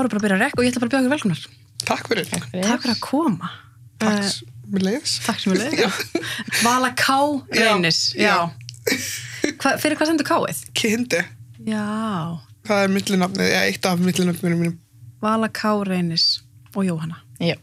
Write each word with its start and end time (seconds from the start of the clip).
þá 0.00 0.04
erum 0.04 0.10
við 0.10 0.14
bara 0.14 0.20
að 0.20 0.26
byrja 0.26 0.36
að 0.38 0.44
rekka 0.44 0.60
og 0.60 0.64
ég 0.64 0.70
ætla 0.72 0.80
bara 0.80 0.88
að 0.88 0.94
bjóða 0.94 1.04
ykkur 1.04 1.14
velkomnar. 1.16 1.42
Takk 1.90 2.08
fyrir. 2.10 2.30
Takk 2.30 2.82
fyrir 2.84 2.94
að 2.94 3.00
koma. 3.04 3.50
Takk 4.00 4.18
Eh, 4.20 4.28
s- 4.30 4.44
með 4.70 4.82
leiðis. 4.86 5.14
Takk 5.26 5.40
sem 5.40 5.52
við 5.52 5.60
leiðum. 5.64 6.22
Vala 6.64 6.90
K. 6.96 7.04
Já, 7.52 7.64
Reynis. 7.74 8.00
Já. 8.16 8.36
Hva, 9.60 9.74
fyrir 9.80 9.96
hvað 9.98 10.10
sendur 10.12 10.26
K-ið? 10.28 10.60
Kindi. 10.74 11.20
Já. 11.66 12.38
Það 12.68 12.84
er 12.84 12.92
millinafnið, 12.94 13.50
eða 13.50 13.66
eitt 13.68 13.86
af 13.90 13.98
millinafninu 14.00 14.56
mínum. 14.60 14.78
Vala 15.20 15.48
K. 15.52 15.72
Reynis 15.88 16.40
og 16.74 16.84
Jóhanna. 16.86 17.18
Já. 17.40 17.56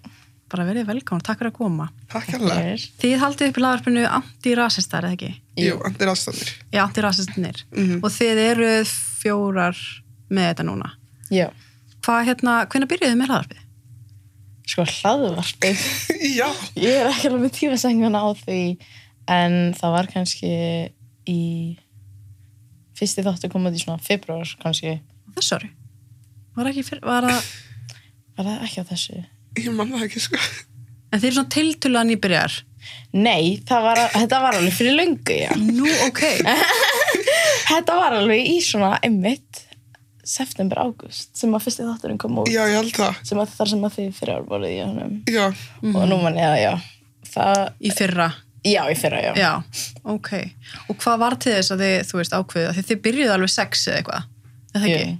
Bara 0.49 0.63
verið 0.63 0.85
velkomin. 0.87 1.23
Takk 1.27 1.39
fyrir 1.41 1.51
að 1.51 1.57
koma. 1.57 1.89
Takk. 2.11 2.29
Fyrir. 2.31 2.83
Þið 3.01 3.17
haldið 3.19 3.49
upp 3.51 3.57
í 3.59 3.63
lagarpinu 3.65 4.03
antirasistar, 4.07 5.03
eða 5.07 5.17
ekki? 5.17 5.31
Jú, 5.59 5.79
andir 5.87 6.07
aðstæðir. 6.11 6.51
Já, 6.71 6.81
antirasistinir. 6.85 7.63
Mhm. 7.73 7.97
Og 8.03 8.11
þið 8.13 8.43
eruð 8.51 8.93
fjórar 9.23 9.75
með 10.31 10.51
þetta 10.53 10.67
núna. 10.69 10.91
Já. 11.31 11.49
Hvað 12.07 12.21
hérna, 12.29 12.51
hvernig 12.71 12.87
byrjuðu 12.87 13.15
með 13.19 13.31
lagarpið? 13.33 13.63
Sko 14.67 14.83
hlaðvarpið. 14.87 15.81
Já. 16.39 16.47
Ég 16.79 17.01
er 17.01 17.09
ekki 17.09 17.27
alveg 17.27 17.41
með 17.43 17.53
tímasenguna 17.57 18.21
á 18.23 18.27
því 18.39 18.59
en 19.35 19.57
það 19.75 19.95
var 19.97 20.07
kannski 20.13 20.51
í 21.27 21.41
fyrsti 22.95 23.25
þáttu 23.27 23.49
kom 23.51 23.67
út 23.67 23.75
í 23.75 23.81
svona 23.83 23.99
februar 24.07 24.47
kannski. 24.63 24.95
Þessu 25.35 25.57
ári? 25.59 25.69
Var 26.55 26.71
ekki 26.71 26.85
fyrir, 26.87 27.03
var 27.03 27.27
það, 27.27 27.51
Var 28.37 28.47
það 28.53 28.65
ekki 28.69 28.85
á 28.87 28.89
þessu? 28.93 29.19
Ég 29.59 29.69
man 29.75 29.91
það 29.91 30.07
ekki, 30.07 30.23
sko. 30.29 30.39
en 31.11 31.19
þið 31.19 31.27
eru 31.27 31.37
svona 31.41 31.53
tiltölulega 31.57 32.07
nýbyrjar. 32.13 32.57
Nei, 33.19 33.57
það 33.67 33.87
var, 33.89 34.01
þetta 34.15 34.41
var 34.47 34.57
alveg 34.61 34.75
fyrir 34.79 34.95
löngu, 34.95 35.39
já. 35.43 35.51
Nú, 35.59 35.91
ok. 36.07 36.23
Þetta 37.67 37.95
var 37.99 38.15
alveg 38.15 38.47
í 38.47 38.61
svona 38.63 38.93
einmitt 39.03 39.66
september, 40.27 40.81
águst 40.83 41.29
sem 41.37 41.53
að 41.55 41.63
fyrsti 41.67 41.85
þátturinn 41.87 42.19
kom 42.21 42.39
út. 42.43 42.49
Já, 42.51 42.63
ég 42.69 42.77
held 42.81 42.93
það. 42.97 43.21
Sem 43.29 43.39
að 43.43 43.53
þar 43.57 43.71
sem 43.71 43.85
að 43.87 43.95
þið 43.97 44.09
fyrir 44.19 44.33
ár 44.37 44.45
voruð 44.49 44.73
í 44.73 44.79
honum. 44.83 45.13
Já. 45.31 45.45
Og 45.93 46.03
nú 46.11 46.17
man 46.23 46.39
ég 46.39 46.47
að, 46.51 46.57
já. 46.63 46.73
Það, 47.33 47.61
Í 47.79 47.91
fyrra. 47.95 48.27
já, 48.67 48.81
í 48.91 48.95
fyrra, 48.99 49.21
já. 49.23 49.31
Já, 49.37 49.51
ok. 50.15 50.29
Og 50.91 50.97
hvað 51.03 51.19
var 51.23 51.35
til 51.43 51.53
þess 51.55 51.73
að 51.75 51.83
þið, 51.85 51.95
þú 52.11 52.19
veist, 52.21 52.35
ákveðu? 52.39 52.73
Því 52.77 52.85
þið 52.91 53.01
byrjuðu 53.07 53.33
alveg 53.37 53.53
sex 53.53 53.85
eða 53.87 53.99
eitthvað. 54.01 54.27
Er 54.73 54.81
það 54.83 54.89
ekki? 54.91 55.17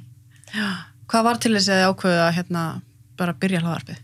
Já. 0.58 0.68
Hvað 1.08 1.24
var 1.30 1.40
til 1.44 1.54
þess 1.56 1.70
að 1.72 1.78
þið 1.82 1.88
ákveðu 1.92 2.22
að 2.28 2.34
hérna 2.38 2.64
bara 3.18 3.34
byrja 3.44 3.62
hlaðarpið? 3.64 4.02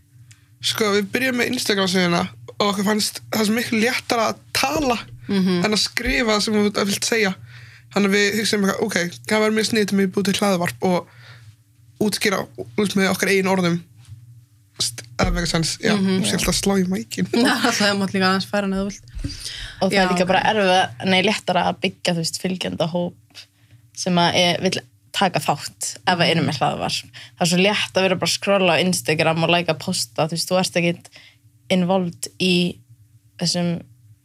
Sko, 0.63 0.91
við 0.95 1.09
byrjum 1.11 1.39
með 1.41 1.49
Instagram-síðuna 1.53 2.21
og 2.53 2.61
okkur 2.69 2.85
fannst 2.87 3.19
það 3.33 3.47
sem 3.49 3.57
miklu 3.59 3.79
léttara 3.83 4.29
að 4.31 4.37
tala 4.55 4.95
en 5.33 5.71
að 5.73 5.79
skrifa 5.81 6.37
sem 6.43 6.55
þú 6.55 6.85
vilt 6.87 7.07
segja. 7.07 7.33
Þannig 7.93 8.09
að 8.09 8.17
við 8.17 8.37
hugsaum 8.39 8.65
eitthvað, 8.65 8.83
ok, 8.87 9.17
það 9.29 9.43
var 9.43 9.55
mjög 9.55 9.67
snið 9.69 9.89
til 9.89 9.97
mig 9.99 10.11
búið 10.13 10.29
til 10.29 10.37
hlaðvarp 10.39 10.85
og 10.89 11.11
útskýra 12.03 12.43
út 12.81 12.95
með 12.97 13.11
okkar 13.11 13.33
eigin 13.33 13.51
orðum. 13.51 13.81
Ef 14.83 15.27
eitthvað 15.27 15.49
sens, 15.51 15.75
já, 15.77 15.93
mm 15.93 16.07
-hmm, 16.07 16.31
alltaf 16.33 16.55
slá 16.57 16.73
í 16.81 16.87
mækin. 16.89 17.27
það 17.77 17.83
er 17.87 17.99
mátt 17.99 18.15
líka 18.15 18.29
aðeins 18.31 18.49
færa 18.49 18.67
neðu 18.67 18.89
vilt. 18.89 19.03
Og 19.81 19.91
það 19.91 19.93
Já, 19.93 20.01
er 20.03 20.09
líka 20.11 20.25
bara 20.25 20.41
erfið, 20.49 21.05
nei, 21.11 21.21
léttara 21.23 21.67
að 21.69 21.79
byggja, 21.85 22.15
þú 22.15 22.23
veist, 22.23 22.41
fylgjanda 22.41 22.87
hóp 22.89 23.43
sem 23.95 24.17
að 24.17 24.39
er, 24.41 24.57
vill 24.65 24.81
taka 25.13 25.39
þátt 25.39 25.91
ef 26.01 26.17
að 26.17 26.29
erum 26.31 26.47
með 26.49 26.57
hlaðvarp. 26.57 27.21
Það 27.37 27.45
er 27.45 27.51
svo 27.51 27.61
létt 27.61 27.97
að 27.97 28.07
vera 28.07 28.17
bara 28.17 28.31
að 28.31 28.33
skrolla 28.33 28.77
á 28.77 28.81
Instagram 28.81 29.45
og 29.45 29.53
læka 29.53 29.77
posta, 29.77 30.25
þú 30.25 30.37
veist, 30.37 30.49
þú 30.49 30.59
ert 30.59 30.79
ekkit 30.81 31.09
involved 31.73 32.29
í 32.41 32.55
þessum, 33.41 33.69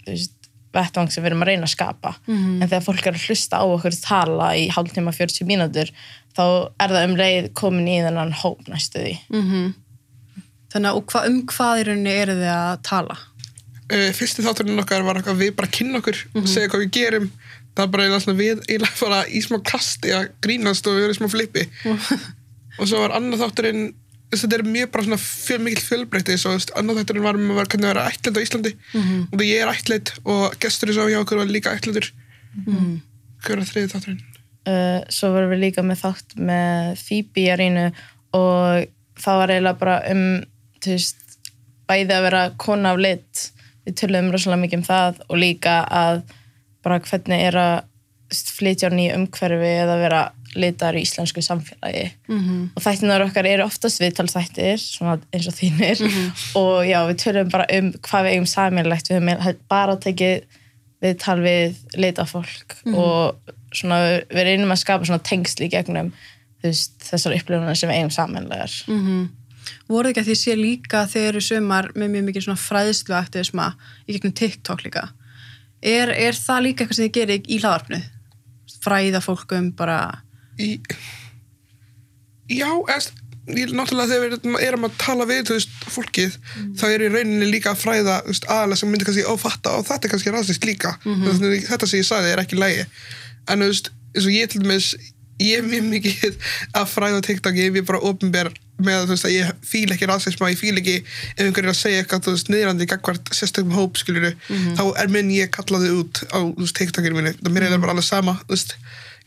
þú 0.06 0.14
veist, 0.14 0.37
vettvang 0.76 1.10
sem 1.12 1.24
við 1.24 1.32
erum 1.32 1.42
að 1.44 1.50
reyna 1.52 1.68
að 1.68 1.74
skapa. 1.74 2.14
En 2.28 2.66
þegar 2.66 2.84
fólk 2.84 3.06
er 3.08 3.16
að 3.16 3.26
hlusta 3.28 3.60
á 3.60 3.64
okkur 3.64 3.98
tala 4.02 4.52
í 4.58 4.68
hálftíma 4.74 5.14
40 5.16 5.48
mínútur, 5.48 5.92
þá 6.36 6.44
er 6.78 6.94
það 6.94 7.06
um 7.08 7.18
leið 7.18 7.50
komin 7.58 7.90
í 7.90 8.00
þennan 8.04 8.34
hóp 8.42 8.66
næstu 8.70 9.04
því. 9.04 9.14
Mm 9.34 9.76
Þannig 10.68 10.90
að 10.90 10.98
hva, 11.08 11.20
um 11.24 11.36
hvað 11.48 11.78
í 11.80 11.84
rauninni 11.88 12.12
eru 12.12 12.34
þið 12.36 12.50
að 12.52 12.80
tala? 12.84 13.14
Uh, 13.88 14.10
fyrsti 14.12 14.44
þátturinn 14.44 14.82
okkar 14.82 15.06
var 15.06 15.16
eitthvað 15.16 15.38
við 15.40 15.54
bara 15.56 15.70
kynna 15.72 16.02
okkur 16.02 16.18
og 16.36 16.48
segja 16.50 16.68
hvað 16.68 16.82
við 16.82 16.90
gerum. 16.98 17.30
Það 17.72 17.80
var 17.80 17.92
bara 17.94 18.04
eiginlega 18.04 18.24
svona 18.24 18.40
við 18.42 18.60
eiginlega 18.66 18.98
bara 19.00 19.20
í 19.24 19.40
smá 19.46 19.56
kasti 19.64 20.12
að 20.12 20.26
grínast 20.44 20.90
og 20.90 20.98
við 20.98 21.06
erum 21.06 21.16
í 21.16 21.20
smá 21.22 21.32
flippi. 21.32 21.64
og 22.78 22.90
svo 22.90 23.00
var 23.00 23.16
annar 23.16 23.40
þátturinn 23.40 23.86
þetta 24.32 24.58
er 24.58 24.64
mjög 24.68 24.90
bara 24.94 25.06
svona 25.06 25.20
fjöl, 25.22 25.60
mikil 25.64 25.84
fjölbreytti 25.84 26.38
svo 26.40 26.54
veist, 26.54 26.72
annar 26.76 26.98
þátturinn 27.00 27.24
var 27.24 27.38
um 27.38 27.52
að 27.52 27.60
vera 27.62 27.72
hvernig 27.72 27.88
að 27.88 27.94
vera 27.94 28.08
ætlind 28.12 28.40
á 28.40 28.44
Íslandi. 28.44 28.74
Og 29.32 29.44
ég 29.46 29.62
er 29.62 29.72
ætlind 29.72 30.12
og 30.24 30.58
gestur 30.60 30.92
sem 30.92 31.12
hjá 31.12 31.20
okkur 31.22 31.40
var 31.42 31.52
líka 31.52 31.76
ætlindur 31.76 32.10
hver 32.58 33.60
er 33.60 33.68
þriði 33.68 33.92
þátturinn? 33.94 34.26
uh, 34.68 35.00
svo 35.12 35.32
vorum 35.34 35.52
við 35.54 35.64
líka 35.66 35.84
með 35.86 36.02
þátt 36.04 36.36
með 36.40 37.02
Phoebe 37.02 37.42
í 37.42 37.48
arínu 37.52 37.86
og 38.36 38.88
það 39.18 39.40
var 39.40 39.52
eiginlega 39.54 39.80
bara 39.82 39.98
um 40.12 40.24
veist, 40.84 41.22
bæði 41.88 42.16
að 42.16 42.26
vera 42.28 42.42
kona 42.60 42.94
af 42.94 43.02
lit. 43.02 43.44
Við 43.86 43.96
töluðum 44.02 44.32
rosalega 44.34 44.62
mikið 44.64 44.80
um 44.80 44.88
það 44.88 45.22
og 45.26 45.40
líka 45.40 45.78
að 45.86 46.20
bara 46.84 47.00
hvernig 47.04 47.46
er 47.48 47.58
að 47.58 47.76
flytja 48.28 48.90
á 48.92 48.92
nýju 48.92 49.16
umhverfi 49.16 49.70
eða 49.82 49.96
vera 50.02 50.22
litar 50.56 50.96
í 50.96 51.02
íslensku 51.04 51.42
samfélagi. 51.44 52.10
Mhm. 52.28 52.70
og 52.74 52.82
þættinar 52.82 53.26
okkar 53.26 53.46
eru 53.46 53.66
oftast 53.66 54.00
viðtalsþættir 54.00 54.78
svona 54.80 55.18
eins 55.32 55.48
og 55.50 55.54
þínir. 55.58 56.00
Og 56.56 56.86
já, 56.88 57.00
við 57.08 57.20
töluðum 57.24 57.52
bara 57.52 57.66
um 57.78 57.92
hvað 57.92 58.24
við 58.24 58.32
eigum 58.32 58.46
saminlegt 58.46 59.10
við 59.10 59.20
höfum 59.20 59.60
bara 59.68 59.96
tekið 59.96 60.42
viðtal 61.02 61.38
við 61.40 61.76
litafólk 61.94 62.78
og 62.94 63.54
svona 63.72 64.24
við 64.26 64.44
reynum 64.48 64.72
að 64.74 64.82
skapa 64.82 65.06
svona 65.06 65.22
tengsl 65.22 65.66
í 65.66 65.70
gegnum 65.70 66.12
veist, 66.64 66.96
þessar 67.04 67.36
upplifunar 67.36 67.76
sem 67.78 67.90
við 67.90 68.00
eigum 68.00 68.14
saminlegar 68.14 68.72
Mm 68.88 69.28
Voruð 69.88 70.12
ekki 70.12 70.22
að 70.22 70.28
því 70.28 70.36
sé 70.40 70.54
líka 70.56 71.00
þið 71.08 71.26
eru 71.30 71.40
sumar 71.44 71.88
með 71.96 72.12
mjög 72.12 72.26
mikið 72.28 72.44
svona 72.46 72.60
fræðslu 72.60 73.16
aktivisma 73.16 73.66
í 74.06 74.14
gegnum 74.16 74.34
TikTok 74.36 74.84
líka. 74.84 75.02
Er, 75.80 76.12
er 76.12 76.36
það 76.36 76.64
líka 76.66 76.84
eitthvað 76.84 76.98
sem 76.98 77.08
þið 77.08 77.14
gerir 77.16 77.48
í 77.48 77.58
hlaðarpnu? 77.62 78.00
Fræða 78.84 79.22
fólkum 79.24 79.70
bara... 79.78 79.98
Í... 80.58 80.68
Já, 82.48 82.68
eða, 82.68 83.00
náttúrulega 83.48 84.08
þegar 84.10 84.24
við 84.44 84.64
erum 84.66 84.88
að 84.88 84.96
tala 85.00 85.28
við 85.28 85.44
þú 85.48 85.58
veist, 85.58 85.76
fólkið, 85.94 86.38
þá 86.80 86.86
er 86.88 87.04
í 87.04 87.12
rauninni 87.12 87.50
líka 87.52 87.74
að 87.74 87.84
fræða 87.84 88.18
aðalega 88.24 88.80
sem 88.80 88.90
myndir 88.92 89.08
kannski 89.08 89.28
ófatta 89.28 89.76
og 89.78 89.86
þetta 89.88 90.08
er 90.08 90.14
kannski 90.14 90.34
rasist 90.34 90.68
líka. 90.68 90.96
Mm 91.04 91.38
þetta 91.68 91.86
sem 91.86 92.02
ég 92.02 92.08
sagði 92.08 92.34
er 92.34 92.42
ekki 92.42 92.58
lægi 92.58 92.84
en 93.48 93.64
þú 93.64 93.70
veist, 93.70 93.92
eins 94.14 94.26
og 94.26 94.34
ég 94.34 94.50
til 94.52 94.62
dæmis 94.64 94.92
ég 95.38 95.60
er 95.60 95.66
mjög 95.66 95.84
mikið 95.92 96.38
að 96.78 96.88
fræða 96.90 97.20
TikTok 97.26 97.58
ég 97.58 97.76
er 97.76 97.86
bara 97.86 98.00
opinber 98.02 98.50
með 98.82 99.04
þú 99.06 99.14
veist 99.14 99.26
að 99.26 99.34
ég 99.34 99.52
fíl 99.66 99.92
ekki 99.94 100.08
rasisma, 100.10 100.50
ég 100.52 100.58
fíl 100.58 100.74
ekki 100.78 100.96
ef 101.02 101.42
einhver 101.44 101.66
er 101.66 101.72
að 101.72 101.78
segja 101.78 102.02
eitthvað 102.02 102.24
þú 102.26 102.34
veist 102.34 102.50
niðrandi 102.52 102.88
gagvart 102.90 103.32
sérstökum 103.34 103.76
hóp 103.78 103.98
skilur 103.98 104.34
þá 104.48 104.84
er 105.02 105.12
minn 105.14 105.30
ég 105.34 105.50
kallaði 105.54 105.92
út 105.94 106.22
á 106.30 106.42
þú 106.42 106.64
veist, 106.64 106.78
TikTokinu 106.78 107.18
minni, 107.18 107.34
það 107.38 107.54
mér 107.54 107.68
er 107.68 107.82
bara 107.82 107.94
alveg 107.94 108.06
sama 108.06 108.36
þú 108.44 108.54
veist, 108.54 108.74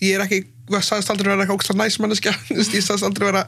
ég 0.02 0.18
er 0.18 0.26
ekki, 0.26 0.44
ég 0.76 0.86
sagðist 0.88 1.14
aldrei 1.14 1.32
vera 1.32 1.46
eitthvað 1.46 1.60
ógslag 1.60 1.80
næs 1.82 2.00
manneskja, 2.02 2.36
ég 2.54 2.68
sagðist 2.68 3.08
aldrei 3.08 3.30
vera 3.30 3.46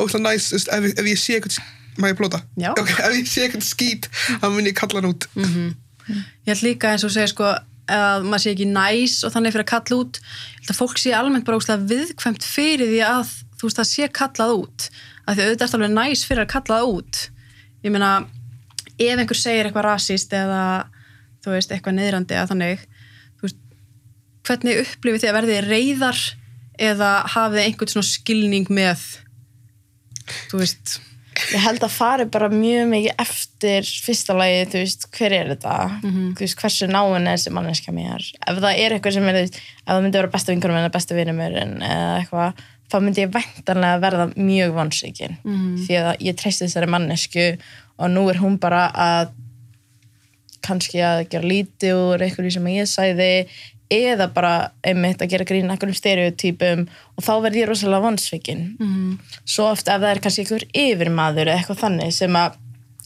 ógslag 0.00 0.24
næs, 0.24 0.50
ef, 0.64 0.90
ef 0.90 1.08
ég 1.12 1.20
sé 1.20 1.38
eitthvað 1.38 1.62
má 2.00 2.08
ég 2.10 2.18
blóta? 2.18 2.42
Já. 2.58 2.72
Ok, 2.74 2.90
ef 2.90 3.12
ég 3.14 3.30
sé 3.30 3.46
eitthvað 3.46 3.68
skít, 3.68 4.10
þá 4.42 4.48
mun 4.50 4.66
ég 4.66 4.76
kalla 4.78 5.00
hann 5.02 5.12
út 5.12 5.28
Ég 6.44 6.50
held 6.50 6.64
líka 6.66 6.90
eins 6.92 7.04
og 7.06 7.12
segja 7.14 7.30
sko 7.32 7.46
að 7.90 8.26
maður 8.28 8.42
sé 8.44 8.52
ekki 8.54 8.66
næs 8.68 9.16
og 9.24 9.32
þannig 9.34 9.54
fyrir 9.54 9.64
að 9.64 9.70
kalla 9.72 9.98
út. 10.02 10.20
Ég 10.20 10.62
held 10.62 10.72
að 10.72 10.80
fólk 10.80 11.00
sé 11.00 11.12
almennt 11.16 11.46
bara 11.48 11.60
óslega 11.60 11.88
viðkvæmt 11.90 12.46
fyrir 12.46 12.90
því 12.90 13.00
að 13.08 13.32
þú 13.58 13.68
veist 13.68 13.80
það 13.80 13.90
sé 13.90 14.08
kallað 14.18 14.54
út. 14.58 14.86
Af 15.24 15.36
því 15.36 15.46
auðvitað 15.46 15.66
er 15.66 15.78
alveg 15.78 15.94
næs 15.94 16.24
fyrir 16.28 16.44
að 16.44 16.52
kalla 16.52 16.78
það 16.80 16.92
út. 16.94 17.20
Ég 17.84 17.94
meina, 17.94 18.10
ef 18.96 19.22
einhver 19.22 19.40
segir 19.40 19.68
eitthvað 19.68 19.88
rasist 19.88 20.36
eða 20.36 20.62
þú 21.44 21.54
veist 21.56 21.74
eitthvað 21.74 21.98
neyðrandi 21.98 22.36
eða 22.36 22.50
þannig, 22.52 22.84
hvernig 24.54 24.84
upplifið 24.84 25.24
þið 25.24 25.30
að 25.32 25.38
verði 25.40 25.58
reyðar 25.66 26.20
eða 26.80 27.10
hafið 27.34 27.64
einhvern 27.64 27.92
svona 27.92 28.08
skilning 28.08 28.70
með, 28.74 29.02
þú 30.50 30.62
veist, 30.62 30.96
ég 31.50 31.62
held 31.64 31.82
að 31.82 31.94
fari 31.94 32.26
bara 32.30 32.48
mjög 32.50 32.88
mikið 32.92 33.22
eftir 33.24 33.88
fyrsta 34.06 34.36
lagi, 34.38 34.64
þú 34.70 34.82
veist, 34.84 35.06
hver 35.14 35.34
er 35.34 35.50
þetta? 35.54 35.74
Þú 36.38 36.46
veist, 36.46 36.58
hversu 36.62 36.86
náinn 36.90 37.26
er 37.26 37.38
þessi 37.38 37.54
manneskja 37.54 37.94
mér? 37.94 38.22
Ef 38.46 38.60
það 38.62 38.82
er 38.84 38.94
eitthvað 38.94 39.16
sem 39.18 39.28
er, 39.30 39.40
ef 39.44 39.60
það 39.90 40.02
myndi 40.06 40.18
vera 40.20 40.32
besta 40.34 40.54
vinkurum 40.54 40.78
en 40.78 40.90
besta 40.94 41.18
vinur 41.18 41.38
mér 41.38 41.58
eða 41.60 42.18
eitthvað, 42.20 42.64
þá 42.90 42.98
myndi 43.02 43.24
ég 43.24 43.32
væntanlega 43.34 44.02
verða 44.02 44.26
mjög 44.36 44.74
vonsvíkin 44.76 45.38
því 45.86 45.96
að 45.98 46.10
ég 46.22 46.36
treysti 46.38 46.66
þessari 46.68 46.90
mannesku 46.94 47.46
og 47.98 48.10
nú 48.10 48.28
er 48.30 48.38
hún 48.38 48.58
bara 48.62 48.90
að 48.94 49.32
kannski 50.64 51.00
að 51.04 51.28
gera 51.28 51.44
lítið 51.48 51.94
úr 51.94 52.22
eitthvað 52.24 52.50
sem 52.54 52.68
ég 52.72 52.86
sæði 52.88 53.48
eða 53.94 54.28
bara 54.34 54.52
einmitt 54.86 55.22
að 55.22 55.32
gera 55.34 55.46
grín 55.48 55.70
einhverjum 55.70 55.98
stereotypum 55.98 56.86
og 56.88 57.24
þá 57.26 57.32
verð 57.46 57.60
ég 57.60 57.68
rosalega 57.70 58.04
vonsvíkin 58.04 58.64
mm, 58.78 59.10
svo 59.42 59.70
oft 59.70 59.88
ef 59.88 60.00
það 60.02 60.10
er 60.10 60.22
kannski 60.24 60.44
einhver 60.44 60.66
yfirmaður 60.84 61.50
eða 61.50 61.60
eitthvað 61.60 61.82
þannig 61.84 62.14
sem 62.16 62.38
að 62.40 62.58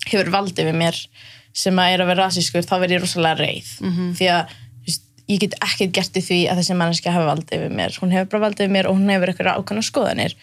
hefur 0.08 0.32
valdið 0.32 0.70
við 0.70 0.80
mér 0.82 1.00
sem 1.58 1.80
að 1.80 1.94
er 1.94 2.02
að 2.02 2.10
vera 2.12 2.26
rasískur 2.26 2.66
þá 2.66 2.74
verð 2.82 2.96
ég 2.96 3.02
rosalega 3.02 3.42
reið. 3.42 3.70
Því 4.18 4.28
að 4.34 4.52
þú 4.52 4.90
veist, 4.90 5.06
ég 5.32 5.40
get 5.44 5.56
ekkert 5.64 5.94
gert 5.96 6.20
í 6.20 6.24
því 6.24 6.38
að 6.50 6.60
þessi 6.60 6.76
manneskja 6.78 7.14
hefur 7.14 7.30
valdið 7.32 7.64
við 7.64 7.74
mér. 7.80 7.96
Hún 8.02 8.14
hefur 8.14 8.30
bara 8.34 8.44
valdið 8.46 8.68
við 8.68 8.76
mér 8.76 8.90
og 8.90 8.98
hún 8.98 9.12
hefur 9.12 9.32
eitthvað 9.32 9.58
ákvæmna 9.62 9.86
skoðanir. 9.88 10.36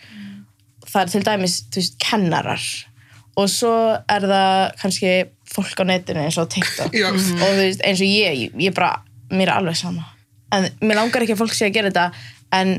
Það 0.86 1.02
er 1.02 1.14
til 1.14 1.24
dæmis 1.30 1.56
þú 1.70 1.82
veist, 1.82 1.98
kennarar. 2.04 2.66
Og 3.36 3.50
svo 3.52 3.76
er 3.96 4.28
það 4.32 4.60
kannski 4.82 5.14
fólk 5.52 5.84
á 5.84 5.86
netinu 5.88 6.26
eins 6.26 6.40
og 6.40 6.50
TikTok. 6.52 6.94
Og 7.06 7.20
þú 7.20 7.56
veist, 7.60 7.84
eins 7.84 8.04
og 8.04 8.12
ég, 8.12 8.46
ég 8.64 8.76
bara 8.76 8.98
mér 9.32 9.52
er 9.52 9.58
alveg 9.60 9.80
sama 9.80 10.15
en 10.54 10.68
mér 10.82 11.00
langar 11.00 11.26
ekki 11.26 11.36
að 11.36 11.42
fólk 11.42 11.56
sé 11.56 11.70
að 11.70 11.78
gera 11.78 11.92
þetta 11.92 12.12
en 12.60 12.76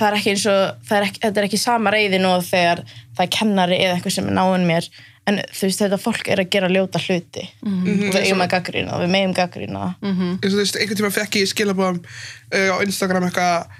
það 0.00 0.08
er 0.08 0.18
ekki 0.18 0.34
eins 0.34 0.46
og 0.50 0.60
það 0.88 0.96
er 0.96 1.06
ekki, 1.08 1.22
þetta 1.24 1.40
er 1.40 1.48
ekki 1.48 1.60
sama 1.60 1.92
reyði 1.94 2.20
nú 2.22 2.32
þegar 2.46 2.82
það 2.88 3.24
er 3.24 3.32
kennari 3.36 3.80
eða 3.80 3.96
eitthvað 3.96 4.16
sem 4.16 4.30
er 4.30 4.36
náinn 4.38 4.68
mér. 4.68 4.88
En 5.28 5.36
þú 5.52 5.68
veist, 5.68 5.82
þetta 5.82 5.98
fólk 6.00 6.30
er 6.32 6.40
að 6.42 6.48
gera 6.54 6.70
ljóta 6.72 7.00
hluti. 7.02 7.44
Og 7.66 7.84
við 7.84 8.16
eigum 8.22 8.40
að 8.40 8.54
gaggrýna 8.54 8.94
það, 8.94 9.04
við 9.04 9.12
megum 9.14 9.34
gaggrýna 9.36 9.82
það 9.82 10.14
eins 10.30 10.48
og 10.48 10.54
þú 10.54 10.62
veist, 10.62 10.78
einhvern 10.80 11.00
tíma 11.02 11.12
fekk 11.18 11.38
ég 11.42 11.50
skilabóðum 11.50 12.00
uh, 12.00 12.70
á 12.72 12.76
Instagram 12.86 13.28
eitthvað 13.28 13.76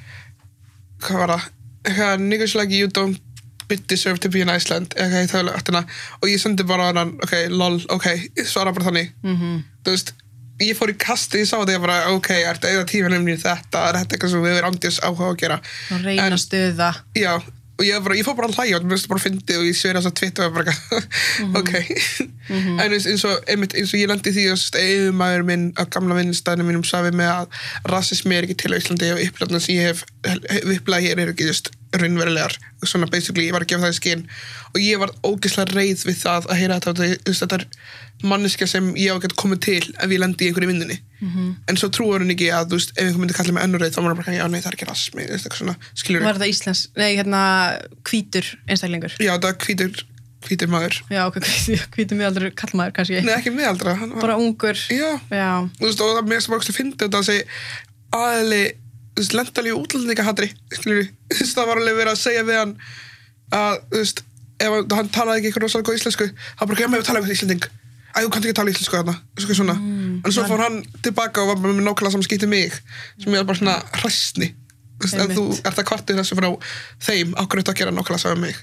hvað 1.00 1.22
var 1.22 1.32
það, 1.32 1.48
eitthvað 1.88 2.24
niggas 2.26 2.54
like 2.58 2.76
you 2.76 2.92
don't 2.92 3.22
bit 3.70 3.86
deserve 3.88 4.20
to 4.20 4.28
be 4.28 4.42
in 4.44 4.52
Iceland. 4.52 4.94
Eitthvað 4.98 5.32
þauðlega 5.32 5.60
aftina 5.62 5.84
og 6.20 6.28
ég 6.28 6.42
sendi 6.42 6.66
bara 6.68 6.90
ok, 7.06 7.36
lol, 7.54 7.80
ok. 7.88 8.08
Ég 8.36 8.50
svara 8.50 8.74
bara 8.76 8.90
þannig. 8.90 9.14
-hmm. 9.22 9.62
þú 9.86 9.94
veist, 9.96 10.14
ég 10.60 10.76
fór 10.78 10.92
í 10.92 10.96
kasti, 11.00 11.40
ég 11.42 11.48
sá 11.48 11.56
þetta 11.60 11.76
ég 11.78 11.84
bara, 11.86 12.00
ok, 12.16 12.28
ertu 12.50 12.68
eða 12.70 12.84
tímanum 12.90 13.28
í 13.32 13.38
þetta? 13.40 13.86
Er 13.90 13.98
þetta 14.02 14.16
eitthvað 14.18 14.34
sem 14.34 14.44
við 14.44 14.58
erum 14.60 14.74
andjós 14.74 15.00
áhuga 15.06 15.30
að 15.32 15.40
gera? 15.44 15.60
Og 15.96 16.04
reyna 16.04 16.26
En- 16.28 16.36
að 16.36 16.42
stuða. 16.44 16.90
Já, 17.16 17.32
og 17.80 17.86
ég, 17.88 18.02
bara, 18.04 18.16
ég 18.18 18.26
fór 18.28 18.36
bara 18.36 18.50
að 18.50 18.58
hlæja 18.60 18.76
og 18.76 18.84
mér 18.84 18.92
finnst 18.98 19.08
bara 19.08 19.22
fyndi 19.24 19.56
og 19.56 19.64
ég 19.64 19.76
sver 19.78 19.96
þess 19.96 20.10
að 20.10 20.16
Twitter 20.20 20.44
og 20.50 20.58
bara, 20.58 20.74
eitthvað, 20.74 21.06
ok. 21.60 21.72
En 22.50 22.92
eins, 22.92 23.24
og, 23.24 23.36
einmitt, 23.48 23.76
eins 23.80 23.94
og 23.94 24.00
ég 24.02 24.10
lendi 24.10 24.34
því 24.36 24.46
að 24.52 24.80
eðumæður 24.84 25.46
minn 25.48 25.66
á 25.80 25.82
gamla 25.88 26.18
vinnstæðinu 26.20 26.66
mínum 26.68 26.84
safi 26.84 27.14
með 27.16 27.32
að 27.38 27.60
rasismi 27.94 28.36
er 28.36 28.44
ekki 28.48 28.58
til 28.66 28.76
Íslandi 28.76 29.12
og 29.14 29.22
upplöfna 29.24 29.62
sem 29.64 29.78
ég 29.78 29.88
hef, 29.94 30.04
hef 30.28 30.74
upplæði 30.76 31.08
hér 31.14 31.24
er 31.24 31.32
ekki 31.32 31.48
just 31.48 31.72
raunverulegar. 31.96 32.54
Svona 32.86 33.08
basically, 33.10 33.48
ég 33.48 33.56
var 33.56 33.64
að 33.64 33.72
gefa 33.72 33.86
það 33.88 33.94
í 33.94 33.98
skinn 33.98 34.26
og 34.70 34.78
ég 34.84 35.00
var 35.02 35.12
ógeðslega 35.26 35.74
reið 35.74 36.04
við 36.06 36.20
það 36.20 36.46
að 36.50 36.60
heyra 36.60 36.78
þetta, 36.84 37.08
þetta 37.26 37.58
er 37.58 37.66
manneskja 38.30 38.68
sem 38.68 38.90
ég 39.00 39.10
á 39.10 39.16
að 39.16 39.24
geta 39.24 39.38
komið 39.40 39.60
til 39.64 39.80
ef 39.96 40.12
ég 40.12 40.20
lendi 40.20 40.44
í 40.44 40.50
einhverju 40.50 40.68
vinnunni 40.70 40.98
en 41.68 41.78
svo 41.80 41.88
trúar 41.92 42.20
hún 42.20 42.32
ekki 42.34 42.50
að, 42.52 42.68
þú 42.70 42.78
veist, 42.78 42.92
ef 42.94 43.02
einhver 43.06 43.20
myndi 43.22 43.36
kalla 43.36 43.54
mig 43.56 43.64
ennurreið 43.64 43.94
þá 43.96 44.00
var 44.00 44.08
hann 44.10 44.20
bara, 44.20 44.34
já, 44.36 44.44
nei, 44.48 44.60
það 44.60 44.70
er 44.70 44.76
ekki 44.76 44.88
rasmi, 44.88 45.26
svona, 45.56 45.74
var 46.20 46.38
þetta 46.38 46.50
Íslands, 46.52 46.82
nei 47.00 47.10
hérna 47.16 47.42
hvítur 48.08 48.48
einstaklingur? 48.68 49.16
Já, 49.20 49.32
það 49.36 49.48
er 49.50 49.58
hvítur, 49.64 50.04
hvítur 50.48 50.72
maður. 50.72 51.00
já, 51.12 51.22
ok, 51.26 51.40
hvítur 51.96 52.20
miðaldur 52.20 52.50
kallmaður 52.56 52.96
kannski. 53.00 53.20
Nei, 53.24 53.34
ekki 53.38 53.54
miðaldra. 53.56 53.96
Hann, 54.00 54.16
bara 54.20 54.36
ungur. 54.40 54.80
Já, 54.92 55.16
já, 55.32 55.50
veist, 55.80 56.00
og 56.04 56.16
það 56.18 56.30
mér 56.32 56.44
sem 56.44 56.56
bara 56.56 56.76
fyndi 56.80 57.00
þetta 57.04 57.20
að 57.20 57.28
segja 57.32 57.48
aðli, 58.20 58.64
lendali 59.36 59.72
útlendingahatri, 59.76 60.48
það 61.54 61.68
var 61.68 61.80
alveg 61.80 61.98
verið 62.00 62.12
að 62.14 62.20
segja 62.22 62.44
við 62.48 62.58
hann 62.60 62.72
að, 63.56 63.76
þú 63.90 64.00
veist, 64.02 64.22
ef 64.60 64.78
hann- 64.96 65.12
talaði 65.14 65.40
ekki 65.40 65.50
eitthvað 65.50 65.66
rosalega 65.66 65.88
góð 65.90 66.00
íslensku, 66.00 66.28
hann 66.60 66.70
bara, 66.70 66.88
með 66.92 67.02
að 67.02 67.06
tala 67.10 67.20
eitthvað 67.22 67.36
íslending. 67.36 67.68
Æ, 68.10 68.18
þú 68.24 68.30
kannt 68.34 68.46
ekki 68.48 68.56
tala 68.58 68.72
íslensku 68.74 68.96
þarna, 68.98 69.14
svona. 69.54 69.76
en 70.24 70.34
svo 70.34 70.46
fór 70.48 70.64
hann 70.64 70.80
tilbaka 71.04 71.44
og 71.44 71.52
var 71.52 71.60
með 71.62 71.84
nákvæmlega 71.86 72.14
saman 72.16 72.26
skýtti 72.26 72.48
mig, 72.50 72.74
sem 73.22 73.30
ég 73.32 73.42
var 73.42 73.48
bara 73.52 73.60
svona 73.60 73.76
hræstni. 74.00 74.50
Einmitt. 75.00 75.36
þú 75.38 75.44
ert 75.64 75.78
að 75.80 75.86
kvartið 75.88 76.18
þessu 76.20 76.36
frá 76.36 76.48
þeim, 77.06 77.30
ákveður 77.38 77.62
þetta 77.62 77.72
að 77.72 77.78
gera 77.78 77.94
nákvæmlega 77.96 78.24
saman 78.24 78.42
mig. 78.44 78.58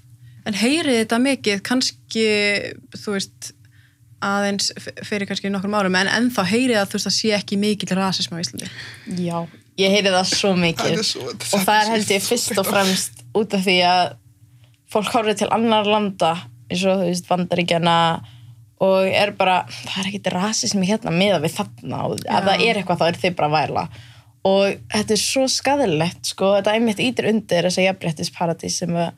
en 0.47 0.53
heyrið 0.53 0.99
þetta 1.01 1.17
mikið 1.23 1.63
kannski, 1.65 2.27
þú 2.93 3.15
veist 3.15 3.53
aðeins 4.23 4.71
fyrir 5.05 5.27
kannski 5.29 5.49
nokkrum 5.53 5.75
árum 5.77 5.97
en 5.99 6.09
ennþá 6.09 6.45
heyrið 6.49 6.79
að 6.81 6.91
þú 6.91 6.97
veist 6.97 7.09
að 7.09 7.15
sé 7.17 7.33
ekki 7.37 7.57
mikill 7.61 7.97
rasism 7.97 8.33
á 8.33 8.41
Íslandi 8.41 8.69
Já, 9.21 9.43
ég 9.77 9.93
heyri 9.93 10.13
það 10.13 10.31
svo 10.31 10.53
mikið. 10.57 10.95
Það 10.95 11.01
er 11.01 11.07
svo- 11.11 11.27
og 11.57 11.65
það 11.67 11.81
er 11.81 11.91
held 11.93 12.13
ég 12.15 12.25
fyrst 12.25 12.57
og 12.57 12.65
fremst 12.67 13.23
út 13.37 13.53
af 13.53 13.65
því 13.67 13.77
að 13.85 14.15
fólk 14.93 15.11
horfir 15.13 15.37
til 15.37 15.49
annar 15.51 15.85
landa 15.85 16.33
eins 16.71 16.83
og 16.87 16.99
þú 17.01 17.07
veist 17.11 17.29
vandaríkjana 17.29 17.95
og 18.81 19.07
er 19.09 19.31
bara, 19.37 19.63
það 19.87 19.99
er 20.03 20.09
ekkit 20.11 20.27
rasismi 20.33 20.85
hérna 20.87 21.11
meða 21.11 21.39
við 21.41 21.55
þarna. 21.57 22.03
Og 22.07 22.19
ef 22.21 22.43
það 22.45 22.65
er 22.67 22.79
eitthvað 22.81 22.99
þá 23.01 23.07
er 23.07 23.19
þið 23.23 23.35
bara 23.39 23.47
að 23.49 23.55
væla. 23.57 23.87
Og 24.47 24.75
þetta 24.93 25.15
er 25.15 25.21
svo 25.21 25.47
skadilegt 25.51 26.29
sko, 26.29 26.51
þetta 26.59 26.75
einmitt 26.77 27.01
ítir 27.03 27.27
undir 27.31 27.65
þessa 27.67 27.87
jafnréttisparadís 27.87 28.77
sem 28.83 28.93
að 28.95 29.11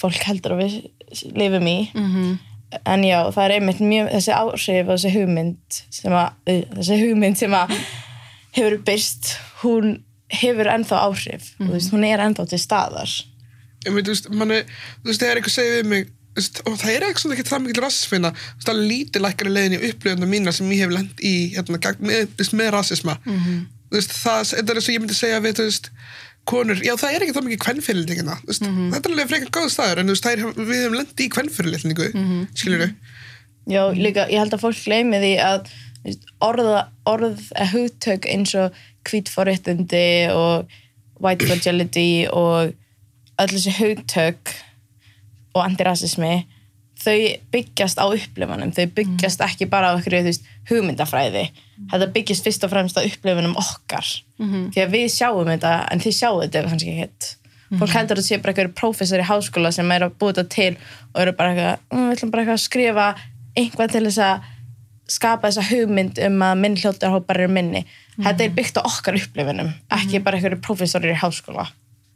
fólk 0.00 0.22
heldur 0.26 0.56
að 0.56 0.62
við 0.64 1.36
lifum 1.36 1.68
í. 1.68 1.76
Mhm. 1.94 2.38
en 2.86 3.02
já, 3.04 3.18
það 3.28 3.44
er 3.44 3.52
einmitt 3.58 3.80
mjög 3.84 4.06
þessi 4.14 4.32
áhrif 4.32 4.88
og 4.88 4.96
þessi 4.96 5.10
hugmynd 5.12 5.80
sem 5.92 6.12
að, 6.16 6.30
þessi 6.46 6.96
hugmynd 7.02 7.36
sem 7.36 7.52
að 7.52 7.74
hefur 8.56 8.78
byrst, 8.86 9.34
hún 9.62 10.02
hefur 10.32 10.70
ennþá 10.72 11.02
áhrif, 11.08 11.52
mm. 11.58 11.70
veist, 11.74 11.92
hún 11.92 12.06
er 12.08 12.22
ennþá 12.24 12.48
til 12.48 12.60
staðar 12.60 13.12
ég 13.82 13.94
veit, 13.94 14.06
þú 14.06 14.14
veist, 14.14 14.28
manni, 14.30 14.62
þú 15.02 15.10
veist, 15.10 15.22
þegar 15.22 15.40
eitthvað 15.40 15.56
segir 15.56 15.78
við 15.78 15.88
mig 15.92 16.10
veist, 16.36 16.62
og 16.64 16.78
það 16.80 16.94
er 16.94 17.06
eitthvað 17.08 17.36
ekki 17.36 17.46
það 17.50 17.62
mikil 17.66 17.84
veist, 17.84 18.08
það 18.64 18.72
er 18.74 18.82
lítið 18.92 19.24
lækkari 19.26 19.52
leiðin 19.52 19.76
í 19.76 19.80
upplöfuna 19.90 20.28
mína 20.30 20.54
sem 20.56 20.72
ég 20.72 20.84
hef 20.86 20.94
lent 20.94 21.22
í 21.24 21.34
hérna, 21.56 21.80
með, 22.00 22.36
með 22.56 22.74
rasisma 22.76 23.18
Mhm. 23.26 23.62
þú 23.92 23.98
veist, 23.98 24.12
það, 24.16 24.52
er 24.58 24.76
eins 24.76 24.88
og 24.88 24.94
ég 24.94 25.02
myndi 25.02 25.18
segja 25.18 25.40
við, 25.44 25.56
þú 25.58 25.66
veist, 25.68 25.90
konur, 26.48 26.80
já 26.82 26.94
það 26.96 27.14
er 27.14 27.22
ekki 27.22 27.34
það 27.36 27.46
mikið 27.48 27.64
kvennfyrirlitningina, 27.66 28.38
veist, 28.48 28.62
Mhm. 28.62 28.92
þetta 28.94 29.08
er 29.08 29.12
alveg 29.12 29.28
frekar 29.28 29.52
góð 29.58 29.70
staður, 29.70 29.98
en 29.98 30.06
veist, 30.14 30.26
er, 30.26 30.38
við 30.38 30.78
hefum 30.80 30.96
lent 30.96 31.20
í 31.20 31.28
kvennfyrirlitningu, 31.28 32.08
mm. 32.14 32.24
-hmm. 32.24 32.48
skilur 32.54 32.82
við 32.86 32.94
já, 33.68 33.82
líka, 33.94 34.26
ég 34.30 34.38
held 34.38 34.54
að 34.54 34.64
fólk 34.64 34.84
gleymi 34.84 35.20
því 35.22 35.34
að 35.38 35.70
orða, 36.42 36.86
orð 37.08 37.42
eða 37.54 37.68
hugtök 37.72 38.28
eins 38.30 38.54
og 38.58 38.78
hvítforréttindi 39.08 40.30
og 40.34 40.70
white 41.22 41.46
fragility 41.46 42.26
og 42.30 42.72
öll 43.40 43.52
þessi 43.52 43.76
hugtök 43.78 44.54
og 45.54 45.62
antirasismi 45.64 46.34
þau 47.02 47.18
byggjast 47.50 47.98
á 47.98 48.06
upplifunum. 48.06 48.70
Þau 48.74 48.86
byggjast 48.94 49.42
ekki 49.42 49.66
bara 49.70 49.90
á 49.90 49.98
ykkur 49.98 50.20
veist, 50.22 50.46
hugmyndafræði. 50.70 51.48
Þetta 51.90 52.10
byggjast 52.14 52.46
fyrst 52.46 52.66
og 52.66 52.70
fremst 52.70 52.98
á 52.98 53.02
upplifunum 53.02 53.56
okkar. 53.58 54.06
Því 54.74 54.84
að 54.84 54.92
við 54.94 55.08
sjáum 55.10 55.50
þetta 55.50 55.72
en 55.90 56.02
þið 56.02 56.18
sjáum 56.18 56.42
þetta 56.44 56.66
kannski 56.68 56.94
ekkert 56.94 57.30
fólk 57.80 57.94
heldur 57.96 58.18
að 58.18 58.22
þetta 58.22 58.28
sé 58.28 58.38
bara 58.42 58.52
einhverju 58.52 58.74
prófessor 58.76 59.22
í 59.22 59.28
háskóla 59.28 59.72
sem 59.72 59.92
er 59.94 60.04
að 60.06 60.16
búið 60.20 60.40
þetta 60.40 60.54
til 60.54 60.72
og 61.14 61.20
eru 61.22 61.32
bara 61.38 61.52
eitthvað, 61.52 61.84
um, 61.92 62.02
við 62.08 62.16
ætlum 62.16 62.32
bara 62.32 62.42
eitthvað 62.42 62.58
að 62.58 62.66
skrifa 62.66 63.06
einhvað 63.56 63.94
til 63.94 64.02
þess 64.08 64.22
að 64.26 64.50
skapa 65.12 65.50
þessa 65.50 65.66
hugmynd 65.68 66.18
um 66.26 66.42
að 66.46 66.58
minn 66.62 66.78
hljóttarhópar 66.80 67.42
eru 67.42 67.52
minni. 67.52 67.84
Þetta 68.16 68.44
er 68.44 68.56
byggt 68.56 68.80
á 68.80 68.82
okkar 68.82 69.18
upplifunum 69.20 69.70
ekki 69.96 70.20
bara 70.24 70.38
einhverju 70.38 70.60
prófessorir 70.64 71.14
í 71.14 71.20
háskóla. 71.20 71.68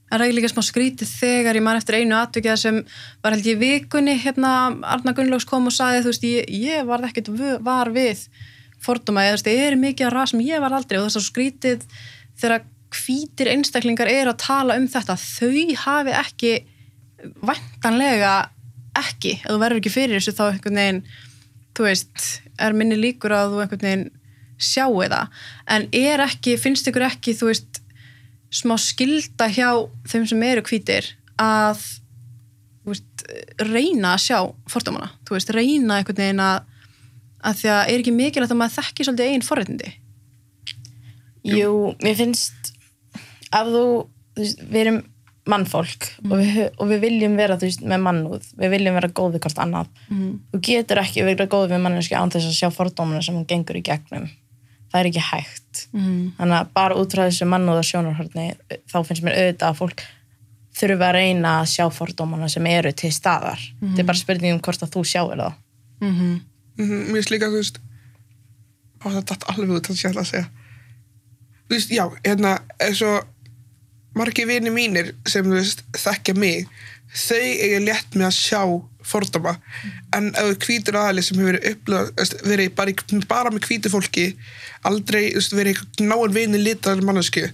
Það 0.07 0.23
er 0.23 0.35
líka 0.37 0.51
smá 0.53 0.63
skrítið 0.63 1.11
þegar 1.11 1.59
ég 1.59 1.65
man 1.67 1.79
eftir 1.81 1.97
einu 1.99 2.15
atvikið 2.15 2.61
sem 2.61 2.77
var 3.25 3.35
held 3.35 3.49
ég 3.49 3.59
vikunni 3.59 4.15
hérna 4.23 4.53
Arna 4.87 5.13
Gunnlaugs 5.17 5.49
kom 5.49 5.67
og 5.67 5.75
sagði 5.75 6.05
þú 6.05 6.13
veist 6.13 6.27
ég, 6.29 6.53
ég 6.63 6.87
varð 6.87 7.09
ekkert 7.09 7.33
var 7.67 7.91
við 7.95 8.23
fordóma 8.83 9.25
eða 9.27 9.35
þú 9.35 9.41
veist 9.41 9.51
ég 9.51 9.65
er 9.67 9.79
mikið 9.83 10.07
að 10.07 10.15
rasm 10.15 10.45
ég 10.47 10.63
var 10.63 10.77
aldrei. 10.79 11.01
Og 11.01 11.09
er 11.09 11.17
svo 11.17 11.25
skrítið 11.27 11.83
þegar 12.39 12.69
hvítir 12.95 13.51
einstaklingar 13.51 14.13
eru 14.13 14.31
að 14.31 14.43
tala 14.47 14.79
um 14.79 14.87
þetta. 14.89 15.19
Þau 15.19 15.75
hafi 15.83 16.15
ekki 16.15 16.53
vantanlega 17.43 18.37
ekki 18.97 19.41
ef 19.41 19.49
þú 19.51 19.59
verður 19.61 19.81
ekki 19.83 19.93
fyrir 19.93 20.21
þessu 20.21 20.37
þá 20.37 20.45
einhvern 20.47 20.81
veginn 20.81 21.03
þú 21.77 21.89
veist 21.89 22.29
er 22.63 22.77
minni 22.77 22.97
líkur 22.99 23.35
að 23.37 23.53
þú 23.53 23.63
einhvern 23.65 23.87
veginn 23.87 24.07
sjáu 24.57 25.03
það. 25.05 25.35
En 25.69 25.89
er 25.93 26.23
ekki, 26.25 26.57
finnst 26.61 26.89
ykkur 26.89 27.05
ekki 27.11 27.37
þú 27.37 27.51
veist 27.51 27.83
smá 28.55 28.77
skilda 28.81 29.51
hjá 29.53 29.69
þeim 30.09 30.27
sem 30.31 30.45
eru 30.47 30.65
hvítir 30.65 31.13
að 31.41 31.83
veist, 32.87 33.27
reyna 33.67 34.15
að 34.15 34.23
sjá 34.25 34.39
fordómana, 34.71 35.11
þú 35.27 35.37
veist, 35.37 35.53
reyna 35.55 35.99
einhvern 35.99 36.21
veginn 36.21 36.43
að, 36.43 36.61
að 37.43 37.61
því 37.61 37.73
að 37.75 37.83
er 37.83 38.03
ekki 38.03 38.15
mikilvægt 38.15 38.55
að 38.55 38.61
maður 38.61 38.77
þekki 38.79 39.07
svolítið 39.07 39.31
eigin 39.31 39.47
forréttindi? 39.47 39.93
Jú, 41.47 41.73
mér 42.03 42.17
finnst 42.19 42.73
að 43.55 43.73
þú, 43.75 43.85
þú 44.37 44.45
veist, 44.45 44.65
við 44.71 44.81
erum 44.85 45.03
mannfólk 45.47 46.09
og, 46.27 46.35
við, 46.41 46.59
og 46.77 46.91
við 46.91 47.05
viljum 47.05 47.37
vera 47.39 47.59
veist, 47.61 47.85
með 47.87 48.03
mannúð, 48.03 48.49
við 48.59 48.75
viljum 48.75 48.99
vera 48.99 49.13
góð 49.15 49.37
við 49.37 49.45
hvort 49.47 49.63
annað. 49.63 49.93
Mhm. 50.09 50.33
þú 50.53 50.61
getur 50.69 51.03
ekki 51.03 51.27
verið 51.27 51.53
góð 51.53 51.71
við 51.75 51.85
manneski 51.85 52.19
án 52.19 52.33
þess 52.35 52.51
að 52.51 52.59
sjá 52.59 52.69
fordómana 52.75 53.23
sem 53.23 53.37
hún 53.37 53.47
gengur 53.47 53.79
í 53.79 53.85
gegnum. 53.87 54.29
Það 54.91 55.01
er 55.01 55.11
ekki 55.11 55.25
hægt. 55.31 55.87
Mm. 55.93 56.33
þannig 56.39 56.57
að 56.57 56.69
bara 56.73 56.97
út 56.97 57.13
frá 57.13 57.27
þessu 57.27 57.47
mannúða 57.51 57.83
sjónarhörni 57.85 58.47
þá 58.89 58.99
finnst 59.05 59.25
mér 59.27 59.35
auðvitað 59.37 59.69
að 59.69 59.81
fólk 59.81 60.05
þurfa 60.77 61.09
að 61.09 61.17
reyna 61.17 61.51
að 61.61 61.71
sjá 61.73 61.85
fordómana 61.93 62.49
sem 62.49 62.67
eru 62.67 62.93
til 62.93 63.13
staðar. 63.13 63.61
Þetta 63.81 64.03
er 64.03 64.09
bara 64.09 64.21
spurning 64.21 64.57
um 64.57 64.63
hvort 64.65 64.83
að 64.83 64.93
þú 64.95 65.03
sjáir 65.05 65.43
það. 65.43 65.55
Mm 66.01 66.15
-hmm. 66.15 66.41
Mhm, 66.77 67.03
Mér 67.09 67.15
finnst 67.17 67.31
líka, 67.31 67.49
þú 67.49 67.61
veist 67.61 67.79
Ó, 69.05 69.11
það 69.11 69.25
datt 69.25 69.45
alveg 69.53 69.77
út 69.77 69.91
sé 69.93 70.09
alltaf 70.09 70.25
að 70.25 70.31
segja. 70.31 70.47
Þú 71.67 71.75
veist, 71.75 71.91
já, 71.91 72.05
hérna 72.25 72.53
eins 72.83 73.03
og 73.03 73.27
margir 74.17 74.49
vini 74.49 74.73
mínir 74.73 75.15
sem, 75.29 75.47
veist, 75.51 75.85
þekkja 75.97 76.37
mig 76.39 76.69
þau 77.17 77.41
eiga 77.41 77.81
létt 77.85 78.17
með 78.17 78.29
að 78.29 78.37
sjá 78.37 78.61
fordóma, 79.07 79.53
en 80.17 80.33
ef 80.35 80.49
þú 80.51 80.67
hvítur 80.67 80.99
aðali 80.99 81.23
sem 81.23 81.39
hefur 81.39 81.53
verið 81.53 81.69
upplöð, 81.71 82.09
verið 82.51 82.73
bara, 82.75 82.95
bara 83.31 83.53
með 83.55 83.69
hvítu 83.69 83.93
fólki 83.93 84.25
aldrei, 84.89 85.29
veist, 85.37 85.55
verið 85.55 85.85
náinn 86.03 86.35
vini 86.35 86.63
litaðar 86.65 87.05
mannesku 87.07 87.47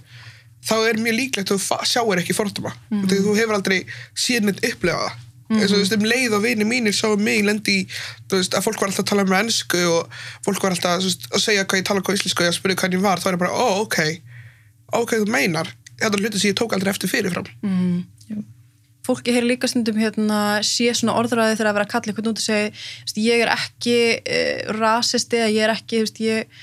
þá 0.63 0.75
er 0.87 1.01
mjög 1.01 1.17
líklegt 1.19 1.51
að 1.51 1.59
þú 1.59 1.77
sjáir 1.89 2.21
ekki 2.21 2.35
fordóma. 2.37 2.71
Mm 2.89 3.03
-hmm. 3.03 3.21
þú 3.27 3.35
hefur 3.37 3.55
aldrei 3.57 3.79
síðan 4.15 4.49
neitt 4.49 4.65
upplefa 4.65 5.07
það. 5.07 5.21
Eins 5.53 5.71
og 5.71 5.75
þú 5.75 5.81
veist 5.83 5.95
um 5.97 6.05
leið 6.07 6.33
og 6.33 6.41
vini 6.43 6.65
mínir 6.65 6.95
sáu 6.95 7.17
mig 7.17 7.43
lendi 7.45 7.73
í, 7.83 7.87
þú 8.29 8.39
veist, 8.39 8.55
að 8.55 8.63
fólk 8.65 8.79
var 8.79 8.89
alltaf 8.89 9.03
að 9.03 9.09
tala 9.09 9.25
með 9.27 9.41
ennsku 9.43 9.81
og 9.91 10.09
fólk 10.45 10.63
var 10.63 10.71
alltaf 10.71 11.03
veist, 11.03 11.27
að 11.29 11.43
segja 11.43 11.65
hvað 11.65 11.81
ég 11.81 11.87
tala 11.89 12.01
hvað 12.01 12.17
íslensku 12.17 12.41
og 12.41 12.47
ég 12.47 12.55
spurði 12.57 12.77
hvað 12.79 12.95
ég 12.95 13.03
var 13.03 13.19
þá 13.19 13.27
er 13.27 13.35
ég 13.35 13.43
bara, 13.43 13.51
ó, 13.53 13.67
ok. 13.83 13.97
Ok, 14.93 15.11
þú 15.19 15.27
meinar, 15.29 15.67
þetta 16.05 16.19
er 16.19 16.25
hluti 16.25 16.41
sem 16.41 16.51
ég 16.51 16.59
tók 16.59 16.75
aldrei 16.75 16.91
eftir 16.93 17.11
fyrirfram. 17.11 17.49
Fólki 19.03 19.33
heyri 19.35 19.49
líka 19.49 19.67
stundum 19.67 19.99
hérna 19.99 20.61
sé 20.63 20.93
svona 20.95 21.17
orðræði 21.19 21.57
þegar 21.57 21.69
að 21.71 21.77
vera 21.77 21.87
að 21.87 21.91
kalla 21.91 22.11
eitthvað 22.11 22.29
út 22.31 22.39
og 22.39 22.45
segja, 22.45 22.69
ég 23.19 23.43
er 23.43 23.51
ekki 23.51 23.97
uh, 24.21 24.77
rasisti 24.77 25.41
eða 25.41 25.51
ég 25.51 25.65
er 25.65 25.73
ekki 25.73 25.99
þú 25.99 26.05
veist, 26.05 26.21
ég, 26.23 26.61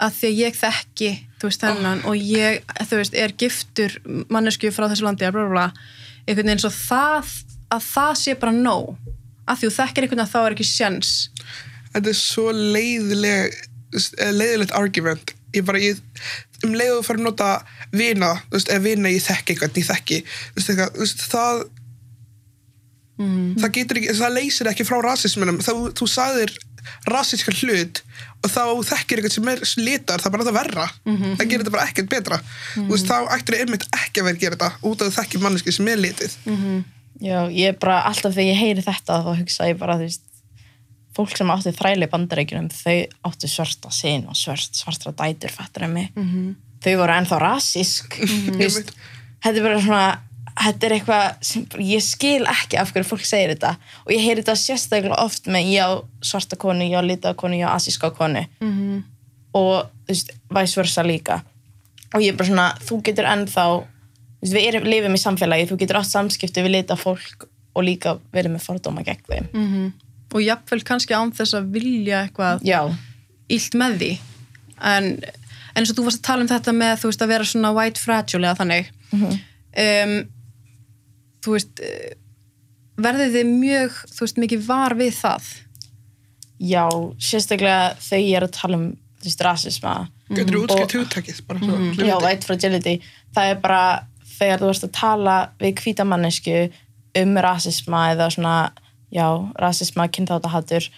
að 0.00 0.16
því 0.18 0.30
að 0.30 0.40
ég 0.40 0.56
þekki 0.62 1.10
þú 1.42 1.50
veist 1.50 1.66
þennan 1.66 2.00
og 2.08 2.24
ég 2.30 2.72
veist, 2.94 3.18
er 3.20 3.36
giftur 3.44 3.98
mannesku 4.32 4.72
frá 4.72 4.88
þessu 4.88 5.04
landi 5.04 5.28
bla, 5.28 5.44
bla, 5.44 5.52
bla, 5.52 5.92
einhvern 6.24 6.48
veginn 6.48 6.64
svo 6.64 6.72
það 6.72 7.36
að 7.74 7.86
það 7.90 8.16
sé 8.22 8.38
bara 8.40 8.56
nóg. 8.56 8.96
Að 9.44 9.60
því 9.60 9.68
þú 9.68 9.76
þekkir 9.76 10.06
einhvern 10.06 10.16
veginn 10.16 10.24
að 10.24 10.32
þá 10.32 10.40
er 10.40 10.56
ekki 10.56 10.70
sjens 10.70 11.14
þetta 11.94 12.10
er 12.10 12.18
svo 12.18 12.50
leiðileg 12.54 13.54
eh, 13.54 14.34
leiðilegt 14.34 14.74
argument. 14.76 15.34
Ég 15.54 15.66
bara, 15.66 15.80
ég, 15.82 16.00
um 16.66 16.74
leið 16.74 16.92
og 16.96 17.00
þú 17.00 17.06
fyrir 17.08 17.22
að 17.22 17.28
nota 17.28 17.48
vina, 17.94 18.34
þú 18.48 18.58
veist, 18.58 18.74
eða 18.74 18.84
vina 18.88 19.14
ég 19.14 19.24
þekki 19.24 19.54
eitthvað, 19.54 19.80
ég 19.80 19.88
þekki, 19.90 20.20
þú 20.26 20.60
veist, 20.60 20.70
eitthvað, 20.74 20.94
þú 20.94 21.04
veist 21.04 21.26
það 21.32 21.64
það 23.14 23.70
getur 23.76 24.00
ekki, 24.00 24.14
það 24.18 24.32
leysir 24.34 24.70
ekki 24.70 24.86
frá 24.88 24.96
rasisminum. 25.04 25.60
Þá 25.62 25.72
þú 25.94 26.08
sagðir 26.10 26.54
rasískan 27.08 27.56
hlut 27.62 28.00
og 28.44 28.50
þá 28.52 28.62
þekkir 28.90 29.20
eitthvað 29.20 29.34
sem 29.36 29.48
er 29.52 29.62
litar, 29.80 30.20
það 30.20 30.26
er 30.28 30.34
bara 30.34 30.46
það 30.48 30.58
verra. 30.58 30.86
Það 31.38 31.46
gerir 31.46 31.62
þetta 31.62 31.74
bara 31.76 31.86
ekkert 31.88 32.10
betra. 32.12 32.40
Þú 32.74 32.90
veist, 32.90 33.08
þá 33.08 33.30
ættir 33.36 33.58
einmitt 33.60 33.86
ekki 33.94 34.20
að 34.20 34.26
vera 34.28 34.36
að 34.36 34.42
gera 34.42 34.58
þetta 34.58 34.90
út 34.90 35.00
af 35.00 35.08
þú 35.08 35.16
þekkir 35.20 35.44
manneski 35.46 35.72
sem 35.72 35.88
er 35.94 36.02
litið. 36.02 36.36
Já, 37.22 37.38
ég 37.54 37.70
er 37.70 37.78
bara 37.80 38.00
alltaf 38.10 38.34
þegar 38.34 38.50
ég 38.50 38.58
heyri 38.58 38.82
þetta 38.84 39.20
þá 39.22 39.30
hugsa 39.38 39.68
ég 39.70 39.78
bara, 39.78 39.94
þú 40.00 40.08
veist 40.10 40.24
fólk 41.14 41.36
sem 41.36 41.50
átti 41.54 41.72
þræli 41.76 42.10
bandarækjunum 42.10 42.68
þau 42.74 42.98
átti 43.30 43.50
svarta 43.50 43.90
sin 43.94 44.28
og 44.30 44.38
svart, 44.38 44.74
svartra 44.74 45.14
dætur 45.14 45.54
fattur 45.54 45.86
en 45.86 45.94
mig 45.94 46.12
þau 46.84 46.94
voru 47.00 47.16
ennþá 47.16 47.40
rasísk 47.40 48.18
þú 48.20 48.58
veist, 48.60 48.94
þetta 49.44 49.58
er 49.58 49.66
bara 49.66 49.82
svona 49.82 50.06
þetta 50.54 50.86
er 50.86 50.94
eitthvað 50.96 51.24
sem 51.44 51.64
ég 51.82 52.04
skil 52.04 52.44
ekki 52.50 52.78
af 52.78 52.92
hverju 52.94 53.08
fólk 53.08 53.24
segir 53.26 53.54
þetta. 53.54 53.74
Og 54.06 54.12
ég 54.14 54.22
heyri 54.22 54.42
þetta 54.42 54.54
sérstaklega 54.58 55.18
oft 55.22 55.48
með 55.50 55.70
ég 55.72 55.88
á 55.88 55.92
svarta 56.24 56.58
konu, 56.60 56.86
ég 56.86 57.00
á 57.00 57.02
litaða 57.02 57.38
konu, 57.40 57.58
ég 57.58 57.66
á 57.66 57.74
asíska 57.74 58.12
konu. 58.14 58.44
-hmm. 58.60 59.02
og 59.54 59.90
þú 60.06 60.08
veist, 60.08 60.30
vice 60.50 60.80
versa 60.80 61.02
líka. 61.02 61.42
Og 62.14 62.20
ég 62.22 62.32
er 62.32 62.36
bara 62.36 62.48
svona, 62.48 62.68
þú 62.80 63.02
getur 63.02 63.24
ennþá 63.24 63.64
þú 63.64 63.84
veist, 64.42 64.54
við 64.54 64.68
erum, 64.68 64.84
lifum 64.84 65.14
í 65.14 65.18
samfélagi 65.18 65.68
þú 65.70 65.78
getur 65.78 65.96
átt 65.96 66.10
samskipti 66.10 66.62
við 66.62 66.70
lita 66.70 66.96
fólk 66.96 67.48
og 67.74 67.82
líka 67.82 68.18
verið 68.32 68.54
með 68.54 68.66
fordóma 68.66 69.02
gegn 69.02 69.24
þeim. 69.28 69.48
Mm 69.52 69.92
og 70.34 70.42
jafnvel 70.42 70.82
kannski 70.86 71.14
án 71.16 71.30
þess 71.36 71.54
að 71.58 71.68
vilja 71.76 72.24
eitthvað 72.26 72.64
já, 72.66 72.80
illt 73.54 73.76
með 73.78 73.98
því. 74.00 74.10
En, 74.82 75.10
en 75.22 75.80
eins 75.80 75.92
og 75.92 75.98
þú 76.00 76.06
varst 76.08 76.20
að 76.22 76.26
tala 76.28 76.44
um 76.44 76.50
þetta 76.50 76.74
með 76.74 76.94
þú 77.02 77.10
veist 77.12 77.22
að 77.24 77.32
vera 77.34 77.46
svona 77.48 77.72
white 77.76 78.02
fragile 78.02 78.48
eða 78.50 78.58
þannig 78.62 78.90
um, 79.14 80.14
þú 81.44 81.54
veist 81.54 81.84
verðið 83.04 83.36
þið 83.38 83.52
mjög 83.60 84.00
þú 84.10 84.24
veist 84.26 84.40
mikið 84.42 84.66
var 84.68 84.94
við 84.98 85.14
það? 85.20 85.46
Já, 86.64 86.84
sérstaklega 87.18 87.94
þegar 88.00 88.24
ég 88.24 88.36
er 88.38 88.46
að 88.48 88.54
tala 88.58 88.78
um 88.80 88.88
þú 88.94 89.28
veist, 89.28 89.42
rasisma. 89.46 89.94
Getur 90.34 90.54
þú 90.56 90.62
Og- 90.62 90.68
bara 91.48 91.58
svo, 91.60 91.78
já, 92.08 92.14
white 92.22 92.46
fragility. 92.46 92.94
Það 93.34 93.50
er 93.50 93.60
bara 93.60 93.82
þegar 94.38 94.62
þú 94.62 94.70
ert 94.70 94.84
að 94.88 94.92
tala 94.98 95.36
við 95.60 95.74
hvítamannesku 95.82 96.56
um 97.20 97.36
rasisma 97.38 98.08
eða 98.14 98.30
svona 98.34 98.54
já, 99.14 99.28
rasisma, 99.60 100.08
kynþáttahattur 100.10 100.88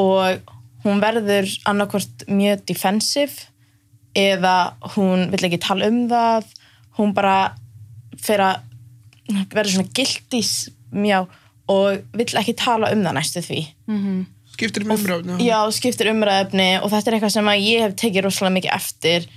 og 0.00 0.56
hún 0.84 1.00
verður 1.02 1.48
annarkvort 1.68 2.24
mjög 2.30 2.64
defensive 2.70 3.50
eða 4.16 4.74
hún 4.96 5.28
vill 5.30 5.46
ekki 5.46 5.60
tala 5.62 5.88
um 5.90 6.06
það. 6.10 6.48
Hún 6.98 7.12
bara 7.14 7.52
fer 8.20 8.42
að 8.42 8.62
verður 9.52 9.76
svona 9.76 9.94
guilty 9.94 10.40
mjá, 10.90 11.20
og 11.70 12.16
vill 12.18 12.40
ekki 12.40 12.56
tala 12.58 12.90
um 12.94 13.04
það 13.04 13.16
næstu 13.18 13.42
því. 13.46 13.60
Skiptir 14.50 14.84
um 14.84 14.90
umræfni 14.96 15.44
Já, 15.46 15.58
skiptir 15.72 16.10
umræðefni 16.10 16.70
og 16.82 16.90
þetta 16.90 17.10
er 17.10 17.16
eitthvað 17.16 17.36
sem 17.36 17.52
að 17.52 17.62
ég 17.64 17.84
hef 17.84 17.94
tekið 18.00 18.26
rosalega 18.26 18.56
mikið 18.58 18.74
eftir 18.76 19.28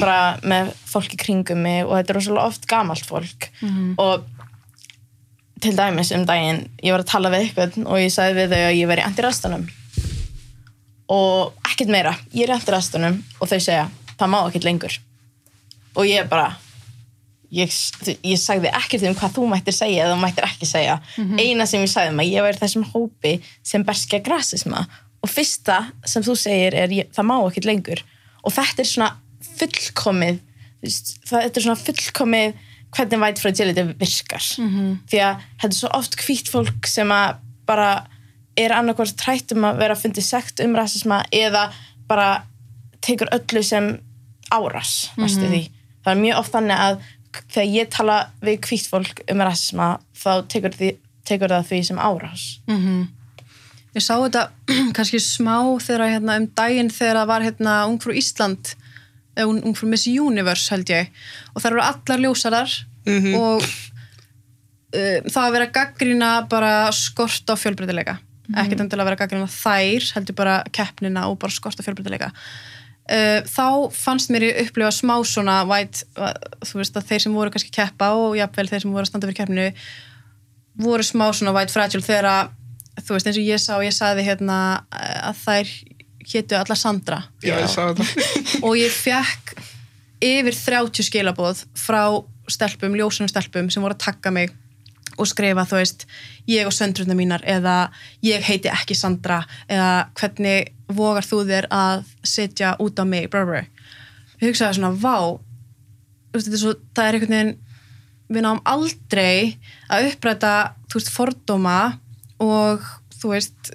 bara 0.00 0.18
með 0.46 0.70
fólki 0.88 1.18
kringum 1.20 1.58
mig 1.64 1.82
og 1.84 1.96
þetta 1.96 2.12
er 2.12 2.18
rosalega 2.20 2.46
oft 2.52 2.68
gamalt 2.70 3.08
fólk. 3.08 3.48
Og 4.00 4.24
til 5.62 5.76
dæmis 5.76 6.12
um 6.12 6.26
daginn 6.28 6.66
ég 6.84 6.92
var 6.92 7.04
að 7.04 7.12
tala 7.12 7.32
við 7.32 7.46
eitthvað 7.46 7.78
og 7.84 8.00
ég 8.00 8.12
sagði 8.12 8.40
við 8.42 8.54
þau 8.54 8.62
að 8.66 8.78
ég 8.78 8.90
veri 8.90 9.04
antirastanum 9.06 9.68
og 11.16 11.68
ekkert 11.70 11.92
meira 11.94 12.12
ég 12.34 12.44
er 12.46 12.56
antirastanum 12.56 13.22
og 13.40 13.48
þau 13.48 13.60
segja 13.60 13.86
það 14.16 14.32
má 14.32 14.38
ekkert 14.44 14.66
lengur. 14.66 14.96
Og 15.96 16.08
ég 16.08 16.22
er 16.22 16.28
bara 16.28 16.50
ég, 17.54 17.72
ég 18.26 18.40
sagði 18.40 18.72
ekkert 18.74 19.06
um 19.08 19.16
hvað 19.16 19.36
þú 19.36 19.48
mættir 19.52 19.76
segja 19.76 20.04
eða 20.04 20.14
þú 20.14 20.22
mættir 20.24 20.48
ekki 20.48 20.68
segja. 20.68 20.98
Eina 21.40 21.66
sem 21.68 21.84
ég 21.84 21.92
sagði 21.92 22.14
um 22.14 22.22
að 22.24 22.32
ég 22.32 22.46
væri 22.46 22.62
þessum 22.62 22.86
hópi 22.92 23.34
sem 23.62 23.84
berskja 23.86 24.22
grasisma. 24.24 24.86
Og 25.24 25.32
fyrsta 25.32 25.86
sem 26.04 26.24
þú 26.24 26.36
segir 26.38 26.76
er 26.76 26.92
ég, 26.94 27.10
það 27.14 27.28
má 27.30 27.36
ekkert 27.38 27.68
lengur. 27.68 28.02
Og 28.44 28.54
þetta 28.54 28.82
er 28.82 28.90
svona 28.92 29.12
fullkomið 29.56 30.40
þú 30.40 30.88
veist, 30.88 31.14
það, 31.26 31.42
þetta 31.46 31.60
er 31.60 31.66
svona 31.66 31.84
fullkomið 31.84 32.64
hvernig 32.96 33.20
white 33.20 33.42
fragility 33.42 33.82
virkar 34.00 34.42
því 35.10 35.20
að 35.22 35.40
þetta 35.60 35.72
er 35.72 35.78
svo 35.78 35.90
oft 35.92 36.16
hvítt 36.24 36.48
fólk 36.48 36.86
sem 36.88 37.10
að 37.12 37.36
bara 37.66 37.90
er 38.56 38.72
annarkvort 38.72 39.16
trætt 39.20 39.52
um 39.52 39.64
að 39.68 39.78
vera 39.82 39.94
að 39.96 40.02
fundi 40.06 40.22
sekt 40.24 40.60
um 40.64 40.76
rasisma 40.76 41.24
eða 41.32 41.66
bara 42.08 42.44
tekur 43.04 43.28
öllu 43.36 43.62
sem 43.62 43.98
áras 44.50 45.10
næstu 45.18 45.44
því. 45.50 45.62
Það 46.04 46.12
er 46.14 46.20
mjög 46.22 46.38
oft 46.40 46.52
þannig 46.54 46.78
að 46.86 46.96
þegar 47.52 47.68
ég 47.74 47.90
tala 47.92 48.16
við 48.40 48.60
hvítt 48.64 48.88
fólk 48.88 49.20
um 49.30 49.42
rasisma 49.44 49.88
þá 50.16 50.30
tekur, 50.48 50.72
því, 50.72 50.90
tekur 51.28 51.52
það 51.52 51.66
því 51.68 51.82
sem 51.90 51.98
árás. 51.98 52.44
Ég 53.96 54.02
sá 54.04 54.14
þetta 54.16 54.46
kannski 54.96 55.20
smá 55.20 55.58
þegar 55.80 56.08
hérna, 56.14 56.38
um 56.40 56.48
daginn 56.56 56.90
þegar 56.90 57.20
það 57.20 57.30
var 57.32 57.42
hérna, 57.42 57.76
Ungfrú 57.90 58.16
Ísland 58.16 58.72
eða 59.36 59.48
Un- 59.52 59.62
Ungfrú 59.70 59.88
Miss 59.92 60.06
Universe 60.10 60.72
held 60.74 60.88
ég. 60.92 61.10
Og 61.54 61.62
það 61.62 61.70
eru 61.72 61.84
allar 61.84 62.22
ljósarar 62.24 62.76
og 63.38 63.62
uh, 63.62 65.18
það 65.30 65.42
að 65.44 65.52
vera 65.56 65.66
gaggrina 65.76 66.30
bara 66.50 66.72
skort 66.92 67.46
á 67.46 67.54
fjölbreytileika. 67.54 68.16
Ekkert 68.54 68.80
endilega 68.80 69.02
að 69.02 69.10
vera 69.10 69.20
gaggrina 69.20 69.46
þær 69.50 70.08
heldur 70.16 70.34
bara 70.38 70.56
keppnina 70.72 71.28
og 71.30 71.38
bara 71.42 71.52
skort 71.52 71.78
á 71.78 71.86
fjölbreytileika. 71.86 72.32
Uh, 73.06 73.38
þá 73.46 73.92
fannst 73.94 74.30
mér 74.34 74.48
ég 74.48 74.60
upplifa 74.66 74.90
smá 74.90 75.14
svona 75.22 75.60
white, 75.68 76.02
uh, 76.18 76.32
þú 76.66 76.80
veist 76.80 76.96
að 76.98 77.06
þeir 77.06 77.22
sem 77.22 77.34
voru 77.38 77.52
kannski 77.54 77.70
keppa 77.70 78.08
og 78.18 78.34
jafnvel 78.34 78.66
þeir 78.66 78.82
sem 78.82 78.90
voru 78.90 79.06
að 79.06 79.10
standa 79.12 79.28
fyrir 79.28 79.38
keppninu 79.44 79.68
voru 80.82 81.06
smá 81.06 81.28
svona 81.30 81.54
white 81.54 81.70
fragile 81.70 82.02
þegar 82.02 82.26
að 82.32 82.50
þú 83.06 83.14
veist 83.14 83.28
eins 83.30 83.38
og 83.38 83.46
ég 83.46 83.62
sá, 83.62 83.74
ég 83.84 83.94
sagði 83.94 84.24
hérna 84.26 84.58
eh, 84.90 85.20
að 85.28 85.38
þær 85.44 85.70
hétu 86.26 86.58
allar 86.58 86.78
Sandra 86.78 87.22
já, 87.44 87.56
og 88.66 88.76
ég 88.78 88.92
fekk 88.92 89.56
yfir 90.24 90.56
30 90.56 91.06
skilaboð 91.06 91.64
frá 91.76 92.02
stelpum, 92.50 92.94
ljósunum 92.96 93.30
stelpum 93.30 93.68
sem 93.70 93.84
voru 93.84 93.96
að 93.96 94.04
takka 94.06 94.32
mig 94.34 94.54
og 95.16 95.28
skrifa 95.28 95.64
þú 95.68 95.78
veist, 95.80 96.04
ég 96.50 96.68
og 96.68 96.74
söndruna 96.74 97.16
mínar 97.16 97.44
eða 97.48 97.90
ég 98.24 98.44
heiti 98.44 98.68
ekki 98.72 98.96
Sandra 98.96 99.40
eða 99.68 100.08
hvernig 100.18 100.72
vogar 100.92 101.26
þú 101.26 101.42
þér 101.48 101.68
að 101.72 102.04
setja 102.26 102.74
út 102.82 103.00
á 103.00 103.04
mig 103.08 103.30
blah, 103.32 103.46
blah. 103.48 103.68
ég 104.40 104.50
hugsaði 104.50 104.78
svona, 104.78 104.92
vá 104.92 105.40
veist, 106.34 106.52
er 106.52 106.60
svo, 106.60 106.74
það 106.94 107.08
er 107.08 107.18
einhvern 107.18 107.36
veginn 107.36 107.54
við 108.26 108.44
náum 108.44 108.62
aldrei 108.66 109.56
að 109.92 110.10
uppræta 110.10 110.54
þú 110.90 111.00
veist, 111.00 111.12
fordóma 111.14 111.78
og 112.42 112.84
þú 113.16 113.32
veist 113.32 113.72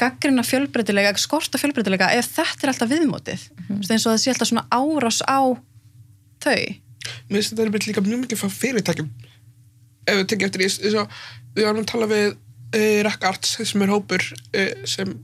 gaggrina 0.00 0.44
fjölbreytilega, 0.46 1.14
skorta 1.20 1.60
fjölbreytilega 1.60 2.10
ef 2.16 2.28
þetta 2.36 2.66
er 2.66 2.72
alltaf 2.72 2.90
viðmótið. 2.90 3.46
Mm 3.52 3.64
-hmm. 3.68 3.92
eins 3.92 4.06
og 4.06 4.12
það 4.12 4.22
sé 4.22 4.32
alltaf 4.32 4.48
svona 4.50 4.66
árás 4.70 5.20
á 5.24 5.40
þau. 6.44 6.64
Mér 7.28 7.38
finnst 7.38 7.54
þetta 7.54 7.62
er 7.62 7.88
líka 7.88 8.04
mjög 8.04 8.20
mikið 8.24 8.40
frá 8.42 8.50
fyrirtækjum. 8.50 9.10
Ef 10.06 10.16
við 10.16 10.26
tekjum 10.26 10.46
eftir 10.46 10.60
því 10.60 10.66
eins 10.66 10.98
og 11.00 11.08
við 11.54 11.64
varum 11.64 11.82
að 11.82 11.90
tala 11.92 12.06
við 12.10 12.26
uh, 12.32 12.98
Rack 13.06 13.24
Arts 13.24 13.56
sem 13.62 13.82
er 13.82 13.92
hópur 13.94 14.22
uh, 14.22 14.72
sem 14.84 15.14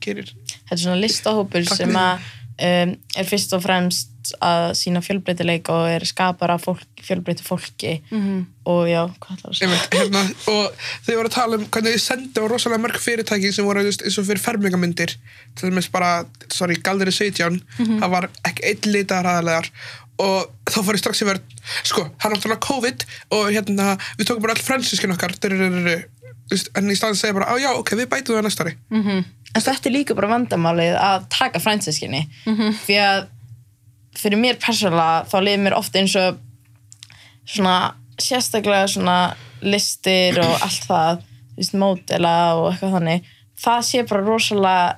gerir 0.00 0.30
Þetta 0.30 0.76
er 0.76 0.82
svona 0.84 1.00
listahópur 1.00 1.66
sem 1.68 1.96
að 1.96 2.28
um, 2.60 2.94
er 3.16 3.28
fyrst 3.28 3.54
og 3.56 3.62
fremst 3.64 4.32
að 4.44 4.74
sína 4.76 5.00
fjölbreytileik 5.02 5.70
og 5.72 5.86
er 5.88 6.04
skapar 6.04 6.52
af 6.54 6.66
fólk, 6.66 6.84
fjölbreyti 7.02 7.44
fólki. 7.46 8.00
Mhm. 8.10 8.46
og 8.70 8.86
já, 8.86 9.00
hvað 9.18 9.38
ætlar 9.38 9.50
að 9.50 9.56
segja? 9.58 9.78
Hérna, 9.90 10.20
og 10.52 10.74
þau 11.06 11.14
voru 11.16 11.30
að 11.30 11.34
tala 11.34 11.56
um 11.56 11.64
hvernig 11.66 11.96
þau 11.96 12.02
sendu 12.04 12.44
á 12.44 12.46
rosalega 12.52 12.82
mörg 12.84 13.00
fyrirtæki 13.02 13.52
sem 13.52 13.66
voru 13.66 13.82
just, 13.82 14.04
eins 14.04 14.18
og 14.20 14.28
fyrir 14.28 14.42
fermingamyndir 14.44 15.16
til 15.56 15.70
dæmis 15.70 15.88
bara, 15.90 16.24
sorry, 16.52 16.76
Galdri 16.78 17.10
17 17.10 17.58
það 17.80 18.10
var 18.12 18.28
ekki 18.46 18.68
einn 18.70 18.92
litar 18.92 19.26
aðalegar 19.26 19.72
og 20.20 20.52
þá 20.68 20.78
fór 20.84 20.94
ég 20.94 21.02
strax 21.02 21.22
yfir 21.24 21.40
sko, 21.82 22.06
hann 22.22 22.36
átti 22.36 22.46
hana 22.46 22.60
COVID 22.62 23.04
og 23.36 23.50
hérna, 23.50 23.96
við 24.20 24.30
tókum 24.30 24.44
bara 24.44 24.54
all 24.54 24.62
fransískin 24.62 25.16
okkar 25.16 25.34
en 26.50 26.90
í 26.90 26.96
staðin 26.98 27.18
segja 27.18 27.36
bara, 27.36 27.50
á 27.52 27.54
já, 27.60 27.70
ok, 27.78 27.94
við 27.98 28.10
bætum 28.10 28.36
það 28.36 28.46
næsta 28.46 28.66
ári. 28.66 28.76
Mhm. 28.90 29.24
En 29.50 29.62
þetta 29.62 29.88
er 29.88 29.94
líka 29.96 30.14
bara 30.14 30.30
vandamálið 30.30 30.94
að 30.94 31.24
taka 31.34 31.58
fransiskinni 31.58 32.20
því 32.86 32.98
að 33.02 33.24
fyrir 34.20 34.38
mér 34.38 34.60
persónulega 34.62 35.26
þá 35.26 35.36
liður 35.42 35.64
mér 35.64 35.76
ofta 35.78 35.98
eins 35.98 36.14
og 36.20 36.38
svona 37.50 37.94
sérstaklega 38.20 38.86
svona 38.90 39.34
listir 39.62 40.38
og 40.38 40.54
allt 40.62 40.86
það 40.86 41.24
módela 41.76 42.34
og 42.56 42.70
eitthvað 42.70 42.94
þannig. 42.96 43.24
Það 43.60 43.80
sé 43.88 44.04
bara 44.08 44.24
rosalega 44.24 44.96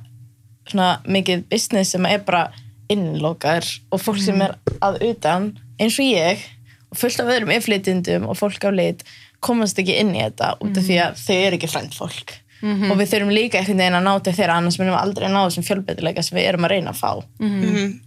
svona 0.68 0.90
mikið 1.08 1.46
business 1.50 1.94
sem 1.94 2.06
er 2.06 2.22
bara 2.26 2.50
innlokaður 2.92 3.68
og 3.90 4.02
fólk 4.02 4.20
sem 4.22 4.42
er 4.44 4.54
að 4.84 5.00
utan 5.08 5.52
eins 5.80 5.98
og 5.98 6.06
ég 6.06 6.44
og 6.92 7.00
fullt 7.00 7.22
af 7.22 7.30
öðrum 7.32 7.52
innflytjendum 7.54 8.28
og 8.28 8.38
fólk 8.38 8.62
á 8.68 8.70
lit 8.74 9.02
komast 9.42 9.78
ekki 9.82 9.98
inn 10.00 10.14
í 10.14 10.22
þetta 10.22 10.54
út 10.62 10.78
af 10.78 10.86
því 10.86 10.96
að 11.02 11.20
þau 11.22 11.36
eru 11.36 11.58
ekki 11.58 11.70
frænd 11.72 11.98
fólk. 11.98 12.38
Og 12.62 12.94
við 13.00 13.08
þurfum 13.10 13.32
líka 13.34 13.58
einhvern 13.58 13.80
veginn 13.82 13.98
að 13.98 14.04
ná 14.06 14.12
til 14.22 14.32
þeirra 14.38 14.56
annars 14.60 14.78
munum 14.78 14.94
við 14.94 15.00
aldrei 15.02 15.28
ná 15.32 15.40
þessum 15.42 15.64
fjölbreytileika 15.66 16.22
sem 16.22 16.36
við 16.38 16.44
erum 16.52 16.66
að 16.68 16.74
reyna 16.76 16.92
að 16.92 17.00
fá. 17.02 17.12
Mhm. 17.42 18.00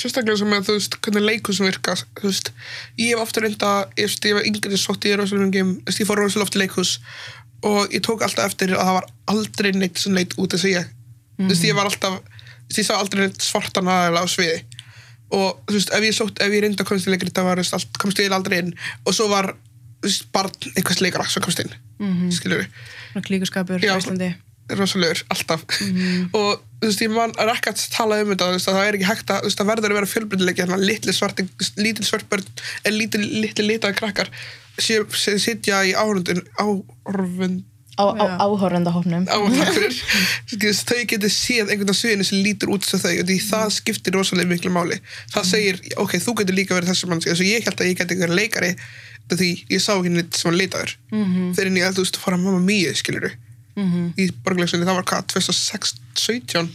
sérstaklega 0.00 0.38
sem 0.38 0.52
að 0.54 0.66
þú 0.66 0.74
veist 0.76 0.94
hvernig 1.02 1.24
leikus 1.26 1.58
virka 1.60 1.94
þú 2.16 2.28
veist, 2.30 2.50
ég 2.96 3.10
hef 3.10 3.20
ofta 3.20 3.40
reynda 3.42 3.70
ég, 3.98 4.06
veist, 4.06 4.24
ég 4.24 4.34
var 4.34 4.46
yngri 4.46 4.78
sótt 4.78 5.04
í 5.04 5.10
veist, 5.18 6.00
ég 6.00 6.06
fór 6.08 6.16
rosalega 6.22 6.46
oft 6.46 6.56
í 6.56 6.60
leikus 6.62 6.92
og 7.62 7.92
ég 7.92 8.00
tók 8.00 8.22
alltaf 8.22 8.46
eftir 8.46 8.72
að 8.72 8.86
það 8.86 8.96
var 8.96 9.08
aldrei 9.34 9.70
neitt 9.72 9.98
sem 9.98 10.14
leit 10.14 10.32
út 10.38 10.54
að 10.54 10.64
ég. 10.70 10.86
Þú 11.36 11.50
veist, 11.50 11.64
ég 11.66 11.74
var 11.76 11.90
alltaf 11.90 12.20
ég 12.78 12.86
sá 12.86 12.94
aldrei 12.96 13.26
neitt 13.26 13.42
svartan 13.42 13.90
aðeins 13.90 14.22
á 14.22 14.26
sviði. 14.30 14.60
Og 15.30 15.58
þú 15.66 15.76
veist, 15.76 15.92
ef 15.94 16.06
ég 16.06 16.16
sótt 16.16 16.40
ef 16.42 16.54
ég 16.54 16.64
reynda 16.64 16.82
að 16.84 16.88
komast 16.90 17.08
í 17.08 17.12
leikri, 17.12 17.32
það 17.34 17.48
var 17.50 17.60
þú 17.60 17.64
veist, 17.64 17.76
allt, 17.76 17.98
komst 18.02 18.22
ég 18.22 18.34
aldrei 18.34 18.58
inn. 18.62 18.72
Og 19.04 19.14
svo 19.16 19.28
var 19.30 19.52
barn 20.32 20.52
einhvers 20.74 21.02
leikara 21.04 21.28
sem 21.28 21.42
komst 21.44 21.60
inn 21.60 21.72
mm 21.98 22.12
-hmm. 22.12 22.30
skilur 22.36 22.66
Svona 23.10 23.26
klíkuskapur 23.26 23.84
í 23.84 23.90
Íslandi. 23.90 24.34
rosalegur, 24.70 25.24
alltaf. 25.28 25.64
Og 26.38 26.60
þú 26.80 26.86
veist, 26.86 27.00
ég 27.02 27.10
man 27.10 27.32
er 27.38 27.50
ekki 27.52 27.72
að 27.72 27.88
tala 27.90 28.20
um 28.22 28.30
þetta 28.30 28.46
þú 28.46 28.56
veist, 28.56 28.68
að 28.68 28.76
það 28.78 28.88
er 28.88 28.98
ekki 28.98 29.08
hægt 29.08 29.30
að, 29.30 29.40
þú 29.40 29.48
veist, 29.48 29.58
það 29.58 29.70
verður 29.70 29.90
að 29.90 29.98
vera 29.98 30.12
fjölbreytileiki 30.12 30.62
hérna, 30.62 30.78
litli 30.90 31.12
svarti, 31.12 31.48
lítil 31.76 32.06
svartbörn 32.06 32.46
en 32.84 32.94
lítil, 32.94 33.24
litli 33.42 33.66
litaði 33.66 33.98
krakkar 33.98 34.30
sem 34.78 35.38
sitja 35.38 35.82
í 35.84 35.92
áhörundin 35.92 36.40
áhörund 36.56 37.64
á, 38.00 38.04
á 38.16 38.24
Já. 38.24 38.36
áhórendahófnum 38.46 39.26
áhörundir 39.28 39.92
þau 40.88 41.02
getur 41.10 41.32
séð 41.34 41.72
einhvern 41.72 41.92
á 41.92 41.96
sviðinu 41.96 42.24
sem 42.24 42.40
lítur 42.44 42.72
út 42.72 42.86
sem 42.86 43.02
þau 43.02 43.12
og 43.12 43.28
því 43.28 43.38
það 43.44 43.74
skiptir 43.76 44.16
rosalega 44.16 44.52
miklu 44.54 44.72
máli. 44.72 45.00
Það 45.34 45.48
segir, 45.50 45.80
ok, 46.00 46.16
þú 46.22 46.36
getur 46.40 46.56
líka 46.56 46.78
verið 46.78 46.94
þessi 46.94 47.10
mann 47.10 47.22
þess 47.24 47.42
að 47.42 47.50
ég 47.50 47.66
held 47.66 47.82
að 47.82 47.90
ég 47.90 48.00
geti 48.00 48.20
verið 48.22 48.40
leikari 48.40 48.72
því 49.38 49.50
ég 49.70 49.82
sá 49.82 49.92
ekki 49.94 50.12
neitt 50.14 50.36
sem 50.36 50.50
var 50.50 50.58
litaður 50.58 50.96
þegar 51.56 51.72
ég, 51.78 51.94
þú 51.96 52.04
veist, 52.04 52.20
fara 52.20 52.38
mamma 52.40 52.60
mýi 52.64 52.94
skilur 52.98 53.30
í 54.18 54.30
borgleikunni, 54.44 54.84
það 54.84 54.98
var 54.98 55.06
hvað 55.08 55.26
2016, 55.32 56.00
17 56.18 56.70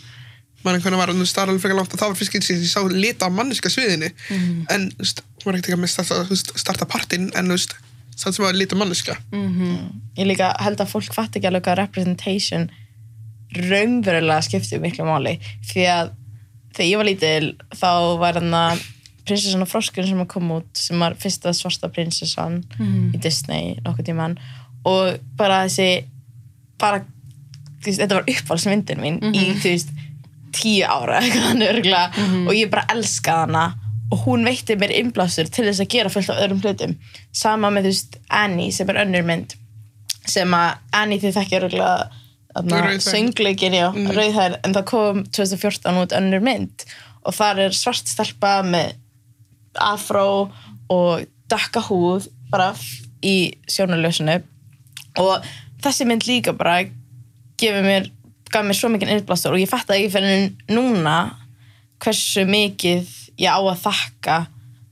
mann 0.66 0.82
hvernig 0.82 0.98
var, 0.98 1.12
þú 1.14 1.22
veist, 1.22 1.36
það 1.36 1.44
er 1.44 1.52
alveg 1.52 1.62
frekar 1.62 1.78
langt 1.78 1.94
að 1.94 2.02
það 2.02 2.10
var 2.10 2.18
fyrst 2.18 2.34
getur 2.34 2.56
ég 2.56 2.72
sá 2.72 2.82
lita 2.90 3.28
á 3.28 3.30
manneska 3.30 3.70
sviðinu. 3.70 4.10
En, 4.74 4.88
þú 4.96 5.04
veist, 5.04 5.22
hún 5.22 5.46
var 5.46 5.60
ekkert 5.60 5.76
ekki 5.76 6.02
að 6.02 6.24
þú 6.26 6.34
veist, 6.34 6.54
starta 6.58 6.88
partinn, 6.90 7.28
en, 7.38 7.54
það 8.16 8.36
sem 8.38 8.46
var 8.46 8.56
lita 8.58 8.78
manneska 8.80 9.18
ég 10.18 10.26
líka 10.30 10.54
held 10.64 10.80
að 10.82 10.92
fólk 10.94 11.14
fatt 11.14 11.36
ekki 11.36 11.50
alveg 11.50 11.66
hvað 11.68 11.82
representation 11.84 12.70
raunverulega 13.56 14.42
skiptir 14.42 14.82
miklu 14.82 15.06
máli. 15.06 15.36
Því 15.68 15.86
að 15.92 16.14
þegar 16.76 16.90
ég 16.90 16.98
var 16.98 17.10
lítil 17.10 17.56
þá 17.76 17.92
var 18.20 18.40
hann 18.40 18.54
að 18.56 18.84
prinsessan 19.26 19.66
og 19.66 19.70
froskurinn 19.72 20.12
sem 20.12 20.22
að 20.22 20.32
koma 20.32 20.60
út 20.62 20.80
sem 20.80 21.02
var 21.02 21.18
fyrsta 21.20 21.54
svarta 21.56 21.90
prinsessan 21.94 22.62
í 23.14 23.22
Disney 23.22 23.76
nokkuð 23.86 24.12
tíman 24.12 24.38
og 24.86 25.18
bara 25.38 25.64
þessi 25.66 26.06
bara, 26.82 27.02
veist, 27.86 28.02
þetta 28.02 28.20
var 28.20 28.30
uppáhaldsmyndin 28.30 29.02
mín 29.02 29.22
í, 29.32 29.48
þú 29.62 29.72
veist, 29.72 29.94
tíu 30.56 30.86
ára 30.88 31.20
eitthvað 31.22 31.50
hann 31.50 31.68
örgulega 31.70 32.28
og 32.46 32.54
ég 32.56 32.72
bara 32.72 32.88
elskaði 32.96 33.48
hana. 33.48 33.66
Og 34.14 34.22
hún 34.28 34.46
veitti 34.46 34.76
mér 34.78 34.94
innblástur 34.94 35.48
til 35.50 35.66
þess 35.66 35.82
að 35.82 35.90
gera 35.96 36.12
fullt 36.14 36.30
af 36.30 36.38
öðrum 36.44 36.60
hlutum. 36.62 36.92
Sama 37.36 37.72
með, 37.74 37.88
þú 37.88 37.94
veist, 37.96 38.20
Annie 38.30 38.74
sem 38.76 38.92
er 38.94 39.02
önnur 39.02 39.26
mynd 39.26 39.56
sem 40.30 40.54
að 40.58 40.78
Annie 40.98 41.22
þið 41.22 41.40
þekkja 41.40 41.58
örgulega 41.64 42.22
Rauðhærð. 42.56 43.02
söngleikin, 43.04 43.74
já, 43.76 43.90
mm. 43.92 44.12
rauðhær 44.16 44.54
en 44.64 44.76
það 44.78 44.86
kom 44.88 45.18
2014 45.36 45.98
út 46.00 46.14
önnur 46.16 46.46
mynd. 46.46 46.86
Og 47.26 47.36
þar 47.36 47.66
er 47.66 47.76
svart 47.76 48.08
stelpa 48.08 48.60
með 48.64 48.94
afró 49.82 50.52
og 50.92 51.26
dökka 51.52 51.82
húð 51.88 52.30
bara 52.52 52.72
í 53.26 53.56
sjónulösinu 53.70 54.40
og 55.22 55.46
þessi 55.84 56.06
mynd 56.10 56.26
líka 56.28 56.54
bara 56.58 56.84
gefur 57.58 57.86
mér, 57.86 58.10
gaf 58.52 58.66
mér 58.66 58.78
svo 58.78 58.90
mikið 58.94 59.14
innblástur 59.16 59.56
og 59.56 59.62
ég 59.62 59.70
fatt 59.72 59.90
ekki 59.94 60.12
fyrir 60.14 60.50
núna 60.70 61.18
hversu 62.04 62.46
mikið 62.50 63.08
ég 63.40 63.50
á 63.52 63.60
að 63.60 63.82
þakka 63.86 64.40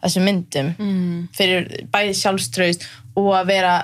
þessum 0.04 0.26
myndum 0.28 0.72
mm. 0.78 1.20
fyrir 1.36 1.68
bæði 1.92 2.16
sjálfströðust 2.20 2.88
og 3.20 3.30
að 3.38 3.52
vera 3.54 3.76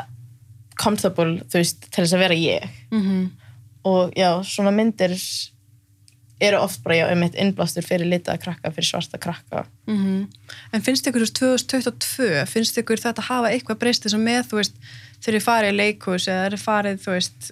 comfortable, 0.79 1.41
þú 1.51 1.59
veist, 1.59 1.85
til 1.91 2.03
þess 2.03 2.15
að 2.15 2.23
vera 2.23 2.37
ég 2.39 2.69
Mhm. 2.91 3.31
og 3.85 4.11
já, 4.15 4.43
svona 4.43 4.71
myndir 4.71 5.13
eru 6.41 6.59
oft 6.63 6.83
bara, 6.83 6.95
já, 6.95 7.05
um 7.11 7.23
eitt 7.25 7.35
innblástur 7.35 7.83
fyrir 7.83 8.07
litaða 8.07 8.39
krakka, 8.39 8.71
fyrir 8.71 8.87
svarta 8.87 9.19
krakka. 9.21 9.65
Mhm. 9.87 10.27
En 10.73 10.81
finnst 10.81 11.07
ykkur, 11.07 11.25
veist, 11.25 11.39
2022 11.39 12.45
finnst 12.47 12.77
ykkur 12.79 13.01
þetta 13.01 13.27
hafa 13.27 13.51
eitthvað 13.51 13.79
breyst 13.81 14.05
þess 14.05 14.15
að 14.15 14.25
með, 14.27 14.43
þú 14.49 14.59
veist, 14.61 14.77
þegar 15.19 15.39
ég 15.39 15.47
farið 15.47 15.73
í 15.73 15.77
leikhús 15.77 16.27
eða 16.31 16.45
er 16.47 16.57
farið, 16.57 17.01
þú 17.03 17.15
veist 17.15 17.51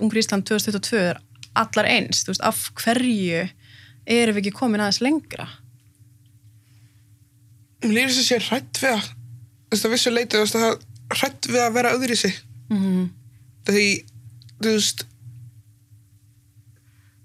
Ungur 0.00 0.18
Ísland 0.18 0.46
2022 0.50 1.02
er 1.12 1.20
allar 1.54 1.86
eins 1.86 2.24
þú 2.24 2.32
veist, 2.32 2.42
af 2.42 2.70
hverju 2.82 3.44
erum 4.06 4.36
við 4.36 4.42
ekki 4.42 4.56
komin 4.58 4.82
aðeins 4.82 5.02
lengra? 5.04 5.46
Mér 7.84 7.94
lýður 7.94 8.14
þess 8.14 8.24
að 8.24 8.30
sé 8.30 8.40
hrætt 8.48 8.82
við 8.82 8.96
að 8.96 9.04
þú 9.04 9.76
veist 9.76 9.86
að 9.86 9.94
vissu 9.94 10.14
leiti, 10.14 10.36
þú 10.36 10.42
veist 10.44 10.58
að 10.58 11.18
hrætt 11.20 11.50
við 11.50 11.62
að 11.62 11.76
vera 11.78 11.94
öðru 11.94 12.16
í 12.16 12.22
sig 12.24 12.40
mm 12.72 13.04
því, 13.64 13.84
þú 14.60 14.72
veist 14.74 15.04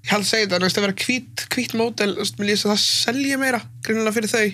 ég 0.09 0.15
held 0.15 0.25
að 0.25 0.29
segja 0.31 0.47
þetta, 0.47 0.57
þú 0.57 0.65
veist 0.65 0.79
að 0.79 0.85
vera 0.85 0.97
hvít 1.03 1.43
hvít 1.53 1.73
mótel, 1.77 2.09
veist, 2.17 2.39
mér 2.41 2.55
að 2.55 2.63
það 2.71 2.79
selja 2.81 3.37
meira 3.37 3.59
greinilega 3.85 4.15
fyrir 4.15 4.31
þau. 4.31 4.47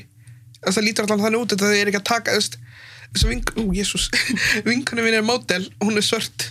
Veist, 0.66 0.76
það 0.76 0.84
lítur 0.84 1.08
allan 1.08 1.24
þannig 1.24 1.46
út 1.46 1.56
að 1.56 1.64
þau 1.64 1.76
er 1.78 1.92
ekki 1.92 2.02
að 2.02 2.08
taka 2.10 2.34
þú 2.36 2.42
veist, 2.42 2.58
þess 3.06 3.24
að 3.24 3.32
vink, 3.32 3.54
ú, 3.56 3.66
jésús 3.78 4.10
vinkunum 4.68 5.08
mín 5.08 5.16
er 5.16 5.24
mótel 5.24 5.64
og 5.80 5.88
hún 5.88 6.02
er 6.02 6.06
svört 6.06 6.50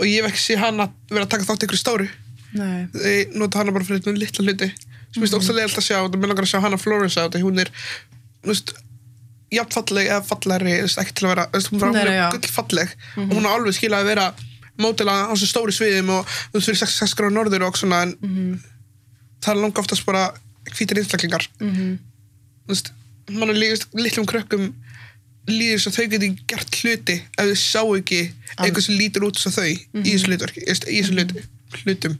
og 0.00 0.08
ég 0.08 0.24
ekki 0.28 0.40
sé 0.40 0.56
hana 0.60 0.88
vera 1.10 1.26
að 1.26 1.34
taka 1.34 1.48
þátt 1.50 1.68
ykkur 1.68 1.80
stóru. 1.82 2.08
Þau 2.56 3.36
nota 3.42 3.60
hana 3.60 3.76
bara 3.76 3.84
fyrir 3.84 4.00
svona 4.04 4.20
litla 4.22 4.46
hluti. 4.46 4.70
Sem 5.12 5.20
finnst 5.20 5.36
óslega 5.36 5.60
leiðilegt 5.60 5.80
að 5.82 5.86
sjá 5.90 5.98
og 6.00 6.10
það 6.10 6.20
með 6.22 6.32
langar 6.32 6.48
að 6.48 6.52
sjá 6.54 6.60
hana 6.64 6.80
Florence 6.80 7.20
á 7.20 7.24
þetta 7.26 7.44
hún 7.44 7.60
er 7.62 7.70
þú 7.76 8.52
veist, 8.52 8.72
jafn 9.56 9.72
falleg 9.76 10.10
eða 10.10 10.24
fallegri, 10.26 10.74
veist, 10.84 11.00
ekki 11.00 11.16
til 11.16 11.28
að 11.28 11.32
vera 11.34 11.46
veist, 11.52 11.72
hún 11.72 12.00
er 12.00 12.12
gull 12.34 12.52
falleg 12.56 12.92
og 13.22 13.32
hún 13.36 13.48
á 13.48 13.50
alveg 13.52 13.76
skilað 13.76 14.04
að 14.04 14.10
vera 14.12 14.26
mótila 14.82 15.26
á 15.26 15.32
þessu 15.32 15.50
stóri 15.50 15.74
sviðum 15.74 16.12
og 16.18 16.26
þú 16.26 16.58
veist, 16.58 16.70
fyrir 16.70 16.92
6 16.92 17.16
gráð 17.18 17.36
norður 17.36 17.66
og 17.68 17.78
svona 17.78 18.02
en 18.06 18.16
það 19.42 19.52
er 19.54 19.62
langa 19.62 19.82
oftast 19.82 20.06
bara 20.06 20.28
hvítir 20.72 20.98
einstaklingar. 21.00 21.46
Mhm. 21.60 21.98
þú 22.66 22.74
veist, 22.74 22.92
mann 23.30 23.50
er 23.50 23.60
líkast 23.60 23.88
litlum 23.94 24.26
krökkum 24.26 24.72
líður 25.46 25.86
að 25.86 25.96
þau 25.96 26.06
geti 26.10 26.30
gert 26.50 26.78
hluti 26.80 27.16
ef 27.38 27.44
þau 27.50 27.58
sjá 27.60 27.82
ekki 28.00 28.20
eitthvað 28.56 28.86
sem 28.86 28.98
lítur 28.98 29.26
út 29.28 29.38
svo 29.38 29.52
þau 29.54 29.68
í 29.68 29.76
þessu 30.02 30.30
hlutverki, 30.30 30.64
í 30.66 30.98
þessu 31.02 31.14
hluti, 31.14 31.44
hlutum. 31.84 32.18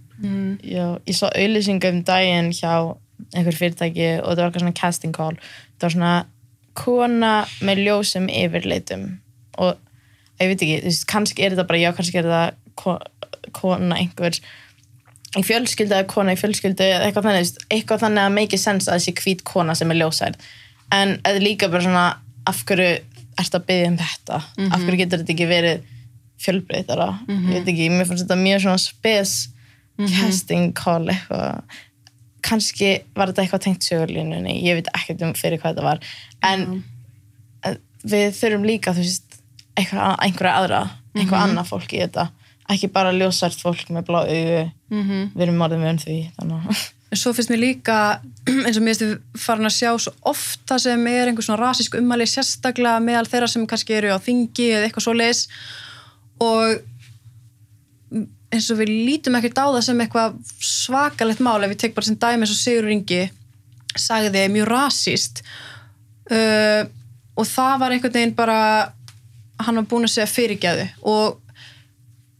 Já, 0.62 0.86
ég 1.06 1.16
sá 1.18 1.26
auðlýsingu 1.32 1.90
um 1.90 2.02
daginn 2.06 2.52
hjá 2.54 2.96
einhver 3.34 3.56
fyrirtæki 3.56 4.08
og 4.20 4.30
það 4.30 4.42
var 4.42 4.46
eitthvað 4.46 4.64
svona 4.64 4.78
casting 4.80 5.16
call. 5.16 5.34
Það 5.76 5.88
var 5.88 5.94
svona 5.96 6.14
kona 6.76 7.32
með 7.64 7.82
ljósum 7.86 8.28
yfirleitum 8.30 9.06
og 9.58 9.80
ég 10.42 10.52
veit 10.52 10.60
ekki, 10.60 10.78
veist, 10.84 11.08
kannski 11.10 11.44
er 11.44 11.54
þetta 11.54 11.66
bara 11.68 11.82
já, 11.82 11.90
kannski 11.96 12.20
er 12.20 12.28
þetta 12.28 12.76
ko 12.76 12.98
kona 13.56 13.98
einhver 14.00 14.38
í 15.36 15.42
fjölskyldu 15.46 15.94
eða 15.94 16.06
kona 16.10 16.34
í 16.36 16.40
fjölskyldu 16.40 16.86
eitthvað 16.86 17.28
þannig, 17.28 17.44
veist, 17.44 17.60
eitthvað 17.70 18.06
þannig 18.06 18.24
að 18.24 18.36
make 18.36 18.60
sense 18.60 18.90
að 18.90 19.00
þessi 19.00 19.16
hvít 19.22 19.44
kona 19.48 19.76
sem 19.78 19.92
er 19.92 20.00
ljósærð 20.02 20.48
en 20.96 21.18
eða 21.26 21.42
líka 21.42 21.70
bara 21.72 21.84
svona 21.86 22.06
af 22.46 22.62
hverju 22.66 22.90
ertu 23.36 23.58
að 23.58 23.66
byggja 23.68 23.90
um 23.90 23.98
þetta? 24.00 24.40
Af 24.70 24.82
hverju 24.82 25.00
getur 25.02 25.22
þetta 25.22 25.34
ekki 25.34 25.48
verið 25.50 25.84
fjölbreytara 26.40 27.08
ég 27.28 27.50
veit 27.50 27.70
ekki, 27.72 27.90
mér 27.92 28.08
fannst 28.08 28.26
þetta 28.26 28.38
mjög 28.40 28.64
svona 28.64 28.82
spes 28.82 29.34
casting 29.96 30.74
call 30.76 31.08
eitthvað. 31.12 31.78
Kannski 32.46 32.90
var 33.16 33.32
þetta 33.32 33.44
eitthvað 33.44 33.64
tengt 33.64 33.86
sögurlínunni 33.86 34.58
ég 34.62 34.78
veit 34.78 34.90
ekkert 34.94 35.24
um 35.26 35.32
fyrir 35.36 35.60
hvað 35.62 35.74
þetta 35.74 35.86
var. 35.86 36.02
En 36.46 36.66
mm. 36.66 37.80
við 38.12 38.26
þurfum 38.38 38.68
líka 38.68 38.94
þú 38.94 39.04
veist, 39.04 39.25
einhverja 39.76 40.56
aðra 40.56 40.82
einhver 41.16 41.38
annað 41.40 41.70
fólk 41.70 41.94
í 41.96 42.02
þetta. 42.04 42.28
Ekki 42.72 42.90
bara 42.92 43.14
ljósært 43.14 43.60
fólk 43.62 43.88
með 43.94 44.08
blá 44.08 44.20
augu. 44.24 44.66
Mhm. 44.90 45.32
við 45.34 45.42
erum 45.46 45.64
orðin 45.66 45.82
með 45.82 45.90
um 45.90 45.98
því 46.04 46.18
þannig 46.36 46.68
að 46.70 46.84
en 47.10 47.20
svo 47.20 47.32
finnst 47.34 47.50
mér 47.52 47.62
líka 47.62 47.96
eins 48.66 48.78
og 48.78 48.84
mér 48.84 48.94
finnst 48.94 49.04
við 49.04 49.40
farin 49.42 49.68
að 49.68 49.76
sjá 49.76 49.90
svo 50.02 50.12
ofta 50.30 50.78
sem 50.82 51.06
er 51.10 51.30
einhver 51.30 51.46
svona 51.46 51.62
rasísk 51.62 51.96
ummæli 51.98 52.26
sérstaklega 52.30 53.02
meðal 53.02 53.26
þeirra 53.30 53.48
sem 53.50 53.66
kannski 53.68 53.96
eru 53.98 54.14
á 54.14 54.18
þingi 54.22 54.68
eða 54.74 54.88
eitthvað 54.88 55.06
svo 55.06 55.14
leis 55.16 55.46
og 56.42 56.82
eins 58.54 58.68
og 58.70 58.80
við 58.80 58.92
lítum 59.08 59.38
ekkert 59.38 59.58
á 59.58 59.66
það 59.66 59.82
sem 59.88 60.02
eitthvað 60.04 60.36
svakalegt 60.62 61.42
mál 61.44 61.58
ef 61.62 61.72
við 61.72 61.82
tek 61.84 61.96
bara 61.96 62.08
sem 62.08 62.18
dæmi 62.18 62.46
eins 62.46 62.54
og 62.54 62.60
Sigur 62.60 62.92
Ingi 62.94 63.22
sagði 63.96 64.44
mjög 64.52 64.70
rasíst 64.70 65.42
uh, 66.30 66.82
og 67.36 67.48
það 67.48 67.80
var 67.82 67.94
einhvern 67.94 68.16
veginn 68.18 68.36
bara 68.38 68.60
hann 69.62 69.80
var 69.80 69.88
búin 69.90 70.06
að 70.06 70.14
segja 70.16 70.28
fyrirgæðu 70.30 70.86
og 71.08 71.40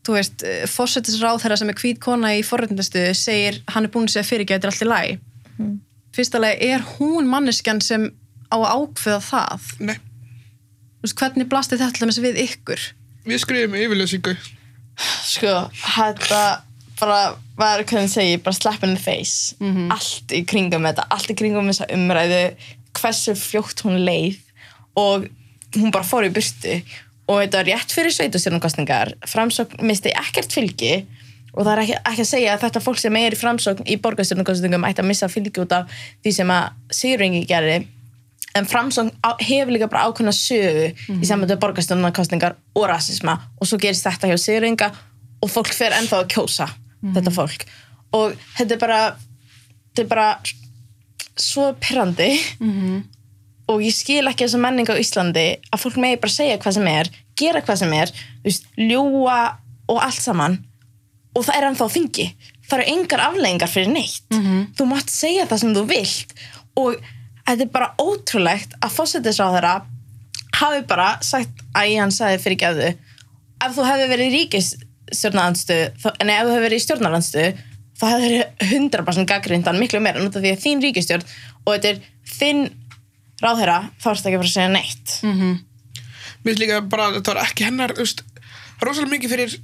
þú 0.06 0.16
veist, 0.16 0.44
fórsetisráð 0.70 1.40
þeirra 1.42 1.58
sem 1.60 1.72
er 1.72 1.78
hvít 1.80 2.02
kona 2.02 2.34
í 2.36 2.42
forrættindastuðu 2.46 3.14
segir 3.18 3.60
hann 3.74 3.88
er 3.88 3.92
búin 3.94 4.06
að 4.06 4.16
segja 4.16 4.28
fyrirgæðu, 4.28 4.58
þetta 4.58 4.68
er 4.68 4.74
allt 4.74 4.84
í 4.84 4.90
lagi. 4.90 5.16
Mm. 5.56 5.72
fyrsta 6.16 6.40
lagi, 6.40 6.68
er 6.68 6.84
hún 6.96 7.30
manneskjan 7.32 7.80
sem 7.84 8.10
á 8.52 8.56
að 8.56 8.68
ákveða 8.76 9.22
það? 9.24 9.70
Nei, 9.88 9.96
þú 9.96 11.08
veist, 11.08 11.18
hvernig 11.20 11.50
blasti 11.50 11.80
þetta 11.80 11.96
til 11.96 12.06
dæmis 12.06 12.20
við 12.22 12.38
ykkur? 12.44 12.86
Við 13.26 13.42
skrifum 13.42 13.80
yfirlösingu 13.80 14.36
sko, 15.26 15.56
þetta 15.96 16.42
bara 16.96 17.20
var, 17.58 17.82
hvernig 17.84 18.12
segi 18.12 18.36
ég, 18.36 18.44
bara 18.44 18.56
slap 18.56 18.84
in 18.86 18.94
the 18.96 19.02
face. 19.02 19.56
Allt 19.92 20.32
í 20.32 20.42
kringum 20.48 20.86
þetta, 20.88 21.08
allt 21.12 21.32
í 21.32 21.36
kringum 21.36 21.68
þessa 21.68 21.88
umræðu, 21.92 22.42
hversu 22.96 23.34
fljótt 23.36 23.82
hún 23.84 23.98
leið 24.06 24.38
og 24.96 25.26
hún 25.76 25.92
bara 25.92 26.06
fór 26.06 26.24
í 26.28 26.32
burtu 26.32 26.78
og 27.26 27.40
þetta 27.42 27.60
var 27.60 27.68
rétt 27.70 27.94
fyrir 27.94 28.14
sveitastjórnumkostningar 28.14 29.12
framsókn 29.26 29.82
misti 29.86 30.12
ekkert 30.14 30.54
fylgi. 30.54 30.94
Og 31.56 31.64
það 31.64 31.72
er 31.72 31.82
ekki, 31.82 31.98
ekki 32.10 32.22
að 32.22 32.28
segja 32.30 32.54
að 32.54 32.64
þetta 32.66 32.82
fólk 32.84 33.00
sem 33.00 33.16
er 33.16 33.34
í 33.34 33.38
framsókn 33.40 33.86
í 33.88 33.96
borgarstjórnumkostningum 34.04 34.84
ætti 34.86 35.02
að 35.02 35.08
missa 35.08 35.28
fylgi 35.32 35.62
út 35.62 35.72
af 35.72 35.94
því 36.24 36.32
sem 36.36 36.52
að 36.52 36.96
Sigringi 36.98 37.42
gerði. 37.48 37.78
En 38.56 38.68
framsókn 38.68 39.10
hefur 39.40 39.72
líka 39.72 39.88
bara 39.92 40.04
ákveðna 40.06 40.34
sögu 40.36 40.90
í 40.92 41.28
sambandi 41.28 41.56
við 41.56 41.62
borgarstjórnarkostningar 41.64 42.58
og 42.76 42.86
rasisma. 42.92 43.38
Og 43.60 43.70
svo 43.70 43.80
gerist 43.80 44.04
þetta 44.06 44.30
hjá 44.30 44.36
Sigringa 44.40 44.92
og 45.40 45.52
fólk 45.52 45.72
fer 45.74 45.96
ennþá 45.96 46.22
að 46.22 46.30
kjósa 46.36 46.68
þetta 47.16 47.32
fólk. 47.34 47.66
Og 48.16 48.36
þetta 48.58 48.76
er 48.76 48.82
bara 48.84 49.00
þetta 49.16 50.04
er 50.04 50.12
bara 50.12 50.28
svo 51.36 51.70
pyrrandi 51.80 52.30
og 53.70 53.82
ég 53.82 53.94
skil 53.94 54.24
ekki 54.30 54.46
þessa 54.46 54.60
menning 54.62 54.88
á 54.88 54.94
Íslandi 54.94 55.46
að 55.72 55.82
fólk 55.82 55.96
megi 56.02 56.20
bara 56.22 56.36
segja 56.36 56.58
hvað 56.62 56.76
sem 56.78 56.90
er 56.90 57.10
gera 57.36 57.62
hvað 57.64 57.80
sem 57.82 57.94
er, 57.96 58.12
þú 58.12 58.48
veist, 58.48 58.68
ljúa 58.80 59.40
og 59.92 60.00
allt 60.02 60.22
saman. 60.22 60.58
Og 61.36 61.44
það 61.44 61.58
er 61.58 61.68
ennþá 61.68 61.88
á 61.88 61.94
þingi. 61.96 62.26
Það 62.66 62.78
eru 62.78 62.94
engar 62.94 63.24
afleggingar 63.26 63.70
fyrir 63.70 63.92
neitt. 63.92 64.24
Þú 64.78 64.88
mátt 64.90 65.12
segja 65.12 65.46
það 65.50 65.62
sem 65.62 65.74
þú 65.76 65.84
vilt. 65.90 66.32
Og 66.80 66.96
þetta 67.46 67.66
er 67.66 67.72
bara 67.74 67.92
ótrúlegt 68.00 68.74
að 68.80 68.96
fósættisráðara 68.96 69.74
hafi 70.56 70.82
bara 70.88 71.10
sagt 71.22 71.62
að 71.76 71.92
hann 72.00 72.14
sagði 72.14 72.42
fyrir 72.42 72.62
gæðu. 72.64 72.90
Ef 73.66 73.76
þú 73.76 73.86
hefði 73.86 74.08
verið 74.12 74.26
í 74.26 74.40
ríkisstjórnarandstöðu 74.40 76.12
en 76.20 76.32
ef 76.32 76.42
þú 76.42 76.54
hefði 76.54 76.64
verið 76.64 76.80
í 76.80 76.84
stjórnarandstöðu 76.86 77.52
þá 77.96 78.06
hefði 78.10 78.26
verið 78.26 78.80
100% 78.80 79.28
gaggrindan 79.30 79.78
miklu 79.80 80.00
meira 80.04 80.24
af 80.24 80.34
því 80.34 80.52
að 80.52 80.64
þín 80.64 80.82
ríkisstjórn 80.84 81.24
og 81.64 81.70
þetta 81.76 81.92
er 81.92 82.00
þinn 82.36 82.66
ráðherra 83.42 83.78
þá 84.00 84.10
ertu 84.12 84.28
ekki 84.30 84.36
að 84.36 84.42
fara 84.42 84.50
að 84.50 84.54
segja 84.56 84.72
neitt. 84.72 85.16
Mér 86.42 86.52
finnst 86.52 86.62
líka 86.62 86.80
bara 86.86 87.08
að 87.10 87.18
þetta 87.20 87.34
var 87.34 87.42
ekki 87.44 87.66
hennar 87.66 87.94
veist, 87.98 88.22
rosalega 88.82 89.12
mikið 89.16 89.32
fyrir 89.34 89.56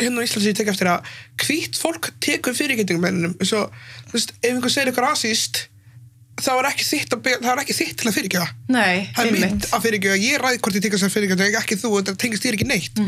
hérna 0.00 0.22
á 0.22 0.24
Íslandi 0.26 0.42
sem 0.44 0.50
ég 0.50 0.58
tek 0.58 0.72
eftir 0.72 0.90
að 0.90 1.12
hvít 1.44 1.78
fólk 1.78 2.10
tekur 2.22 2.54
fyrirgætingum 2.56 3.06
ennum 3.10 3.36
eins 3.38 3.52
og, 3.54 3.70
þú 4.10 4.16
veist, 4.18 4.34
ef 4.40 4.50
einhver 4.50 4.72
segir 4.74 4.90
eitthvað 4.90 5.08
rasíst 5.10 5.62
þá 6.42 6.50
er 6.56 6.68
ekki 6.72 6.86
þitt, 6.88 7.14
að, 7.14 7.28
er 7.46 7.60
ekki 7.62 7.76
þitt 7.78 7.96
til 8.00 8.08
að 8.10 8.16
fyrirgefa. 8.16 8.46
Nei, 8.74 9.06
það 9.14 9.28
er 9.28 9.36
mitt 9.38 9.68
að 9.70 9.84
fyrirgefa, 9.84 10.16
ég 10.18 10.40
ræði 10.42 10.62
hvort 10.64 10.78
ég 10.78 10.84
tekast 10.88 11.06
að 11.06 11.14
fyrirgefa 11.14 11.50
ekki 11.60 11.78
þú, 11.78 11.92
þetta 12.00 12.14
tengist 12.24 12.46
þér 12.46 12.56
ekki 12.58 12.66
neitt 12.66 13.02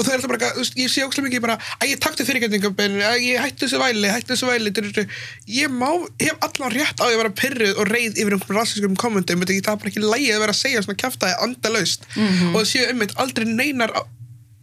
og 0.00 0.06
það 0.06 0.12
er 0.14 0.16
alltaf 0.16 0.30
bara, 0.32 0.50
ég 0.80 0.88
sé 0.88 1.04
ókslega 1.04 1.26
mikið 1.26 1.42
bara 1.44 1.56
að 1.76 1.90
ég 1.90 2.00
takti 2.00 2.24
fyrirgefningum, 2.24 2.76
að 3.04 3.18
ég 3.26 3.42
hætti 3.44 3.66
þessu 3.66 3.80
væli 3.82 4.08
hætti 4.14 4.32
þessu 4.32 4.48
væli, 4.48 5.04
ég 5.52 5.74
má 5.74 5.90
hef 6.22 6.46
allan 6.46 6.72
rétt 6.72 7.02
á 7.02 7.04
að 7.04 7.18
vera 7.20 7.32
pyrruð 7.42 7.74
og 7.76 7.90
reið 7.90 8.16
yfir 8.16 8.36
einhverjum 8.38 8.56
rassiskum 8.56 8.96
kommentum, 8.96 9.44
það 9.44 9.54
er 9.60 9.76
bara 9.82 9.92
ekki 9.92 10.04
lægi 10.06 10.32
að 10.32 10.40
vera 10.46 10.56
að 10.56 10.60
segja 10.62 10.82
svona 10.86 11.00
kjaftaði 11.04 11.36
andalaust. 11.44 12.08
Og 12.16 12.56
það 12.56 12.68
séu 12.72 12.88
einmitt 12.88 13.14
aldrei 13.20 13.46
neinar 13.50 13.92
af, 13.92 14.08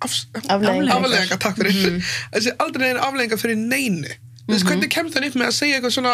af, 0.01 0.17
Afleiðingar. 0.57 0.97
afleðingar, 0.97 1.41
takk 1.45 1.61
fyrir. 1.61 2.01
Þessi 2.33 2.55
aldrei 2.57 2.87
neinar 2.87 3.05
afleðingar 3.07 3.41
fyrir 3.41 3.61
neinu. 3.61 4.11
Þú 4.47 4.53
veist, 4.55 4.67
hvernig 4.71 4.93
kemst 4.93 5.17
það 5.17 5.29
upp 5.29 5.37
með 5.41 5.49
að 5.51 5.57
segja 5.59 5.77
eitthvað 5.77 5.95
svona 5.97 6.13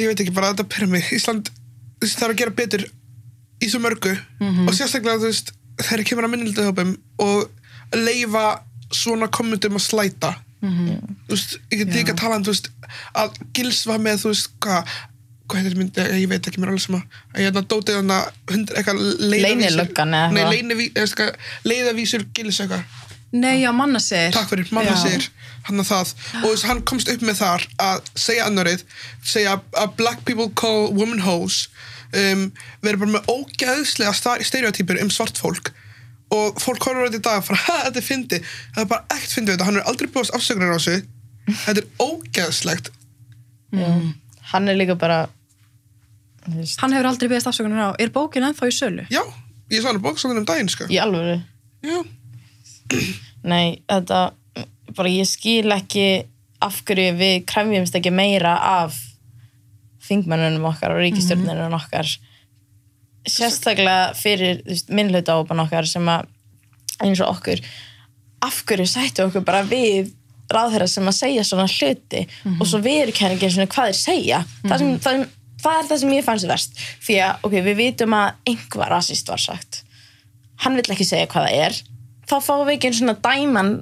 ég 0.00 0.10
veit 0.10 0.22
ekki 0.22 0.34
bara 0.36 0.50
að 0.50 0.60
þetta 0.60 0.72
pyrra 0.72 0.90
mig. 0.94 1.08
Ísland 1.12 1.50
að 5.80 5.88
þegar 5.88 6.06
kemur 6.10 6.28
að 6.28 6.32
minnildahjópum 6.34 6.94
og 7.26 7.98
leifa 7.98 8.46
svona 8.94 9.30
kommentum 9.32 9.78
að 9.78 9.86
slæta. 9.86 10.34
Þú 10.60 11.32
veist, 11.32 11.56
ég 11.72 11.82
get 11.82 11.94
líka 11.94 12.14
að 12.14 12.20
tala 12.20 12.40
um 12.40 12.44
þú 12.44 12.52
veist, 12.52 12.70
að 13.16 13.38
Gils 13.56 13.84
var 13.88 14.02
með 14.02 14.24
þú 14.24 14.34
veist, 14.34 14.50
hvað 14.60 14.98
hvað 15.50 15.64
heitir 15.64 15.78
myndi, 15.80 16.02
ég 16.20 16.28
veit 16.30 16.46
ekki 16.46 16.60
mér 16.62 16.70
alveg 16.70 16.84
sem 16.84 16.94
að 16.94 17.14
að 17.32 17.40
ég 17.40 17.48
hérna 17.48 17.62
dótið 17.66 17.96
hana 17.98 18.18
hundra, 18.52 18.76
eitthvað 18.78 19.00
leiðavísur 19.02 19.46
Leynilöggan 19.48 20.16
eða 20.20 21.30
leiðavísur 21.66 22.26
Gils 22.36 22.60
eitthvað. 22.62 22.84
Nei, 23.30 23.60
já, 23.62 23.70
manna 23.74 23.98
segir. 24.02 24.34
Takk 24.34 24.50
fyrir, 24.50 24.70
manna 24.74 24.94
segir 24.98 25.26
hann 25.66 25.82
að 25.82 25.90
það. 25.90 26.12
Og 26.40 26.46
þess, 26.48 26.66
hann 26.70 26.82
komst 26.88 27.10
upp 27.12 27.24
með 27.26 27.40
þar 27.42 27.66
að 27.82 28.10
segja 28.18 28.46
annarið, 28.48 28.84
segja 29.22 29.58
að 29.78 29.96
black 30.00 30.24
people 30.28 30.50
call 30.58 30.90
women 30.94 31.22
hoes 31.26 31.64
um, 32.16 32.46
verður 32.82 33.04
bara 33.04 33.14
með 33.18 33.30
ógeðslega 33.34 34.12
sta- 34.16 34.40
stereotypur 34.46 35.00
um 35.02 35.10
svart 35.12 35.38
fólk 35.40 35.72
og 36.30 36.60
fólk 36.62 36.84
horfður 36.86 37.10
þetta 37.10 37.18
í 37.18 37.24
dag 37.26 37.40
og 37.40 37.46
fara, 37.48 37.60
ha, 37.66 37.76
þetta 37.88 38.00
er 38.02 38.06
fyndi 38.06 38.40
það 38.46 38.82
er 38.84 38.88
bara 38.92 39.16
ekkert 39.16 39.34
fyndi 39.34 39.50
við 39.50 39.56
þetta, 39.56 39.68
hann 39.68 39.80
er 39.80 39.90
aldrei 39.90 40.10
búist 40.14 40.34
afsökunar 40.36 40.74
á 40.74 40.78
þessu 40.78 40.96
þetta 41.64 41.82
er 41.82 41.88
ógeðslegt 42.06 42.90
mm. 43.74 44.08
hann 44.52 44.70
er 44.70 44.78
líka 44.78 44.96
bara 45.00 45.20
þú 46.46 46.56
veist, 46.60 46.80
Hann 46.80 46.94
hefur 46.96 47.10
aldrei 47.10 47.28
beðist 47.28 47.50
afsökunar 47.50 47.90
á. 47.92 47.98
Er 48.00 48.12
bókin 48.14 48.46
ennþá 48.46 48.70
í 48.70 48.74
sölu? 48.74 49.06
já, 49.12 49.22
ég 49.70 49.82
sá 49.82 49.90
hann 49.90 50.02
bókstofnum 50.02 50.42
um 50.42 50.48
daginn 50.48 50.70
sko. 50.72 50.86
í 50.90 50.98
alvöru 51.02 51.40
já, 51.84 52.00
Nei, 53.46 53.80
þetta 53.88 54.32
bara 54.96 55.10
ég 55.12 55.28
skil 55.28 55.70
ekki 55.74 56.06
af 56.60 56.80
hverju 56.84 57.14
við 57.16 57.36
krefjumst 57.48 57.94
ekki 57.96 58.12
meira 58.12 58.56
af 58.58 58.96
þingmennunum 60.10 60.66
okkar 60.72 60.94
og 60.94 61.02
ríkistjórnunum 61.04 61.78
okkar 61.78 62.10
sérstaklega 63.28 64.12
fyrir 64.16 64.62
minnlauta 64.88 65.36
ápan 65.38 65.64
okkar 65.64 65.88
sem 65.88 66.06
að 66.08 66.28
eins 67.04 67.20
og 67.20 67.34
okkur 67.36 67.60
af 68.44 68.62
hverju 68.68 68.88
sættu 68.88 69.26
okkur 69.26 69.44
bara 69.44 69.62
við 69.68 70.14
ráðherra 70.50 70.88
sem 70.90 71.06
að 71.06 71.18
segja 71.18 71.44
svona 71.46 71.68
hluti 71.70 72.24
og 72.56 72.64
svo 72.66 72.80
við 72.82 73.04
erum 73.04 73.16
kenningin 73.16 73.52
svona 73.54 73.70
hvað 73.70 73.90
þeir 73.90 74.00
segja? 74.00 74.40
Það, 74.64 74.82
sem, 74.82 74.90
það, 75.04 75.18
sem, 75.18 75.54
það 75.62 75.78
er 75.78 75.88
það 75.90 76.02
sem 76.02 76.14
ég 76.16 76.26
fannst 76.26 76.50
verst. 76.50 76.82
Því 77.06 77.18
að 77.26 77.46
ok, 77.46 77.56
við 77.68 77.78
vitum 77.78 78.16
að 78.18 78.52
einhver 78.52 78.92
rasist 78.94 79.30
var 79.30 79.42
sagt. 79.42 79.82
Hann 80.64 80.76
vill 80.78 80.90
ekki 80.90 81.06
segja 81.06 81.28
hvað 81.30 81.46
það 81.46 81.66
er. 81.68 81.78
Þá 82.30 82.36
fáum 82.46 82.66
við 82.66 82.76
ekki 82.76 82.90
einu 82.90 83.00
svona 83.00 83.16
dæman 83.28 83.72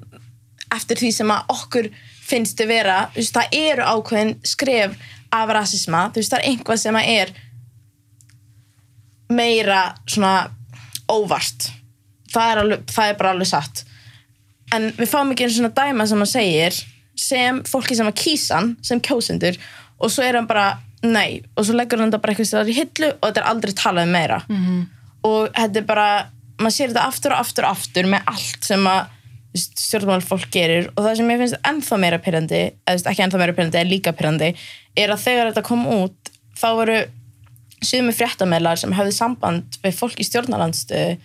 eftir 0.76 1.00
því 1.00 1.12
sem 1.16 1.32
að 1.32 1.54
okkur 1.54 1.90
finnst 2.28 2.58
þið 2.60 2.68
vera, 2.68 2.98
þú 3.14 3.22
veist, 3.22 3.38
það 3.38 3.54
eru 3.62 3.86
ákveðin 3.88 4.34
skref 4.44 4.98
af 5.34 5.50
rasisma 5.52 6.08
þú 6.12 6.22
veist, 6.22 6.32
það 6.32 6.40
er 6.40 6.50
einhvað 6.52 6.80
sem 6.82 6.98
að 6.98 7.10
er 7.14 7.34
meira 9.28 9.82
svona 10.08 10.34
óvart. 11.08 11.70
Það 12.32 12.50
er, 12.52 12.60
alveg, 12.62 12.84
það 12.92 13.10
er 13.10 13.18
bara 13.20 13.32
alveg 13.34 13.50
satt. 13.50 13.84
En 14.76 14.90
við 14.96 15.10
fáum 15.10 15.32
ekki 15.32 15.46
einu 15.46 15.56
svona 15.56 15.74
dæma 15.76 16.06
sem 16.08 16.22
hann 16.22 16.30
segir 16.30 16.80
sem 17.18 17.62
fólki 17.66 17.96
sem 17.98 18.08
að 18.08 18.18
kýsan 18.20 18.74
sem 18.84 19.00
kjósendur 19.02 19.56
og 19.98 20.12
svo 20.12 20.22
er 20.22 20.38
hann 20.38 20.46
bara 20.46 20.78
nei 21.02 21.40
og 21.56 21.66
svo 21.66 21.74
leggur 21.74 21.98
hann 21.98 22.12
þetta 22.12 22.22
bara 22.22 22.34
eitthvað 22.34 22.50
stæðar 22.50 22.70
í 22.70 22.76
hillu 22.76 23.08
og 23.16 23.24
þetta 23.24 23.42
er 23.42 23.48
aldrei 23.50 23.72
talað 23.74 24.06
um 24.06 24.12
meira. 24.14 24.40
-hmm. 24.48 24.82
og 25.28 25.48
þetta 25.56 25.80
er 25.80 25.88
bara 25.88 26.08
maður 26.58 26.76
sér 26.76 26.92
þetta 26.92 27.06
aftur 27.06 27.34
og 27.34 27.40
aftur 27.40 27.64
og 27.64 27.70
aftur 27.70 28.10
með 28.12 28.30
allt 28.34 28.64
sem 28.64 28.86
að 28.86 29.00
stjórnmál 29.56 30.20
fólk 30.24 30.50
gerir 30.52 30.90
og 30.94 31.04
það 31.04 31.14
sem 31.20 31.30
ég 31.32 31.40
finnst 31.42 31.68
ennþá 31.70 31.98
meira 32.02 32.18
pyrrandi 32.22 32.60
eða 32.88 33.12
ekki 33.12 33.24
ennþá 33.24 33.40
meira 33.40 33.54
pyrrandi, 33.56 33.80
en 33.80 33.90
líka 33.90 34.12
pyrrandi 34.16 34.50
er 34.98 35.12
að 35.14 35.24
þegar 35.24 35.50
þetta 35.50 35.64
kom 35.68 35.86
út 35.88 36.32
þá 36.58 36.68
voru 36.76 36.98
sumi 37.84 38.12
fréttamelar 38.12 38.80
sem 38.80 38.92
hafði 38.96 39.14
samband 39.16 39.78
við 39.84 39.96
fólk 39.96 40.20
í 40.20 40.26
stjórnalandstöðu 40.26 41.16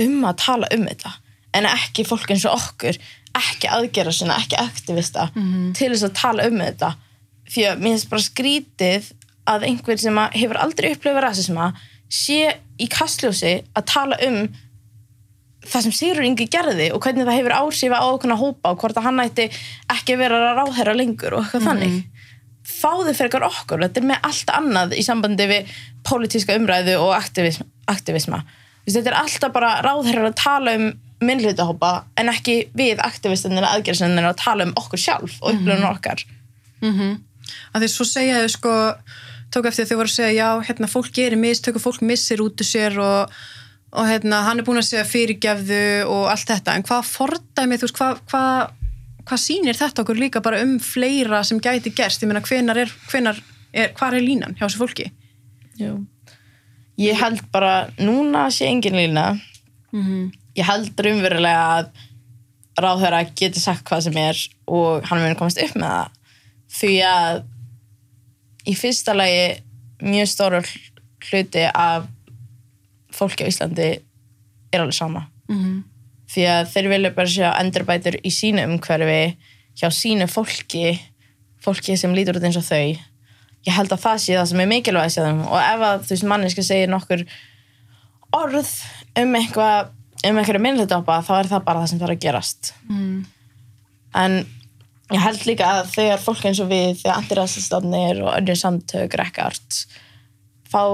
um 0.00 0.26
að 0.28 0.38
tala 0.44 0.70
um 0.74 0.86
þetta. 0.86 1.12
En 1.58 1.66
ekki 1.66 2.06
fólk 2.06 2.30
eins 2.30 2.46
og 2.46 2.56
okkur 2.56 2.98
ekki 3.36 3.70
aðgera 3.70 4.12
sinna, 4.14 4.38
ekki 4.38 4.58
aktivista 4.58 5.28
til 5.76 5.90
þess 5.92 6.06
að 6.06 6.16
tala 6.18 6.46
um 6.48 6.58
þetta. 6.62 6.94
Því 7.50 7.66
að 7.66 7.82
mér 7.82 7.94
finnst 7.96 8.10
bara 8.10 8.26
skrítið 8.26 9.10
að 9.50 9.66
einhver 9.66 9.98
sem 9.98 10.20
hefur 10.36 10.60
aldrei 10.62 10.92
upplifað 10.94 11.24
rasisma 11.26 11.72
sé 12.10 12.54
í 12.78 12.86
kastljósi 12.90 13.54
að 13.74 13.88
tala 13.90 14.18
um 14.26 14.44
það 15.66 15.84
sem 15.86 15.92
Sigur 15.96 16.24
Ingi 16.24 16.46
gerði 16.50 16.88
og 16.94 17.02
hvernig 17.04 17.26
það 17.28 17.38
hefur 17.38 17.56
áhrif 17.56 17.92
á 17.92 18.02
okkurna 18.06 18.38
hópa 18.40 18.72
og 18.72 18.80
hvort 18.80 18.96
að 18.96 19.06
hann 19.08 19.20
ætti 19.24 19.48
ekki 19.92 20.16
að 20.16 20.22
vera 20.24 20.54
ráðherra 20.56 20.94
lengur 20.96 21.36
og 21.36 21.44
eitthvað 21.44 21.66
þannig. 21.68 22.00
Fáðu 22.70 23.12
frekar 23.18 23.44
okkur, 23.44 23.82
þetta 23.84 24.00
er 24.00 24.08
með 24.08 24.26
allt 24.30 24.50
annað 24.54 24.96
í 24.96 25.04
sambandi 25.04 25.46
við 25.50 25.70
pólitíska 26.06 26.56
umræðu 26.56 26.96
og 27.02 27.12
aktivism, 27.16 27.66
aktivisma. 27.90 28.42
Þetta 28.86 29.10
er 29.12 29.18
alltaf 29.20 29.52
bara 29.52 29.72
ráðherrar 29.84 30.30
að 30.30 30.38
tala 30.40 30.76
um 30.78 30.86
minnlutahópa 31.20 31.90
en 32.16 32.30
ekki 32.32 32.70
við 32.76 33.02
aktivistinir 33.04 33.66
aðgerðsennir 33.68 34.30
að 34.30 34.38
tala 34.40 34.64
um 34.64 34.72
okkur 34.80 35.02
sjálf 35.02 35.36
og 35.42 35.52
upplifun 35.52 35.84
okkar. 35.90 36.22
Að 37.74 37.84
því 37.84 37.90
svo 37.92 38.06
segja 38.08 38.40
þau 38.40 38.52
sko 38.54 38.72
tók 39.52 39.66
eftir 39.68 39.84
að 39.84 39.90
þau 39.90 39.98
voru 40.00 40.08
að 40.08 40.14
segja 40.14 40.32
já, 40.38 40.48
hérna 40.68 40.88
fólk 40.88 41.10
gerir 41.12 41.36
mistök 41.40 41.76
og 41.76 41.84
fólk 41.84 42.00
missir 42.06 42.40
út 42.40 42.62
úr 42.62 42.68
sér 42.68 42.96
og, 43.02 43.34
og 43.90 44.06
hérna 44.06 44.42
hann 44.46 44.60
er 44.60 44.66
búin 44.66 44.80
að 44.80 44.88
segja 44.90 45.06
fyrirgefðu 45.08 45.84
og 46.10 46.28
allt 46.30 46.52
þetta 46.52 46.76
en 46.76 46.84
hvað 46.86 47.08
fordæmi, 47.10 47.78
þú 47.80 47.88
veist, 47.88 47.98
hvað 47.98 48.20
hvað 48.30 48.76
hvað 49.30 49.42
sýnir 49.42 49.78
þetta 49.78 50.02
okkur 50.02 50.18
líka 50.18 50.42
bara 50.42 50.62
um 50.64 50.78
fleira 50.82 51.42
sem 51.46 51.60
gæti 51.62 51.92
gerst, 51.94 52.22
ég 52.22 52.30
meina 52.30 52.42
hvenar 52.42 52.78
er, 52.82 52.92
hvenar 53.10 53.38
er, 53.72 53.92
hvar 53.98 54.16
er 54.16 54.24
línan 54.24 54.56
hjá 54.58 54.64
þessu 54.66 54.80
fólki 54.80 55.10
Jú. 55.80 55.94
Ég 57.00 57.16
held 57.16 57.40
bara, 57.52 57.88
núna 57.96 58.48
sé 58.52 58.68
engin 58.68 58.98
lína. 58.98 59.32
Ég 60.58 60.66
held 60.66 60.98
raunverulega 61.00 61.62
að 61.78 61.88
ráðherra 62.80 63.22
geti 63.36 63.60
sagt 63.60 63.86
hvað 63.88 64.04
sem 64.06 64.18
er 64.20 64.42
og 64.68 65.06
hann 65.08 65.22
muni 65.22 65.38
komast 65.38 65.60
upp 65.62 65.76
með 65.80 65.94
það. 65.94 66.18
Því 66.70 66.92
að 67.08 67.40
í 68.68 68.74
fyrsta 68.76 69.16
lagi 69.16 69.42
mjög 70.04 70.30
stóru 70.30 70.60
hluti 71.30 71.64
af 71.72 72.06
fólki 73.14 73.46
á 73.46 73.50
Íslandi 73.50 73.90
er 74.70 74.82
alveg 74.82 74.96
sama. 74.96 75.26
Því 76.30 76.44
að 76.46 76.68
þeir 76.72 76.88
vilja 76.92 77.14
bara 77.14 77.30
sjá 77.30 77.48
endurbætur 77.58 78.18
í 78.22 78.30
sínu 78.30 78.62
umhverfi, 78.68 79.36
hjá 79.80 79.88
sínu 79.90 80.28
fólki, 80.30 80.98
fólki 81.62 81.96
sem 81.98 82.14
lítur 82.14 82.38
út 82.38 82.46
eins 82.46 82.58
og 82.60 82.66
þau 82.68 82.98
ég 83.66 83.76
held 83.76 83.92
að 83.92 84.04
það 84.04 84.20
sé 84.24 84.36
það 84.38 84.48
sem 84.50 84.62
er 84.62 84.70
mikilvægast 84.70 85.18
hjá 85.18 85.24
þeim 85.26 85.40
og 85.44 85.58
ef 85.60 85.82
að 85.86 86.04
þú 86.04 86.14
veist 86.14 86.28
manneski 86.30 86.64
segir 86.64 86.92
nokkur 86.92 87.24
orð 88.36 88.70
um 89.20 89.36
eitthvað 89.36 89.90
um 90.30 90.40
einhverju 90.40 90.62
minnlutápa 90.64 91.18
þá 91.26 91.32
er 91.38 91.50
það 91.50 91.66
bara 91.66 91.82
það 91.82 91.92
sem 91.92 92.00
þarf 92.00 92.16
að 92.16 92.24
gerast 92.24 92.72
mm. 92.88 93.18
en 94.22 94.38
ég 95.10 95.24
held 95.24 95.46
líka 95.48 95.72
að 95.74 95.90
þegar 95.96 96.22
fólk 96.24 96.46
eins 96.48 96.62
og 96.62 96.70
við 96.70 97.02
þegar 97.02 97.18
antirasistofnir 97.18 98.22
og 98.24 98.32
önnur 98.38 98.60
samtök 98.62 99.16
rekkart 99.20 99.82
fá 100.70 100.84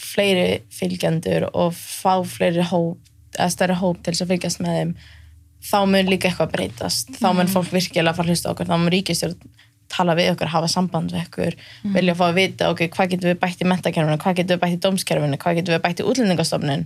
fleiri 0.00 0.62
fylgjendur 0.72 1.48
og 1.52 1.74
fá 1.76 2.18
fleiri 2.26 2.64
hóp 2.70 3.12
eða 3.36 3.52
stærri 3.52 3.76
hóp 3.76 4.02
til 4.02 4.12
þess 4.14 4.24
að 4.24 4.32
fylgjast 4.32 4.62
með 4.64 4.80
þeim 4.80 4.96
þá 5.66 5.78
mun 5.90 6.10
líka 6.10 6.30
eitthvað 6.30 6.52
breytast. 6.52 7.14
Þá 7.18 7.28
mun 7.36 7.50
fólk 7.50 7.72
virkilega 7.74 8.14
fara 8.16 8.28
að 8.28 8.34
hlusta 8.34 8.52
okkur 8.52 8.68
þá 8.68 8.76
mun 8.76 8.92
ríkistjórn 8.92 9.54
tala 9.92 10.16
við 10.18 10.32
okkur, 10.32 10.50
hafa 10.50 10.68
samband 10.70 11.12
við 11.14 11.26
okkur 11.28 11.56
vilja 11.94 12.16
fá 12.18 12.24
að 12.26 12.38
vita, 12.40 12.70
ok, 12.72 12.88
hvað 12.90 13.12
getum 13.12 13.30
við 13.30 13.38
bætt 13.42 13.62
í 13.62 13.68
mentakerfinu, 13.70 14.18
hvað 14.22 14.38
getum 14.40 14.56
við 14.56 14.62
bætt 14.64 14.74
í 14.74 14.80
dómskerfinu 14.82 15.38
hvað 15.42 15.60
getum 15.60 15.76
við 15.76 15.82
bætt 15.84 16.02
í 16.02 16.06
útlendingastofnun? 16.10 16.82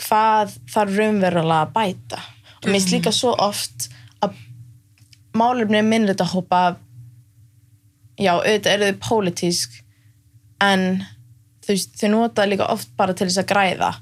Hvað 0.00 0.54
þarf 0.72 0.96
raunverulega 0.96 1.66
að 1.66 1.74
bæta? 1.76 2.22
Og 2.62 2.70
mér 2.70 2.78
finnst 2.78 2.94
líka 2.94 3.12
svo 3.14 3.34
oft 3.44 3.90
að 4.24 4.40
málefni 5.36 5.82
minnleita 5.84 6.26
hópa 6.32 6.62
já, 8.18 8.32
auðvitað 8.34 8.72
eru 8.72 8.88
þau 8.88 9.02
pólitísk 9.04 9.78
en 10.64 10.88
veist, 11.74 11.92
þau 12.00 12.10
nota 12.14 12.46
líka 12.48 12.68
oft 12.72 12.90
bara 12.96 13.16
til 13.16 13.28
þess 13.28 13.42
að 13.42 13.50
græða 13.52 13.92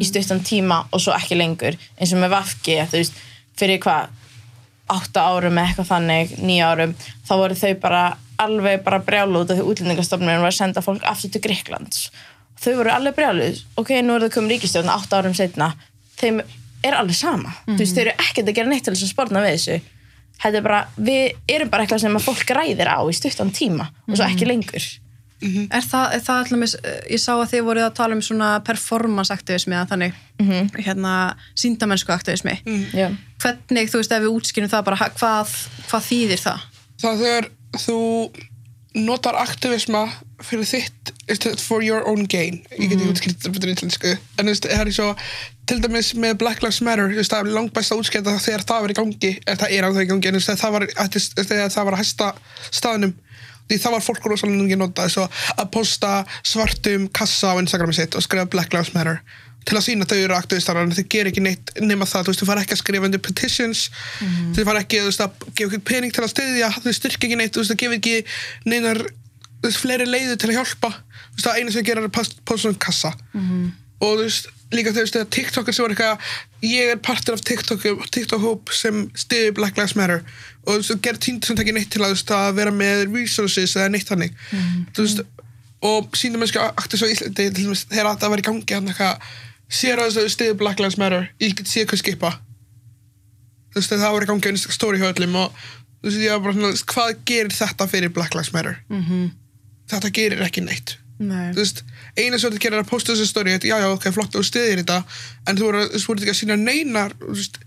í 0.00 0.06
stuttan 0.08 0.42
tíma 0.44 0.82
og 0.90 1.02
svo 1.02 1.14
ekki 1.16 1.38
lengur. 1.38 1.76
Eins 1.98 2.14
og 2.14 2.22
með 2.22 2.34
Vafki, 2.34 2.78
þú 2.90 3.00
veist, 3.00 3.20
fyrir 3.58 3.80
hvað 3.82 4.16
átta 4.90 5.28
árum 5.30 5.58
eða 5.60 5.70
eitthvað 5.70 5.90
þannig, 5.92 6.34
nýja 6.42 6.72
árum 6.72 6.96
þá 6.98 7.32
voru 7.36 7.56
þau 7.58 7.72
bara 7.82 8.02
alveg 8.40 8.82
bara 8.82 8.98
brjálu 9.04 9.44
út 9.44 9.52
af 9.52 9.60
því 9.60 9.66
útlendingastofnun 9.70 10.42
var 10.42 10.50
að 10.50 10.56
senda 10.56 10.82
fólk 10.82 11.04
aftur 11.06 11.30
til 11.30 11.42
Gríklands 11.44 12.08
þau 12.60 12.74
voru 12.80 12.92
alveg 12.92 13.16
brjálu, 13.16 13.50
ok, 13.80 13.94
nú 14.04 14.16
er 14.16 14.26
það 14.26 14.34
komið 14.36 14.54
ríkistjórn 14.56 14.92
átta 14.92 15.20
árum 15.20 15.36
setna, 15.36 15.70
þeim 16.20 16.42
er 16.84 16.96
alveg 16.96 17.16
sama, 17.16 17.54
þú 17.68 17.78
veist, 17.80 17.96
þau 17.96 18.02
eru 18.04 18.16
ekkert 18.16 18.50
að 18.50 18.58
gera 18.58 18.72
neitt 18.72 18.84
til 18.86 18.94
þess 18.94 19.06
að 19.06 19.12
spórna 19.14 19.44
við 19.44 19.56
þessu. 19.56 19.78
Þetta 20.40 20.56
er 20.56 20.64
bara, 20.64 20.80
við 20.96 21.52
erum 21.52 21.70
bara 21.72 21.84
eitthvað 21.84 22.02
sem 22.04 22.14
að 22.16 22.26
fólk 22.26 22.52
ræðir 22.56 22.88
á 22.88 23.00
í 23.04 23.16
stuttan 23.16 23.52
tíma 23.52 23.90
og 24.08 24.14
svo 24.16 24.24
ekki 24.24 24.48
lengur 24.48 24.86
Er 25.40 25.86
það, 25.86 26.06
er 26.16 26.24
það 26.26 26.40
allmis, 26.44 26.76
ég 27.08 27.20
sá 27.22 27.30
að 27.34 27.46
þið 27.54 27.62
voruð 27.68 27.86
að 27.86 27.94
tala 27.96 28.16
um 28.18 28.24
svona 28.24 28.50
performance 28.66 29.32
aktivismi 29.32 29.76
eða 29.76 29.86
þannig, 29.94 30.18
hérna 30.76 31.14
síndamennsku 31.58 32.12
aktivismi. 32.12 32.58
Já. 32.92 33.08
Hvernig, 33.40 33.88
þú 33.88 34.02
veist, 34.02 34.12
ef 34.12 34.26
við 34.26 34.34
útskynum 34.36 34.72
það 34.72 34.86
bara, 34.90 35.10
hvað, 35.16 35.54
hvað 35.88 36.06
þýðir 36.10 36.44
það? 36.44 36.66
það 37.00 37.24
þegar 37.24 37.50
þú 37.80 37.98
notar 39.00 39.38
aktivisma 39.38 40.02
fyrir 40.42 40.66
þitt 40.66 41.62
for 41.62 41.84
your 41.84 42.02
own 42.10 42.26
gain? 42.26 42.60
Ég 42.74 42.90
get 42.90 42.98
ekki 42.98 43.12
útskilt 43.12 43.38
þetta 43.38 43.54
betur 43.54 43.70
í 43.70 43.74
íslensku. 43.76 44.14
En 44.36 44.48
þú 44.48 44.50
veist, 44.50 44.66
það 44.66 44.82
er 44.82 44.94
svo 44.96 45.10
til 45.70 45.78
dæmis 45.84 46.10
með 46.18 46.38
Black 46.40 46.64
Lives 46.64 46.80
Matter 46.82 47.12
þú 47.12 47.20
veist, 47.20 47.30
það 47.30 47.46
er 47.46 47.54
langt 47.54 47.74
best 47.76 47.94
að 47.94 48.02
útskilta 48.02 48.34
það 48.34 48.46
þegar 48.48 48.64
það 48.66 48.84
var 48.84 48.92
í 48.92 48.96
gangi 48.98 49.32
eða 49.44 49.58
það 49.60 49.74
er 49.76 49.86
á 49.86 49.90
það 49.90 50.02
í 50.02 50.08
gangi 50.10 50.30
en 50.30 50.38
þú 50.38 50.40
veist, 50.40 50.64
það 51.76 51.86
var 51.86 51.94
að 51.94 52.00
hæsta 52.00 52.30
staðnum 52.70 53.14
því 53.70 53.78
það 53.84 53.94
var 53.96 54.02
fólk 54.08 54.26
rosalega 54.32 54.64
ekki 54.66 54.80
nota 54.80 55.06
þess 55.06 55.22
að 55.56 55.68
posta 55.76 56.10
svartum 56.42 57.06
kassa 57.14 57.54
á 57.54 57.60
Instagrami 57.62 57.94
sitt 57.96 58.18
og 58.18 58.26
skrifa 58.26 58.48
Black 58.50 58.74
Lives 58.74 58.92
Matter 58.96 59.20
til 59.68 59.76
að 59.76 59.84
sína 59.84 60.06
að 60.06 60.14
þau 60.14 60.20
eru 60.24 60.34
aktivistar 60.38 60.78
en 60.80 60.92
þau 60.96 61.04
ger 61.12 61.28
ekki 61.28 61.42
neitt 61.44 61.70
nema 61.84 62.06
það, 62.08 62.22
þú 62.24 62.32
veist, 62.32 62.40
þau 62.40 62.48
fara 62.48 62.62
ekki 62.64 62.72
að 62.76 62.80
skrifa 62.80 63.08
undir 63.10 63.20
petitions, 63.20 63.82
fara 64.64 64.80
ekki 64.80 65.02
þú 65.02 65.10
veist, 65.10 65.20
að 65.20 65.48
gefa 65.58 65.68
ekki 65.74 65.82
pening 65.90 66.14
til 66.16 66.24
að 66.24 66.30
styðja 66.32 66.70
þau 66.80 66.94
styrkja 66.96 67.28
ekki 67.28 67.36
neitt, 67.36 67.52
þú 67.52 67.60
veist, 67.60 67.74
þau 67.74 67.80
gefa 67.82 67.98
ekki 67.98 68.14
neinar 68.72 69.02
þú 69.04 69.66
veist, 69.68 69.82
fleiri 69.82 70.06
leiðu 70.08 70.38
til 70.40 70.48
að 70.48 70.56
hjálpa 70.62 70.90
þú 70.96 71.36
veist, 71.36 71.44
það 71.44 71.58
einu 71.60 71.74
sem 71.74 71.84
þau 71.84 71.88
gera 71.90 72.00
er 72.00 72.08
að 72.08 72.14
post- 72.16 72.40
posta 72.48 72.72
um 72.72 72.78
kassa. 72.86 73.12
Og 74.00 74.14
þú 74.16 74.24
veist, 74.24 74.48
líka 74.72 74.94
þau 74.96 75.02
veist, 75.04 75.18
þegar 75.18 75.30
TikTokar 75.36 75.76
sem 75.76 75.84
var 75.84 75.92
eitthvað, 75.92 76.30
ég 76.64 76.94
er 76.94 77.02
partur 77.04 77.36
af 77.36 77.44
TikTok, 77.44 77.84
TikTok 78.16 78.72
sem 78.72 79.04
styður 79.12 79.52
Black 79.60 79.76
Lives 79.76 79.92
Matter 80.00 80.24
og 80.68 80.84
þú 80.84 80.96
gerir 81.04 81.20
tínt 81.22 81.46
sem 81.46 81.58
ekki 81.58 81.74
neitt 81.74 81.90
til 81.92 82.02
að, 82.04 82.14
veist, 82.14 82.32
að 82.34 82.56
vera 82.58 82.72
með 82.74 83.06
resources 83.14 83.76
eða 83.76 83.92
neitt 83.94 84.10
þannig. 84.10 84.34
Þú 84.96 85.06
veist, 85.06 85.22
og 85.90 86.18
sínum 86.20 86.42
mennska 86.42 86.70
aktis 86.76 87.04
á 87.04 87.08
Íslandi 87.08 87.48
þegar 87.54 88.12
þetta 88.12 88.30
var 88.32 88.42
í 88.42 88.46
gangi 88.46 88.76
hann 88.76 88.90
eitthvað 88.92 89.30
sér 89.70 90.02
að 90.02 90.18
þau 90.18 90.32
stiðu 90.34 90.56
Black 90.60 90.82
Lives 90.82 90.98
Matter. 91.00 91.28
Ég 91.40 91.56
get 91.56 91.70
séð 91.70 91.90
hvað 91.90 92.02
skipa. 92.02 92.32
Þú 93.70 93.80
veist 93.80 93.94
það 93.94 94.16
var 94.16 94.26
í 94.26 94.30
gangi 94.30 94.50
á 94.50 94.52
Insta 94.52 94.74
story 94.74 95.00
hjá 95.00 95.08
öllum 95.12 95.38
og 95.40 95.60
þú 96.00 96.10
veist 96.10 96.24
ég 96.24 96.34
var 96.34 96.42
bara 96.44 96.56
svona 96.58 96.88
hvað 96.94 97.22
gerir 97.30 97.54
þetta 97.54 97.88
fyrir 97.88 98.12
Black 98.12 98.36
Lives 98.36 98.52
Matter? 98.52 98.82
-hmm. 98.90 99.30
þetta 99.88 100.10
gerir 100.10 100.42
ekki 100.44 100.66
neitt. 100.66 100.98
Nei. 101.20 101.50
þú 101.52 101.60
veist 101.60 101.82
eina 102.16 102.38
sem 102.38 102.48
þetta 102.48 102.62
gerir 102.62 102.78
er 102.78 102.84
að 102.84 102.88
posta 102.88 103.12
þessu 103.12 103.26
story 103.28 103.52
já 103.52 103.76
já 103.76 103.88
ok 103.92 104.06
flott 104.14 104.36
og 104.40 104.44
stiðir 104.44 104.80
þetta 104.80 105.02
en 105.46 105.58
þú 105.58 105.66
voru, 105.66 105.82
þú 105.92 106.06
voru 106.06 106.22
ekki 106.24 106.32
að 106.32 106.38
sína 106.38 106.56
neinar 106.56 107.12
þú 107.20 107.34
veist, 107.36 107.58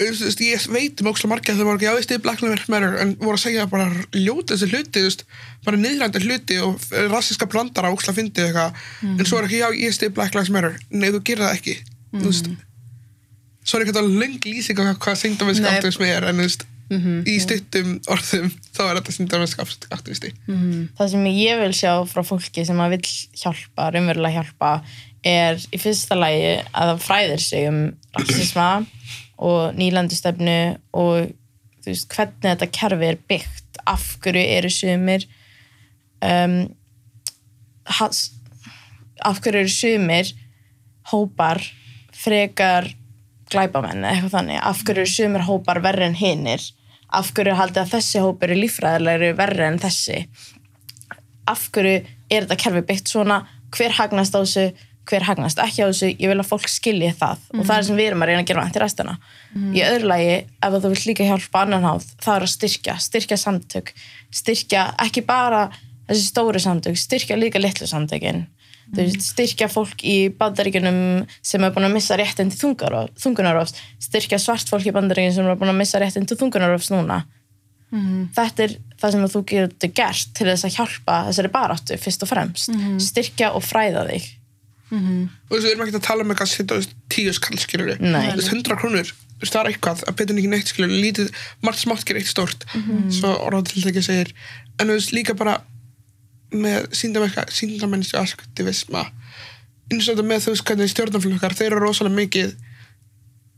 ég 0.00 0.68
veit 0.72 1.00
um 1.00 1.10
ókslega 1.10 1.32
margir 1.32 1.54
að 1.54 1.62
þau 1.62 1.66
voru 1.70 1.78
ekki, 1.80 1.88
ég 1.88 2.06
stiði 2.06 2.22
Black 2.26 2.44
Lives 2.44 2.68
Matter 2.72 2.98
en 3.00 3.16
voru 3.20 3.38
að 3.38 3.44
segja 3.46 3.66
bara 3.70 3.88
ljóta 4.12 4.54
þessi 4.54 4.68
hluti 4.74 5.04
veist, 5.06 5.26
bara 5.64 5.80
niðrandi 5.80 6.20
hluti 6.26 6.58
og 6.60 6.88
rassiska 7.12 7.48
blandara 7.48 7.92
ókslega 7.94 8.20
fyndið 8.20 8.50
eitthvað. 8.50 8.86
En 9.16 9.24
svo 9.24 9.40
er 9.40 9.48
ekki, 9.48 9.62
já, 9.62 9.68
ég 9.86 9.96
stiði 9.96 10.16
Black 10.18 10.36
Lives 10.36 10.52
Matter. 10.52 10.76
Nei, 10.92 11.08
þú 11.14 11.22
gerir 11.24 11.46
það 11.46 11.58
ekki 11.58 11.78
þú 12.20 12.30
veist, 12.30 12.48
svo 13.66 13.78
er 13.78 13.84
ekki 13.84 13.94
þetta 13.94 14.06
löng 14.22 14.38
lýsing 14.46 14.80
á 14.80 14.84
hvað 14.94 15.20
syngdamennsk 15.22 15.64
Nei. 15.64 15.70
aktivismi 15.74 16.08
er 16.12 16.28
en 16.30 16.42
veist, 16.42 16.66
í 17.26 17.34
stuttum 17.42 17.96
orðum 18.14 18.52
þá 18.76 18.82
er 18.84 19.00
þetta 19.00 19.16
syngdamennsk 19.16 19.62
aktivisti 19.90 20.32
það 20.98 21.12
sem 21.14 21.26
ég 21.32 21.60
vil 21.64 21.72
sjá 21.74 21.92
frá 22.06 22.22
fólki 22.26 22.66
sem 22.68 22.78
að 22.78 22.96
vil 22.96 23.02
hjálpa, 23.42 23.90
raunverulega 23.90 24.38
hjálpa 24.38 24.72
er 25.26 25.58
í 25.74 25.80
fyrsta 25.82 26.14
lagi 26.18 26.52
að 26.70 26.92
það 26.92 27.02
fræðir 27.08 27.42
sig 27.42 27.66
um 27.72 27.80
rassisma 28.14 28.68
og 29.36 29.76
nýlandustefnu 29.76 30.58
og 30.96 31.32
þú 31.84 31.92
veist, 31.92 32.08
hvernig 32.12 32.48
þetta 32.48 32.72
kerfi 32.72 33.10
er 33.10 33.18
byggt 33.28 33.80
af 33.86 34.04
hverju 34.24 34.44
eru 34.56 34.70
sumir 34.72 35.26
um, 36.24 36.56
has, 37.98 38.30
af 39.22 39.40
hverju 39.42 39.62
eru 39.62 39.72
sumir 39.72 40.32
hópar 41.12 41.62
frekar 42.16 42.88
glæpamenn 43.52 44.02
eða 44.02 44.14
eitthvað 44.14 44.34
þannig? 44.34 44.60
Af 44.62 44.82
hverju 44.82 45.04
eru 45.04 45.12
sumir 45.12 45.46
hópar 45.46 45.82
verri 45.84 46.08
en 46.08 46.18
hinir? 46.18 46.64
Af 47.14 47.30
hverju 47.34 47.52
er 47.52 47.60
haldið 47.60 47.84
að 47.84 47.92
þessi 47.94 48.22
hópar 48.24 48.52
er 48.52 48.62
líffræðilegri 48.62 49.30
verri 49.38 49.66
en 49.68 49.78
þessi? 49.82 50.24
Af 51.46 51.68
hverju 51.74 52.00
er 52.02 52.46
þetta 52.46 52.58
kerfi 52.64 52.82
byggt 52.88 53.12
svona? 53.12 53.44
Hver 53.76 53.94
hagnast 54.00 54.34
á 54.34 54.40
þessu, 54.40 54.66
hver 55.06 55.26
hagnast. 55.26 55.60
Ekki 55.62 55.84
á 55.84 55.90
þessu 55.90 56.10
ég 56.12 56.30
vil 56.30 56.38
að 56.40 56.48
fólk 56.48 56.68
skilji 56.70 57.12
það. 57.16 57.44
Og 57.54 57.62
það 57.66 57.76
er 57.76 57.86
sem 57.88 58.00
við 58.00 58.10
erum 58.10 58.24
að 58.24 58.30
reyna 58.32 58.42
að 58.42 58.50
gera 58.50 58.66
til 58.74 58.82
restina 58.82 59.16
í 59.56 59.82
öðru 59.86 60.10
lagi, 60.10 60.34
ef 60.66 60.74
þú 60.76 60.90
vilt 60.92 61.06
líka 61.08 61.28
hjálpa 61.28 61.62
annan 61.64 61.86
háð, 61.86 62.10
það 62.22 62.34
er 62.34 62.44
að 62.46 62.52
styrkja, 62.52 62.96
styrkja 63.00 63.38
samtök. 63.40 63.92
Styrkja 64.34 64.82
ekki 65.06 65.22
bara 65.26 65.62
þessi 66.08 66.26
stóru 66.28 66.60
samtök, 66.62 66.98
styrkja 67.00 67.38
líka 67.38 67.62
litlu 67.62 67.88
samtökin. 67.88 68.44
Þú 68.86 69.02
veist, 69.02 69.24
styrkja 69.32 69.66
fólk 69.66 70.04
í 70.06 70.28
bandaríkjunum 70.38 71.24
sem 71.42 71.64
er 71.66 71.72
búin 71.74 71.88
að 71.88 71.96
missa 71.96 72.18
réttin 72.20 72.52
til 72.52 72.60
þungunarofs 72.60 73.74
styrkja 74.06 74.38
svart 74.38 74.68
fólk 74.70 74.86
í 74.86 74.92
bandaríkjunum 74.94 75.34
sem 75.34 75.48
er 75.50 75.58
búin 75.58 75.72
að 75.72 75.80
missa 75.80 75.98
réttin 75.98 76.28
til 76.28 76.38
þungunarofs 76.38 76.92
núna. 76.94 77.24
Þetta 78.36 78.62
er 78.62 78.76
það 79.00 79.12
sem 79.12 79.26
þú 79.32 79.42
getur 79.50 79.92
gert 79.94 80.30
til 80.34 80.46
þess 80.46 80.64
að 80.68 80.76
hjálpa 80.76 81.16
þessari 81.30 81.50
baráttu 81.54 81.98
fyrst 81.98 82.22
og 82.22 82.30
fremst. 82.30 82.70
Styrkja 83.02 83.52
og 83.56 83.62
fræða 83.64 84.06
þig 84.12 84.28
og 84.90 85.52
þessu 85.56 85.70
erum 85.72 85.84
ekki 85.86 85.96
að 85.98 86.04
tala 86.06 86.22
um 86.22 86.30
eitthvað 86.30 86.46
að 86.46 86.52
setja 86.54 86.96
tíu 87.10 87.32
skall 87.34 87.58
skilur 87.58 87.96
Nei. 87.98 88.30
þú 88.30 88.36
veist, 88.38 88.52
hundra 88.52 88.76
krónur 88.78 89.08
þú 89.10 89.40
veist, 89.42 89.52
það 89.52 89.60
er 89.62 89.70
eitthvað, 89.72 90.04
að 90.06 90.16
betur 90.20 90.38
ekki 90.38 90.52
neitt 90.52 90.70
skilur 90.70 90.92
lítið, 90.92 91.32
margt 91.66 91.82
smátt 91.82 92.04
gerir 92.06 92.22
eitt 92.22 92.30
stórt 92.30 92.66
svo 93.10 93.32
orðað 93.48 93.72
til 93.72 93.86
ekki 93.90 94.04
segir 94.06 94.30
en 94.78 94.86
þú 94.86 94.98
veist, 94.98 95.12
líka 95.16 95.34
bara 95.34 95.58
með 96.54 96.86
síndamennska, 96.94 97.48
síndamennsku 97.50 98.20
aktivisma 98.20 99.08
eins 99.90 100.06
og 100.06 100.14
þetta 100.14 100.26
með 100.26 100.46
þú 100.46 100.54
veist 100.54 100.66
hvernig 100.70 100.92
stjórnarflokkar, 100.94 101.54
þeir 101.58 101.72
eru 101.72 101.82
rosalega 101.82 102.16
mikið 102.20 102.54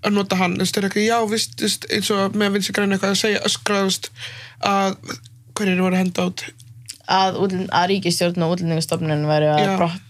að 0.08 0.14
nota 0.14 0.38
hann, 0.38 0.56
þú 0.56 0.64
veist, 0.64 0.74
þeir 0.76 0.84
eru 0.84 0.90
ekki 0.92 1.06
já, 1.06 1.18
vist, 1.28 1.54
þú 1.58 1.68
veist, 1.68 1.86
eins 1.92 2.10
og 2.14 2.38
með 2.38 2.56
vinsi 2.56 2.74
græna 2.76 2.96
eitthvað 2.96 3.14
að 3.14 3.20
segja 3.22 3.44
öskraðust 3.48 4.10
að 4.64 4.96
hverjir 5.58 5.80
voru 5.82 5.96
að 5.98 6.02
henda 6.04 6.26
át 6.28 6.44
að, 7.08 7.38
að 7.72 7.88
ríkistjórn 7.92 8.44
og 8.44 8.56
útlendingastofnun 8.56 9.24
væri 9.28 9.48
að 9.52 9.72
brott, 9.80 10.04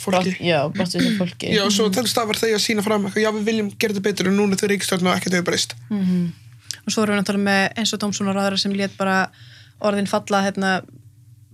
fólki 0.00 0.36
já, 0.40 0.58
fólki 1.18 1.52
Já, 1.52 1.62
og 1.64 1.72
svo 1.74 1.88
þess 1.92 2.12
stafar 2.14 2.38
þeir 2.40 2.56
að 2.56 2.64
sína 2.64 2.84
fram 2.84 3.08
já, 3.12 3.28
við 3.34 3.48
viljum 3.48 3.72
gera 3.76 3.94
þetta 3.94 4.06
betur 4.06 4.30
en 4.30 4.38
núna 4.38 4.58
þau 4.58 4.68
ríkistjórn 4.72 5.10
og 5.10 5.16
ekkert 5.16 5.36
hefur 5.36 5.48
breyst. 5.50 5.74
og 6.86 6.94
svo 6.94 7.02
erum 7.02 7.14
við 7.16 7.20
náttúrulega 7.20 7.48
með 7.48 7.64
eins 7.78 7.92
og 7.92 8.02
Dómssonar 8.02 8.40
aðra 8.42 8.58
sem 8.58 8.72
lét 8.76 8.96
bara 8.98 9.18
orðin 9.82 10.08
falla 10.10 10.42
hérna, 10.46 10.72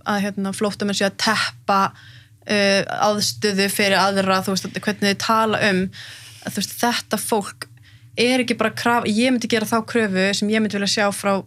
að 0.05 0.21
hérna, 0.25 0.53
flóttamenn 0.53 0.97
sé 0.97 1.05
að 1.09 1.17
teppa 1.25 1.81
uh, 1.91 2.81
aðstöðu 3.09 3.69
fyrir 3.73 3.99
aðra 3.99 4.41
þú 4.45 4.55
veist, 4.55 4.69
hvernig 4.79 5.13
þið 5.13 5.21
tala 5.25 5.61
um 5.69 5.83
að, 5.89 6.53
þú 6.53 6.61
veist, 6.61 6.77
þetta 6.79 7.21
fólk 7.21 7.69
er 8.19 8.43
ekki 8.43 8.57
bara 8.59 8.75
kraf, 8.75 9.07
ég 9.07 9.31
myndi 9.31 9.49
gera 9.51 9.67
þá 9.67 9.79
kröfu 9.87 10.29
sem 10.35 10.49
ég 10.51 10.61
myndi 10.61 10.79
vilja 10.79 10.91
sjá 10.99 11.07
frá 11.15 11.39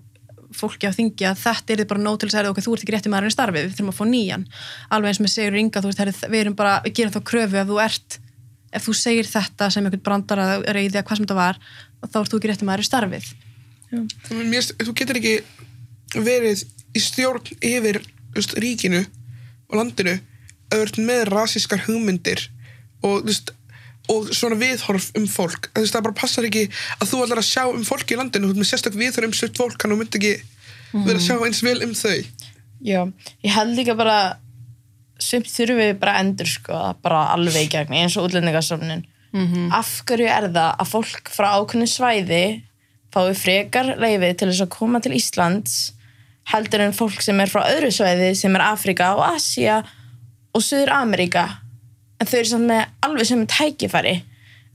fólki 0.56 0.88
á 0.88 0.92
þingi 0.92 1.28
að 1.28 1.40
þetta 1.42 1.74
er 1.76 1.84
bara 1.90 2.02
nóg 2.02 2.18
til 2.20 2.28
að 2.28 2.34
segja 2.34 2.50
okkur, 2.52 2.66
þú 2.66 2.74
ert 2.74 2.84
ekki 2.84 2.94
rétti 2.96 3.12
maðurinn 3.12 3.32
í 3.32 3.36
starfi, 3.36 3.58
við 3.58 3.72
þurfum 3.76 3.92
að 3.92 3.98
fá 3.98 4.04
nýjan. 4.10 4.44
Alveg 4.92 5.12
eins 5.12 5.22
með 5.22 5.32
segur 5.32 5.58
ynga, 5.60 5.82
þú 5.82 5.92
veist, 5.92 6.26
við 6.28 6.40
erum 6.42 6.58
bara 6.58 6.74
við 6.84 6.96
gerum 6.98 7.14
þá 7.14 7.20
kröfu 7.30 7.60
ef 7.62 7.70
þú 7.70 7.80
ert 7.82 8.18
ef 8.72 8.86
þú 8.86 8.94
segir 8.96 9.28
þetta 9.28 9.68
sem 9.72 9.84
einhvern 9.84 10.04
brandar 10.04 10.42
að 10.42 10.66
reyði 10.72 11.00
að 11.00 11.06
hvað 11.08 11.18
sem 11.18 11.26
þetta 11.26 11.38
var, 11.38 11.58
þá 12.06 12.18
ert 12.22 12.32
þú 12.32 12.38
ekki 12.38 12.50
rétti 12.50 12.68
maður 12.68 12.84
í 12.84 12.88
starfið. 12.88 13.26
Mér, 14.48 14.68
þú 14.80 14.94
getur 14.96 15.20
ekki 15.20 15.34
verið 16.24 16.64
í 16.96 17.02
stjórn 17.02 17.52
yfir 17.60 18.00
veist, 18.36 18.56
ríkinu 18.60 19.02
og 19.68 19.78
landinu 19.78 20.16
ert 20.72 20.98
með 21.00 21.26
rasískar 21.28 21.84
hugmyndir 21.86 22.46
og, 23.04 23.20
þú 23.20 23.28
veist, 23.28 23.52
og 24.10 24.30
svona 24.34 24.58
viðhorf 24.58 25.10
um 25.18 25.26
fólk. 25.30 25.68
Þú 25.70 25.84
veist, 25.84 25.94
það 25.94 26.06
bara 26.08 26.18
passar 26.18 26.48
ekki 26.48 26.64
að 26.98 27.10
þú 27.12 27.20
ætlar 27.26 27.42
að 27.42 27.50
sjá 27.50 27.64
um 27.70 27.84
fólki 27.86 28.16
í 28.16 28.18
landinu, 28.18 28.48
þú 28.48 28.56
ert 28.56 28.62
með 28.62 28.70
sérstök 28.72 28.98
viðhorf 28.98 29.28
um 29.28 29.36
sutt 29.38 29.60
fólk, 29.60 29.78
að 29.78 29.94
þú 29.94 29.98
myndi 30.00 30.18
ekki 30.18 30.34
vera 31.06 31.18
að 31.20 31.26
sjá 31.28 31.36
eins 31.46 31.62
vel 31.62 31.78
um 31.86 31.94
þau. 31.94 32.16
Já, 32.82 33.00
ég 33.46 33.54
held 33.54 33.76
líka 33.78 33.94
bara 33.94 34.16
sumt 35.22 35.46
þurfum 35.46 35.78
við 35.78 35.92
bara 36.02 36.16
að 36.16 36.24
endur 36.24 36.50
sko 36.50 36.78
bara 37.02 37.22
alveg 37.36 37.68
í 37.68 37.70
gegn 37.70 37.94
eins 37.94 38.16
og 38.18 38.26
útlendingarstofnun 38.26 39.04
af 39.72 40.02
hverju 40.08 40.26
er 40.28 40.48
það 40.52 40.76
að 40.82 40.90
fólk 40.90 41.30
frá 41.32 41.46
ákveðnu 41.56 41.86
svæði 41.88 42.42
fái 43.14 43.34
frekar 43.38 43.92
leiði 44.02 44.32
til 44.34 44.48
þess 44.50 44.64
að 44.66 44.72
koma 44.74 45.00
til 45.00 45.14
Íslands 45.16 45.92
heldur 46.52 46.82
en 46.84 46.92
fólk 46.92 47.22
sem 47.22 47.38
er 47.40 47.48
frá 47.48 47.62
öðru 47.70 47.92
svæði 47.94 48.34
sem 48.34 48.54
er 48.58 48.66
Afrika 48.66 49.14
og 49.14 49.36
Asia 49.36 49.78
og 50.52 50.60
Suður 50.60 50.90
Ameríka 50.98 51.46
en 52.22 52.28
þau 52.30 52.37
eru 52.38 52.50
samt 52.52 52.68
með 52.70 52.85
alveg 53.08 53.28
sem 53.32 53.42
tækifæri. 53.50 54.14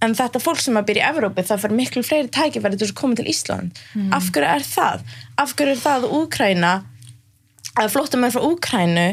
En 0.04 0.14
þetta 0.14 0.40
fólk 0.44 0.60
sem 0.62 0.76
að 0.78 0.90
byrja 0.92 1.08
í 1.08 1.10
Evrópi 1.16 1.42
það 1.48 1.62
fyrir 1.64 1.78
miklu 1.80 2.04
fleiri 2.06 2.30
tækifæri 2.36 2.78
til 2.78 2.90
að 2.92 2.98
koma 3.00 3.16
til 3.18 3.30
Ísland. 3.32 3.80
Af 4.14 4.28
hverju 4.36 4.52
er 4.52 4.66
það? 4.68 5.06
af 5.42 5.56
hverju 5.58 5.74
er 5.74 5.82
það 5.82 6.04
að 6.04 6.16
Úkraina 6.20 6.74
að 7.78 7.92
flóttamenn 7.94 8.34
frá 8.34 8.42
Úkrænu 8.46 9.08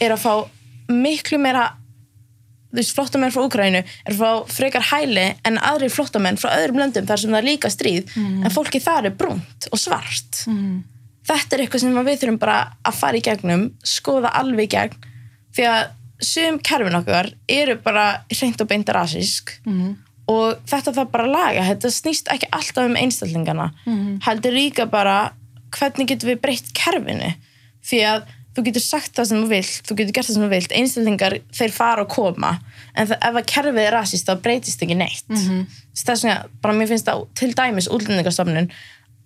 er 0.00 0.12
að 0.14 0.22
fá 0.22 0.32
miklu 0.88 1.38
meira 1.40 1.66
þú 2.68 2.76
veist, 2.78 2.94
flóttamenn 2.96 3.32
frá 3.32 3.42
Úkrænu 3.46 3.80
er 3.84 4.16
fá 4.16 4.30
frekar 4.52 4.84
hæli 4.90 5.26
en 5.48 5.58
aðri 5.60 5.88
flóttamenn 5.92 6.36
frá 6.40 6.50
öðrum 6.58 6.80
löndum 6.82 7.08
þar 7.08 7.20
sem 7.22 7.32
það 7.32 7.40
er 7.42 7.48
líka 7.48 7.70
stríð. 7.72 8.12
En 8.44 8.52
fólki 8.52 8.80
þar 8.84 9.08
er 9.10 9.16
brúnt 9.20 9.68
og 9.72 9.80
svart. 9.80 10.42
Þetta 11.28 11.56
er 11.56 11.60
eitthvað 11.64 11.80
sem 11.84 11.96
við 12.04 12.20
þurfum 12.22 12.38
bara 12.40 12.58
að 12.88 12.94
fara 13.00 13.16
í 13.20 13.24
gegnum 13.24 13.66
skoða 13.84 14.32
alveg 14.36 14.68
í 14.68 14.72
gegn. 14.76 14.96
Því 15.56 15.64
að 15.68 15.82
sum 16.22 16.58
kerfin 16.58 16.98
okkar 16.98 17.30
eru 17.48 17.78
bara 17.82 18.24
hreint 18.32 18.60
og 18.60 18.68
beint 18.70 18.88
rasísk 18.94 19.54
og 20.28 20.58
þetta 20.68 20.92
þarf 20.92 21.12
bara 21.12 21.24
að 21.24 21.34
laga. 21.34 21.66
Þetta 21.70 21.90
snýst 21.94 22.32
ekki 22.32 22.50
alltaf 22.52 22.88
um 22.88 22.96
einstallingana 22.96 23.70
heldur 24.26 24.52
líka 24.52 24.86
bara 24.86 25.32
hvernig 25.76 26.08
getum 26.08 26.32
við 26.32 26.42
breytt 26.42 26.74
kerfinu? 26.76 27.32
Því 27.84 28.02
að 28.04 28.26
þú 28.58 28.64
getur 28.66 28.82
sagt 28.82 29.14
það 29.14 29.28
sem 29.30 29.40
þú 29.42 29.48
vilt 29.52 29.88
þú 29.88 29.96
getur 30.00 30.14
gert 30.16 30.26
það 30.26 30.34
sem 30.34 30.44
þú 30.44 30.50
vilt, 30.50 30.72
einstaklingar 30.74 31.36
þeir 31.54 31.72
fara 31.72 32.02
og 32.02 32.10
koma, 32.10 32.52
en 32.94 33.06
það, 33.06 33.18
ef 33.28 33.38
að 33.38 33.48
kerfið 33.52 33.82
er 33.84 33.94
rasist 33.94 34.28
þá 34.28 34.42
breytist 34.42 34.82
ekki 34.82 34.96
neitt. 34.98 35.28
Mm 35.30 35.38
-hmm. 35.38 35.66
þess 35.94 36.24
vegna, 36.24 36.44
bara 36.62 36.74
mér 36.74 36.88
finnst 36.88 37.06
það 37.06 37.26
til 37.34 37.52
dæmis 37.54 37.88
útlendingastofnun, 37.88 38.70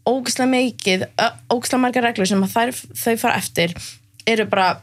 ógislega 0.05 0.51
mikið 0.51 1.07
ógislega 1.49 1.81
margar 1.81 2.05
reglur 2.05 2.27
sem 2.27 2.43
þær, 2.43 2.75
þau 2.95 3.17
fara 3.17 3.37
eftir 3.37 3.75
eru 4.27 4.45
bara 4.47 4.83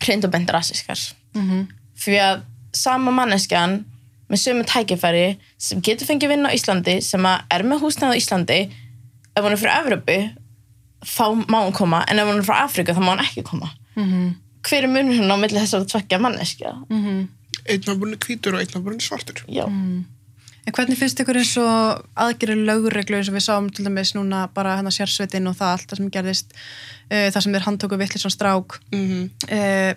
hreint 0.00 0.24
og 0.24 0.30
bent 0.30 0.50
rasískar 0.50 1.00
-hmm. 1.34 1.66
því 2.04 2.16
að 2.26 2.42
sama 2.72 3.10
manneskjan 3.10 3.84
með 4.30 4.38
sömu 4.44 4.64
tækifæri 4.64 5.38
sem 5.58 5.80
getur 5.82 6.06
fengið 6.06 6.28
vinna 6.34 6.50
á 6.50 6.56
Íslandi 6.56 7.00
sem 7.02 7.26
að 7.26 7.40
er 7.50 7.62
með 7.66 7.82
húsnæð 7.82 8.14
á 8.14 8.20
Íslandi 8.20 8.60
ef 9.36 9.42
hún 9.44 9.52
er 9.52 9.62
frá 9.62 9.72
Evropu 9.82 10.18
þá 11.00 11.26
má 11.48 11.58
hún 11.64 11.74
koma. 11.74 12.04
En 12.08 12.18
ef 12.18 12.28
hún 12.28 12.40
er 12.42 12.46
frá 12.46 12.62
Afrika 12.64 12.94
þá 12.94 13.02
má 13.02 13.14
hún 13.14 13.24
ekki 13.24 13.42
koma. 13.42 13.70
-hmm. 13.96 14.34
hver 14.62 14.84
er 14.84 14.88
munurinn 14.88 15.32
á 15.32 15.36
milli 15.40 15.58
þessar 15.58 15.86
tvekja 15.86 16.18
manneskja? 16.18 16.76
Einn 16.90 17.84
var 17.86 17.96
búin 17.96 18.16
hvítur 18.16 18.54
og 18.54 18.60
einn 18.60 18.74
var 18.74 18.82
búin 18.82 19.00
svartur. 19.00 19.44
já, 19.48 19.66
En 20.66 20.72
hvernig 20.76 20.98
finnst 20.98 21.20
ykkur 21.20 21.36
eins 21.40 21.56
og 21.56 22.04
aðgerið 22.14 22.66
lögreglu 22.68 23.16
eins 23.16 23.28
og 23.28 23.34
við 23.34 23.46
sáum 23.48 23.70
til 23.72 23.84
dæmis 23.84 24.12
núna 24.14 24.48
bara 24.54 24.76
hérna 24.76 24.92
sérsveitin 24.92 25.48
og 25.48 25.56
það 25.56 25.72
allt 25.72 25.88
það 25.88 25.96
sem 25.96 26.10
gerðist 26.10 26.52
uh, 27.10 27.28
það 27.32 27.40
sem 27.40 27.52
þeir 27.52 27.66
handtóku 27.66 27.96
vittlisvan 27.96 28.30
strák? 28.30 28.80
Mm 28.92 29.30
uh, 29.50 29.94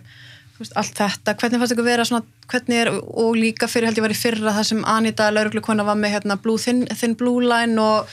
veist, 0.59 0.75
allt 0.77 0.97
þetta, 0.97 1.35
hvernig 1.39 1.61
fannst 1.61 1.75
ykkur 1.75 1.87
vera 1.87 2.05
svona, 2.07 2.23
hvernig 2.51 2.79
er, 2.83 2.91
og 2.93 3.37
líka 3.37 3.69
fyrir 3.71 3.89
held 3.89 3.99
ég 3.99 4.05
var 4.05 4.13
í 4.13 4.17
fyrra 4.17 4.55
það 4.57 4.67
sem 4.69 4.81
Anita 4.89 5.29
lögreglu 5.33 5.63
kona 5.65 5.85
var 5.87 5.97
með 5.99 6.17
hérna 6.17 6.37
blue, 6.41 6.61
thin, 6.61 6.83
thin 6.93 7.15
blue 7.19 7.41
line 7.43 7.81
og 7.81 8.11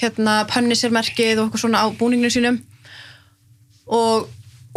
hérna 0.00 0.40
pönnisirmerkið 0.50 1.40
og 1.40 1.48
eitthvað 1.48 1.64
svona 1.64 1.82
á 1.84 1.86
búninginu 1.98 2.30
sínum. 2.32 2.60
Og 3.90 4.28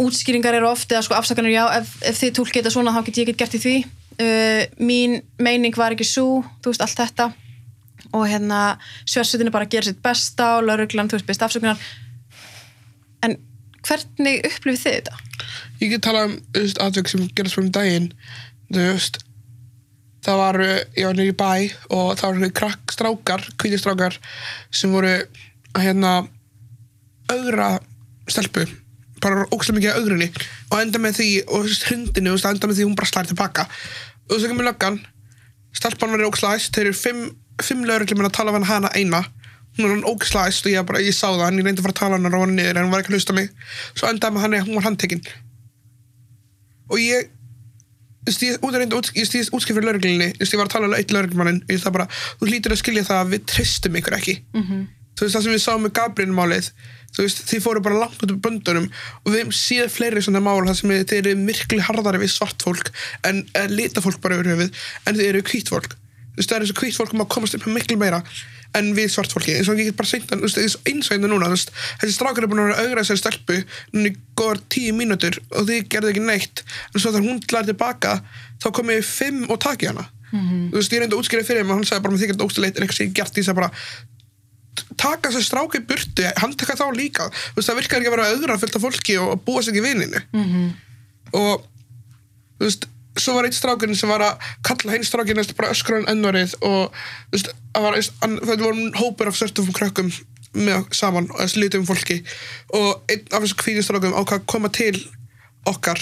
útskýringar 0.02 0.56
eru 0.58 0.68
oft 0.72 0.90
eða 0.90 1.04
sko 1.06 1.16
afsakanir 1.16 1.54
já, 1.54 1.64
ef, 1.78 1.94
ef 2.02 2.18
þið 2.18 2.34
tólkið 2.38 2.60
þetta 2.60 2.74
svona 2.74 2.94
þá 2.94 3.00
get 3.06 3.20
ég 3.20 3.30
ekki 3.30 3.40
gert 3.44 3.56
í 3.56 3.62
því. 3.62 3.76
Uh, 4.14 4.60
mín 4.82 5.18
meining 5.42 5.74
var 5.78 5.94
ekki 5.94 6.06
svo 6.06 6.42
þú 6.62 6.72
veist 6.72 6.84
allt 6.84 7.00
þetta. 7.02 7.30
Og 8.14 8.26
hérna 8.30 8.62
er 8.74 9.54
bara 9.54 9.66
að 9.66 9.74
gera 9.74 9.88
sitt 9.88 10.02
besta 10.02 10.56
og 10.58 10.68
lauruglan, 10.68 11.08
þú 11.10 11.18
veist, 11.18 11.30
best 11.30 11.46
afsökunar. 11.46 11.80
En 13.24 13.38
hvernig 13.86 14.44
upplifið 14.50 14.82
þið 14.82 14.98
þetta? 14.98 15.33
Ég 15.84 15.90
get 15.92 16.06
talað 16.06 16.32
um 16.32 16.68
atvik 16.86 17.10
sem 17.12 17.24
gerast 17.36 17.58
fyrir 17.58 17.66
um 17.68 17.72
daginn. 17.76 18.06
Veist 18.72 19.18
það 20.24 20.38
var, 20.40 20.60
uh, 20.64 20.78
ég 20.96 21.08
var 21.08 21.18
nýri 21.18 21.34
bæ 21.36 21.50
og 21.92 22.14
það 22.20 22.38
var 22.38 22.54
krakk 22.60 22.94
strákar, 22.94 23.44
hvíti 23.60 23.80
strákar 23.80 24.16
sem 24.72 24.94
voru 24.94 25.12
að 25.74 25.84
hérna 25.84 26.14
augra 27.32 27.68
stelpu. 28.30 28.64
Bara 29.20 29.44
ógstlega 29.52 29.78
mikið 29.78 29.92
að 29.92 30.00
augrinni 30.00 30.30
og 30.70 30.80
enda 30.80 31.00
með 31.00 31.20
því, 31.20 31.28
og 31.52 31.68
hundinu 31.90 32.34
veist, 32.34 32.48
enda 32.48 32.70
með 32.70 32.80
því 32.80 32.88
hún 32.88 32.98
bara 32.98 33.10
slæri 33.10 33.32
tilbaka 33.32 33.68
og 33.68 34.34
þess 34.34 34.46
að 34.46 34.52
kemur 34.54 34.68
löggan. 34.70 35.00
Stelpan 35.74 36.14
var 36.14 36.26
ógstlega 36.30 36.60
æst, 36.60 36.72
þeir 36.72 36.88
eru 36.88 36.98
fimm, 36.98 37.24
fimm 37.60 37.86
lögreglum 37.88 38.24
að 38.24 38.36
tala 38.38 38.56
við 38.56 38.68
hana 38.70 38.92
eina. 38.96 39.24
Hún 39.74 39.88
var 39.88 39.96
hann 39.96 40.08
ógstlega 40.08 40.48
æst 40.48 40.68
og 40.68 40.72
ég, 40.72 40.88
bara, 40.88 41.04
ég 41.04 41.16
sá 41.16 41.26
það. 41.28 41.48
En 41.50 41.60
ég 41.60 41.66
reyndi 41.66 41.82
að 41.82 41.88
fara 41.88 41.96
að 41.96 42.00
tala 42.00 42.18
hann 42.18 42.28
og 42.30 42.36
rána 42.36 42.54
niður 42.54 42.78
en 42.78 42.86
hún 42.86 42.94
var 42.94 43.02
ekki 43.02 43.12
að 43.12 43.18
hlusta 43.18 43.34
á 43.34 43.38
mig. 43.40 43.50
Svo 43.92 44.08
endaði 44.08 44.36
með 44.36 44.46
hann 44.46 44.60
hún 44.68 44.78
var 44.78 44.86
handtekinn 44.88 45.24
og 46.90 47.00
ég 47.00 47.30
ég 48.24 48.58
út 48.64 49.10
ég 49.14 49.26
stíðist 49.28 49.52
útskip 49.52 49.76
fyrir 49.76 49.90
lögreglunni 49.90 50.32
ég 50.40 50.56
var 50.56 50.68
að 50.68 50.74
tala 50.74 50.88
um 50.88 50.96
eitt 50.96 51.12
lögreglumannin 51.12 51.62
ég 51.68 51.80
það 51.82 51.96
bara, 51.98 52.06
þú 52.40 52.48
hlýtur 52.48 52.72
að 52.72 52.80
skilja 52.80 53.08
það 53.08 53.20
að 53.20 53.32
við 53.34 53.42
tristum 53.52 53.98
ykkur 54.00 54.16
ekki. 54.18 54.36
-hmm. 54.62 54.86
þú 55.14 55.26
veist 55.26 55.36
það 55.36 55.42
sem 55.44 55.52
við 55.52 55.64
sáum 55.64 55.82
með 55.84 55.96
Gabriel 55.98 56.32
málið 56.32 56.70
þú 57.14 57.22
veist, 57.22 57.42
þið 57.48 57.62
fóru 57.62 57.82
bara 57.84 58.00
langt 58.00 58.22
út 58.22 58.32
af 58.32 58.40
böndunum 58.42 58.88
og 59.24 59.28
við 59.34 59.52
síðan 59.52 59.92
fleiri 59.92 60.22
svona 60.22 60.40
mál 60.40 60.64
þar 60.66 60.78
sem 60.78 60.90
þið 60.90 61.18
eru 61.20 61.34
miklu 61.36 61.80
harðari 61.80 62.22
við 62.24 62.32
svart 62.32 62.64
fólk 62.64 62.90
en 63.28 63.44
lita 63.70 64.00
fólk 64.00 64.20
bara 64.24 64.38
yfir 64.38 64.50
höfuð 64.54 64.70
en 65.06 65.14
þið 65.14 65.28
eru 65.28 65.42
hvít 65.42 65.70
fólk. 65.70 65.94
Þú 66.34 66.40
veist, 66.40 66.50
það 66.50 66.56
er 66.56 66.74
og 66.74 66.80
hvít 66.82 66.98
fólk 66.98 67.14
um 67.14 67.22
að 67.22 67.32
komast 67.36 67.54
upp 67.54 67.66
með 67.68 67.76
miklu 67.78 67.98
meira 68.00 68.22
en 68.78 68.90
við 68.96 69.10
svart 69.14 69.34
fólki, 69.34 69.54
eins 69.58 69.68
og 69.70 69.78
ég 69.80 69.90
get 69.90 69.98
bara 69.98 70.10
seint 70.10 70.32
eins 70.34 70.56
og 70.56 70.88
og 71.10 71.14
einnig 71.14 71.30
núna, 71.30 71.50
þessi 71.54 72.14
strákar 72.16 72.46
er 72.46 72.50
búin 72.50 72.62
að 72.62 72.70
vera 72.70 72.78
að 72.80 72.88
augra 72.88 73.04
þessari 73.04 73.22
stelpu 73.22 73.60
núna 73.94 74.10
í 74.10 74.16
góðar 74.38 74.62
tíu 74.72 74.94
mínútur 74.96 75.38
og 75.54 75.68
þið 75.68 75.86
gerðu 75.92 76.12
ekki 76.12 76.24
neitt 76.24 76.64
en 76.64 77.00
svo 77.00 77.12
þegar 77.12 77.28
hún 77.28 77.40
læri 77.54 77.70
tilbaka 77.70 78.16
þá 78.62 78.68
komið 78.74 79.04
fimm 79.06 79.44
og 79.48 79.60
taki 79.62 79.90
hana. 79.92 80.08
Þú 80.34 80.80
veist, 80.80 80.94
ég 80.94 81.02
reyndi 81.02 81.14
að 81.14 81.20
útskýra 81.22 81.46
fyrir 81.46 81.62
þeim 81.62 81.70
og 81.70 81.78
hann 81.78 81.86
sagði 81.86 82.04
bara 82.04 82.14
með 82.14 82.20
því 82.20 82.26
að 82.26 82.32
þetta 82.34 82.48
óstileitt 82.48 82.78
en 82.78 82.84
eitthvað 82.84 82.98
sem 82.98 83.06
ég 83.06 83.14
gert, 83.18 83.38
ég 83.38 83.46
sagði 83.46 83.60
bara 83.60 83.70
taka 84.98 85.30
þessi 85.30 85.46
stráki 85.46 85.78
í 85.78 85.84
burtu, 85.86 86.24
hann 86.40 86.56
taka 86.58 86.74
þá 86.78 86.86
líka. 86.96 87.28
Þú 87.30 87.60
veist, 87.60 87.68
það 87.68 87.78
virkar 87.80 88.00
ekki 88.00 88.10
að 88.10 88.16
vera 88.16 88.30
auðra 88.32 88.56
fyllt 88.58 88.78
af 88.78 88.82
fólki 88.82 89.18
og, 89.22 89.36
búa 89.46 89.62
sig 89.62 89.74
ekki 89.74 89.84
vininu. 89.84 90.22
-hmm. 90.34 90.72
og 91.38 91.68
þú 92.58 92.66
veist 92.66 92.88
svo 93.18 93.34
var 93.36 93.46
eitt 93.46 93.56
strákurinn 93.56 93.98
sem 93.98 94.10
var 94.10 94.24
að 94.26 94.46
kalla 94.66 94.94
hinn 94.94 95.06
strákinn 95.06 95.42
bara 95.56 95.72
öskra 95.74 96.00
hann 96.00 96.10
ennvarið 96.10 96.56
og 96.66 96.94
það 97.34 98.64
voru 98.64 98.88
hópur 98.98 99.30
af 99.30 99.38
sörtum 99.38 99.70
krökkum 99.74 100.10
með 100.54 100.86
saman 100.94 101.28
og 101.32 101.40
þessi 101.42 101.62
litum 101.62 101.86
fólki 101.86 102.20
og 102.74 103.02
einn 103.10 103.24
af 103.30 103.42
þessu 103.42 103.58
kvíðistrákum 103.62 104.14
ákvað 104.14 104.40
að 104.40 104.48
koma 104.50 104.70
til 104.74 104.94
okkar 105.70 106.00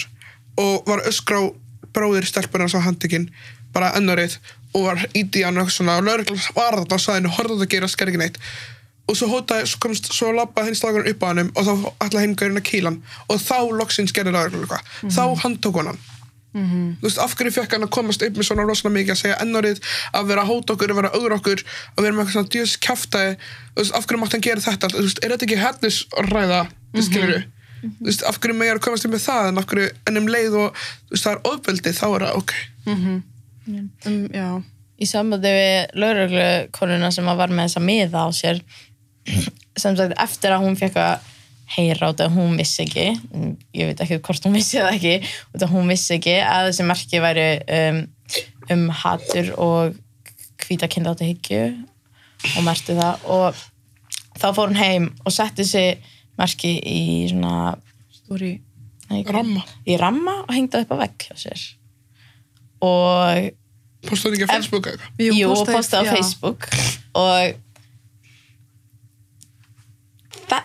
og 0.61 0.89
var 0.89 1.05
öskra 1.09 1.41
á 1.41 1.45
bróðir 1.93 2.29
stelpuna 2.29 2.69
sem 2.69 2.81
var 2.81 2.89
handtekinn 2.91 3.31
bara 3.73 3.93
ennvarið 3.97 4.39
og 4.73 4.87
var 4.89 5.07
íti 5.17 5.45
hann 5.45 5.61
og 5.61 5.73
lögreglan 5.73 6.47
var 6.57 6.77
þarna 6.77 6.97
og 6.97 7.01
sagði 7.01 7.19
henni 7.21 7.35
horfðu 7.37 7.59
þetta 7.61 7.69
að 7.69 7.75
gera 7.77 7.93
sker 7.93 8.13
ekki 8.13 8.23
neitt 8.23 8.41
og 9.11 9.19
svo 9.19 9.29
hótaði, 9.29 9.67
svo 9.69 9.81
komst, 9.83 10.09
svo 10.15 10.31
lappaði 10.33 10.71
hinn 10.71 10.79
strákurinn 10.79 11.13
upp 11.13 11.25
á 11.25 11.29
hannum 11.33 11.53
og 11.59 11.67
þá 11.67 11.73
ætlaði 12.07 12.25
hinn 12.25 12.37
gaurinn 12.39 12.61
að 12.61 12.69
kýla 12.69 12.93
hann 12.93 13.01
og 13.29 13.43
þá 13.43 13.59
loksins 13.77 14.15
gerði 14.15 14.33
lögreglan 14.37 14.63
eitthvað. 14.63 14.93
Þá 15.13 15.25
handtók 15.43 15.81
hann 15.81 15.91
hann 15.91 16.03
þú 16.53 17.07
veist, 17.07 17.19
af 17.23 17.35
hverju 17.39 17.55
fekk 17.55 17.77
hann 17.77 17.87
að 17.87 17.95
komast 17.97 18.23
upp 18.23 18.37
með 18.37 18.49
svona 18.49 18.67
rosalega 18.69 18.97
mikið 18.99 19.15
að 19.15 19.21
segja 19.23 19.39
ennárið, 19.41 19.81
að 20.13 20.27
vera 20.29 20.43
að 20.45 20.51
hóta 20.51 20.75
okkur 20.75 20.93
að 20.93 21.01
vera 21.01 21.13
auður 21.17 21.37
okkur, 21.39 21.65
að 21.97 22.05
vera 22.05 22.13
með 22.13 22.23
eitthvað 22.23 22.37
svona 22.37 22.53
djöðs 22.53 22.77
kjaftaði, 22.87 23.33
þú 23.73 23.81
veist, 23.81 23.97
af 23.97 24.07
hverju 24.07 24.21
mátt 24.21 24.37
hann 24.37 24.45
gera 24.45 24.65
þetta? 24.67 24.93
Þú 24.93 25.05
veist, 25.07 25.23
er 25.23 25.33
þetta 25.33 25.47
ekki 25.49 25.63
hennisræða 25.63 26.63
mm 26.63 26.73
-hmm. 26.93 27.07
skilur 27.09 27.43
þú 27.83 28.07
veist, 28.07 28.23
af 28.29 28.39
hverju 28.39 28.59
megar 28.59 28.79
að 28.79 28.85
komast 28.85 29.07
upp 29.07 29.15
með 29.15 29.25
það, 29.27 29.49
en 29.49 29.59
af 29.59 29.67
hverju, 29.71 29.89
en 30.07 30.21
um 30.21 30.29
leið 30.29 30.59
og 30.61 30.77
þú 30.77 31.17
veist, 31.17 31.25
það 31.25 31.33
er 31.33 31.51
ofbeldið, 31.53 31.99
þá 31.99 32.07
er 32.11 32.27
það 32.27 32.39
ok. 32.43 32.55
Um, 34.07 34.29
já, 34.35 34.49
í 34.99 35.07
sambandi 35.07 35.53
við 35.57 35.99
lauruglukonuna 36.03 37.11
sem 37.15 37.29
að 37.31 37.43
var 37.43 37.55
með 37.55 37.69
þessa 37.69 37.85
miða 37.87 38.25
á 38.27 38.29
sér 38.35 38.63
sem 39.83 39.97
sagt 39.97 40.17
eftir 40.21 40.55
að 40.55 40.67
hún 40.67 40.79
fekk 40.79 40.99
að 41.01 41.32
heyra 41.77 42.11
út 42.13 42.21
að 42.25 42.35
hún 42.37 42.57
vissi 42.61 42.85
ekki. 42.85 43.07
Mm, 43.33 43.53
ég 43.79 43.91
veit 43.91 44.01
ekki 44.05 44.19
hvort 44.27 44.45
hún 44.47 44.57
vissi 44.59 44.79
það 44.81 44.97
ekki 44.99 45.15
út 45.55 45.65
að 45.67 45.73
hún 45.75 45.89
vissi 45.93 46.17
ekki 46.19 46.35
að 46.45 46.69
þessi 46.71 46.87
merki 46.89 47.21
væri 47.25 47.47
um, 47.79 48.01
um 48.75 48.85
hatur 49.03 49.53
og 49.63 49.97
hvíta 50.63 50.89
kynláta 50.93 51.27
hyggju 51.29 51.63
og 52.57 52.67
merti 52.67 52.97
það. 52.99 53.25
Og 53.33 53.63
þá 54.41 54.49
fór 54.57 54.69
hún 54.73 54.81
heim 54.81 55.09
og 55.25 55.35
setti 55.35 55.65
þessi 55.65 55.87
merki 56.41 56.75
í 56.81 57.01
svona 57.31 57.75
stóri 58.13 58.55
ramma, 59.29 59.61
í 59.85 59.97
ramma 60.01 60.39
og 60.47 60.55
hengdi 60.57 60.79
það 60.79 60.87
upp 60.87 60.95
á 60.97 61.03
vegg 61.03 61.27
hjá 61.29 61.35
sér. 61.47 61.65
Og 62.83 63.51
postaði 64.09 64.39
ekki 64.41 64.49
á 64.49 64.55
Facebook 64.57 64.89
eða 64.91 65.11
Jú, 65.37 65.51
postaði- 65.69 66.09
á. 66.09 66.15
Facebook. 66.17 66.69
Og 67.15 67.55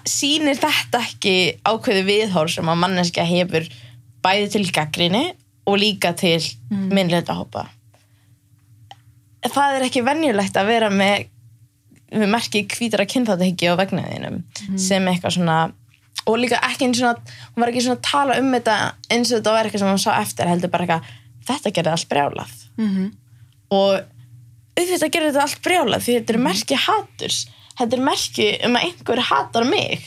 sýnir 0.10 0.58
þetta 0.60 1.02
ekki 1.06 1.36
ákveði 1.68 2.04
viðhór 2.08 2.52
sem 2.52 2.70
að 2.72 2.80
manneskja 2.84 3.26
hefur 3.28 3.68
bæði 4.26 4.48
til 4.56 4.66
gaggrinni 4.76 5.26
og 5.68 5.78
líka 5.80 6.14
til 6.18 6.42
mm. 6.72 6.88
minnleita 6.96 7.36
hópa 7.38 7.68
það 9.48 9.78
er 9.78 9.86
ekki 9.88 10.04
venjulegt 10.04 10.58
að 10.60 10.70
vera 10.72 10.90
með, 10.92 11.28
með 12.12 12.32
merki 12.34 12.64
hvítara 12.68 13.06
kynþáttahyggju 13.08 13.76
á 13.76 13.80
vegnaðinum 13.80 14.42
sem 14.80 15.08
eitthvað 15.08 15.38
svona 15.38 15.58
og 16.28 16.40
líka 16.42 16.60
ekki 16.68 16.90
eins 16.90 17.00
og 17.08 17.22
hún 17.54 17.64
var 17.64 17.72
ekki 17.72 17.86
svona 17.86 18.00
að 18.02 18.10
tala 18.10 18.38
um 18.42 18.52
þetta 18.58 18.76
eins 19.14 19.32
og 19.32 19.38
þetta 19.40 19.56
var 19.56 19.70
eitthvað 19.70 19.84
sem 19.86 19.94
hún 19.94 20.04
sá 20.04 20.12
eftir 20.20 20.50
heldur 20.52 20.74
bara 20.74 20.88
eitthvað, 20.88 21.12
þetta 21.48 21.74
gerði 21.78 21.94
allt 21.96 22.10
brjálað 22.12 22.56
Mhm. 22.78 23.06
og 23.74 23.94
auðvitað 24.78 25.12
gerir 25.14 25.32
þetta 25.32 25.46
allt 25.48 25.62
brjálað 25.66 26.04
því 26.06 26.18
þetta 26.18 26.34
er 26.36 26.44
merki 26.50 26.76
haturs 26.78 27.40
þetta 27.80 27.98
er 27.98 28.04
merki 28.08 28.48
um 28.68 28.76
að 28.80 28.86
einhver 28.90 29.20
hatar 29.30 29.66
mig. 29.70 30.06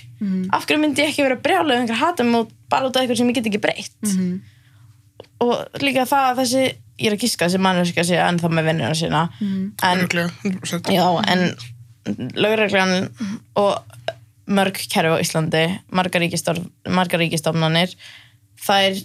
Af 0.53 0.67
hverju 0.67 0.81
myndi 0.83 1.03
ég 1.05 1.13
ekki 1.13 1.23
vera 1.27 1.37
brjálað 1.41 1.77
ef 1.77 1.81
einhver 1.85 2.01
hatar 2.03 2.25
mig 2.29 2.41
út- 2.45 2.55
bara 2.71 2.87
út 2.89 2.97
af 2.97 3.03
eitthvað 3.03 3.17
sem 3.19 3.29
ég 3.31 3.35
get 3.39 3.47
ekki 3.51 3.61
breytt? 3.63 4.15
Og 5.41 5.81
líka 5.81 6.05
það 6.07 6.27
að 6.31 6.41
þessi 6.43 6.63
ég 7.01 7.07
er 7.09 7.15
að 7.17 7.23
gíska 7.25 7.47
þessi 7.49 7.61
mannurska 7.65 8.05
sé 8.05 8.19
ennþá 8.21 8.51
með 8.53 8.67
vinnuna 8.69 8.95
sína. 8.99 9.23
En, 9.41 10.03
100% 10.45 10.91
já, 10.93 11.07
en 11.33 11.57
lögreglan 12.37 13.09
og 13.57 13.79
mörg 14.51 14.77
kerfi 14.91 15.15
á 15.15 15.23
Íslandi 15.23 15.63
margar, 15.95 16.21
ríkistof, 16.21 16.59
margar 16.89 17.21
ríkistofnanir 17.23 17.95
þær 18.67 18.99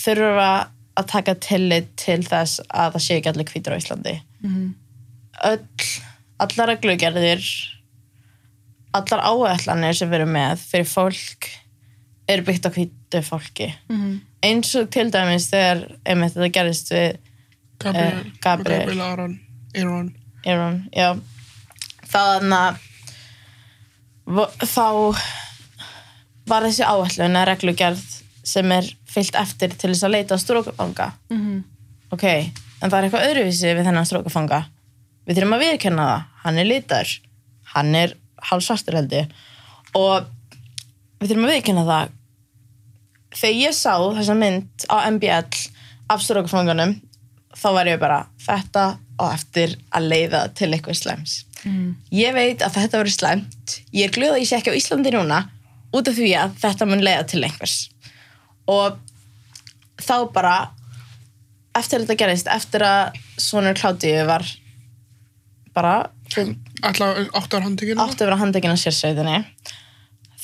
þurfa 0.00 0.48
að 0.96 1.06
taka 1.12 1.34
tillit 1.44 1.90
til 2.00 2.22
þess 2.24 2.60
að 2.72 2.94
það 2.96 3.02
sé 3.06 3.16
ekki 3.20 3.30
allir 3.32 3.50
hvítur 3.52 3.76
á 3.76 3.80
Íslandi. 3.80 4.14
Öll 5.44 5.66
allar 6.40 6.70
reglugerðir 6.74 7.44
allar 8.98 9.22
áætlanir 9.30 9.94
sem 9.98 10.10
við 10.10 10.20
erum 10.22 10.32
með 10.36 10.62
fyrir 10.70 10.88
fólk 10.90 11.48
eru 12.28 12.42
byggt 12.48 12.66
á 12.66 12.70
hvítu 12.74 13.20
fólki. 13.22 13.68
Eins 14.42 14.72
og 14.78 14.88
til 14.94 15.06
dæmis 15.14 15.46
þegar 15.52 15.84
einmitt 16.06 16.34
þetta 16.34 16.52
gerðist 16.56 16.90
við 16.94 17.16
Gabriel, 17.78 18.18
Eh, 18.26 18.32
Gabriel. 18.42 18.80
Gabriel 18.86 19.00
Aron, 19.06 19.38
Aaron, 20.46 20.78
já. 20.96 21.10
Þannig 22.10 22.58
að 22.58 22.82
þá 24.26 24.86
var 26.50 26.66
þessi 26.66 26.86
áætlun 26.86 27.38
að 27.38 27.48
reglugerð 27.50 28.04
sem 28.46 28.72
er 28.74 28.88
fyllt 29.10 29.34
eftir 29.38 29.74
til 29.78 29.90
þess 29.92 30.06
að 30.06 30.14
leita 30.14 30.36
að 30.36 30.42
strókafanga 30.44 31.06
ok, 32.14 32.24
en 32.26 32.90
það 32.90 32.96
er 32.98 33.06
eitthvað 33.08 33.26
öðruvísi 33.30 33.72
við 33.74 33.86
þennan 33.88 34.06
strókafanga 34.06 34.60
við 35.26 35.38
þurfum 35.40 35.56
að 35.56 35.64
viðkenna 35.64 36.06
það, 36.10 36.26
hann 36.44 36.58
er 36.62 36.68
litar 36.70 37.12
hann 37.74 37.94
er 37.98 38.14
hálfsvartur 38.50 38.98
held 38.98 39.16
ég. 39.16 39.32
Og 39.96 40.28
við 41.20 41.32
þurfum 41.32 41.48
að 41.48 41.54
viðkenna 41.54 41.86
það. 41.88 42.14
Þegar 43.36 43.58
ég 43.60 43.76
sá 43.76 43.94
þessa 44.18 44.36
mynd 44.38 44.86
á 44.92 44.96
MBL 45.10 45.64
af 46.12 46.22
strókafanganum 46.22 46.94
þá 47.56 47.68
var 47.74 47.90
ég 47.90 48.00
bara 48.00 48.22
þetta 48.44 48.86
á 48.96 49.24
eftir 49.32 49.76
að 49.96 50.08
leiða 50.12 50.42
til 50.56 50.70
eitthvað 50.72 51.00
slæms. 51.00 51.36
Ég 52.14 52.34
veit 52.36 52.62
að 52.62 52.76
þetta 52.78 53.00
verður 53.00 53.16
slæmt. 53.16 53.76
Ég 53.92 54.08
er 54.08 54.14
glöð 54.14 54.36
að 54.36 54.42
ég 54.42 54.48
sé 54.50 54.58
ekki 54.60 54.72
á 54.76 54.78
Íslandi 54.78 55.12
núna 55.14 55.42
út 55.96 56.08
af 56.08 56.16
því 56.16 56.32
að 56.38 56.56
þetta 56.60 56.88
mun 56.88 57.04
leiða 57.04 57.24
til 57.30 57.42
einhvers. 57.46 57.76
Og 58.68 58.98
þá 60.02 60.16
bara 60.34 60.56
eftir 61.76 62.02
þetta 62.02 62.18
gerist, 62.20 62.50
eftir 62.50 62.84
að 62.86 63.16
sonur 63.40 63.76
Kládíu 63.76 64.24
var 64.28 64.44
bara 65.76 65.96
Alltaf 66.82 67.20
áttu 67.40 67.58
ára 67.58 67.64
handtekinn 67.64 68.02
átti 68.02 68.22
að 68.22 68.30
vera 68.30 68.38
handekinn 68.40 68.74
á 68.74 68.78
sérsveitinni. 68.80 69.38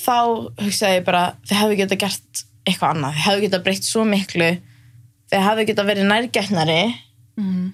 Þá 0.02 0.16
hugsaði 0.62 0.98
ég 0.98 1.06
bara 1.06 1.22
þið 1.46 1.60
hefðu 1.60 1.78
getað 1.82 2.02
gert 2.04 2.44
eitthvað 2.66 2.94
annað. 2.94 3.16
Þið 3.16 3.26
hefðu 3.26 3.44
getað 3.46 3.64
breytt 3.66 3.88
svo 3.88 4.04
miklu. 4.08 4.50
Þið 5.32 5.46
hefðu 5.48 5.66
getað 5.70 5.90
verið 5.92 6.10
nærgætnari. 6.10 6.82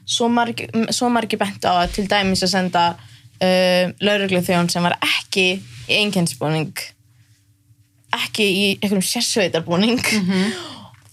Svo 0.07 0.29
margi, 0.29 0.69
svo 0.95 1.09
margi 1.11 1.37
bent 1.41 1.65
á 1.67 1.83
að 1.83 1.97
til 1.97 2.07
dæmis 2.09 2.45
að 2.47 2.53
senda 2.53 2.85
uh, 2.95 3.85
lauruglu 4.01 4.41
þjón 4.45 4.71
sem 4.71 4.83
var 4.87 4.95
ekki 5.03 5.49
í 5.89 5.99
einkennsbúning 5.99 6.73
ekki 8.15 8.45
í 8.45 8.67
einhverjum 8.79 9.05
sérsveitarbúning 9.05 10.01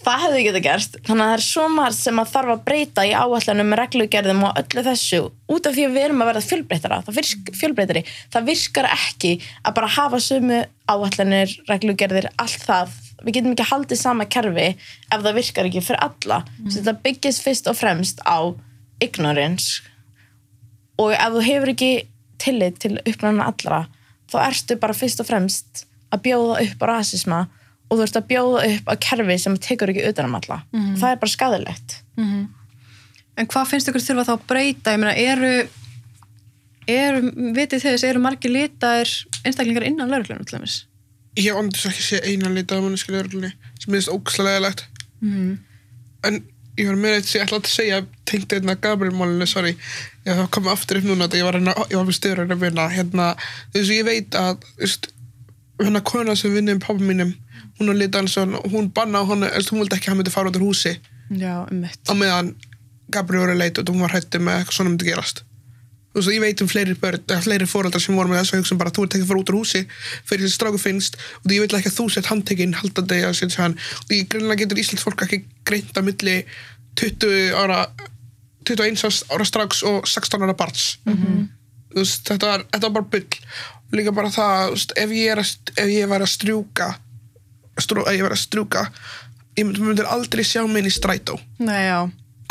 það 0.06 0.22
hefðu 0.24 0.42
getað 0.46 0.64
gerst. 0.66 0.98
Þannig 1.06 1.24
að 1.24 1.30
það 1.30 1.36
er 1.36 1.44
svo 1.46 1.64
margt 1.72 1.98
sem 1.98 2.20
að 2.22 2.30
þarf 2.32 2.52
að 2.54 2.62
breyta 2.66 3.04
í 3.06 3.12
áallanum 3.16 3.70
með 3.72 3.80
reglugerðum 3.82 4.44
og 4.46 4.60
öllu 4.62 4.84
þessu 4.86 5.20
út 5.26 5.68
af 5.68 5.76
því 5.76 5.86
að 5.86 5.96
við 5.96 6.06
erum 6.06 6.22
að 6.22 6.30
verða 6.30 6.44
fjölbreytara 6.46 7.00
það, 7.06 7.18
virk, 7.18 7.50
fjölbreytari. 7.60 8.02
það 8.34 8.48
virkar 8.50 8.88
ekki 8.92 9.32
að 9.62 9.76
bara 9.78 9.90
hafa 9.96 10.22
sömu 10.22 10.60
áallanir 10.86 11.56
reglugerðir, 11.70 12.30
allt 12.38 12.68
það. 12.68 12.94
Við 13.24 13.38
getum 13.38 13.56
ekki 13.56 13.68
haldið 13.72 14.00
sama 14.00 14.28
kerfi 14.30 14.68
ef 14.76 15.18
það 15.18 15.38
virkar 15.40 15.70
ekki 15.70 15.84
fyrir 15.88 16.04
alla. 16.06 16.42
Mm. 16.60 16.70
þetta 16.76 16.96
byggist 17.02 17.42
fyrst 17.42 17.70
og 17.72 17.78
fremst 17.80 18.22
á 18.22 18.38
ignorance. 19.02 19.82
Og 21.02 21.12
ef 21.16 21.34
þú 21.34 21.44
hefur 21.50 21.74
ekki 21.74 21.92
tillit 22.40 22.78
til 22.82 22.96
uppræðana 23.00 23.50
allra 23.50 23.84
þá 24.30 24.38
ertu 24.46 24.78
bara 24.80 24.96
fyrst 24.96 25.22
og 25.22 25.28
fremst 25.28 25.86
að 26.14 26.24
bjóða 26.26 26.58
upp 26.64 26.84
á 26.84 26.86
rasisma 26.92 27.40
og 27.90 27.98
þú 27.98 28.02
ert 28.06 28.16
að 28.18 28.28
bjóða 28.30 28.62
upp 28.72 28.88
á 28.90 28.94
kerfi 29.06 29.36
sem 29.38 29.56
tekur 29.62 29.92
ekki 29.92 30.08
utan 30.10 30.26
um 30.30 30.34
alla. 30.40 30.60
Það 30.74 31.10
er 31.12 31.20
bara 31.22 31.30
skadilegt 31.36 31.96
En 33.36 33.46
hvað 33.52 33.66
finnst 33.68 33.88
ykkur 33.90 34.00
þurfa 34.00 34.24
þá 34.24 34.32
að 34.32 34.44
breyta? 34.48 34.92
Ég 34.94 35.00
meina, 35.02 35.12
eru, 35.12 35.68
eru 36.88 37.52
vitið 37.56 37.82
þess, 37.84 38.04
eru 38.08 38.22
margir 38.24 38.52
litaðir 38.54 39.10
einstaklingar 39.44 39.84
innan 39.84 40.08
lauruglunum 40.12 40.46
til 40.48 40.56
dæmis? 40.58 40.76
Ég 41.36 41.50
hef 41.50 41.58
andis 41.60 41.84
ekki 41.90 42.04
sé 42.06 42.20
eina 42.24 42.48
lita 42.48 42.78
af 42.78 42.84
manneski 42.86 43.12
lögreglunni 43.12 43.50
sem 43.82 43.92
minnst 43.92 44.08
ógæslega 44.12 44.62
legt 44.64 44.86
Mm. 45.22 45.58
en 46.28 46.34
ég 46.76 46.86
var 46.90 46.96
með 47.00 47.14
eitt 47.16 47.24
sem 47.28 47.40
ég 47.40 47.46
ætla 47.46 47.58
að 47.62 47.68
segja 47.72 47.98
tengt 48.28 48.52
einna 48.52 48.74
Gabriel-málinu, 48.76 49.46
sorry. 49.48 49.70
Ég 50.26 50.36
það 50.36 50.50
komið 50.52 50.72
aftur 50.74 50.98
upp 50.98 51.06
núna 51.08 51.24
þetta 51.28 51.38
ég 51.40 51.46
var, 51.46 51.56
að 51.56 51.94
var 51.96 52.04
með 52.04 52.16
stöður 52.18 52.42
að 52.52 52.60
vinna. 52.60 52.84
Hérna, 52.92 53.28
þú 53.72 53.80
veist, 53.80 53.92
ég 53.96 54.04
veit 54.04 54.36
að 54.36 54.58
þú 54.76 54.82
veist, 54.84 55.08
hérna 55.80 56.02
kona 56.04 56.36
sem 56.36 56.54
vinnir 56.54 56.78
með 56.78 56.86
pappa 56.86 57.04
mínum 57.04 57.34
hún 57.78 57.92
er 57.92 57.98
lita 58.00 58.22
hans 58.22 58.36
og 58.40 58.70
hún 58.72 58.92
banna 58.94 59.20
eða 59.20 59.66
hún 59.70 59.82
vildi 59.82 59.98
ekki 59.98 60.08
að 60.08 60.14
hann 60.14 60.22
myndi 60.22 60.32
fara 60.32 60.50
út 60.50 60.56
úr 60.56 60.68
húsi. 60.70 60.96
Já, 61.30 61.66
um 61.70 61.82
mitt. 61.82 62.00
á 62.08 62.12
meðan 62.14 62.54
Gabriel 63.12 63.44
var 63.44 63.52
að 63.54 63.60
leita 63.60 63.82
og 63.82 63.92
hún 63.92 64.04
var 64.06 64.14
hætti 64.14 64.40
með 64.40 64.60
eitthvað 64.60 64.78
svona 64.78 64.92
myndi 64.92 65.08
gerast. 65.10 65.42
Þú 66.16 66.22
veist, 66.22 66.32
ég 66.32 66.40
veit 66.40 66.62
um 66.64 66.68
fleiri 66.70 66.94
fleiri 67.44 67.66
fóreldrar 67.68 68.00
sem 68.00 68.16
voru 68.16 68.30
með 68.30 68.40
þess 68.40 68.54
að 68.54 68.60
hugsa 68.62 68.74
um 68.74 68.78
bara, 68.80 68.92
þú 68.96 69.02
ert 69.04 69.16
ekki 69.16 69.26
að 69.26 69.30
fara 69.30 69.40
út 69.42 69.50
úr 69.52 69.58
húsi 69.58 69.82
fyrir 70.24 70.46
þessi 70.46 70.56
stráku 70.56 70.78
finnst 70.80 71.18
og 71.42 71.52
ég 71.52 71.60
vil 71.60 71.76
ekki 71.76 71.90
að 71.92 71.98
þú 71.98 72.06
sett 72.14 72.30
handtekinn 72.30 72.72
haldandi 72.78 73.18
að 73.26 73.34
setja 73.36 73.66
hann. 73.66 73.76
Og 74.06 74.14
ég 74.16 74.30
greinlega 74.32 74.62
getur 74.62 74.80
Íslands 74.80 75.04
fólk 75.04 75.26
ekki 75.26 75.42
greint 75.68 75.92
að 75.92 76.08
milli 76.08 76.36
20 76.96 77.52
ára 77.60 77.82
21 78.64 79.28
ára 79.28 79.46
stráks 79.46 79.84
og 79.84 80.08
16 80.08 80.42
ára 80.42 80.56
barns. 80.56 80.98
-hmm. 81.04 81.48
veist, 81.94 82.24
þetta, 82.24 82.46
var, 82.46 82.64
þetta 82.72 82.86
var 82.88 82.94
bara 82.96 83.10
bull. 83.12 83.26
og 83.75 83.75
líka 83.94 84.12
bara 84.14 84.30
það, 84.32 84.74
ef 84.98 85.14
ég 85.14 85.32
er 85.34 85.42
að, 85.42 85.52
ef 85.76 85.90
ég 85.92 86.10
var 86.10 86.24
að 86.24 86.32
strjúka 86.32 86.90
strú, 87.82 88.04
ef 88.06 88.16
ég 88.16 88.24
var 88.26 88.34
að 88.34 88.42
strjúka 88.42 88.84
ég 89.56 89.64
myndi, 89.66 89.82
myndir 89.84 90.08
aldrei 90.10 90.44
sjá 90.44 90.62
mig 90.66 90.82
inn 90.82 90.90
í 90.90 90.94
strætó. 90.94 91.38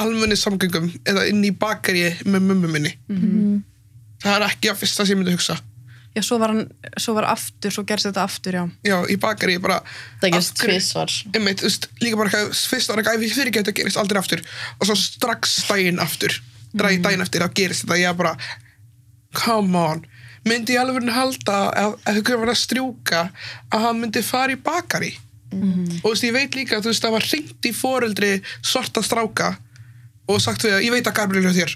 Almenni 0.02 0.36
samgöngum 0.36 0.90
eða 1.08 1.28
inn 1.30 1.44
í 1.48 1.54
bakari 1.56 2.10
með 2.26 2.50
mummu 2.50 2.72
minni. 2.72 2.92
Það 4.24 4.36
er 4.36 4.46
ekki 4.50 4.72
að 4.72 4.82
fyrsta 4.82 5.06
sem 5.06 5.14
ég 5.16 5.22
myndi 5.22 5.36
hugsa. 5.36 5.58
Já, 6.16 6.22
svo 6.24 6.38
var 6.40 6.54
hann, 6.54 6.70
svo 6.96 7.14
var 7.18 7.28
aftur, 7.28 7.74
svo 7.76 7.84
gerst 7.88 8.08
þetta 8.08 8.24
aftur, 8.24 8.56
já. 8.56 8.64
já, 8.88 8.96
í 9.12 9.18
bakari 9.20 9.58
bara 9.60 9.82
það 10.22 10.38
hverju- 10.38 10.54
tvísvar 10.62 11.12
líka 12.02 12.20
bara 12.22 12.46
fyrst 12.56 12.94
ef 12.96 13.26
ég 13.26 13.34
fyrir 13.36 13.52
þetta 13.52 13.76
gerist 13.76 14.00
aldrei 14.00 14.22
aftur. 14.22 14.44
Og 14.80 14.88
svo 14.88 14.96
strax 14.96 15.66
daginn 15.68 16.00
aftur 16.00 16.32
daginn, 16.76 17.04
daginn 17.04 17.24
eftir, 17.24 17.44
þá 17.44 17.54
gerist 17.56 17.86
þetta. 17.86 18.00
Ég 18.00 18.18
bara, 18.18 18.36
come 19.36 19.76
on 19.78 20.06
myndi 20.46 20.76
ég 20.76 20.82
alveg 20.82 21.10
halda 21.16 21.60
ef, 21.82 21.96
ef 22.06 22.20
ykkur 22.22 22.42
var 22.44 22.52
að 22.54 22.60
strjúka 22.62 23.22
að 23.74 23.86
hann 23.88 24.02
myndi 24.02 24.22
fara 24.26 24.54
í 24.54 24.60
bakari. 24.62 25.14
Og 25.56 26.02
þú 26.04 26.10
veist, 26.12 26.26
ég 26.28 26.34
veit 26.36 26.56
líka, 26.58 26.82
þú 26.84 26.92
veist, 26.92 27.04
það 27.06 27.14
var 27.16 27.28
hringt 27.30 27.68
í 27.70 27.72
foreldri 27.74 28.32
svarta 28.66 29.02
stráka 29.06 29.54
og 30.28 30.42
sagt 30.44 30.66
við 30.66 30.74
að, 30.76 30.84
ég 30.88 30.92
veit 30.96 31.08
að 31.08 31.16
Gabriel 31.22 31.46
er 31.48 31.56
þér. 31.56 31.76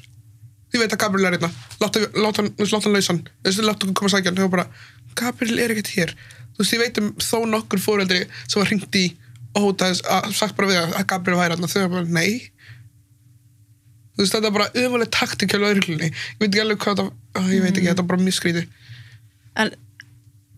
Ég 0.74 0.82
veit 0.84 0.94
að 0.94 1.02
Gabriel 1.02 1.30
er 1.30 1.38
hérna. 1.38 1.50
Láta, 1.82 2.02
láta, 2.14 2.44
hann- 2.44 2.54
láta 2.60 2.90
hann 2.90 3.24
þú 3.24 3.48
veist, 3.48 3.64
láta 3.64 3.86
hann 3.88 3.96
koma 3.96 4.10
að 4.10 4.16
sækja 4.18 4.34
hann. 4.36 4.52
Bara, 4.52 4.68
Gabriel 5.16 5.60
er 5.64 5.74
ekkert 5.74 5.94
hér. 5.96 6.14
Þú 6.54 6.64
veist, 6.64 6.74
ég 6.76 6.80
veit 6.84 6.98
um 7.02 7.10
þó 7.24 7.38
nokkur 7.48 7.80
foreldri 7.80 8.26
sem 8.48 8.60
var 8.62 8.70
hringt 8.70 8.96
í 9.00 9.06
og 9.56 9.64
hótaðis 9.70 10.02
að 10.06 10.34
sagt 10.38 10.56
bara 10.58 10.68
við 10.70 10.78
að 10.84 10.92
að 11.00 11.08
Gabriel 11.14 11.40
væri 11.40 11.56
hérna, 11.56 11.70
þau 11.72 11.80
var 11.82 11.90
bara, 11.96 12.06
nei 12.20 12.52
þú 14.20 14.26
veist, 14.26 14.36
þetta 14.36 14.50
er 14.50 14.56
bara 14.58 14.70
ömuleg 14.84 15.12
taktik 15.16 15.54
hjá 15.54 15.62
lauruglunni, 15.64 16.12
ég 16.12 16.42
veit 16.42 16.50
ekki 16.50 16.64
alveg 16.66 16.82
hvað 16.84 17.02
það, 17.02 17.14
á, 17.36 17.42
ég 17.50 17.64
veit 17.64 17.74
ekki, 17.74 17.88
þetta 17.88 18.06
er 18.06 18.10
bara 18.12 18.26
mjög 18.26 18.38
skrítið 18.40 18.68
En, 19.60 19.74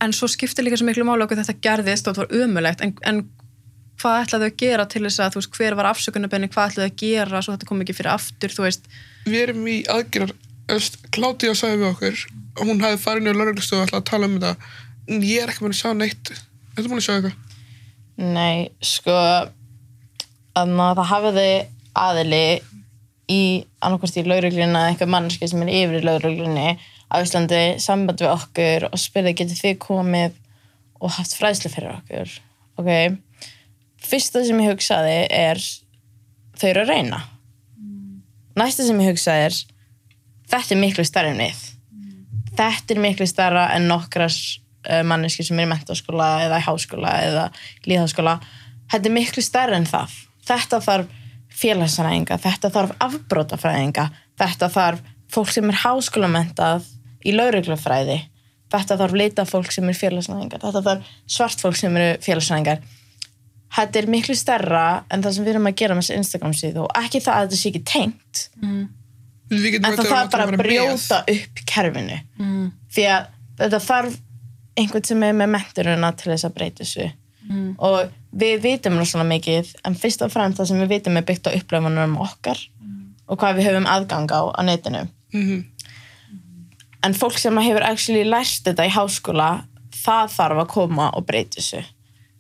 en 0.04 0.14
svo 0.14 0.28
skiptir 0.30 0.66
líka 0.66 0.78
svo 0.78 0.90
miklu 0.90 1.06
máli 1.08 1.26
okkur 1.26 1.40
þetta 1.40 1.62
gerðist 1.64 2.10
og 2.10 2.18
þetta 2.18 2.26
var 2.28 2.44
ömulegt, 2.46 2.84
en, 2.86 2.94
en 3.08 3.24
hvað 4.02 4.26
ætlaðu 4.26 4.50
að 4.50 4.60
gera 4.62 4.86
til 4.90 5.04
þess 5.06 5.22
að, 5.22 5.34
þú 5.34 5.42
veist, 5.42 5.56
hver 5.58 5.78
var 5.80 5.90
afsökunarbenni, 5.94 6.52
hvað 6.52 6.74
ætlaðu 6.74 6.90
að 6.90 7.00
gera 7.02 7.42
svo 7.42 7.56
þetta 7.56 7.70
kom 7.70 7.82
ekki 7.86 7.98
fyrir 7.98 8.14
aftur, 8.14 8.54
þú 8.54 8.68
veist, 8.68 8.90
við 9.26 9.44
erum 9.46 9.68
í 9.70 9.82
aðgerðar 9.90 10.38
Kláttíða 11.12 11.56
sagði 11.58 11.82
við 11.82 11.90
okkur 11.90 12.20
hún 12.60 12.82
hafði 12.84 13.00
farið 13.02 13.26
niður 13.26 13.40
lauruglustofu 13.40 13.82
og 13.82 13.88
ætlaði 13.88 14.02
að 14.02 14.10
tala 14.10 14.28
um 14.28 14.36
þetta. 14.38 14.72
En 15.12 15.24
ég 15.26 15.44
er 15.44 15.52
ekki 15.52 15.66
búin 15.66 15.76
að 15.76 15.80
sjá 15.82 15.94
neitt. 15.98 16.32
Þetta 16.76 16.92
búin 16.92 17.02
að 17.02 17.06
sjá 17.06 17.14
eitthvað? 17.16 17.36
Nei, 18.22 18.58
sko 18.86 19.16
að 20.62 20.74
það 20.78 21.04
hafiði 21.12 21.48
aðili 22.02 22.44
í 23.32 23.42
annarkvæmst 23.84 24.20
í 24.20 24.26
laurugluna 24.28 24.86
eitthvað 24.90 25.14
mannski 25.14 25.50
sem 25.50 25.64
er 25.64 25.74
yfir 25.82 26.02
í 26.02 26.06
lauruglunni 26.06 26.70
á 27.12 27.16
Íslandi 27.20 27.62
samband 27.84 28.22
við 28.24 28.32
okkur 28.32 28.88
og 28.90 29.00
spurði 29.00 29.36
getið 29.42 29.62
þið 29.64 29.78
komið 29.84 30.38
og 31.02 31.14
haft 31.18 31.36
fræðslu 31.40 31.72
fyrir 31.74 31.96
okkur? 31.96 32.34
Ok, 32.80 32.92
fyrsta 34.02 34.44
sem 34.46 34.62
ég 34.64 34.72
hugsaði 34.74 35.18
er 35.28 35.62
þau 36.60 36.68
eru 36.70 36.86
að 36.86 36.94
reyna. 36.94 37.22
Næsta 38.60 38.86
sem 38.86 39.00
ég 39.02 39.14
hugsaði 39.14 39.48
er 39.50 39.60
þetta 40.52 40.76
er 40.76 40.82
miklu 40.82 41.06
stærri 41.08 41.34
en 41.34 41.44
við. 41.46 41.62
Þetta 42.58 42.96
er 42.96 43.04
miklu 43.06 43.28
stærra 43.30 43.70
en 43.76 43.88
nokkrar 43.90 44.34
uh, 44.34 45.02
manneski 45.08 45.46
sem 45.48 45.60
er 45.60 45.70
í 45.70 45.72
mentaskóla 45.72 46.34
eða 46.48 46.60
í 46.60 46.66
háskóla 46.68 47.14
eða 47.28 47.46
líðháskóla 47.88 48.40
þetta 48.92 49.08
er 49.08 49.16
miklu 49.16 49.44
stærra 49.46 49.80
en 49.80 49.88
það. 49.90 50.16
Þetta 50.48 50.82
þarf 50.84 51.18
félagsfræðinga 51.62 52.40
þetta 52.42 52.72
þarf 52.74 52.96
afbrótafræðinga 53.08 54.08
þetta 54.42 54.70
þarf 54.74 55.04
fólk 55.32 55.54
sem 55.54 55.70
er 55.72 55.82
háskólamentað 55.84 56.88
í 57.28 57.36
lauruglufræði 57.36 58.18
þetta 58.72 58.98
þarf 59.02 59.18
leita 59.20 59.46
fólk 59.48 59.72
sem 59.74 59.90
er 59.92 60.00
félagsfræðingar 60.00 60.64
þetta 60.64 60.84
þarf 60.88 61.12
svart 61.38 61.64
fólk 61.64 61.78
sem 61.80 61.96
eru 62.00 62.18
félagsfræðingar. 62.24 62.82
Þetta 63.72 64.02
er 64.02 64.08
miklu 64.12 64.36
stærra 64.36 64.86
en 65.08 65.22
það 65.24 65.36
sem 65.38 65.46
við 65.46 65.54
erum 65.54 65.70
að 65.70 65.78
gera 65.80 65.96
með 65.96 66.04
þessi 66.04 66.18
Instagram 66.20 66.56
síðu 66.60 66.82
og 66.84 66.98
ekki 67.00 67.22
það 67.24 67.38
að 67.38 67.46
þetta 67.46 67.60
sé 67.62 67.70
ekki 67.70 67.84
tengt. 67.88 68.42
Við 69.52 69.68
getum 69.76 69.88
en 69.88 69.96
það 70.00 70.10
þarf 70.12 70.34
bara 70.34 70.48
að 70.50 70.58
brjóta 70.60 71.22
upp 71.36 71.62
kerfinu. 71.72 72.18
Því 72.92 73.06
að 73.14 73.30
þetta 73.62 73.80
þarf 73.86 74.18
einhvern 74.82 75.08
sem 75.08 75.24
er 75.28 75.38
með 75.40 75.54
menturuna 75.56 76.12
til 76.20 76.32
þess 76.34 76.48
að 76.48 76.56
breyta 76.58 76.84
þessu 76.84 77.08
og 77.78 78.12
við 78.32 78.62
vitum 78.62 78.98
rosalega 79.00 79.30
mikið 79.30 79.72
en 79.86 79.96
fyrst 79.96 80.22
og 80.22 80.32
fremst 80.32 80.60
það 80.60 80.68
sem 80.68 80.82
við 80.84 80.94
vitum 80.96 81.18
er 81.18 81.26
byggt 81.28 81.48
á 81.48 81.56
upplöfunum 81.58 82.18
okkar 82.22 82.60
og 83.28 83.40
hvað 83.40 83.58
við 83.58 83.68
höfum 83.70 83.88
aðgang 83.88 84.32
á 84.32 84.42
á 84.52 84.62
netinu. 84.64 85.08
Mhm. 85.34 85.66
en 87.04 87.14
fólk 87.14 87.38
sem 87.40 87.58
hefur 87.58 87.82
actually 87.82 88.24
lært 88.24 88.62
þetta 88.64 88.86
í 88.86 88.92
háskóla 88.94 89.64
það 89.92 90.28
þarf 90.38 90.58
að 90.62 90.68
koma 90.68 91.10
og 91.18 91.26
breyta 91.26 91.58
þessu. 91.58 91.84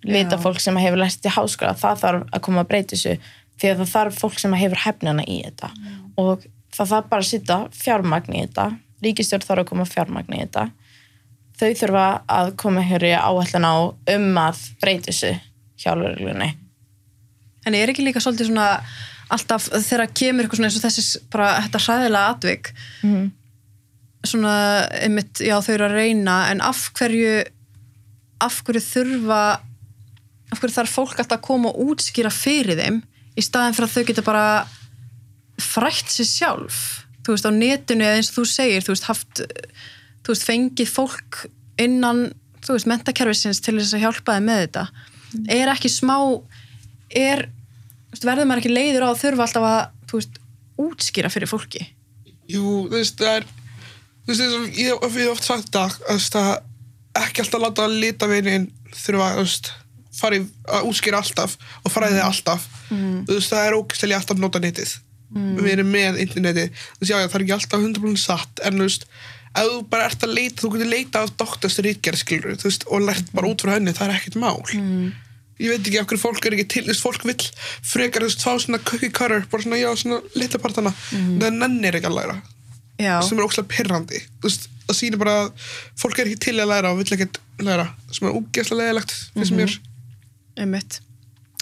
Vita 0.04 0.38
fólk 0.38 0.60
sem 0.60 0.78
hefur 0.78 0.98
lært 0.98 1.26
í 1.26 1.30
háskóla 1.30 1.74
það 1.74 2.00
þarf 2.04 2.28
að 2.32 2.42
koma 2.42 2.62
að 2.62 2.68
breyta 2.68 2.96
þessu 2.96 3.18
því 3.58 3.72
að 3.72 3.78
það 3.82 3.92
þarf 3.96 4.20
fólk 4.20 4.40
sem 4.40 4.54
hefur 4.54 4.78
hefnina 4.86 5.24
í 5.28 5.42
þetta. 5.46 5.72
Og 6.18 6.46
það 6.72 6.94
þarf 6.94 7.10
bara 7.10 7.22
að 7.22 7.32
sitja 7.32 7.58
fjármagn 7.72 8.36
í 8.36 8.46
þetta 8.46 8.68
ríkistjórn 9.02 9.46
þarf 9.48 9.64
að 9.64 9.70
koma 9.72 9.86
fjármagn 9.86 10.38
í 10.38 10.42
þetta 10.44 10.70
þau 11.62 11.72
þurfa 11.82 12.06
að 12.40 12.52
koma 12.62 12.82
hér 12.86 13.06
í 13.08 13.14
áætlun 13.18 13.68
á 13.70 13.76
um 14.16 14.28
að 14.42 14.62
breyta 14.82 15.12
þessu 15.12 15.32
hjá 15.82 15.94
lögreglunni 15.98 16.50
en 17.66 17.78
er 17.78 17.92
ekki 17.94 18.04
líka 18.06 18.22
svolítið 18.24 18.50
svona 18.52 18.68
alltaf 19.32 19.70
þegar 19.72 20.10
kemur 20.18 20.44
eitthvað 20.48 20.60
svona 20.60 20.70
eins 20.72 20.80
og 20.80 20.86
þessi 20.88 21.22
bara 21.32 21.52
þetta 21.64 21.84
hræðilega 21.86 22.34
atvik 22.36 22.72
Mhm. 23.04 23.32
svona, 24.26 24.54
einmitt, 25.02 25.40
já 25.42 25.56
þau 25.66 25.74
eru 25.74 25.86
að 25.88 25.96
reyna 25.98 26.36
en 26.52 26.60
af 26.62 26.92
hverju 26.94 27.44
af 28.42 28.60
hverju 28.68 28.82
þurfa 28.86 29.40
af 30.52 30.60
hverju 30.60 30.76
þarf 30.76 30.92
fólk 30.98 31.16
alltaf 31.18 31.40
að 31.40 31.46
koma 31.48 31.70
og 31.72 31.80
útskýra 31.96 32.30
fyrir 32.34 32.78
þeim 32.78 33.00
í 33.38 33.42
staðin 33.46 33.74
fyrir 33.78 33.88
að 33.88 33.96
þau 33.96 34.06
geta 34.12 34.22
bara 34.28 34.46
frætt 35.62 36.10
sér 36.12 36.28
sjálf 36.30 36.78
þú 37.26 37.34
veist 37.36 37.48
á 37.50 37.52
netinu 37.54 38.06
eða 38.06 38.20
eins 38.20 38.30
og 38.34 38.38
þú 38.42 38.46
segir 38.52 38.86
þú 38.86 38.94
veist 38.96 39.08
haft 39.10 39.42
þú 40.22 40.34
veist 40.34 40.48
fengið 40.48 40.92
fólk 40.92 41.42
innan 41.82 42.28
þú 42.62 42.76
veist 42.76 42.90
mentakerfisins 42.90 43.62
til 43.64 43.78
þess 43.80 43.96
að 43.98 44.06
hjálpa 44.06 44.38
þeim 44.38 44.50
með 44.50 44.62
þetta. 44.66 44.86
Er 45.56 45.72
ekki 45.72 45.92
smá 45.92 46.18
er 47.10 47.48
þú 47.48 48.14
veist, 48.14 48.28
verður 48.28 48.50
maður 48.50 48.64
ekki 48.64 48.76
leiður 48.76 49.08
á 49.08 49.10
að 49.12 49.22
þurfa 49.24 49.48
alltaf 49.48 49.68
að 49.72 49.82
þú 50.12 50.22
veist 50.22 50.40
útskýra 50.82 51.32
fyrir 51.34 51.52
fólki? 51.52 51.84
Jú, 52.52 52.66
þú 52.90 52.98
veist, 52.98 53.20
það 53.20 53.40
er 53.40 53.48
þú 54.28 54.34
veist, 54.34 54.80
ég 54.80 55.06
hef 55.06 55.32
oft 55.32 55.48
sagt 55.48 55.70
þetta 55.70 55.86
að, 55.88 56.42
að 56.42 57.24
ekki 57.26 57.44
alltaf 57.44 57.64
láta 57.64 57.88
lita 57.92 58.30
veginn 58.30 58.70
þurfa 58.96 59.30
þú 59.38 59.46
veist, 59.46 59.72
fara 60.16 60.38
í 60.38 60.44
að 60.68 60.90
útskýra 60.90 61.22
alltaf 61.22 61.56
og 61.82 61.94
fræði 61.94 62.22
alltaf. 62.24 62.68
Þú 62.92 63.38
veist, 63.38 63.52
það 63.52 63.68
er 63.68 63.78
ógæstilega 63.80 64.22
alltaf 64.22 64.38
að 64.38 64.44
nota 64.44 64.62
netið. 64.64 64.96
Við 65.32 65.70
erum 65.72 65.92
með 65.94 66.18
internetið. 66.26 66.74
Þú 66.76 67.04
veist, 67.04 67.12
já, 67.12 67.18
já, 67.22 67.28
það 67.28 67.38
er 67.38 67.46
ekki 67.46 67.56
alltaf 67.56 67.86
100% 67.88 68.20
satt 68.20 68.64
en 68.68 68.82
þú 68.82 68.88
veist, 68.90 69.06
ef 69.52 69.68
þú 69.68 69.82
bara 69.92 70.08
ert 70.08 70.24
að 70.24 70.34
leita 70.38 70.64
þú 70.64 70.72
getur 70.76 70.92
leita 70.92 71.26
þú 71.28 72.70
veist, 72.70 72.88
og 72.88 73.04
lært 73.04 73.32
bara 73.36 73.52
út 73.52 73.64
frá 73.64 73.76
henni, 73.76 73.94
það 73.96 74.08
er 74.08 74.16
ekkert 74.16 74.40
mál. 74.40 74.62
Ég 75.62 75.70
veit 75.70 75.86
ekki 75.86 76.00
af 76.00 76.08
hverju 76.10 76.22
fólk 76.24 76.48
er 76.48 76.56
ekki 76.58 76.68
til 76.72 76.84
þú 76.86 76.94
veist, 76.94 77.04
fólk 77.04 77.26
vill 77.28 77.46
frekar 77.86 78.24
þú 78.24 78.30
veist, 78.32 78.46
fá 78.46 78.54
svona 78.56 78.82
cookie 78.88 79.12
cutter, 79.12 79.46
bara 79.52 79.66
svona, 79.66 79.78
já, 79.82 79.92
svona 80.00 80.22
litla 80.40 80.62
partana, 80.64 80.94
það 81.12 81.60
nennir 81.60 82.00
ekki 82.00 82.10
að 82.10 82.18
læra. 82.18 82.40
Já, 83.02 83.16
sem 83.26 83.38
er 83.38 83.46
ógæslega 83.46 83.72
pirrandi. 83.76 84.24
Þú 84.40 84.48
veist, 84.48 84.68
það 84.88 84.98
sýnir 84.98 85.22
bara 85.22 85.38
að 85.44 85.70
fólk 86.02 86.20
er 86.22 86.32
ekki 86.32 86.44
til 86.48 86.58
að 86.58 86.72
læra 86.72 86.92
og 86.94 87.02
vill 87.02 87.16
ekkert 87.18 87.40
læra 87.62 87.88
sem 88.10 88.28
er 88.28 88.36
ógæslega 88.38 88.82
leðilegt 88.82 89.16
finnst 89.36 89.58
mér. 89.58 89.78
Einmitt. 90.62 91.00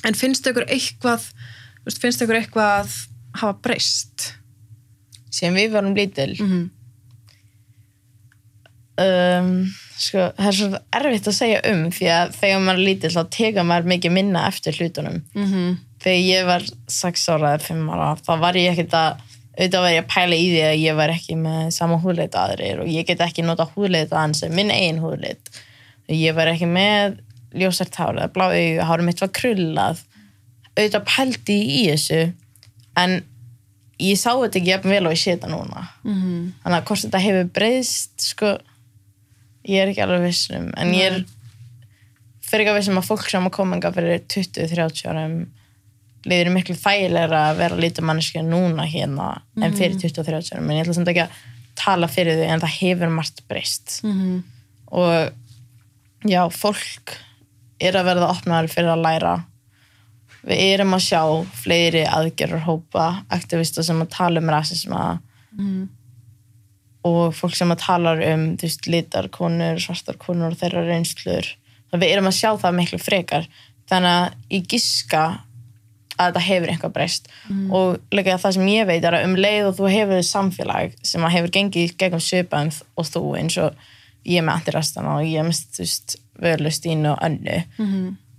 En 0.07 0.15
finnst 0.15 0.47
ykkur 0.47 0.67
eitthvað 0.71 1.29
finnst 1.99 2.21
ykkur 2.23 2.39
eitthvað 2.39 2.93
hafa 3.39 3.55
breyst? 3.63 4.33
Sem 5.33 5.55
við 5.57 5.73
varum 5.75 5.97
lítil. 5.97 6.35
Mm 6.39 6.67
um, 8.99 9.51
sko, 9.99 10.25
það 10.37 10.47
er 10.49 10.57
svo 10.59 10.69
erfitt 10.99 11.27
að 11.31 11.37
segja 11.37 11.61
um 11.71 11.85
því 11.95 12.09
að 12.15 12.35
þegar 12.39 12.61
maður 12.65 12.79
er 12.79 12.85
lítill 12.89 13.13
þá 13.15 13.23
teka 13.35 13.63
maður 13.67 13.89
mikið 13.93 14.15
minna 14.15 14.45
eftir 14.49 14.77
hlutunum 14.79 15.21
-hmm. 15.35 15.77
þegar 16.03 16.21
ég 16.25 16.45
var 16.49 16.67
6 16.87 17.29
ára 17.35 17.53
eða 17.55 17.65
5 17.69 17.89
ára 17.95 18.09
þá 18.25 18.31
var 18.39 18.59
ég 18.59 18.71
ekkert 18.73 18.93
að 18.93 19.25
auðvitað 19.59 19.81
var 19.83 19.91
ég 19.91 20.03
að 20.03 20.11
pæla 20.13 20.35
í 20.35 20.45
því 20.51 20.61
að 20.65 20.77
ég 20.79 20.95
var 20.95 21.09
ekki 21.09 21.35
með 21.35 21.71
sama 21.75 21.97
húðleit 21.99 22.35
aðrir 22.35 22.79
og 22.83 22.87
ég 22.87 23.05
get 23.07 23.19
ekki 23.25 23.43
nota 23.43 23.65
húðleit 23.75 24.11
að 24.13 24.21
hans 24.21 24.43
minn 24.49 24.71
eigin 24.71 25.01
húðleit 25.03 25.49
ég 26.09 26.35
var 26.35 26.47
ekki 26.47 26.65
með 26.69 27.17
ljósart 27.53 27.95
hár 27.95 28.15
eða 28.15 28.31
blá 28.33 28.45
augu, 28.53 28.79
hárum 28.87 29.05
mitt 29.09 29.19
var 29.21 29.29
krullað 29.35 29.99
auðvitað 30.77 31.03
pældi 31.09 31.57
ég 31.59 31.75
í 31.75 31.83
þessu 31.91 32.21
en 32.95 33.23
ég 33.99 34.15
sá 34.17 34.31
þetta 34.31 34.59
ekki 34.61 34.71
jafn 34.71 34.89
vel 34.93 35.05
og 35.07 35.11
ég 35.13 35.19
sé 35.19 35.35
þetta 35.35 35.49
núna 35.51 35.87
Mhm. 36.03 36.53
þannig 36.63 36.77
að 36.79 36.85
hvort 36.87 37.03
þetta 37.03 37.19
hefur 37.25 37.49
breyðst 37.57 38.15
sko, 38.31 38.57
ég 39.67 39.81
er 39.81 39.91
ekki 39.91 40.03
alveg 40.05 40.27
vissum 40.27 40.69
en 40.79 40.93
ég 40.95 41.09
er 41.09 41.21
fyrir 42.49 42.65
ekki 42.65 42.73
að 42.73 42.79
vissum 42.79 42.99
að 43.01 43.09
fólk 43.09 43.29
sem 43.29 43.47
að 43.47 43.55
koma 43.55 43.79
fyrir 43.93 44.21
20-30 44.31 45.09
árum 45.11 45.39
liður 46.27 46.51
miklu 46.53 46.75
þægilega 46.75 47.43
að 47.49 47.61
vera 47.61 47.79
lítið 47.79 48.07
manneskja 48.09 48.43
núna 48.43 48.85
hérna 48.89 49.29
en 49.61 49.75
fyrir 49.77 49.95
20-30 50.01 50.55
árum. 50.55 50.67
En 50.67 50.75
ég 50.79 50.83
ætla 50.83 50.95
samt 50.97 51.11
ekki 51.11 51.25
að 51.25 51.37
tala 51.79 52.09
fyrir 52.11 52.39
þau 52.39 52.49
en 52.53 52.63
það 52.63 52.75
hefur 52.79 53.13
margt 53.13 53.43
breyst. 53.47 53.99
Mhm. 54.03 54.39
og 54.89 55.31
já, 56.25 56.41
fólk 56.49 57.13
er 57.79 57.93
að 57.93 58.07
verða 58.09 58.31
opnaður 58.33 58.71
fyrir 58.73 58.89
að 58.89 59.03
læra. 59.05 59.33
Við 60.43 60.63
erum 60.73 60.95
að 60.95 61.05
sjá 61.05 61.21
fleiri 61.53 62.03
aðgerður 62.09 62.65
hópa 62.65 63.23
aktivista 63.29 63.83
sem 63.83 64.01
að 64.01 64.09
tala 64.09 64.41
um 64.41 64.49
rasisma 64.49 65.19
og 67.07 67.35
fólk 67.35 67.55
sem 67.55 67.71
að 67.71 67.83
tala 67.85 68.15
um 68.33 68.45
veist, 68.59 68.87
litar 68.91 69.29
konur, 69.31 69.79
svartar 69.79 70.17
konur 70.19 70.51
og 70.53 70.59
þeirra 70.59 70.85
reynslur. 70.87 71.47
Þannig 71.89 71.99
að 71.99 72.03
við 72.03 72.15
erum 72.15 72.29
að 72.29 72.39
sjá 72.39 72.49
það 72.59 72.75
miklu 72.79 72.99
frekar. 73.01 73.47
Þannig 73.89 74.17
að 74.17 74.55
ég 74.55 74.65
giska 74.69 75.21
að 76.19 76.25
þetta 76.25 76.43
hefur 76.45 76.71
einhvað 76.73 76.95
breyst. 76.97 77.29
Og 77.71 77.99
líka 78.11 78.37
það 78.37 78.55
sem 78.57 78.67
ég 78.67 78.87
veit 78.89 79.03
er 79.03 79.15
að 79.15 79.27
um 79.29 79.35
leið 79.39 79.69
og 79.69 79.77
þú 79.77 79.91
hefur 79.93 80.25
samfélag 80.27 80.97
sem 81.01 81.23
að 81.23 81.35
hefur 81.37 81.53
gengið 81.55 81.95
gegnum 81.97 82.23
svipaðum 82.23 82.73
og 82.95 83.07
þú 83.07 83.23
eins 83.39 83.57
og 83.57 83.85
ég 84.27 84.43
með 84.43 84.57
antirastana 84.59 85.15
og 85.21 85.29
ég 85.29 85.47
með 85.47 85.61
þú 85.77 85.85
veist, 85.85 86.17
vörlustínu 86.39 87.13
og 87.13 87.23
önnu. 87.23 87.61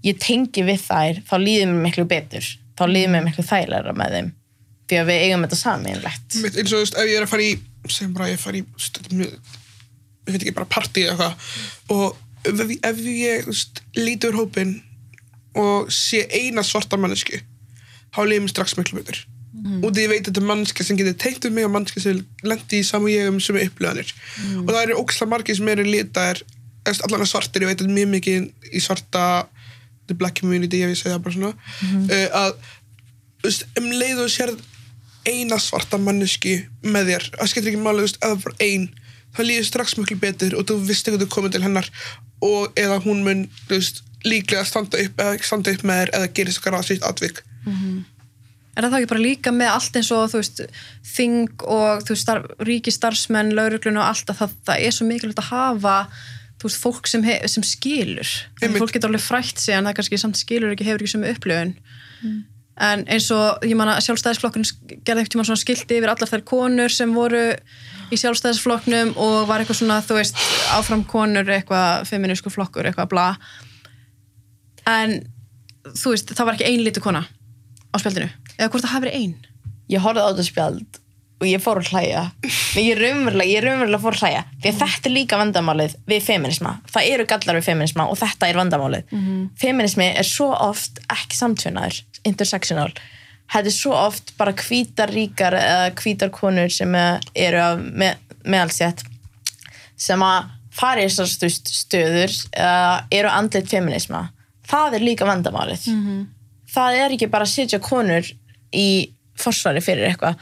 Ég 0.05 0.21
tengi 0.21 0.63
við 0.65 0.85
þær 0.85 1.23
þá 1.29 1.35
líður 1.41 1.73
mér 1.73 1.83
miklu 1.89 2.05
betur. 2.09 2.45
Þá 2.77 2.85
líður 2.89 3.11
mér 3.17 3.25
miklu 3.25 3.45
þægilega 3.45 3.97
með 3.97 4.15
þeim. 4.19 4.31
Því 4.91 5.01
að 5.01 5.07
við 5.11 5.25
eigum 5.25 5.43
þetta 5.47 5.57
saminlegt 5.57 6.37
eins 6.45 6.73
og 6.73 6.77
þú 6.77 6.79
veist, 6.85 6.97
ef 6.99 7.07
ég 7.09 7.17
er 7.17 7.27
að 7.27 7.31
fara 7.31 7.45
í 7.47 7.51
sem 7.89 8.13
bara 8.15 8.29
ég 8.31 8.41
fara 8.41 8.61
í 8.61 8.65
ég 8.65 9.41
veit 10.29 10.43
ekki 10.43 10.55
bara 10.57 10.69
partí 10.71 11.07
eða 11.07 11.31
eitthvað. 11.31 11.49
Og 11.97 12.51
ef, 12.51 12.77
ef 12.91 13.03
ég 13.07 13.49
veist, 13.49 13.83
líti 13.99 14.31
úr 14.31 14.41
hópin 14.43 14.77
og 15.59 15.91
sé 15.93 16.27
eina 16.29 16.63
svarta 16.67 16.99
mannesku 17.01 17.41
þá 18.15 18.23
líður 18.27 18.45
mér 18.47 18.55
strax 18.55 18.77
miklu 18.79 19.01
betur. 19.01 19.25
Mm. 19.51 19.81
og 19.83 19.91
því 19.91 20.05
ég 20.05 20.11
veit 20.13 20.21
að 20.21 20.29
þetta 20.29 20.41
er 20.41 20.47
mannska 20.47 20.85
sem 20.87 20.97
getur 20.97 21.17
tengt 21.19 21.47
um 21.49 21.57
mig 21.57 21.67
og 21.67 21.73
mannska 21.75 22.01
sem 22.01 22.21
lendi 22.47 22.79
í 22.79 22.85
saman 22.87 23.11
ég 23.11 23.27
um 23.33 23.41
sem 23.43 23.57
er 23.59 23.67
upplöðanir 23.67 24.13
og 24.63 24.69
það 24.71 24.79
eru 24.85 24.99
óksla 25.01 25.27
margir 25.27 25.59
sem 25.59 25.71
eru 25.73 25.83
litaðir 25.89 26.45
eða 26.87 27.09
allan 27.09 27.25
að 27.25 27.31
svartir, 27.33 27.65
ég 27.65 27.73
veit 27.73 27.83
að 27.83 27.91
mjög 27.97 28.13
mikið 28.15 28.71
í 28.71 28.83
svarta 28.83 29.25
the 30.11 30.15
black 30.15 30.41
community, 30.41 30.83
ef 30.83 30.95
ég 30.95 30.99
segja 30.99 31.17
það 31.17 31.25
bara 31.27 31.37
svona. 31.37 31.53
Uh, 32.11 32.29
að 32.41 32.51
veist, 33.45 33.67
um 33.79 33.89
leið 33.95 34.23
og 34.25 34.33
sér 34.33 34.55
eina 35.29 35.59
svarta 35.61 35.99
mannesku 36.01 36.57
með 36.85 37.13
þér. 37.13 37.27
Það 37.37 37.53
skemmtir 37.53 37.73
ekki 37.73 37.83
máli, 37.83 38.03
þú 38.03 38.07
veist, 38.07 38.21
ef 38.21 38.29
það 38.29 38.37
er 38.37 38.45
bara 38.45 38.69
ein 38.69 38.87
þá 39.31 39.43
líður 39.47 39.67
strax 39.69 39.97
miklu 39.99 40.19
betur 40.21 40.57
og 40.59 40.69
þú 40.69 40.79
veist 40.89 41.09
ekki 41.09 41.19
að 41.19 41.25
þú 41.25 41.33
komið 41.35 41.57
til 41.57 41.65
hennar 41.65 41.91
og 42.47 42.81
eða 42.81 42.97
hún 43.05 43.21
mun, 43.27 43.45
þú 43.69 43.77
veist, 43.77 44.01
líklega 44.27 44.65
standa 44.69 45.01
upp 45.01 45.21
eða 45.23 45.45
standa 45.45 45.75
upp 45.75 45.85
með 45.87 46.01
þér 46.01 46.15
eða 46.19 46.33
gerist 46.37 46.61
eitthvað 46.61 46.77
rasist 46.79 47.07
atvik. 47.07 47.43
Er 48.77 48.85
það 48.87 48.93
þá 48.93 48.99
ekki 49.01 49.11
bara 49.11 49.23
líka 49.25 49.53
með 49.53 49.73
allt 49.75 49.97
eins 49.99 50.11
og 50.15 50.27
þú 50.33 50.41
veist, 50.41 50.61
þing 51.05 51.65
og 51.67 52.05
þú 52.05 52.15
veist, 52.15 52.23
starf, 52.23 52.53
ríki 52.65 52.93
starfsmenn, 52.95 53.55
lauruglun 53.57 54.01
og 54.01 54.07
allt 54.09 54.31
að 54.31 54.43
það, 54.43 54.55
það 54.69 54.85
er 54.87 54.95
svo 54.97 55.07
mikilvægt 55.09 55.43
að 55.43 55.51
hafa 55.51 55.97
þú 56.61 56.69
veist, 56.69 56.81
fólk 56.81 57.09
sem, 57.09 57.25
sem 57.49 57.65
skilur. 57.65 58.31
Fólk 58.61 58.95
getur 58.95 59.11
alveg 59.11 59.25
frætt 59.25 59.61
sig 59.61 59.77
en 59.77 59.89
það 59.89 59.99
kannski 60.01 60.21
samt 60.21 60.41
skilur 60.41 60.75
ekki, 60.75 60.89
hefur 60.89 61.05
ekki 61.05 61.15
sem 61.15 61.29
upplöfun 61.29 61.75
en 62.81 63.03
eins 63.13 63.29
og, 63.35 63.65
ég 63.67 63.77
man 63.77 63.91
að 63.93 64.03
sjálfstæðisflokkurinn 64.07 65.01
gerði 65.05 65.25
eitthvað 65.25 65.49
svona 65.51 65.61
skilti 65.61 65.99
yfir 65.99 66.13
allar 66.13 66.31
þær 66.31 66.45
konur 66.49 66.95
sem 66.95 67.13
voru 67.17 67.43
í 68.11 68.19
sjálfstæðisflokknum 68.21 69.13
og 69.21 69.37
var 69.51 69.63
eitthvað 69.63 69.83
svona, 69.83 70.01
þú 70.05 70.17
veist, 70.19 70.41
áfram 70.75 71.05
konur 71.09 71.53
eitthvað, 71.53 72.07
feminísku 72.11 72.53
flokkur, 72.53 72.89
eitthvað 72.89 73.13
bla. 73.13 73.27
En 74.89 75.21
þú 75.93 76.15
veist, 76.15 76.33
það 76.33 76.49
var 76.49 76.59
ekki 76.59 76.71
ein 76.73 76.85
litu 76.87 77.05
kona 77.05 77.23
á 77.91 77.97
spjaldinu, 78.01 78.31
eða 78.57 78.71
hvort 78.73 78.87
það 78.87 78.95
hafi 78.95 79.07
verið 79.07 79.21
ein? 79.21 79.37
Ég 79.91 80.05
horfði 80.05 80.25
á 80.25 80.29
þetta 80.31 80.49
spjald 80.49 81.01
og 81.41 81.47
ég 81.49 81.63
fór 81.65 81.81
að 81.81 81.91
hlæja. 81.95 82.25
Ég 82.77 82.99
ég 83.49 83.65
raunverulega 83.65 84.01
fór 84.03 84.17
að 84.19 84.25
hlæja. 84.25 84.43
Því 84.61 84.73
að 84.73 84.81
þetta 84.83 85.09
er 85.09 85.15
líka 85.15 85.39
vandamálið 85.41 85.95
við 86.11 86.27
feminisma 86.27 86.75
það 86.93 87.09
eru 87.15 87.27
gallar 87.33 87.59
við 87.59 87.69
feminisma 87.71 88.07
og 88.11 88.19
þetta 88.21 88.49
er 88.51 88.61
vandamálið. 88.61 89.15
Feminismi 89.61 90.11
er 90.21 90.29
svo 90.29 90.51
oft 90.53 91.01
ekki 91.09 91.39
samtvinnaður, 91.39 92.03
intersectional. 92.29 92.91
Þetta 93.51 93.73
er 93.73 93.75
svo 93.75 93.95
oft 93.99 94.35
bara 94.39 94.53
hvítar 94.55 95.11
ríkar 95.11 95.57
eða 95.59 95.91
hvítar 95.99 96.31
konur 96.31 96.71
sem 96.71 96.95
eru 96.95 97.63
af 97.63 97.81
með, 97.81 98.21
meðalsett 98.45 99.03
sem 100.01 100.21
að 100.23 100.53
fara 100.71 101.03
í 101.03 101.09
þessar 101.09 101.51
stöður 101.51 102.37
eða 102.53 103.07
eru 103.11 103.33
andlit 103.33 103.69
feminisma 103.69 104.29
það 104.71 104.99
er 104.99 105.07
líka 105.09 105.27
vandamálið. 105.29 105.89
Það 106.71 107.01
er 107.01 107.17
ekki 107.17 107.31
bara 107.31 107.47
að 107.49 107.55
setja 107.55 107.81
konur 107.83 108.27
í 108.77 109.11
forsvari 109.41 109.83
fyrir 109.83 110.11
eitthvað 110.11 110.39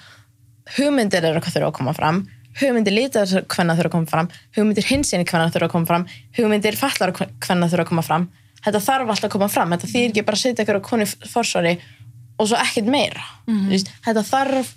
hugmyndir 0.77 1.25
eru 1.25 1.41
hvað 1.43 1.57
þurfa 1.57 1.71
að 1.71 1.79
koma 1.79 1.95
fram. 1.97 2.25
Hugmyndir 2.59 2.95
lítar 2.97 3.31
hvenna 3.55 3.77
þurfa 3.79 3.91
að 3.91 3.95
koma 3.95 4.11
fram. 4.11 4.31
Hugmyndir 4.57 4.89
hinsinni 4.89 5.29
hvenna 5.29 5.53
þurfa 5.55 5.69
að 5.69 5.75
koma 5.77 5.91
fram. 5.91 6.07
Hugmyndir 6.37 6.79
fallar 6.81 7.15
hvenna 7.15 7.71
þurfa 7.71 7.87
að 7.87 7.93
koma 7.93 8.05
fram. 8.07 8.27
Þetta 8.65 8.83
þarf 8.83 9.13
alltaf 9.15 9.29
að 9.29 9.35
koma 9.37 9.49
fram. 9.53 9.73
Þetta 9.75 9.93
þýr 9.93 10.09
ekki 10.09 10.27
bara 10.27 10.39
að 10.39 10.43
setja 10.43 10.67
ykkur 10.67 10.81
á 10.83 10.89
konu 10.89 11.07
í 11.07 11.31
forsvari 11.31 11.77
og 12.39 12.51
svo 12.51 12.59
ekkert 12.59 12.91
meira. 12.91 13.25
Þú 13.47 13.71
veist, 13.71 13.93
þetta 14.07 14.25
þarf 14.27 14.75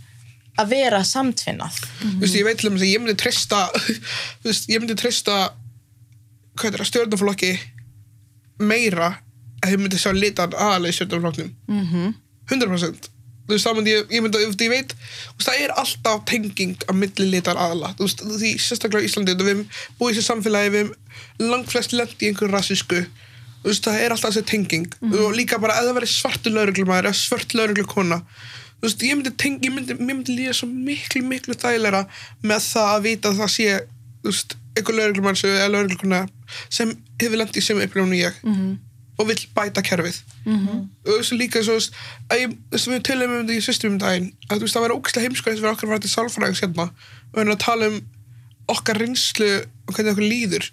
að 0.61 0.71
vera 0.75 1.01
samtvinnað. 1.07 1.79
Þú 2.01 2.13
veist, 2.21 2.37
ég 2.37 2.45
veit 2.45 2.61
til 2.61 2.69
þess 2.69 2.83
að 2.83 2.91
ég 2.91 3.01
myndi 3.01 3.17
treysta 3.17 3.61
þú 4.43 4.49
veist, 4.51 4.69
ég 4.69 4.83
myndi 4.83 4.97
er 6.61 6.77
það, 6.77 6.89
stjórnaflokki 6.91 7.51
meira 8.61 9.13
að 9.61 9.73
ég 9.73 9.81
myndi 9.81 9.99
sjá 10.01 10.11
litan 10.15 10.53
aðalega 10.57 10.93
í 10.93 10.97
stjórnaflokknum 10.99 11.55
mm 11.67 12.13
100% 12.51 13.09
þú 13.51 13.57
veist, 13.57 13.67
þá 13.67 13.75
myndi 13.77 13.91
ég, 13.93 14.05
ég 14.15 14.23
myndi, 14.25 14.41
ég 14.47 14.71
veit 14.71 14.93
þú 14.95 15.35
veist, 15.37 15.47
það 15.49 15.63
er 15.65 15.73
alltaf 15.83 16.21
tenging 16.31 16.75
á 16.87 16.91
milli 16.95 17.27
litar 17.33 17.59
aðala, 17.59 17.91
þú 17.99 18.07
veist, 18.07 18.23
því 18.41 18.51
sérstaklega 18.65 19.03
á 19.03 19.07
Íslandi 19.09 19.35
við 19.41 19.51
hefum 19.51 19.65
búið 19.99 20.13
í 20.13 20.17
þessu 20.17 20.27
samfélagi 20.31 20.71
við 20.77 20.81
hefum 20.85 21.51
langt 21.51 21.69
flest 21.73 21.93
lent 21.97 22.15
í 22.23 22.29
einhverju 22.31 22.53
rasísku. 22.55 23.01
Þú 23.61 23.69
veist, 23.69 23.83
það 23.85 23.99
er 24.01 24.13
alltaf 24.15 24.31
þessi 24.33 24.47
tenging. 24.49 24.87
Og 25.21 25.35
líka 25.37 25.59
bara 25.61 25.75
ef 25.77 25.85
það 25.85 25.97
verið 25.99 26.11
svartu 26.15 26.49
lauruglumæður 26.55 27.09
eða 27.11 27.19
svört 27.19 27.53
lauruglukona 27.59 28.17
þú 28.81 28.87
veist, 28.87 29.03
ég 29.05 29.17
myndi 29.19 29.31
tengi, 29.37 29.67
ég 29.69 29.73
myndi, 29.75 29.93
mér 29.99 30.15
myndi 30.17 30.33
líða 30.39 30.55
svo 30.57 30.65
miklu, 30.71 31.21
miklu 31.29 31.53
þægilega 31.61 32.05
með 32.49 32.63
það 32.71 32.87
að 32.95 33.03
vita 33.05 33.29
að 33.29 33.41
það 33.43 33.51
sé, 33.53 33.67
þú 34.23 34.31
veist, 34.31 34.55
einhver 34.77 34.97
lauruglumæður 34.97 36.29
sem- 36.73 36.95
hefur 37.21 37.37
lent 37.37 37.57
í 37.59 37.61
sem 37.61 37.77
upplifun 37.83 38.15
og 38.15 38.17
ég 38.17 38.39
og 39.21 39.27
vill 39.29 39.43
bæta 39.55 39.83
kerfið. 39.85 40.17
Og 41.05 41.07
þú 41.07 41.17
veist 41.19 41.35
líka 41.37 41.61
svo, 41.65 41.77
að 42.33 42.55
við 42.73 43.03
tölum 43.07 43.35
um 43.35 43.41
þetta 43.45 43.57
í 43.57 43.63
systrum 43.65 43.95
um 43.95 44.01
daginn 44.01 44.29
að 44.49 44.57
þú 44.57 44.65
veist, 44.65 44.75
það 44.75 44.85
væri 44.87 44.97
ógæslega 44.97 45.25
heimskoðið 45.27 45.59
fyrir 45.61 45.73
okkur 45.75 45.87
að 45.87 45.93
fara 45.93 46.03
til 46.05 46.13
sálfræðings 46.15 46.61
hérna. 46.65 46.85
Og 47.31 47.35
við 47.37 47.43
erum 47.43 47.55
að 47.55 47.63
tala 47.65 47.89
um 47.91 47.99
okkar 48.71 49.01
reynslu 49.01 49.49
og 49.61 49.93
hvernig 49.95 50.13
okkur 50.15 50.27
líður. 50.31 50.69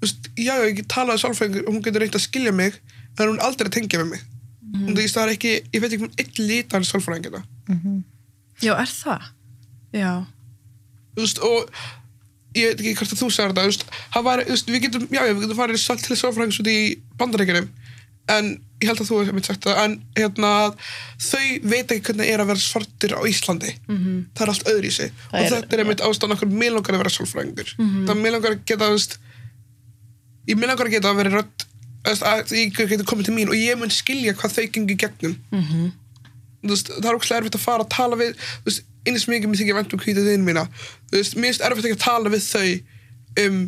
Þú 0.00 0.06
veist, 0.06 0.30
já, 0.40 0.52
ég 0.66 0.76
get 0.80 0.90
talað 0.92 1.18
um 1.18 1.22
sálfræðingur 1.24 1.66
og 1.66 1.74
hún 1.76 1.84
getur 1.86 2.04
reynt 2.04 2.18
að 2.18 2.26
skilja 2.26 2.52
mig 2.52 2.76
en 3.18 3.26
hún 3.26 3.38
er 3.40 3.46
aldrei 3.48 3.68
að 3.68 3.74
tengja 3.78 4.00
með 4.02 4.12
mig. 4.14 4.26
Og 4.70 4.90
þú 4.92 4.98
veist, 5.00 5.16
það 5.16 5.24
er 5.26 5.32
ekki, 5.34 5.54
ég 5.74 5.82
veit 5.82 5.92
ekki 5.96 6.06
um 6.06 6.12
einn 6.22 6.44
litan 6.50 6.84
sálfræðing 6.86 7.26
þetta 7.26 7.42
Já, 8.60 8.74
er 8.76 8.90
það? 8.92 9.22
Já. 9.96 10.12
þú 11.16 11.24
veist, 11.24 11.40
og 11.42 11.70
ég 12.56 12.72
veit 12.72 12.80
ekki 12.80 12.96
hvort 12.98 13.14
að 13.14 13.20
þú 13.20 13.28
sagði 13.34 13.66
þetta, 13.68 14.00
það 14.14 14.26
var, 14.26 14.42
við 14.48 14.82
getum, 14.86 15.06
já, 15.14 15.20
við 15.28 15.44
getum 15.44 15.58
farið 15.60 15.84
til 16.02 16.18
sálfræðings 16.18 16.58
út 16.62 16.70
í 16.70 16.78
bandarækjunum, 17.20 17.68
en 18.34 18.50
ég 18.80 18.88
held 18.90 19.02
að 19.02 19.10
þú 19.10 19.20
hefði 19.20 19.44
sagt 19.46 19.66
það, 19.68 19.78
en 19.84 19.94
hérna, 20.18 20.50
þau 21.20 21.46
veit 21.70 21.94
ekki 21.94 22.04
hvernig 22.08 22.32
er 22.32 22.42
að 22.42 22.50
vera 22.50 22.64
svartir 22.64 23.14
á 23.14 23.20
Íslandi, 23.30 23.72
-hmm. 23.86 24.20
það 24.34 24.44
er 24.46 24.52
allt 24.54 24.68
öðru 24.72 24.90
í 24.90 24.92
sig, 24.98 25.12
og 25.30 25.40
er- 25.40 25.50
þetta 25.54 25.76
er 25.76 25.82
einmitt 25.84 26.04
ástæðan 26.06 26.36
okkur 26.36 26.50
mér 26.50 26.74
langar 26.74 26.94
að 26.94 27.02
vera 27.04 27.16
sálfræðingur, 27.16 27.74
-hmm. 27.78 28.06
það 28.08 28.22
mér 28.22 28.32
langar 28.36 28.52
að 28.56 28.64
geta, 28.66 28.90
veist, 28.90 29.18
ég 30.48 30.56
mér 30.58 30.72
langar 30.72 30.86
að 30.86 30.94
geta 30.96 31.10
að 31.10 31.16
vera 31.22 31.34
rödd, 31.38 31.66
að 32.10 32.52
ég 32.56 32.74
geti 32.74 33.04
komið 33.04 33.24
til 33.28 33.34
mín 33.34 33.48
og 33.52 33.54
ég 33.54 33.78
mun 33.78 33.90
skilja 33.90 34.34
hvað 34.34 34.56
þau 34.56 34.66
gengi 34.72 34.96
gegnum, 34.96 35.36
Mm 35.52 35.92
veist, 36.66 36.90
það 36.92 37.10
er 37.10 37.16
ógæslega 37.16 37.40
erfitt 37.40 37.56
að 37.56 37.64
fara 37.64 37.84
að 37.84 37.92
tala 37.94 38.16
við 38.20 38.34
veist, 38.66 38.82
eins 39.08 39.26
mikið 39.30 39.50
mér 39.50 39.60
þykir 39.60 39.78
vænt 39.78 39.94
um 39.94 40.02
hvítið 40.02 40.30
þinn 40.30 40.46
mína. 40.46 40.66
Þú 41.10 41.20
veist, 41.20 41.36
mér 41.36 41.50
finnst 41.50 41.66
erfitt 41.66 41.88
ekki 41.88 41.98
að 41.98 42.04
tala 42.06 42.32
við 42.32 42.42
þau 42.46 43.44
um 43.44 43.60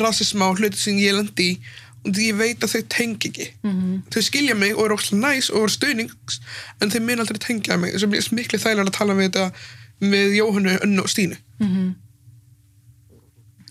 rasisma 0.00 0.48
og 0.50 0.60
hluti 0.60 0.80
sem 0.80 0.98
ég 0.98 1.14
lendi 1.16 1.50
í 1.52 1.58
og 2.06 2.14
því 2.14 2.26
ég 2.30 2.38
veit 2.38 2.62
að 2.62 2.72
þau 2.72 2.82
tengi 2.94 3.30
ekki. 3.30 3.46
Mhm. 3.66 4.02
þau 4.14 4.22
skilja 4.22 4.54
mig 4.54 4.74
og 4.76 4.84
eru 4.84 4.96
ógæslega 4.96 5.20
næs 5.22 5.50
og 5.50 5.64
eru 5.64 5.74
stuðnings 5.74 6.40
en 6.80 6.90
þau 6.90 7.00
mun 7.02 7.22
aldrei 7.22 7.38
tengja 7.42 7.76
mig 7.76 7.94
þess 7.94 8.06
að 8.06 8.10
mér 8.12 8.22
finnst 8.22 8.36
miklu 8.38 8.58
þægilega 8.62 8.86
að 8.86 8.98
tala 8.98 9.14
við 9.14 9.28
þetta 9.30 9.52
með 10.00 10.34
Jóhannu, 10.36 10.78
Önnu 10.84 11.02
og 11.02 11.08
Stínu. 11.10 11.36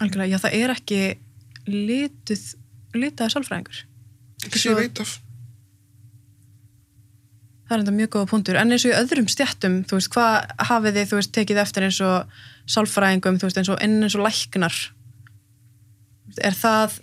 Algjörlega, 0.01 0.31
já, 0.33 0.39
það 0.43 0.55
er 0.59 0.73
ekki 0.73 1.01
lituð, 1.67 2.55
litaður 2.93 3.35
sálfræðingur. 3.35 3.83
ekki 4.45 4.59
sem 4.59 4.73
ég 4.73 4.81
veit 4.81 4.99
af 4.99 5.19
það 7.65 7.75
er 7.75 7.83
enda 7.83 7.95
mjög 7.95 8.11
góða 8.15 8.29
punktur 8.31 8.59
en 8.59 8.75
eins 8.75 8.85
og 8.85 8.93
í 8.93 8.97
öðrum 8.99 9.29
stjættum, 9.31 9.79
þú 9.89 9.99
veist, 9.99 10.11
hvað 10.13 10.53
hafið 10.69 10.99
þið, 10.99 11.09
þú 11.09 11.19
veist, 11.19 11.33
tekið 11.37 11.61
eftir 11.63 11.87
eins 11.87 12.01
og 12.05 12.37
sálfræðingum, 12.75 13.39
þú 13.41 13.49
veist, 13.49 13.61
eins 13.61 13.71
og, 13.73 13.81
en 13.81 13.97
eins 14.05 14.17
og 14.17 14.25
læknar 14.25 14.77
er 16.43 16.57
það 16.57 16.99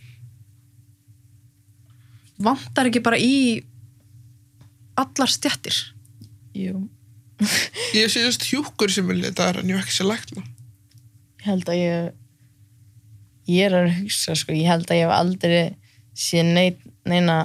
vantar 2.43 2.91
ekki 2.91 3.03
bara 3.05 3.19
í 3.23 3.35
allar 4.99 5.31
stjættir 5.31 5.79
Jú. 6.53 6.89
Ég 7.97 8.11
sé 8.13 8.23
just 8.23 8.45
hjúkur 8.47 8.93
sem 8.93 9.07
vil 9.09 9.23
þetta 9.25 9.49
en 9.63 9.71
ég 9.71 9.79
hef 9.79 9.87
ekki 9.87 9.97
sé 9.97 10.07
lækna. 10.07 10.45
Ég 11.41 11.47
held 11.49 11.71
að 11.73 11.81
ég 11.81 12.11
ég 13.51 13.67
er 13.67 13.77
að 13.79 13.95
hugsa 13.97 14.37
sko, 14.39 14.55
ég 14.55 14.69
held 14.71 14.87
að 14.87 15.01
ég 15.01 15.09
hef 15.09 15.15
aldrei 15.17 15.63
séð 16.13 16.53
neina, 16.53 16.93
neina 17.09 17.39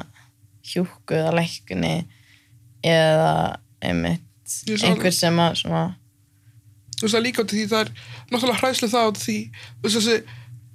hjúku 0.68 1.15
eða 1.18 1.34
lækni 1.39 1.93
eða 2.88 3.31
einmitt 3.83 4.23
einhver 4.79 5.15
sem 5.15 5.39
að 5.43 5.61
svona, 5.63 5.85
Þú 6.97 7.05
veist 7.05 7.13
það 7.13 7.25
líka 7.27 7.43
út 7.43 7.51
af 7.51 7.57
því 7.57 7.65
það 7.69 7.81
er 7.83 7.89
náttúrulega 8.31 8.59
hræðslu 8.61 8.88
það 8.89 9.09
út 9.11 9.17
af 9.19 9.25
því 9.27 9.38
þessi 9.83 10.15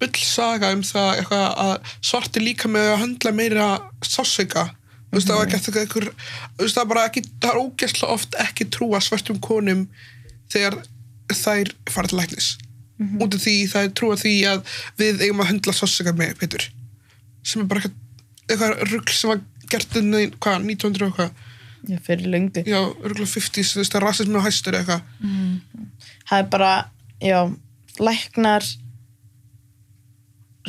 bullsaga 0.03 0.71
um 0.75 0.85
það 0.87 1.11
eitthvað 1.17 1.47
að 1.65 1.97
svarti 2.11 2.43
líka 2.43 2.71
með 2.71 2.91
að 2.93 3.01
höndla 3.03 3.33
meira 3.35 3.67
sássauka 4.07 4.69
þú 4.71 5.17
veist 5.17 5.31
það 5.31 5.41
var 5.41 5.51
gett 5.53 5.69
eitthvað 5.69 6.09
þú 6.09 6.63
veist 6.63 6.79
það 6.79 6.91
bara 6.93 7.07
ekki, 7.09 7.23
það 7.43 7.51
er 7.51 7.61
ógæslega 7.63 8.17
oft 8.17 8.37
ekki 8.47 8.69
trúa 8.73 9.01
svartum 9.03 9.41
konum 9.43 9.87
þegar 10.53 10.79
þær 11.33 11.73
fara 11.91 12.11
til 12.11 12.19
læknis. 12.21 12.49
Út 13.19 13.35
af 13.35 13.43
því 13.43 13.55
það 13.73 13.87
er 13.87 13.95
trúa 13.99 14.17
því 14.21 14.35
að 14.51 14.75
við 15.01 15.25
eigum 15.27 15.43
að 15.43 15.51
höndla 15.51 15.75
sássauka 15.75 16.15
með 16.17 16.37
Petur 16.39 16.69
sem 17.43 17.63
er 17.65 17.69
bara 17.71 17.83
eitthvað, 17.83 17.97
eitthvað 18.47 18.93
rugl 18.93 19.17
sem 19.17 19.33
var 19.33 19.41
gert 19.73 19.97
inn 19.99 20.15
í, 20.15 20.27
hvað, 20.39 20.69
1900 20.69 21.09
og 21.09 21.11
eitthvað 21.11 21.49
ég 21.91 22.03
fyrir 22.07 22.31
löngu. 22.31 22.63
Já, 22.67 22.81
rugla 23.03 23.27
50s, 23.27 23.75
þú 23.75 23.83
veist 23.83 23.95
það 23.95 24.01
er 24.01 24.07
rasismi 24.09 24.39
og 24.39 24.47
hæstur 24.47 24.79
eitthvað. 24.79 25.03
Það 26.29 26.39
er 26.39 26.51
bara, 26.53 26.73
já, 27.23 27.41
læknar 27.99 28.69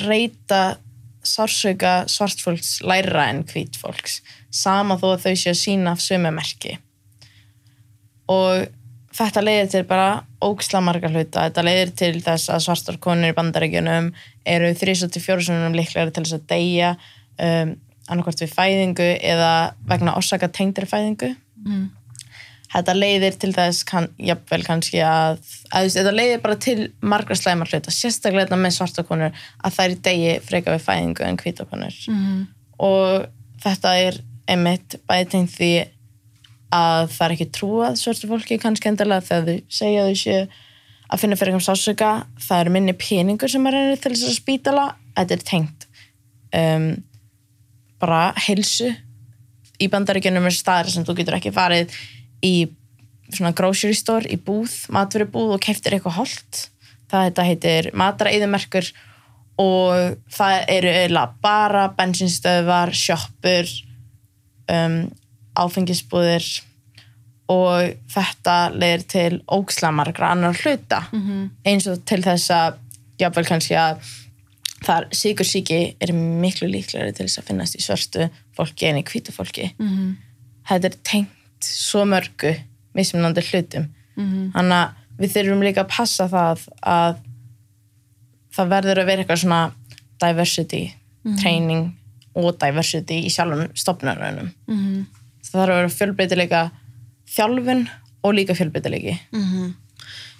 reyta 0.03 0.61
sársauka 1.24 2.03
svartfólks 2.11 2.82
læra 2.84 3.30
en 3.32 3.43
hvítfólks 3.47 4.22
sama 4.53 4.97
þó 4.99 5.14
að 5.14 5.28
þau 5.28 5.36
séu 5.39 5.57
sína 5.57 5.93
af 5.93 6.01
sömu 6.03 6.32
merki. 6.36 6.78
Og 8.32 8.68
þetta 9.14 9.43
leiðir 9.43 9.72
til 9.72 9.84
bara 9.88 10.24
ógisla 10.43 10.82
marga 10.84 11.09
hluta. 11.11 11.47
Þetta 11.47 11.66
leiðir 11.66 11.93
til 11.97 12.14
þess 12.24 12.51
að 12.51 12.66
svartar 12.68 12.99
konur 13.03 13.32
í 13.32 13.38
bandaríkjunum 13.38 14.11
eru 14.49 14.72
3-4 14.78 15.47
sunum 15.47 15.78
líklegri 15.78 16.14
til 16.14 16.26
þess 16.26 16.38
að 16.39 16.47
deyja. 16.51 16.93
Um, 17.41 17.76
annarkvort 18.10 18.43
við 18.43 18.54
fæðingu 18.54 19.10
eða 19.24 19.51
vegna 19.89 20.16
orsaka 20.20 20.49
tengdri 20.51 20.88
fæðingu. 20.89 21.34
Þetta 22.74 22.95
leiðir 22.97 23.36
til 23.38 23.51
þess 23.54 23.86
kann, 23.86 24.08
jafnvel 24.18 24.64
kannski 24.66 25.01
að, 25.06 25.38
að 25.70 25.86
veist, 25.86 25.97
þetta 25.99 26.14
leiðir 26.16 26.41
bara 26.41 26.58
til 26.58 26.78
margra 27.06 27.38
slæmar 27.38 27.70
hluta, 27.70 27.93
sérstaklega 27.93 28.47
þetta 28.47 28.60
með 28.64 28.76
svartakonur 28.80 29.43
að 29.62 29.76
þær 29.78 29.93
í 29.93 29.99
degi 30.08 30.36
freka 30.47 30.74
við 30.74 30.86
fæðingu 30.88 31.28
en 31.28 31.38
hvítakonur 31.38 31.99
mm. 32.10 32.39
og 32.89 33.28
þetta 33.62 33.93
er 34.01 34.18
einmitt 34.49 34.97
bæði 35.08 35.30
tengt 35.36 35.54
því 35.54 35.72
að 36.74 37.12
það 37.14 37.26
er 37.28 37.36
ekki 37.36 37.49
trúað 37.54 37.99
svörtu 38.01 38.30
fólki 38.32 38.60
kannski 38.62 38.89
endilega 38.89 39.28
þegar 39.28 39.45
þau 39.45 39.76
segja 39.78 40.08
þau 40.08 40.22
séu 40.24 40.43
að 41.14 41.22
finna 41.22 41.38
fyrir 41.38 41.54
einhverjum 41.54 41.68
sásöka 41.68 42.12
það 42.41 42.64
eru 42.64 42.74
minni 42.74 42.95
peningur 42.97 43.51
sem 43.51 43.68
er 43.70 43.78
reynir 43.78 44.01
til 44.01 44.16
þess 44.16 44.32
að 44.32 44.38
spítala. 44.39 44.86
Þetta 45.14 45.36
er 45.36 45.43
tengt 45.45 45.86
um, 46.58 46.88
bara 48.04 48.34
heilsu 48.47 48.91
í 49.82 49.89
bandaríkjunum 49.91 50.47
er 50.49 50.56
staðar 50.56 50.91
sem 50.91 51.06
þú 51.08 51.18
getur 51.22 51.39
ekki 51.39 51.54
farið 51.56 51.95
í 52.43 52.56
svona 53.34 53.54
grocery 53.58 53.95
store, 53.97 54.30
í 54.30 54.38
búð, 54.38 54.76
matvörubúð 54.93 55.56
og 55.56 55.64
keftir 55.64 55.95
eitthvað 55.95 56.20
holt. 56.20 56.60
Það 57.10 57.26
þetta 57.28 57.47
heitir 57.47 57.89
mataræðumerkur 57.97 58.91
og 59.62 60.20
það 60.34 60.60
eru 60.74 60.91
eiginlega 60.91 61.39
bara 61.45 61.88
bensinstöðvar, 61.97 62.93
sjoppur 62.97 63.70
um, 64.74 64.99
áfengisbúðir 65.58 66.47
og 67.54 67.93
þetta 68.14 68.58
leiðir 68.74 69.04
til 69.14 69.41
ógslamargra 69.51 70.34
annar 70.34 70.58
hluta. 70.58 71.04
Eins 71.66 71.88
og 71.91 72.01
til 72.06 72.22
þess 72.26 72.49
að 72.54 72.80
jáfnvel 73.22 73.45
kannski 73.45 73.78
að 73.78 74.01
þar 74.84 75.08
sigursíki 75.16 75.96
er 76.02 76.12
miklu 76.14 76.68
líklegri 76.72 77.14
til 77.16 77.26
þess 77.28 77.40
að 77.42 77.48
finnast 77.52 77.76
í 77.80 77.82
svörstu 77.86 78.30
fólki 78.58 78.90
en 78.90 79.00
í 79.00 79.04
hvítu 79.08 79.32
fólki 79.36 79.72
Mhm. 79.80 80.18
þetta 80.70 80.86
er 80.92 80.98
tengt 81.04 81.64
svo 81.64 82.04
mörgu 82.06 82.56
mismunandi 82.96 83.42
hlutum 83.50 83.88
Mhm. 84.18 84.52
þannig 84.54 84.80
að 84.82 84.94
við 85.20 85.34
þurfum 85.34 85.64
líka 85.64 85.84
að 85.86 85.90
passa 85.90 86.28
það 86.28 86.68
að 86.84 87.18
það 88.56 88.70
verður 88.76 89.02
að 89.02 89.06
vera 89.10 89.24
eitthvað 89.24 89.42
svona 89.44 89.74
diversity 90.22 90.84
training 91.42 91.94
og 92.36 92.58
diversity 92.60 93.22
í 93.26 93.30
sjálfum 93.32 93.70
stopnarunum 93.78 94.52
Mhm. 94.68 95.06
það 95.44 95.60
þarf 95.60 95.74
að 95.74 95.80
vera 95.80 95.98
fjölbreytileika 96.00 96.72
þjálfun 97.36 97.90
og 98.24 98.34
líka 98.36 98.54
fjölbreytileiki 98.56 99.20
Mhm. 99.32 99.74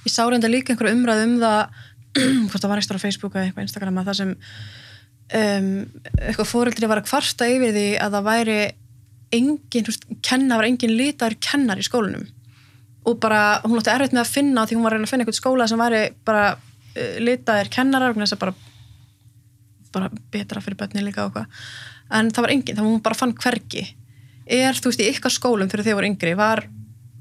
Ég 0.06 0.12
sá 0.12 0.28
reynda 0.30 0.50
líka 0.52 0.74
einhverju 0.76 0.96
umræðu 0.98 1.24
um 1.24 1.39
það 1.39 1.70
hvort 2.49 2.61
það 2.61 2.70
var 2.72 2.82
eitthvað 2.82 2.99
á 3.01 3.05
Facebook 3.05 3.36
eða 3.36 3.47
eitthvað 3.47 3.68
Instagram 3.68 3.99
að 4.01 4.09
það 4.09 4.20
sem 4.20 4.34
um, 5.39 5.70
eitthvað 6.20 6.49
fóreldri 6.49 6.89
var 6.89 7.01
að 7.01 7.09
kvarta 7.09 7.49
yfir 7.49 7.74
því 7.76 7.88
að 8.01 8.18
það 8.18 8.28
væri 8.30 8.59
engin, 9.34 9.86
þú 9.86 9.93
veist, 9.93 10.05
kenna, 10.26 10.59
var 10.59 10.68
engin 10.70 10.93
litar 10.97 11.38
kennar 11.41 11.82
í 11.82 11.86
skólanum. 11.86 12.28
Og 13.09 13.18
bara, 13.20 13.61
hún 13.66 13.80
átti 13.80 13.91
erfitt 13.91 14.14
með 14.14 14.24
að 14.24 14.36
finna 14.36 14.68
því 14.68 14.78
hún 14.78 14.86
var 14.86 14.93
að 14.93 15.01
reyna 15.01 15.09
að 15.09 15.14
finna 15.14 15.26
eitthvað 15.26 15.39
skóla 15.39 15.68
sem 15.70 15.82
væri 15.82 16.03
bara 16.28 16.45
uh, 16.53 17.18
litaðir 17.24 17.72
kennarar 17.74 18.14
vegna 18.14 18.28
þess 18.28 18.38
að 18.38 18.45
bara 18.45 18.55
bara 19.93 20.09
betra 20.34 20.61
fyrir 20.64 20.78
börni 20.80 21.03
líka 21.05 21.26
og 21.26 21.34
eitthvað. 21.34 21.66
En 22.14 22.30
það 22.34 22.45
var 22.45 22.53
engin, 22.53 22.78
var 22.80 22.88
hún 22.88 23.03
bara 23.05 23.18
fann 23.18 23.36
hvergi. 23.38 23.84
Er, 24.43 24.78
þú 24.78 24.91
veist, 24.91 25.01
í 25.01 25.09
ykkar 25.14 25.34
skólum 25.34 25.70
fyrir 25.72 25.86
þegar 25.86 25.99
voru 25.99 26.09
yngri, 26.09 26.34
var, 26.38 26.64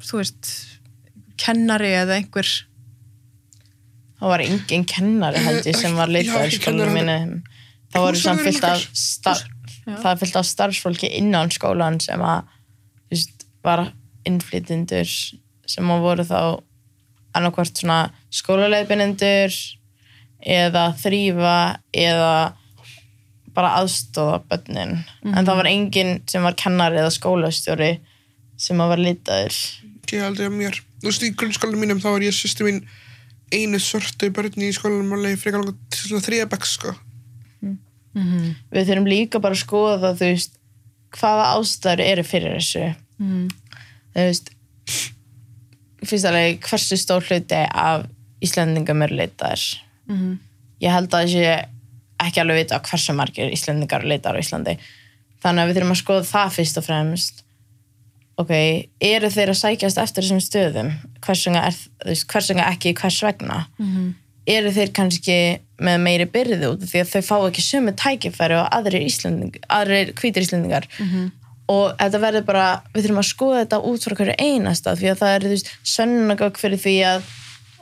þú 0.03 0.21
veist 0.21 0.53
kennari 1.41 1.93
eða 1.97 2.17
einhver 2.19 2.49
það 4.23 4.33
var 4.33 4.45
engin 4.45 4.87
kennari 4.89 5.43
held 5.43 5.67
ég 5.67 5.79
sem 5.79 5.99
var 5.99 6.11
Já, 6.11 6.15
leitaður 6.17 6.53
í 6.53 6.59
skólanum 6.59 6.97
minni 6.97 7.19
það 7.93 8.07
voru 8.07 8.23
samt 8.23 8.45
fyllt 8.47 8.67
af 8.69 9.45
það 10.03 10.23
fyllt 10.23 10.39
af 10.39 10.49
starfsfólki 10.49 11.11
innan 11.19 11.53
skólan 11.53 11.99
sem 12.03 12.23
að 12.23 12.47
veist, 13.11 13.47
var 13.67 13.89
innflytjendur 14.29 15.11
sem 15.69 15.93
að 15.95 16.07
voru 16.07 16.27
þá 16.27 16.41
annarkvort 17.37 17.79
svona 17.79 18.01
skólaleifinendur 18.33 19.55
eða 20.43 20.89
þrýfa 20.99 21.59
eða 21.95 22.35
bara 23.53 23.75
aðstóða 23.83 24.39
börnin. 24.49 25.03
En 25.29 25.45
það 25.45 25.59
var 25.59 25.69
engin 25.69 26.13
sem 26.31 26.45
var 26.45 26.57
kennari 26.59 27.01
eða 27.03 27.13
skólastjóri 27.13 27.93
sem 28.61 28.81
að 28.81 28.95
var 28.95 29.03
litaður 29.03 29.59
ég 30.13 30.27
held 30.27 30.41
ég 30.43 30.51
að 30.51 30.59
mér 30.59 30.79
þú 31.01 31.09
veist 31.09 31.25
í 31.25 31.33
grunnskólanum 31.39 31.83
mínum 31.83 32.03
þá 32.03 32.11
var 32.11 32.25
ég 32.27 32.37
sýstu 32.37 32.67
mín 32.67 32.83
einu 33.53 33.81
svörtu 33.83 34.31
börni 34.35 34.71
í 34.71 34.75
skólanum 34.77 35.15
alveg 35.17 35.41
til 35.43 36.09
svona 36.09 36.25
þriðabæk 36.27 36.69
sko. 36.69 36.95
Mm 37.63 37.79
við 38.69 38.89
þurfum 38.91 39.07
líka 39.09 39.41
bara 39.41 39.57
að 39.57 39.63
skoða 39.63 39.95
það 40.03 40.19
þú 40.21 40.27
veist, 40.29 40.57
hvaða 41.17 41.45
ástæður 41.57 42.03
eru 42.05 42.25
fyrir 42.29 42.57
þessu. 42.59 42.95
-hmm. 43.19 43.47
þú 44.13 44.27
veist 44.27 44.51
fyrst 46.03 46.29
alveg 46.29 46.61
hversu 46.67 46.99
stór 47.01 47.25
hluti 47.25 47.63
af 47.73 48.07
Íslandingum 48.43 49.03
eru 49.03 49.17
leitaðir. 49.17 49.65
Mm 50.09 50.39
ég 50.83 50.91
held 50.91 51.15
að 51.15 51.25
þessi 51.25 51.69
ekki 52.19 52.41
alveg 52.43 52.57
vita 52.57 52.81
hversu 52.83 53.15
margir 53.15 53.53
Íslandingar 53.55 54.01
eru 54.03 54.09
leitaðir 54.09 54.43
á 54.43 54.45
Íslandi. 54.45 54.77
Þannig 55.43 55.63
að 55.63 55.69
við 55.69 55.77
þurfum 55.77 55.95
að 55.95 56.03
skoða 56.03 56.25
það 56.27 56.55
fyrst 56.57 56.79
og 56.79 56.85
fremst 56.87 57.45
ok, 58.41 58.53
eru 59.01 59.31
þeir 59.33 59.53
að 59.53 59.61
sækjast 59.61 60.01
eftir 60.03 60.25
þessum 60.25 60.41
stöðum? 60.41 60.91
Hvers 61.25 61.45
vegna, 61.47 61.67
er, 61.69 61.77
þú 62.03 62.09
veist, 62.13 62.27
hvers 62.33 62.51
vegna 62.53 62.71
ekki 62.73 62.95
hvers 62.99 63.21
vegna? 63.27 63.59
Eru 64.53 64.73
þeir 64.75 64.91
kannski 64.97 65.37
með 65.83 66.01
meiri 66.03 66.27
byrði 66.31 66.71
út 66.71 66.83
því 66.87 67.03
að 67.03 67.13
þau 67.13 67.23
fá 67.23 67.37
ekki 67.49 67.63
sömu 67.63 67.93
tækifæri 67.95 68.59
og 68.59 68.67
aðrir, 68.75 69.05
Íslanding, 69.07 69.55
aðrir 69.69 70.13
hvítir 70.19 70.43
Íslandingar 70.43 70.89
og 71.71 71.95
þetta 71.99 72.19
verður 72.23 72.45
bara, 72.49 72.67
við 72.93 73.07
þurfum 73.07 73.23
að 73.23 73.29
skoða 73.29 73.63
þetta 73.63 73.79
út 73.91 74.05
frá 74.05 74.17
hverju 74.19 74.35
einasta 74.39 74.97
því 74.99 75.09
að 75.13 75.21
það 75.23 75.35
er 75.35 75.47
þú 75.47 75.53
veist, 75.53 75.71
sönnunagögg 75.95 76.59
fyrir 76.59 76.83
því 76.83 76.97
að 77.07 77.23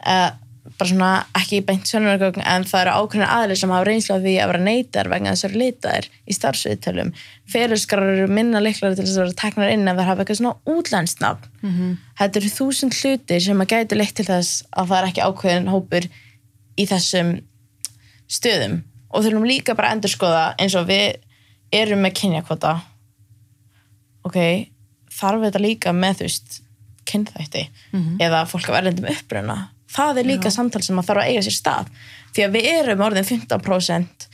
uh, 0.04 0.30
bara 0.78 0.88
svona 0.90 1.10
ekki 1.38 1.60
beint 1.66 1.88
sönnunagögg 1.88 2.40
en 2.40 2.64
það 2.68 2.82
eru 2.84 2.94
ákveðin 2.98 3.26
aðlir 3.26 3.58
sem 3.60 3.72
hafa 3.74 3.86
reynslu 3.88 4.14
af 4.16 4.22
því 4.24 4.34
að 4.40 4.50
vera 4.50 4.62
neytar 4.64 5.10
vegna 5.12 5.34
þessar 5.34 5.56
litaðir 5.62 6.08
í 6.24 6.36
starfsviðtölum. 6.36 7.12
Fyrirskarar 7.50 8.12
eru 8.14 8.28
minna 8.32 8.62
leiklari 8.62 8.98
til 8.98 9.06
þess 9.06 9.18
að 9.18 9.24
vera 9.24 9.38
teknar 9.42 9.72
inn 9.74 9.88
ef 9.88 9.98
það 9.98 10.10
hafa 10.10 10.24
eitthvað 10.24 10.40
svona 10.40 10.76
útlensnafn 10.76 11.48
þetta 12.20 12.40
eru 12.40 12.52
þúsund 12.54 12.96
hlutir 13.00 13.40
sem 13.40 13.64
að 13.64 13.72
gæti 13.74 13.98
leitt 13.98 14.14
til 14.16 14.28
þess 14.28 14.62
að 14.70 14.92
það 14.92 14.98
er 15.00 15.08
ekki 15.10 15.26
ákveðin 15.26 15.72
hópur 15.72 16.08
í 16.76 16.86
þessum 16.86 17.34
stöðum. 18.30 18.80
Og 19.10 19.24
þurfum 19.26 19.48
líka 19.48 19.74
bara 19.74 19.90
að 19.90 19.98
endurskoða 19.98 20.54
eins 20.60 20.76
og 20.78 20.86
við 20.86 21.18
erum 21.74 22.02
með 22.04 22.16
kynjakvota 22.20 22.78
ok, 24.26 24.38
þarf 25.10 25.46
þetta 25.46 25.62
líka 25.62 25.92
með 25.96 26.20
þú 26.20 26.28
veist 26.28 26.62
kynþætti 27.10 27.66
eða 28.22 28.44
fólk 28.46 28.68
af 28.70 28.80
erlendum 28.80 29.10
uppruna 29.10 29.58
það 29.90 30.20
er 30.22 30.28
líka 30.28 30.52
samtal 30.54 30.82
sem 30.84 30.98
að 31.00 31.10
þarf 31.10 31.22
að 31.22 31.30
eiga 31.30 31.42
sér 31.46 31.56
stað. 31.56 31.90
Því 32.34 32.44
að 32.46 32.54
við 32.56 32.68
erum 32.74 33.02
orðin 33.06 33.26
15% 33.26 34.28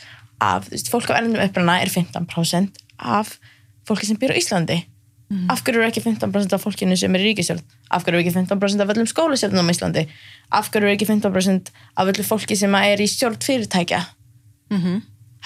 af, 0.45 0.67
þú 0.67 0.75
veist, 0.75 0.91
fólk 0.93 1.11
af 1.11 1.21
erlendum 1.21 1.45
uppruna 1.47 1.79
er 1.81 1.93
15% 1.93 2.83
af 2.99 3.39
fólki 3.89 4.09
sem 4.09 4.21
býr 4.21 4.37
á 4.37 4.41
Íslandi. 4.41 4.79
Af 5.51 5.65
hverju 5.67 5.81
eru 5.81 5.89
ekki 5.89 6.05
15% 6.05 6.55
af 6.55 6.63
fólkinu 6.63 6.97
sem 6.97 7.15
er 7.17 7.25
í 7.25 7.33
ríkistjórn 7.33 7.63
af 7.91 8.05
hverju 8.05 8.21
eru 8.21 8.23
ekki 8.23 8.35
15% 8.37 8.83
af 8.85 8.93
öllum 8.93 9.09
skólastjórnum 9.11 9.67
á 9.67 9.73
Íslandi? 9.75 10.05
Af 10.55 10.71
hverju 10.71 10.87
eru 10.87 10.95
ekki 10.95 11.09
15% 11.09 11.73
af 11.97 12.13
öllu 12.13 12.27
fólki 12.29 12.55
sem 12.57 12.75
er 12.79 13.03
í 13.03 13.09
stjórn 13.11 13.41
fyrirtækja? 13.43 14.05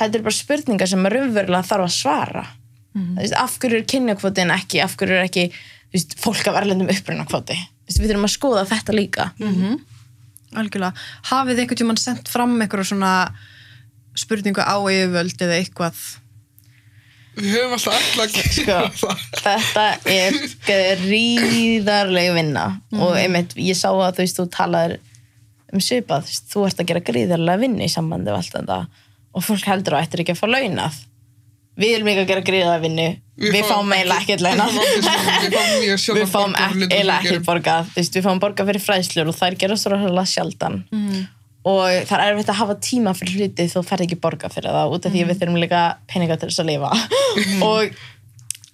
Þetta 0.01 0.19
er 0.19 0.25
bara 0.27 0.37
spurningar 0.37 0.89
sem 0.89 1.01
maður 1.01 1.17
raunverulega 1.23 1.69
þarf 1.71 1.87
að 1.87 1.97
svara. 1.97 2.45
Mm 2.93 3.17
veist, 3.23 3.35
af 3.39 3.59
hverju 3.59 3.79
er 3.79 3.87
kynjakvotin 3.87 4.51
ekki? 4.51 4.83
Af 4.85 4.97
hverju 4.97 5.17
er 5.17 5.25
ekki 5.25 5.49
þú 5.55 5.97
veist, 5.97 6.19
fólk 6.21 6.47
af 6.51 6.61
erlendum 6.61 6.91
uppruna 6.91 7.25
kvoti 7.25 7.57
við 7.91 8.11
þurfum 8.13 8.29
að 8.29 8.37
skoða 8.37 8.67
þetta 8.71 8.93
líka 8.95 9.25
algjörlega, 10.59 10.95
hafið 11.31 11.55
þið 11.55 11.63
einhvern 11.65 11.81
tímann 11.83 12.01
sendt 12.01 12.31
fram 12.33 12.57
eitthvað 12.59 12.91
svona 12.91 13.13
spurningu 14.19 14.65
á 14.65 14.77
yfirvöld 14.81 15.45
eða 15.47 15.59
eitthvað? 15.61 16.01
Við 17.41 17.53
höfum 17.55 17.77
alltaf 17.77 18.17
alltaf 18.25 18.97
sko, 18.99 19.13
þetta 19.39 19.85
er 20.11 21.05
gríðarleg 21.05 22.33
vinna. 22.37 22.65
Og 22.99 23.15
einmitt, 23.19 23.55
ég 23.61 23.79
sá 23.79 23.89
að 23.93 24.19
þú 24.19 24.25
veist, 24.25 24.41
þú 24.41 24.49
talaðir 24.57 24.97
um 25.71 25.85
svipað, 25.85 26.33
þú 26.51 26.67
ert 26.67 26.83
að 26.83 26.91
gera 26.91 27.05
gríðarlega 27.07 27.63
vinna 27.63 27.87
í 27.87 27.93
sambandi 27.93 28.33
við 28.33 28.41
allt 28.41 28.59
þetta. 28.59 28.81
Og 29.31 29.47
fólk 29.47 29.71
heldur 29.71 29.97
að 29.97 30.09
ættir 30.09 30.25
ekki 30.25 30.35
að 30.35 30.43
fá 30.43 30.49
launað 30.51 30.99
við 31.81 31.97
erum 31.97 32.11
ekki 32.13 32.23
að 32.23 32.31
gera 32.31 32.45
gríðarlega 32.47 32.85
vinnu. 32.85 33.09
Við, 33.41 33.61
fáum 33.65 33.93
eiginlega 33.97 34.21
ekkert 34.21 34.43
launað. 34.45 34.79
Við 36.21 36.27
fáum 36.29 36.57
við 36.77 36.87
eiginlega 36.93 37.21
við 37.25 37.31
ekkert 37.31 37.47
borgað. 37.49 37.93
Við 37.97 38.25
fáum 38.27 38.43
borgað 38.43 38.73
fyrir 38.73 38.85
fræðslur 38.85 39.33
og 39.33 39.39
þær 39.39 39.59
gera 39.63 39.79
svo 39.81 39.95
ráðlega 39.95 40.27
sjaldan. 40.29 40.83
Og 41.71 42.07
það 42.09 42.15
er 42.17 42.35
erfitt 42.35 42.53
að 42.53 42.61
hafa 42.61 42.77
tíma 42.85 43.17
fyrir 43.17 43.41
hluti 43.41 43.67
þú 43.69 43.83
ferð 43.85 44.07
ekki 44.07 44.21
borgað 44.21 44.55
fyrir 44.57 44.77
það 44.77 44.95
út 44.97 45.09
af 45.09 45.13
því 45.13 45.25
að 45.25 45.33
við 45.33 45.43
þurfum 45.43 45.59
líka 45.61 45.83
peninga 46.09 46.39
til 46.41 46.49
þess 46.49 46.63
að 46.63 46.71
lifa. 46.71 46.93
Og 47.71 47.99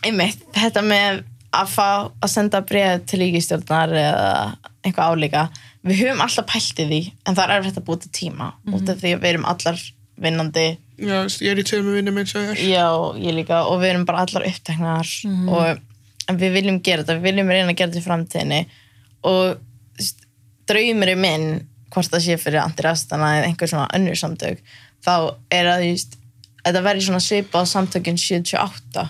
einmitt, 0.07 0.45
þetta 0.55 0.85
með 0.87 1.25
að 1.57 1.73
fá 1.73 1.89
að 2.11 2.31
senda 2.31 2.61
bréð 2.67 3.07
til 3.11 3.23
líkistjórnar 3.23 3.95
eða 3.97 4.31
eitthvað 4.87 5.15
álíka 5.15 5.47
við 5.87 6.03
höfum 6.03 6.23
alltaf 6.25 6.49
pælt 6.51 6.83
í 6.83 6.87
því 6.89 7.01
en 7.27 7.37
það 7.37 7.45
er 7.45 7.55
erfitt 7.57 7.79
að 7.81 7.87
búa 7.87 8.01
til 8.03 8.13
tíma 8.15 8.49
út 8.75 8.91
af 8.91 9.01
því 9.01 9.15
að 9.15 9.23
við 9.23 9.31
erum 9.31 9.49
allar 9.49 9.83
vinnandi. 10.21 10.67
Já, 10.97 11.19
ég 11.29 11.53
er 11.53 11.61
í 11.61 11.67
tveimur 11.67 11.99
vinnum 11.99 12.19
eins 12.23 12.35
og 12.37 12.51
þér. 12.51 12.65
Já, 12.71 12.89
ég 13.21 13.37
líka 13.37 13.63
og 13.69 13.81
við 13.83 13.93
erum 13.93 14.07
bara 14.09 14.25
allar 14.25 14.49
uppteknar 14.49 15.13
og 15.53 15.83
en 16.27 16.41
við 16.41 16.57
viljum 16.57 16.83
gera 16.83 17.05
þetta, 17.05 17.19
við 17.21 17.31
viljum 17.31 17.53
reyna 17.53 17.73
að 17.73 17.79
gera 17.79 17.93
þetta 17.93 18.03
í 18.03 18.07
framtíðinni. 18.07 18.61
Og 19.31 19.59
veist, 19.99 20.27
draumurinn 20.69 21.23
minn 21.23 21.49
hvort 21.93 22.13
það 22.13 22.25
sé 22.25 22.37
fyrir 22.41 22.63
antirastana 22.63 23.37
eða 23.39 23.51
einhver 23.51 23.71
svona 23.71 23.89
önnur 23.97 24.19
samtök 24.19 24.63
þá 25.05 25.15
er 25.55 25.71
að 25.71 25.85
veist, 25.87 26.17
þetta 26.65 26.85
verði 26.85 27.07
svona 27.07 27.23
svipað 27.25 27.67
á 27.67 27.73
samtökin 27.73 28.19
78 28.21 29.07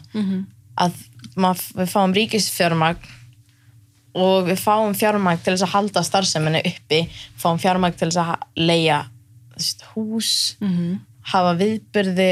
að 0.76 0.98
mað, 1.40 1.62
við 1.78 1.92
fáum 1.92 2.14
ríkisfjármagn 2.16 3.14
og 4.16 4.46
við 4.48 4.60
fáum 4.60 4.94
fjármagn 4.96 5.42
til 5.44 5.54
þess 5.54 5.66
að 5.66 5.74
halda 5.74 6.02
starfseminni 6.04 6.62
uppi 6.64 7.02
fáum 7.40 7.60
fjármagn 7.60 7.96
til 7.96 8.10
þess 8.10 8.22
að 8.22 8.64
leia 8.68 9.02
þú 9.56 9.64
veist, 9.64 9.84
hús 9.94 10.32
hafa 11.32 11.56
viðbyrði 11.58 12.30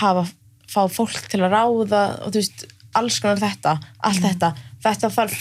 hafa, 0.00 0.26
fá 0.70 0.82
fólk 0.88 1.28
til 1.30 1.42
að 1.44 1.54
ráða 1.54 2.02
og 2.24 2.32
þú 2.32 2.40
veist, 2.40 2.66
alls 2.96 3.20
konar 3.22 3.40
þetta 3.40 3.78
allt 4.02 4.22
þetta, 4.24 4.54
þetta 4.82 5.10
þarf 5.14 5.36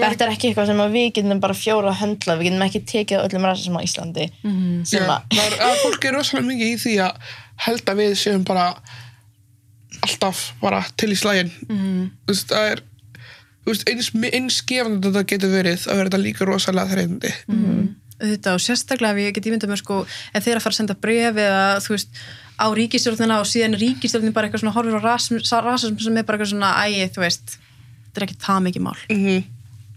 var 0.00 0.12
þetta 0.14 0.26
er 0.26 0.32
ekki 0.32 0.48
eitthvað 0.48 0.70
sem 0.70 0.82
við 0.92 1.08
getum 1.18 1.40
bara 1.40 1.56
fjóra 1.56 1.92
að 1.92 2.00
höndla, 2.02 2.36
við 2.38 2.48
getum 2.48 2.66
ekki 2.66 2.82
tekið 2.88 3.24
öllum 3.26 3.46
rasism 3.48 3.76
á 3.76 3.84
Íslandi 3.84 4.28
sem 4.88 5.02
Já, 5.02 5.08
að 5.08 5.36
það 5.36 5.70
er, 5.70 5.80
fólk 5.82 6.04
er 6.04 6.16
rosalega 6.16 6.48
mikið 6.48 6.70
í 6.70 6.78
því 6.84 6.94
að 7.06 7.32
held 7.66 7.92
að 7.92 8.00
við 8.02 8.14
séum 8.22 8.46
bara 8.48 8.66
alltaf 10.02 10.52
bara 10.62 10.82
til 10.96 11.12
í 11.12 11.18
slægin 11.18 11.52
mm. 11.68 12.06
þú 12.26 12.34
veist, 12.34 12.48
það 12.52 12.70
er 12.70 12.84
þú 13.62 13.72
veist, 13.72 13.88
eins, 13.90 14.12
eins 14.32 14.60
gefandi 14.68 15.10
þetta 15.10 15.26
getur 15.34 15.52
verið 15.52 15.86
að 15.86 16.00
vera 16.00 16.10
þetta 16.10 16.22
líka 16.22 16.48
rosalega 16.48 16.94
þreifandi 16.94 17.34
auðvitað 18.22 18.58
og 18.58 18.62
sérstaklega 18.62 19.16
ef 19.16 19.26
ég 19.26 19.36
get 19.36 19.48
ímyndað 19.50 19.72
mér 19.72 19.82
sko 19.82 19.98
ef 20.06 20.44
þeir 20.44 20.58
að 20.58 20.64
fara 20.64 20.74
að 20.74 20.78
senda 20.78 20.96
bref 21.02 21.40
eða 21.42 21.64
þú 21.84 21.96
veist 21.96 22.22
á 22.62 22.66
ríkistjórnina 22.78 23.40
og 23.42 23.48
síðan 23.50 23.76
er 23.76 23.82
ríkistjórnin 23.82 24.34
bara 24.36 24.48
eitthvað 24.48 24.62
svona 24.62 24.76
horfir 24.76 24.98
á 24.98 25.02
rasism, 25.02 25.98
sem 25.98 26.16
er 26.16 26.26
bara 26.28 26.38
eitthvað 26.38 26.52
svona 26.54 26.72
ægi 26.86 27.08
þú 27.16 27.24
veist, 27.24 27.56
þetta 28.06 28.20
er 28.20 28.26
ekki 28.28 28.40
það 28.46 28.64
mikið 28.68 28.86
mál. 28.86 28.98
Mm 29.10 29.42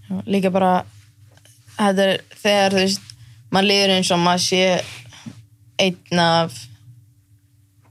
Já, 0.06 0.22
líka 0.30 0.52
bara 0.54 0.86
þetta 1.80 2.06
er 2.06 2.24
þegar 2.38 2.76
þú 2.76 2.82
veist 2.84 3.12
maður 3.54 3.70
liður 3.72 3.94
eins 3.96 4.12
og 4.14 4.22
maður 4.22 4.44
sé 4.46 4.64
einn 5.82 6.22
af 6.22 6.58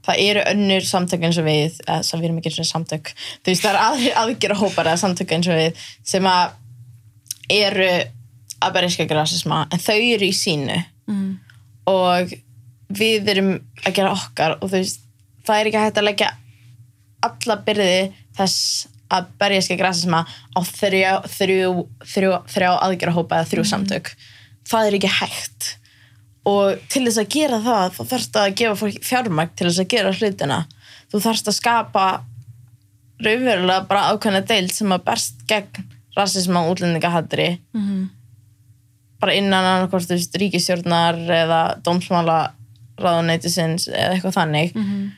það 0.05 0.21
eru 0.21 0.43
önnur 0.51 0.85
samtök 0.85 1.25
eins 1.25 1.39
og 1.41 1.47
við 1.47 1.79
eða 1.85 1.97
sem 2.05 2.21
við 2.21 2.29
erum 2.29 2.39
ekki 2.39 2.51
eins 2.51 2.61
og 2.63 2.69
samtök. 2.69 3.11
Þú 3.41 3.51
veist 3.51 3.65
það 3.65 3.73
eru 3.73 3.83
aðrir 3.85 4.19
aðgjöra 4.21 4.59
hópar 4.61 4.91
eða 4.91 5.01
samtök 5.01 5.33
eins 5.35 5.49
og 5.49 5.59
við 5.59 5.87
sem 6.05 6.29
að 6.29 6.55
eru 7.55 7.89
að 8.65 8.75
berja 8.77 9.07
rasisma 9.15 9.67
en 9.71 9.79
þau 9.79 9.97
eru 9.97 10.25
í 10.25 10.33
sínu. 10.35 10.81
Mm. 11.05 11.37
og 11.85 12.31
við 12.89 13.27
erum 13.29 13.51
að 13.85 13.93
gera 13.93 14.13
okkar 14.15 14.55
og 14.57 14.71
veist 14.71 15.03
það 15.45 15.59
er 15.59 15.69
ekki 15.69 15.83
hægt 15.83 15.99
að 16.01 16.07
leggja 16.07 16.29
alla 17.25 17.57
byrði 17.65 17.97
þess 18.37 18.87
að 19.13 19.27
berja 19.39 19.61
skegg 19.61 19.83
rasisma 19.85 20.23
á 20.25 20.59
þrjá, 20.65 21.11
þrjú, 21.29 21.85
þrjú, 22.09 22.31
þrjá 22.51 22.69
aðgjara 22.73 23.13
hópa 23.15 23.39
eða 23.39 23.49
þrjú 23.51 23.65
samtök. 23.69 24.11
Það 24.65 24.87
er 24.89 24.97
ekki 24.97 25.11
hægt. 25.19 25.67
Og 26.49 26.81
til 26.89 27.03
þess 27.05 27.21
að 27.21 27.29
gera 27.35 27.59
það 27.65 27.85
þá 27.95 28.01
þarfst 28.11 28.39
að 28.41 28.55
gefa 28.61 28.79
fólk 28.81 29.05
fjármagn 29.05 29.53
til 29.53 29.67
þess 29.69 29.83
að 29.83 29.91
gera 29.93 30.13
hlutina. 30.17 30.59
Þú 31.13 31.21
þarfst 31.25 31.51
að 31.51 31.57
skapa 31.59 32.05
raunverulega 33.25 33.85
bara 33.89 34.09
ákveðna 34.11 34.43
deild 34.49 34.73
sem 34.73 34.93
að 34.93 35.05
berst 35.05 35.45
gegn 35.49 35.85
rasisma 36.17 36.65
og 36.65 36.75
útlendingahattri 36.75 37.59
Mhm. 37.73 38.09
Bara 39.21 39.33
innan 39.37 39.63
annarkvort 39.63 40.07
þú 40.09 40.17
veist, 40.17 40.35
ríkistjórnar 40.41 41.15
eða 41.31 41.61
dómsmála 41.85 42.39
ráðuneytisins 42.99 43.87
eða 43.91 44.15
eitthvað 44.15 44.37
þannig 44.39 44.75
Mhm. 44.75 45.11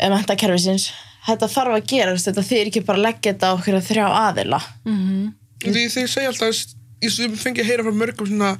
eða 0.00 0.14
mentakerfisins 0.16 0.90
þetta 1.28 1.48
þarf 1.52 1.74
að 1.76 1.86
gerast, 1.92 2.26
þetta 2.28 2.44
þýr 2.50 2.66
ekki 2.70 2.84
bara 2.86 2.98
að 2.98 3.06
leggja 3.08 3.32
þetta 3.32 3.48
á 3.48 3.56
okkur 3.56 3.80
þrjá 3.88 4.06
aðila 4.08 4.60
Mhm. 4.84 5.32
því 5.64 5.86
þeir 5.94 6.08
segja 6.08 6.28
alltaf 6.28 6.48
þú 6.48 6.54
ég 7.02 7.10
fengi 7.38 7.60
að 7.62 7.68
heyra 7.70 7.82
frá 7.84 7.92
mörgum 7.94 8.26
svona 8.28 8.52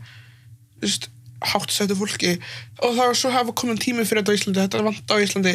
þú 0.78 0.82
veist, 0.82 1.08
háttsættu 1.42 1.94
fólki 1.94 2.38
og 2.82 2.94
það 2.96 3.06
var 3.06 3.14
svo 3.14 3.30
hafa 3.30 3.52
komin 3.52 3.78
tími 3.78 4.04
fyrir 4.06 4.22
þetta 4.24 4.32
á 4.32 4.36
Íslandi 4.38 4.60
þetta 4.66 4.78
er 4.78 4.82
vant 4.88 5.06
á 5.06 5.16
Íslandi 5.22 5.54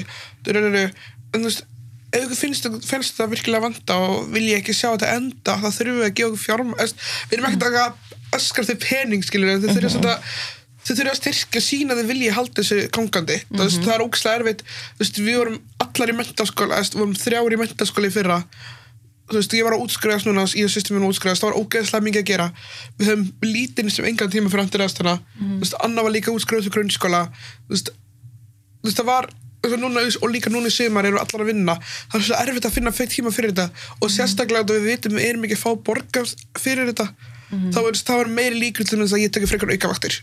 en 1.34 1.42
þú 1.42 1.44
veist 1.50 1.64
ef 2.14 2.24
ykkur 2.24 2.38
finnst, 2.38 2.68
finnst 2.86 3.16
þetta 3.18 3.30
virkilega 3.32 3.62
vanta 3.62 3.96
og 3.98 4.30
vil 4.32 4.44
ég 4.44 4.62
ekki 4.62 4.74
sjá 4.78 4.94
þetta 4.96 5.16
enda 5.18 5.56
þá 5.58 5.68
þurfum 5.74 6.00
við 6.00 6.08
að 6.08 6.14
gefa 6.14 6.30
okkur 6.30 6.46
fjárm 6.46 6.74
við 6.78 7.34
erum 7.34 7.48
ekkert 7.50 7.68
að 7.68 7.74
öskra 8.40 8.68
þau 8.68 8.76
pening 8.84 9.26
skilur 9.26 9.58
þau 9.58 9.72
þurfum 9.72 10.04
mm 10.04 10.28
þau 10.84 10.92
þurfum 10.98 11.14
að 11.14 11.20
styrkja 11.20 11.64
sína 11.64 11.96
þau 11.98 12.06
vilja 12.10 12.36
halda 12.36 12.60
þessu 12.60 12.88
gangandi. 12.92 13.40
Mm 13.50 13.62
veist, 13.64 13.84
það 13.86 13.94
er 13.96 14.04
ógæslega 14.04 14.40
erfitt. 14.40 14.64
Veist, 15.00 15.20
við 15.20 15.38
vorum 15.40 15.60
allar 15.86 16.12
í 16.12 16.16
mentaskóla 16.18 16.80
við 16.84 16.98
vorum 17.00 17.20
þrjár 17.20 17.56
í 17.56 17.60
mentaskóla 17.62 18.10
í 18.10 18.14
fyrra. 18.14 18.40
Veist, 19.32 19.56
ég 19.56 19.64
var 19.64 19.78
að 19.78 19.86
útskriðast 19.86 20.28
núna 20.28 20.44
sýstum 20.50 20.98
minn 20.98 21.08
að 21.08 21.14
útskriðast, 21.14 21.44
það 21.44 21.54
var 21.54 21.62
ógeðslega 21.62 22.08
mikið 22.10 22.24
að 22.24 22.28
gera. 22.28 22.50
Við 23.00 23.12
höfum 23.14 23.30
lítinn 23.48 23.94
sem 23.94 24.10
engan 24.10 24.34
tíma 24.34 24.52
fyrir 24.52 24.66
andir 24.66 24.84
aðstæðana, 24.84 25.16
þú 25.40 25.60
veist, 25.64 25.78
Anna 25.88 26.04
var 26.04 26.14
líka 26.14 26.34
útskriðast 26.36 26.68
í 26.68 26.74
grunnskóla, 26.76 27.22
veist 27.72 27.94
það 28.84 29.08
var, 29.08 29.30
núna, 29.80 30.04
og 30.20 30.28
líka 30.28 30.52
núna 30.52 30.68
í 30.68 30.76
sumar 30.76 31.08
eru 31.08 31.22
allar 31.22 31.46
að 31.46 31.54
vinna, 31.54 31.78
það 32.12 32.20
er 32.20 32.26
svo 32.28 32.40
erfitt 32.42 32.68
að 32.68 32.76
finna 32.76 32.92
feitt 32.92 33.16
tíma 33.16 33.32
fyrir 33.32 33.54
þetta. 33.56 33.86
Og 34.04 34.12
sérstaklega 34.12 34.68
að 34.68 34.76
við 34.76 34.90
vitum 34.92 35.16
við 35.16 35.30
erum 35.30 35.48
ekki 35.48 35.56
að 35.56 35.64
fá 35.64 35.72
borgað 35.88 36.36
fyrir 36.60 36.92
þetta 36.92 37.08
þá 37.52 37.80
er 37.84 38.00
það 38.00 38.22
var 38.22 38.32
meiri 38.40 38.62
líkur 38.62 38.88
til 38.88 39.00
þess 39.02 39.16
að 39.18 39.26
ég 39.26 39.34
tekja 39.34 39.52
frekar 39.52 39.74
aukavaktir 39.74 40.20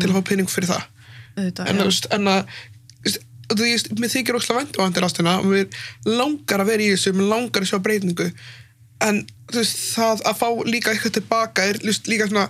til 0.00 0.08
að 0.10 0.16
fá 0.16 0.28
pening 0.30 0.50
fyrir 0.50 0.70
það. 0.70 0.84
Auðvitað, 1.34 1.70
en, 1.70 1.82
veist, 1.82 2.06
en 2.14 2.30
að 2.30 2.42
mér 4.00 4.12
þykir 4.12 4.38
óslega 4.38 4.60
vænt 4.60 4.78
á 4.78 4.84
andir 4.84 5.06
ástina 5.06 5.38
og 5.40 5.48
mér 5.50 5.66
langar 6.06 6.62
að 6.62 6.70
vera 6.70 6.84
í 6.84 6.92
þessu 6.94 7.14
mér 7.16 7.32
langar 7.32 7.64
að 7.64 7.72
sjá 7.72 7.80
breytingu. 7.82 8.28
En 9.04 9.24
veist, 9.52 9.82
það 9.96 10.24
að 10.30 10.40
fá 10.40 10.48
líka 10.68 10.94
eitthvað 10.94 11.18
tilbaka 11.18 11.66
er 11.72 11.80
líka 11.84 12.30
svona 12.30 12.46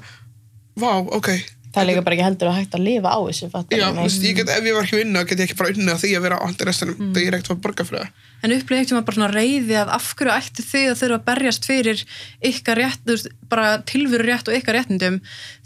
vá, 0.79 0.91
ok 1.01 1.33
það 1.75 1.81
er 1.83 1.89
líka 1.91 2.05
bara 2.07 2.17
ekki 2.17 2.27
heldur 2.29 2.51
að 2.51 2.59
hægt 2.61 2.77
að 2.79 2.85
lifa 2.87 3.11
á 3.11 3.19
þessu 3.25 3.49
Já, 3.75 3.87
veist, 3.99 4.23
ég 4.25 4.37
get, 4.39 4.53
ef 4.55 4.69
ég 4.69 4.77
var 4.77 4.87
ekki 4.87 5.01
vinna 5.01 5.25
get 5.27 5.41
ég 5.43 5.49
ekki 5.49 5.59
bara 5.59 5.75
unni 5.75 5.91
að 5.93 6.05
því 6.05 6.13
að 6.19 6.25
vera 6.29 6.39
á 6.39 6.45
andir 6.47 6.71
ástinum 6.71 6.95
Mm. 6.95 7.11
þegar 7.15 7.25
ég 7.25 7.33
er 7.33 7.37
ekkert 7.39 7.55
að 7.55 7.65
borga 7.65 7.85
fyrir 7.89 8.05
það 8.05 8.23
En 8.45 8.53
upplýði 8.53 8.81
ekkert 8.85 8.95
maður 8.95 9.07
bara 9.09 9.17
svona 9.17 9.33
reyði 9.33 9.77
að 9.81 9.91
af 9.95 10.09
hverju 10.19 10.33
ættu 10.35 10.63
þið 10.69 10.89
að 10.91 10.99
þurfa 11.01 11.17
að 11.17 11.25
berjast 11.29 11.65
fyrir 11.65 12.03
ykkar 12.45 12.77
rétt, 12.77 13.13
bara 13.49 13.69
tilveru 13.89 14.27
rétt 14.29 14.51
og 14.51 14.57
ykkar 14.59 14.77
réttindum 14.77 15.17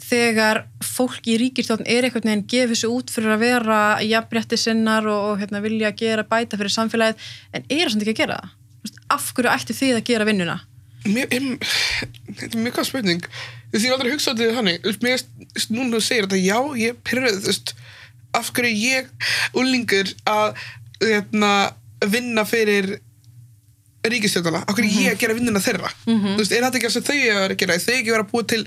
þegar 0.09 0.61
fólk 0.87 1.27
í 1.27 1.35
ríkistjórn 1.43 1.89
er 1.91 2.07
einhvern 2.07 2.31
veginn 2.31 2.47
gefið 2.53 2.79
sér 2.85 2.95
út 2.95 3.11
fyrir 3.11 3.35
að 3.35 3.43
vera 3.43 3.81
jafnrétti 4.07 4.61
sinnar 4.63 5.11
og, 5.11 5.27
og 5.33 5.43
hérna, 5.43 5.63
vilja 5.65 5.91
gera 5.99 6.23
bæta 6.23 6.55
fyrir 6.61 6.71
samfélagið 6.77 7.29
en 7.59 7.67
eru 7.69 7.91
samt 7.91 8.07
ekki 8.07 8.15
að 8.15 8.21
gera 8.23 8.39
það. 8.39 8.55
Af 9.19 9.31
hverju 9.35 9.55
ætti 9.57 9.79
þið 9.83 9.99
að 9.99 10.07
gera 10.13 10.29
vinnuna 10.31 10.59
Mér, 11.09 11.27
em, 11.35 11.51
þetta 12.31 12.53
er 12.55 12.63
mjög 12.63 12.79
góð 12.79 12.89
spurning 12.93 13.27
því 13.75 13.85
ég 13.85 13.95
aldrei 13.95 14.13
hugsað 14.15 14.41
þetta 14.41 14.59
þannig. 14.59 14.89
Mér 15.05 15.17
veist, 15.17 15.69
núna 15.73 15.97
þú 15.97 16.05
segir 16.05 16.29
þetta, 16.29 16.41
já, 16.41 16.59
ég 16.81 17.03
pyrröð 17.05 17.43
þú 17.43 17.51
veist, 17.51 17.75
af 18.39 18.53
hverju 18.57 18.79
ég 18.79 19.29
úlingur 19.57 20.15
að 20.29 20.63
hérna, 21.03 21.53
vinna 22.09 22.45
fyrir 22.49 22.97
ríkistjóðana, 24.09 24.63
af 24.65 24.77
hverju 24.79 25.03
ég 25.05 25.17
að 25.17 25.21
gera 25.23 25.37
vinnuna 25.37 25.63
þeirra? 25.63 25.91
Þú 26.07 26.39
veist, 26.39 26.55
er 26.55 26.65
þetta 26.65 26.79
ekki 26.79 26.89
það 26.89 26.97
sem 26.97 27.07
þau 27.09 27.19
eru 27.19 27.53
að 27.53 27.61
gera? 27.61 27.77
Er 27.77 27.85
þau 27.85 27.95
ekki 27.99 28.15
vera 28.15 28.25
að 28.25 28.33
búa 28.33 28.49
til 28.49 28.63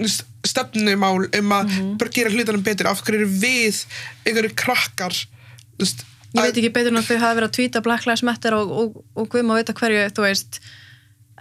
veist, 0.00 0.24
stefnumál 0.48 1.26
um 1.26 1.54
að 1.58 1.76
bara 2.00 2.14
gera 2.14 2.32
hlutunum 2.32 2.64
betur, 2.66 2.88
af 2.90 3.02
hverju 3.06 3.28
við 3.42 3.82
einhverju 4.24 4.54
krakkar 4.58 5.16
þú 5.16 5.84
veist, 5.84 6.04
ég 6.32 6.40
veit 6.40 6.60
ekki 6.62 6.72
betur 6.72 6.94
en 6.94 7.02
að 7.02 7.10
þau 7.10 7.18
hafa 7.20 7.36
verið 7.38 7.48
að 7.50 7.56
tvíta 7.58 7.84
Black 7.84 8.08
Lives 8.08 8.24
Matter 8.26 8.56
og, 8.56 8.72
og, 8.72 9.00
og 9.18 9.36
maður 9.42 9.60
veit 9.60 9.72
að 9.74 9.80
hverju 9.82 10.04
þú 10.16 10.26
veist. 10.26 10.60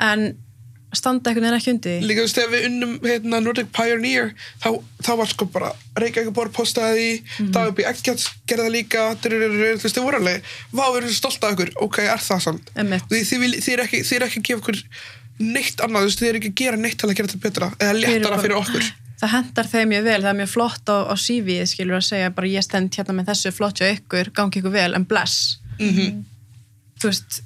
En 0.01 0.25
standa 0.97 1.31
einhvern 1.31 1.47
veginn 1.47 1.57
ekki 1.57 1.71
undir 1.73 2.05
líka 2.05 2.21
þú 2.21 2.25
veist 2.27 2.37
þegar 2.39 2.51
við 2.51 2.65
unnum 2.67 2.93
hérna, 3.05 3.39
Nordic 3.43 3.71
Pioneer 3.75 4.31
þá, 4.63 4.67
þá 5.05 5.11
var 5.21 5.31
sko 5.31 5.47
bara 5.53 5.71
Reykjavík 6.01 6.33
bor 6.35 6.51
postaði 6.55 7.09
mm. 7.21 7.51
Dagur 7.55 7.75
B. 7.77 7.85
Eggjarts 7.87 8.27
gerði 8.49 8.67
það 8.67 8.75
líka 8.75 9.05
drurururu, 9.23 9.71
þú 9.77 9.87
veist 9.87 9.99
þið 9.99 10.07
voru 10.07 10.21
alveg 10.21 10.49
vá 10.71 10.83
við 10.83 10.99
erum 11.01 11.15
stolt 11.15 11.47
af 11.47 11.55
ykkur, 11.55 11.73
ok, 11.87 11.99
er 12.05 12.23
það 12.23 12.43
samt. 12.47 12.71
Því 13.11 13.21
þið, 13.29 13.45
þið 13.59 13.73
er 13.75 13.83
ekki 13.85 14.01
þið 14.07 14.17
er 14.17 14.27
ekki 14.27 14.41
að 14.41 14.47
gefa 14.49 14.63
ykkur 14.63 14.81
neitt 15.41 15.85
annað 15.85 16.05
þú 16.05 16.11
veist 16.11 16.23
þið 16.23 16.31
er 16.31 16.41
ekki 16.41 16.51
að 16.51 16.59
gera 16.63 16.81
neitt 16.81 16.99
til 17.01 17.09
að 17.09 17.15
gera 17.19 17.31
þetta 17.31 17.45
betra 17.45 17.71
eða 17.77 17.97
léttara 17.99 18.41
fyrir 18.41 18.59
okkur. 18.59 18.91
Það 19.21 19.33
hendar 19.35 19.67
þeim 19.69 19.91
mjög 19.91 20.05
vel, 20.07 20.19
það 20.23 20.31
er 20.31 20.37
mjög 20.39 20.49
flott 20.49 20.89
á, 20.89 20.97
á 21.13 21.15
CV 21.21 21.57
skilur 21.69 21.99
að 21.99 22.07
segja 22.07 22.33
bara 22.33 22.49
ég 22.49 22.65
stend 22.65 22.95
hérna 22.97 23.15
með 23.17 23.31
þessu 23.31 23.51
flott 23.53 23.81
hjá 23.81 23.91
ykkur, 23.91 24.31
gangi 24.37 24.61
ykkur 24.61 24.73
vel 24.73 24.91
en 24.97 25.05
bless 25.07 25.59
mm 25.77 26.23
þú 27.01 27.09
veist 27.09 27.41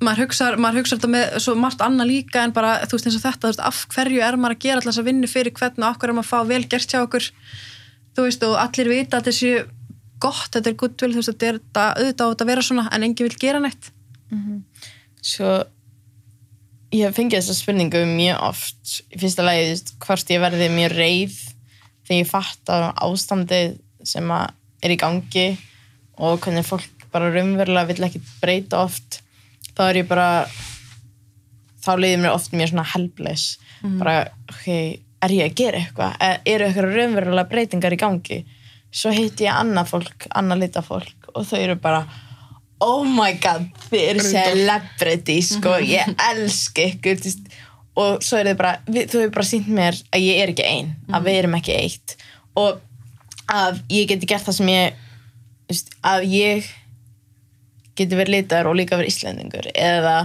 maður 0.00 0.24
hugsa, 0.24 0.50
maður 0.56 0.80
hugsa 0.80 0.96
þetta 0.96 1.10
með 1.12 1.34
svo 1.44 1.54
margt 1.60 1.82
annað 1.84 2.10
líka 2.10 2.44
en 2.44 2.54
bara 2.56 2.76
þú 2.86 2.96
veist 2.96 3.08
eins 3.10 3.18
og 3.18 3.24
þetta, 3.24 3.50
veist, 3.50 3.64
af 3.64 3.82
hverju 3.92 4.22
er 4.24 4.38
maður 4.40 4.56
að 4.56 4.62
gera 4.64 4.78
alltaf 4.80 4.92
þess 4.92 5.02
að 5.02 5.10
vinna 5.10 5.30
fyrir 5.30 5.56
hvern 5.58 5.86
og 5.86 5.98
hverju 6.00 6.12
er 6.12 6.16
maður 6.16 6.28
að 6.28 6.30
fá 6.30 6.50
vel 6.50 6.62
gert 6.72 6.94
hjá 6.94 7.00
okkur? 7.02 7.28
Þú 8.16 8.24
veist 8.26 8.46
og 8.48 8.56
allir 8.62 8.90
vita 8.90 9.20
að 9.20 9.32
sé 9.36 9.52
gott, 10.20 10.48
þetta 10.54 10.70
er 10.70 10.78
goodwill, 10.80 11.12
þú 11.12 11.20
veist, 11.20 11.32
þetta 11.34 11.50
er 11.50 11.60
þetta, 11.60 11.84
auðvitað 12.00 12.24
á 12.24 12.30
þetta 12.32 12.46
að 12.46 12.52
vera 12.52 12.64
svona 12.66 12.86
en 12.90 13.06
enginn 13.06 13.28
vil 13.28 13.40
gera 13.40 13.60
neitt. 13.62 13.92
Svo 15.20 15.52
ég 16.90 17.06
hef 17.06 17.16
fengið 17.16 17.38
þessa 17.38 17.56
spurningu 17.60 18.02
mjög 18.08 18.44
oft. 18.48 18.94
Í 19.14 19.20
fyrsta 19.20 19.46
lagi, 19.46 19.66
þú 19.66 19.74
veist, 19.74 19.94
hvort 20.04 20.32
ég 20.34 20.42
verði 20.42 20.70
mjög 20.74 20.96
reið 20.96 21.38
þegar 22.08 22.20
ég 22.20 22.30
fatt 22.30 22.72
á 22.72 22.76
ástandið 23.06 23.76
sem 24.02 24.32
er 24.34 24.90
í 24.90 24.98
gangi 24.98 25.48
og 26.20 26.40
hvernig 26.40 26.66
fólk 26.66 27.06
bara 27.12 27.30
raunverulega 27.30 27.90
vill 27.90 28.06
ekki 28.06 28.22
breyta 28.40 28.84
oft 28.84 29.20
þá 29.80 29.86
er 29.88 29.98
ég 30.02 30.08
bara 30.10 30.28
þá 31.80 31.92
leiðir 31.96 32.20
mér 32.20 32.34
oft 32.36 32.52
mjög 32.52 32.74
svona 32.74 32.88
helbless. 32.92 33.58
Bara, 33.80 34.16
ok, 34.52 34.66
er 35.24 35.32
ég 35.32 35.46
að 35.48 35.54
gera 35.56 35.80
eitthvað? 35.80 36.16
E- 36.20 36.40
eru 36.52 36.66
eitthvað 36.66 36.90
raunverulega 36.98 37.48
breytingar 37.48 37.96
í 37.96 38.00
gangi? 38.00 38.42
Svo 38.92 39.12
hitti 39.14 39.46
ég 39.46 39.56
annað 39.56 39.94
fólk 39.94 40.26
annað 40.36 40.66
lita 40.66 40.82
fólk 40.84 41.30
og 41.32 41.46
þau 41.46 41.58
eru 41.60 41.76
bara 41.80 42.02
oh 42.82 43.04
my 43.06 43.32
god, 43.40 43.68
þið 43.90 44.04
eru 44.08 44.24
celebrity 44.24 45.36
sko, 45.44 45.76
ég 45.84 46.10
elska 46.30 46.86
ykkur 46.88 47.20
og 48.00 48.24
svo 48.24 48.40
er 48.40 48.50
þið 48.50 48.58
bara 48.58 48.72
þú 48.88 49.20
hefur 49.20 49.34
bara 49.36 49.46
sínt 49.46 49.68
mér 49.70 49.98
að 50.10 50.24
ég 50.24 50.40
er 50.42 50.52
ekki 50.52 50.66
ein 50.66 50.92
að 51.12 51.28
við 51.28 51.40
erum 51.42 51.56
ekki 51.60 51.76
eitt. 51.76 52.16
Og 52.58 52.80
að 53.50 53.80
ég 53.92 54.10
geti 54.10 54.28
gert 54.30 54.46
það 54.48 54.58
sem 54.60 54.72
ég 54.72 55.80
að 56.02 56.26
ég 56.32 56.70
geti 57.98 58.16
verið 58.18 58.36
litar 58.36 58.68
og 58.70 58.76
líka 58.78 58.98
verið 58.98 59.12
íslendingur 59.12 59.70
eða 59.74 60.16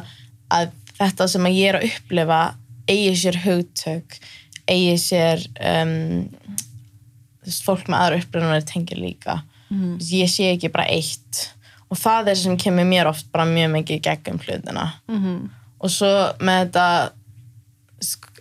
að 0.54 0.72
þetta 0.96 1.28
sem 1.28 1.48
að 1.48 1.58
ég 1.58 1.70
er 1.72 1.80
að 1.80 1.88
upplifa 1.90 2.42
eigi 2.86 3.16
sér 3.20 3.40
hugtök 3.44 4.20
eigi 4.70 4.96
sér 5.02 5.44
um, 5.60 6.26
fólk 7.66 7.90
með 7.90 8.00
aðra 8.00 8.22
upplifunar 8.22 8.66
tengir 8.66 9.00
líka. 9.02 9.42
Mm. 9.70 9.98
ég 10.00 10.30
sé 10.32 10.50
ekki 10.54 10.72
bara 10.74 10.88
eitt. 10.90 11.50
Og 11.90 12.00
það 12.02 12.32
er 12.32 12.40
sem 12.40 12.58
kemur 12.58 12.88
mér 12.90 13.10
oft 13.10 13.28
bara 13.34 13.46
mjög 13.50 13.72
mikið 13.76 14.02
gegnum 14.08 14.42
hlutina. 14.42 14.88
Mm 15.10 15.22
-hmm. 15.22 15.50
og 15.80 15.92
svo 15.92 16.12
með 16.40 16.66
þetta 16.66 17.12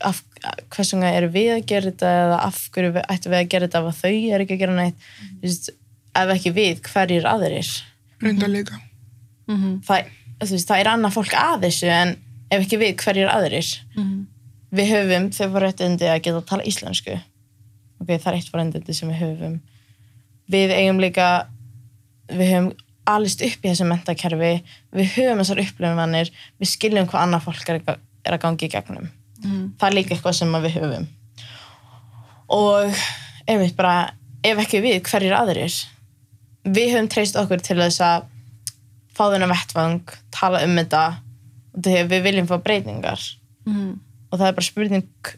af, 0.01 0.22
hversu 0.68 0.97
vegna 0.97 1.12
eru 1.12 1.29
við 1.29 1.51
að 1.55 1.66
gera 1.66 1.91
þetta 1.91 2.09
eða 2.25 2.39
af 2.49 2.59
hverju 2.72 2.93
við, 2.93 3.05
ættum 3.09 3.33
við 3.33 3.39
að 3.39 3.49
gera 3.49 3.66
þetta 3.66 3.79
ef 3.79 3.87
að 3.87 4.01
þau 4.01 4.35
eru 4.35 4.43
ekki 4.43 4.55
að 4.55 4.62
gera 4.64 4.75
neitt? 4.75 4.97
Mm 5.20 5.41
veist, 5.43 5.70
ef 6.14 6.29
ekki 6.37 6.51
við, 6.51 6.81
hverjir 6.81 7.27
aðrir? 7.27 7.70
Reynda 8.20 8.47
líka 8.49 8.81
það, 9.47 10.07
þú 10.40 10.51
veist, 10.55 10.68
það 10.68 10.80
er 10.80 10.88
annað 10.92 11.12
fólk 11.14 11.34
að 11.36 11.64
þessu 11.66 11.88
en 11.92 12.16
ef 12.51 12.62
ekki 12.64 12.78
við, 12.80 12.95
hverjir 13.03 13.28
aðrir? 13.28 13.68
Við 14.74 14.88
höfum 14.90 15.30
þau 15.30 15.49
forréttindi 15.55 16.09
að 16.11 16.22
geta 16.24 16.36
að 16.40 16.47
tala 16.49 16.64
íslensku. 16.66 17.18
Ok, 18.01 18.09
það 18.09 18.26
er 18.32 18.38
eitt 18.40 18.49
forréttindi 18.51 18.95
sem 18.95 19.09
við 19.12 19.20
höfum. 19.22 19.61
Við 20.51 20.70
eigum 20.74 20.99
líka 21.01 21.28
við 22.28 22.51
höfum 22.55 22.72
alist 23.07 23.42
upp 23.45 23.61
í 23.64 23.68
þessu 23.68 23.84
mentakerfi 23.86 24.51
við 24.97 25.11
höfum 25.14 25.38
þessar 25.42 25.61
upplifanir 25.61 26.30
við 26.59 26.68
skiljum 26.72 27.07
hvað 27.07 27.22
annað 27.26 27.45
fólk 27.45 27.68
er, 27.68 27.80
að- 27.86 28.40
gangi 28.40 28.64
í 28.66 28.72
gegnum. 28.72 29.11
Það 29.78 29.88
er 29.90 29.95
líka 29.95 30.14
eitthvað 30.14 30.34
sem 30.38 30.53
við 30.57 30.76
höfum. 30.80 31.07
Og 32.49 32.95
einmitt 33.49 33.76
bara 33.76 34.14
ef 34.45 34.59
ekki 34.64 34.80
við, 34.84 35.03
hverjir 35.05 35.34
aðrir? 35.36 35.74
Við 36.64 36.95
höfum 36.95 37.09
treyst 37.12 37.36
okkur 37.36 37.61
til 37.64 37.76
þess 37.80 38.01
að 38.05 38.24
fá 39.15 39.25
þennan 39.31 39.53
vettvang, 39.55 40.15
tala 40.35 40.62
um 40.67 40.79
þetta 40.81 41.05
og 41.75 41.83
þegar 41.87 42.11
við 42.12 42.25
viljum 42.29 42.51
fá 42.51 42.57
breytingar. 42.62 43.25
Og 44.31 44.39
það 44.39 44.47
er 44.49 44.57
bara 44.59 44.69
spurning 44.69 45.35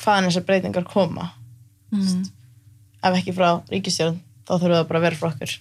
hvaðan 0.00 0.30
þessar 0.30 0.48
breytingar 0.48 0.88
koma. 0.88 1.30
Ef 3.04 3.20
ekki 3.20 3.36
frá 3.36 3.60
ríkistjórn 3.70 4.18
þá 4.44 4.58
þurfum 4.58 4.76
það 4.78 4.90
bara 4.90 5.00
að 5.00 5.06
vera 5.08 5.20
frá 5.20 5.30
okkur 5.32 5.56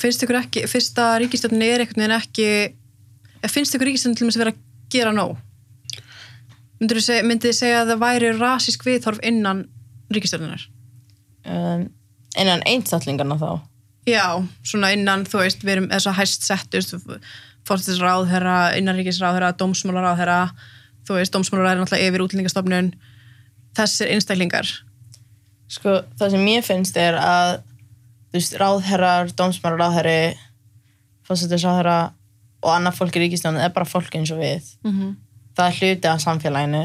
finnst 0.00 0.24
ykkur 0.24 0.38
ekki, 0.40 0.66
fyrsta 0.70 1.16
ríkistjórnin 1.22 1.64
er 1.66 1.84
einhvern 1.84 2.04
veginn 2.04 2.16
ekki 2.16 3.50
finnst 3.52 3.76
ykkur 3.76 3.90
ríkistjórnin 3.90 4.18
til 4.18 4.28
þess 4.28 4.38
að 4.38 4.44
vera 4.44 4.54
að 4.54 4.62
gera 4.92 5.14
nóg? 5.16 5.34
Myndir 6.80 6.98
þið 6.98 7.06
segja, 7.06 7.26
myndið 7.28 7.50
þið 7.50 7.58
segja 7.58 7.82
að 7.82 7.92
það 7.92 8.02
væri 8.02 8.30
rasísk 8.38 8.86
viðhorf 8.86 9.20
innan 9.28 9.66
ríkistjórninar 10.12 10.64
um, 11.46 11.84
innan 12.40 12.64
einstaklingarna 12.68 13.38
þá 13.40 13.50
já, 14.06 14.26
svona 14.66 14.92
innan, 14.92 15.24
þú 15.24 15.42
veist, 15.44 15.64
við 15.64 15.76
erum 15.76 15.88
þess 15.92 16.10
að 16.10 16.18
hæst 16.18 16.46
settust 16.46 16.94
fórstisráðherra, 17.68 18.74
innanríkisráðherra, 18.78 19.52
dómsmálaráðherra 19.58 20.40
þú 21.06 21.18
veist, 21.18 21.34
dómsmálaráðherra 21.34 21.76
er 21.76 21.82
náttúrulega 21.82 22.08
yfir 22.10 22.24
útlendingastofnun. 22.26 22.88
Þessir 23.76 24.10
einstaklingar. 24.14 24.70
Sko, 25.72 26.00
það 26.20 26.34
sem 26.34 26.46
mér 26.46 26.64
finnst 26.66 26.98
er 27.00 27.16
að 27.18 27.52
þú 28.32 28.38
veist, 28.38 28.56
ráðherrar, 28.60 29.32
dómsmálaráðherri 29.38 30.34
fórsættisráðherra 31.28 31.98
og 32.62 32.72
annað 32.76 32.98
fólk 32.98 33.18
í 33.18 33.24
ríkistjórn 33.24 33.60
er 33.62 33.72
bara 33.74 33.88
fólk 33.88 34.14
eins 34.18 34.30
og 34.34 34.42
við. 34.42 34.74
Mm 34.84 34.92
-hmm. 34.92 35.14
það 35.56 35.66
er 35.66 35.78
hluti 35.78 36.08
af 36.08 36.20
samfélaginu. 36.20 36.84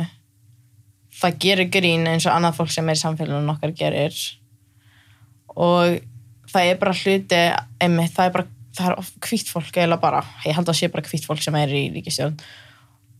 Það 1.21 1.39
gerir 1.39 1.69
grín 1.69 2.07
eins 2.07 2.25
og 2.25 2.33
annað 2.33 2.57
fólk 2.57 2.71
sem 2.71 2.89
er 2.89 2.95
í 2.95 3.03
samfélaginu 3.03 3.51
okkar 3.51 3.71
gerir. 3.71 4.15
Og 5.55 5.99
það 6.51 6.71
er 6.71 6.79
bara 6.81 6.95
hluti 7.01 7.41
einmitt, 7.83 8.15
það 8.15 8.29
er 8.29 8.37
bara 8.37 8.47
það 8.77 8.93
er 8.93 9.11
hvitt 9.27 9.51
fólk 9.51 9.77
eða 9.81 9.99
bara, 10.01 10.23
ég 10.45 10.57
held 10.57 10.69
að 10.69 10.79
sé 10.79 10.89
bara 10.93 11.05
hvitt 11.09 11.25
fólk 11.25 11.41
sem 11.43 11.55
er 11.57 11.73
í 11.73 11.87
ríkistjórn 11.95 12.37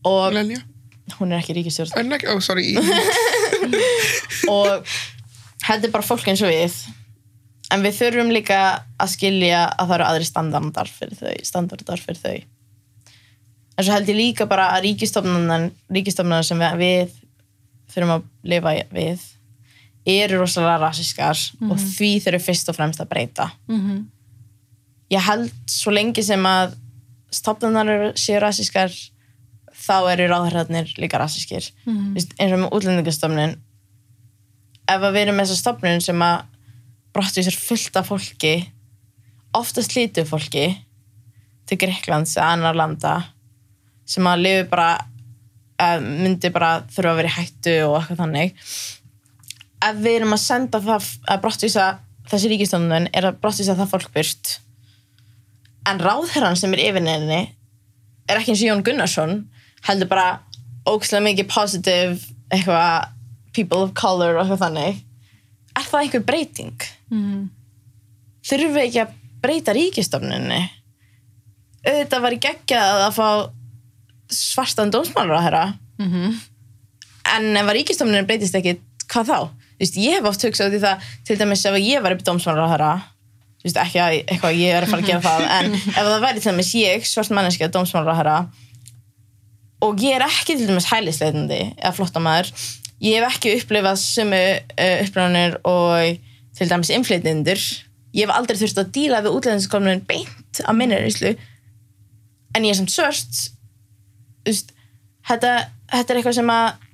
og 0.08 0.28
Lenja, 0.36 0.60
hún 1.18 1.32
er 1.32 1.42
ekki 1.42 1.56
í 1.56 1.58
ríkistjórn 1.60 2.14
ekki, 2.14 2.30
oh 2.30 2.42
sorry. 2.44 2.76
Og 4.52 4.86
þetta 5.64 5.88
er 5.88 5.92
bara 5.92 6.06
fólk 6.06 6.28
eins 6.30 6.42
og 6.44 6.52
við. 6.52 6.76
En 7.74 7.84
við 7.84 7.98
þurfum 7.98 8.30
líka 8.32 8.60
að 8.96 9.12
skilja 9.12 9.66
að 9.68 9.90
það 9.90 9.96
eru 9.98 10.06
aðri 10.08 10.28
standardar 10.28 10.92
fyrir 10.92 11.18
þau 11.18 11.48
standardar 11.50 12.04
fyrir 12.04 12.20
þau. 12.22 12.36
En 13.78 13.86
svo 13.86 13.94
held 13.94 14.08
ég 14.10 14.18
líka 14.18 14.48
bara 14.50 14.70
að 14.74 14.88
ríkistofnunan 14.88 15.68
sem 16.46 16.62
við, 16.62 16.78
við 16.80 17.18
þurfum 17.92 18.14
að 18.16 18.24
lifa 18.54 18.74
við 18.94 19.26
eru 20.08 20.38
rosalega 20.40 20.78
rasískar 20.86 21.38
og 21.70 21.76
því 21.78 22.10
þurfum 22.24 22.44
fyrst 22.48 22.68
og 22.72 22.76
fremst 22.78 23.00
að 23.02 23.08
breyta 23.12 23.50
Mm 23.68 23.80
-hmm. 23.80 24.04
ég 25.10 25.20
held 25.26 25.52
svo 25.66 25.90
lengi 25.92 26.22
sem 26.22 26.42
að 26.46 26.74
stofnunar 27.30 27.86
eru- 27.86 28.12
séu 28.16 28.40
rasískar 28.40 28.88
þá 29.88 30.12
eru 30.12 30.28
ráðherrarnir 30.28 30.94
líka 30.98 31.18
rasískir 31.18 31.70
Mhm. 31.86 32.14
Vist, 32.14 32.34
eins 32.38 32.52
og 32.52 32.58
með 32.58 32.72
útlendingastofnun 32.72 33.56
ef 34.88 35.00
að 35.02 35.12
við 35.12 35.22
erum 35.22 35.36
með 35.36 35.46
þessa 35.46 35.56
stofnun 35.62 36.00
sem 36.02 36.18
að 36.22 36.42
brottu 37.14 37.42
sér 37.42 37.56
fullt 37.56 37.96
af 37.96 38.08
fólki 38.08 38.68
oftast 39.54 39.94
lítu 39.96 40.24
fólki 40.24 40.76
til 41.66 41.78
Greiklands 41.78 42.36
eða 42.36 42.52
annar 42.52 42.74
landa 42.74 43.24
sem 44.06 44.24
að 44.24 44.40
lifi 44.42 44.68
bara 44.70 44.98
myndi 46.00 46.50
bara 46.50 46.80
þurfa 46.90 47.10
að 47.12 47.16
vera 47.16 47.28
í 47.28 47.36
hættu 47.38 47.74
og 47.86 48.00
eitthvað 48.02 48.16
þannig 48.22 48.54
ef 49.84 49.98
við 50.02 50.16
erum 50.20 50.34
að 50.34 50.42
senda 50.42 50.80
það 50.82 51.06
að 51.30 51.42
brottvísa 51.44 51.86
þessi 52.30 52.50
ríkistofnun 52.52 53.08
er 53.14 53.28
að 53.28 53.38
brottvísa 53.42 53.76
það 53.78 53.92
fólk 53.92 54.10
burt 54.14 54.54
en 55.88 56.00
ráðherran 56.02 56.58
sem 56.58 56.74
er 56.76 56.82
yfirneðinni 56.88 57.42
er 58.28 58.40
ekki 58.40 58.52
eins 58.52 58.62
og 58.64 58.68
Jón 58.72 58.82
Gunnarsson 58.84 59.36
heldur 59.88 60.10
bara 60.10 60.26
ógæslega 60.88 61.24
mikið 61.28 61.48
positive 61.52 62.18
eitthvað 62.52 63.08
people 63.56 63.84
of 63.86 63.94
color 63.98 64.36
og 64.36 64.42
eitthvað 64.44 64.64
þannig 64.66 64.98
er 65.78 65.86
það 65.86 66.02
einhver 66.02 66.24
breyting? 66.26 66.74
Mhm. 67.12 67.48
þurfum 68.48 68.74
við 68.74 68.84
ekki 68.88 69.00
að 69.04 69.14
breyta 69.42 69.74
ríkistofninni 69.76 70.60
auðvitað 71.86 72.24
var 72.24 72.34
í 72.34 72.40
geggjað 72.42 73.02
að 73.06 73.16
fá 73.16 73.28
svartan 74.34 74.90
dómsmálur 74.92 75.38
á 75.38 75.46
herra 75.46 75.64
Mhm. 75.98 76.34
en 77.36 77.56
ef 77.56 77.66
að 77.66 77.76
ríkistofninni 77.78 78.26
breytist 78.26 78.54
ekki 78.54 78.76
hvað 79.08 79.26
þá? 79.32 79.38
Veist, 79.78 79.98
ég 80.00 80.18
hef 80.18 80.26
oft 80.26 80.42
hugsað 80.42 80.72
út 80.72 80.78
í 80.78 80.82
það 80.82 81.08
til 81.26 81.38
dæmis 81.38 81.64
ef 81.68 81.78
ég 81.78 82.02
var 82.02 82.16
upp 82.16 82.24
dómsmálur 82.26 82.82
á 82.82 82.94
veist, 83.62 83.78
ekki 83.78 84.00
að 84.02 84.16
eitthvað 84.24 84.58
ég 84.58 84.74
er 84.74 84.86
að 84.86 84.92
fara 84.92 85.04
að 85.04 85.10
gera 85.10 85.22
það 85.24 85.44
en 85.56 85.76
ef 85.76 85.98
það 85.98 86.24
væri 86.24 86.42
til 86.42 86.52
dæmis 86.52 86.72
ég 86.78 87.06
svart 87.08 87.34
manneskja 87.34 87.70
dómsmálur 87.74 88.14
á 88.14 88.18
herra 88.18 88.36
og 89.86 90.02
ég 90.02 90.16
er 90.18 90.26
ekki 90.26 90.56
til 90.56 90.68
dæmis 90.68 90.88
hælisleitandi 90.90 91.60
eða 91.76 91.94
flottamæður 91.96 92.52
ég 93.04 93.18
hef 93.18 93.36
ekki 93.36 93.54
upplifað 93.58 94.00
sömu 94.02 94.40
uh, 94.58 94.96
upplifanir 95.04 95.58
og 95.68 96.18
til 96.58 96.70
dæmis 96.70 96.92
inflytindur 96.94 97.62
ég 98.14 98.24
hef 98.24 98.34
aldrei 98.34 98.58
þurft 98.58 98.82
að 98.82 98.92
díla 98.96 99.22
við 99.26 99.38
útlæðinskomunin 99.38 100.04
beint 100.08 100.62
á 100.64 100.70
minni 100.74 100.98
reynslu 100.98 101.34
en 102.56 102.66
ég 102.66 102.74
er 102.74 102.78
samt 102.78 103.54
veist, 104.46 104.72
þetta, 105.28 105.52
þetta 105.92 106.14
er 106.14 106.20
eitthvað 106.20 106.38
sem 106.40 106.52
að 106.54 106.87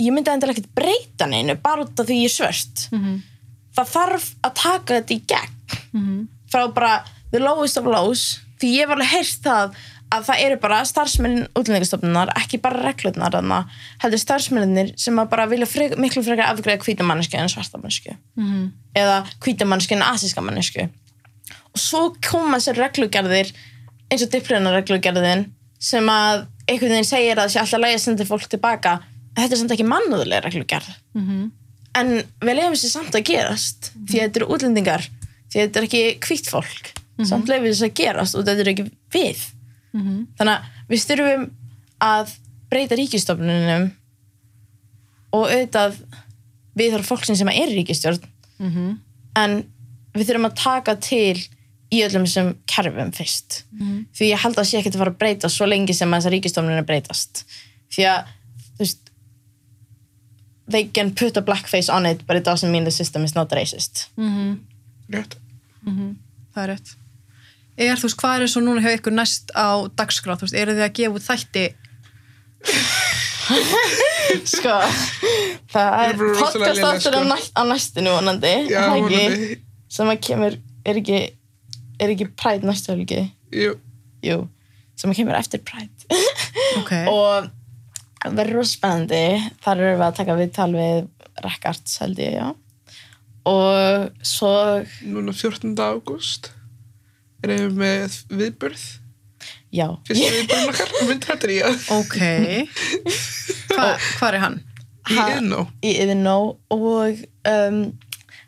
ég 0.00 0.12
myndi 0.12 0.30
endilega 0.30 0.58
ekkert 0.58 0.74
breyta 0.74 1.26
neinu 1.30 1.54
bara 1.62 1.84
út 1.86 2.00
af 2.00 2.06
því 2.06 2.16
ég 2.22 2.30
er 2.30 2.34
svört 2.36 2.88
Mhm. 2.92 3.22
það 3.76 3.92
þarf 3.96 4.34
að 4.44 4.54
taka 4.54 4.94
þetta 5.00 5.14
í 5.14 5.20
gegn 5.26 5.52
Mhm. 5.94 6.28
frá 6.52 6.74
bara 6.74 7.04
the 7.32 7.38
lowest 7.40 7.76
of 7.78 7.84
lows 7.84 8.40
því 8.60 8.72
ég 8.80 8.88
var 8.88 8.96
alveg 8.96 9.08
heyrt 9.12 9.42
það 9.42 9.74
að 10.12 10.24
það 10.28 10.40
eru 10.44 10.56
bara 10.62 10.84
starfsmenn 10.84 11.48
útlendingastofnunar 11.56 12.28
ekki 12.36 12.60
bara 12.62 12.82
reglurnar 12.92 13.32
þarna 13.34 13.64
heldur 14.02 14.18
starfsmennir 14.22 14.92
sem 14.98 15.16
að 15.18 15.28
bara 15.30 15.46
vilja 15.50 15.66
frek, 15.66 15.96
miklu 15.98 16.22
frekar 16.22 16.46
afgreða 16.54 16.78
hvítamannisku 16.84 17.34
en 17.34 17.48
svartamannisku 17.48 18.16
Mhm. 18.36 18.70
eða 18.94 19.26
hvítamannisku 19.40 19.92
en 19.96 20.02
asíska 20.02 20.40
mannisku 20.42 20.82
og 20.84 21.76
svo 21.80 22.14
koma 22.30 22.58
sér 22.58 22.76
reglugerðir 22.76 23.52
eins 24.10 24.22
og 24.22 24.30
diplunarreglugerðin 24.30 25.50
sem 25.80 26.06
að 26.06 26.46
einhvern 26.68 26.88
veginn 26.94 27.04
segir 27.04 27.36
að 27.36 27.46
það 27.46 27.50
sé 27.50 27.60
alltaf 27.60 27.80
lægi 27.80 27.94
að 27.94 28.00
senda 28.00 28.24
fólk 28.24 28.48
tilbaka 28.48 29.02
þetta 29.36 29.52
er 29.52 29.60
samt 29.60 29.74
ekki 29.76 29.86
mannúðulega 29.88 30.44
reglugerð 30.46 30.88
Mhm. 31.14 31.50
en 31.96 32.08
við 32.40 32.54
lefum 32.58 32.74
sér 32.76 32.90
samt 32.92 33.14
að 33.14 33.24
gerast 33.24 33.90
því 34.06 34.16
að 34.20 34.24
þetta 34.26 34.36
eru 34.42 34.48
útlendingar 34.54 35.02
því 35.50 35.56
að 35.60 35.66
þetta 35.66 35.76
er 35.82 35.86
ekki 35.88 36.18
hvítt 36.26 36.50
fólk 36.52 36.92
samt 37.24 37.48
lefum 37.48 37.66
sér 37.72 37.90
að 37.90 37.94
gerast 38.00 38.34
og 38.36 38.44
þetta 38.44 38.60
er 38.60 38.72
ekki 38.74 38.90
við 39.12 39.44
Mhm. 39.94 40.26
þannig 40.38 40.56
að 40.56 40.62
við 40.90 41.00
styrfum 41.04 41.50
að 42.00 42.34
breyta 42.70 42.96
ríkistofnunum 42.98 43.92
og 45.36 45.46
auðvitað 45.50 45.98
við 46.76 46.92
þarfum 46.92 47.08
fólksinn 47.10 47.36
sem 47.38 47.48
er 47.52 47.68
ríkistjórn 47.72 48.22
Mhm. 48.58 48.98
en 49.36 49.64
við 50.14 50.26
þurfum 50.30 50.46
að 50.50 50.56
taka 50.56 50.94
til 50.96 51.36
í 51.92 52.00
öllum 52.02 52.24
þessum 52.26 52.56
kerfum 52.66 53.12
fyrst 53.12 53.62
Mhm. 53.72 54.06
því 54.14 54.30
ég 54.32 54.38
held 54.38 54.56
að 54.56 54.64
sé 54.66 54.78
ekki 54.80 54.90
að 54.92 54.98
fara 54.98 55.10
að 55.10 55.18
breyta 55.18 55.48
svo 55.48 55.66
lengi 55.66 55.94
sem 55.94 56.10
að 56.10 56.20
þessar 56.22 56.32
ríkistofnunum 56.40 56.86
breytast 56.86 57.44
því 57.90 58.04
að 58.04 58.24
they 60.70 60.84
can 60.84 61.14
put 61.14 61.36
a 61.36 61.42
blackface 61.42 61.88
on 61.92 62.06
it 62.06 62.26
but 62.26 62.36
it 62.36 62.44
doesn't 62.44 62.70
mean 62.72 62.84
the 62.84 62.90
system 62.90 63.24
is 63.24 63.34
not 63.34 63.50
racist 63.52 64.08
Mhm. 64.16 64.58
rétt 65.10 65.36
Það 66.56 66.62
er 66.64 66.68
rétt. 66.74 66.94
Er 67.78 67.96
þú 67.96 68.02
veist, 68.08 68.16
hvað 68.16 68.40
er 68.42 68.46
svo 68.48 68.60
núna 68.64 68.80
hjá 68.80 68.96
ykkur 68.96 69.12
næst 69.12 69.50
á 69.54 69.84
dagskrá? 69.94 70.34
Þú 70.40 70.46
veist, 70.48 70.54
eru 70.56 70.72
þið 70.72 70.84
að 70.86 70.94
gefa 70.96 71.14
út 71.14 71.26
þætti? 71.28 71.64
sko 74.56 74.74
það 75.70 75.96
er 76.02 76.16
podcast 76.40 76.82
áttur 76.88 77.12
sko. 77.12 77.20
á, 77.20 77.22
næst, 77.30 77.52
á 77.54 77.62
næstinu 77.68 78.14
vonandi 78.16 78.52
já, 78.70 78.80
er 78.80 78.88
það 78.90 79.18
ekki? 79.20 79.58
sem 79.96 80.10
að 80.12 80.20
kemur 80.26 80.56
er 80.86 81.00
ekki, 81.00 81.20
er 82.02 82.14
ekki 82.14 82.26
Pride 82.40 82.66
næstu 82.66 82.92
helgi 82.94 83.20
Jú, 83.54 83.76
jú, 84.26 84.38
sem 84.98 85.12
að 85.12 85.20
kemur 85.20 85.38
eftir 85.38 85.62
Pride 85.68 86.20
Ok. 86.80 86.92
og 87.14 87.50
verður 88.34 88.60
rosa 88.60 88.76
spennandi. 88.76 89.22
Þar 89.64 89.82
erum 89.82 89.98
við 90.00 90.06
að 90.06 90.20
taka 90.20 90.38
viðtal 90.40 90.70
við 90.74 91.00
Rekards 91.44 91.98
held 92.02 92.20
ég, 92.22 92.38
já. 92.38 92.46
Og 93.46 94.22
svo 94.26 94.52
núna 95.06 95.34
14. 95.36 95.74
ágúst 95.78 96.50
erum 97.44 97.68
við 97.68 97.76
með 97.78 98.16
viðbörð 98.40 98.86
já, 99.76 99.86
fyrst 100.08 100.24
viðbörðin 100.34 100.72
okkar 100.72 100.94
mynd 101.06 101.26
þetta 101.28 101.46
er 101.46 101.52
í 101.52 101.58
að 101.62 101.84
Ok. 101.94 102.16
Hva, 103.70 103.90
hvað 104.16 104.28
er 104.30 104.40
hann? 104.42 104.58
í 105.06 105.18
innó 105.36 105.62
í 105.84 105.92
Iðnó. 106.02 106.36
Og 106.74 107.20
um, 107.46 107.80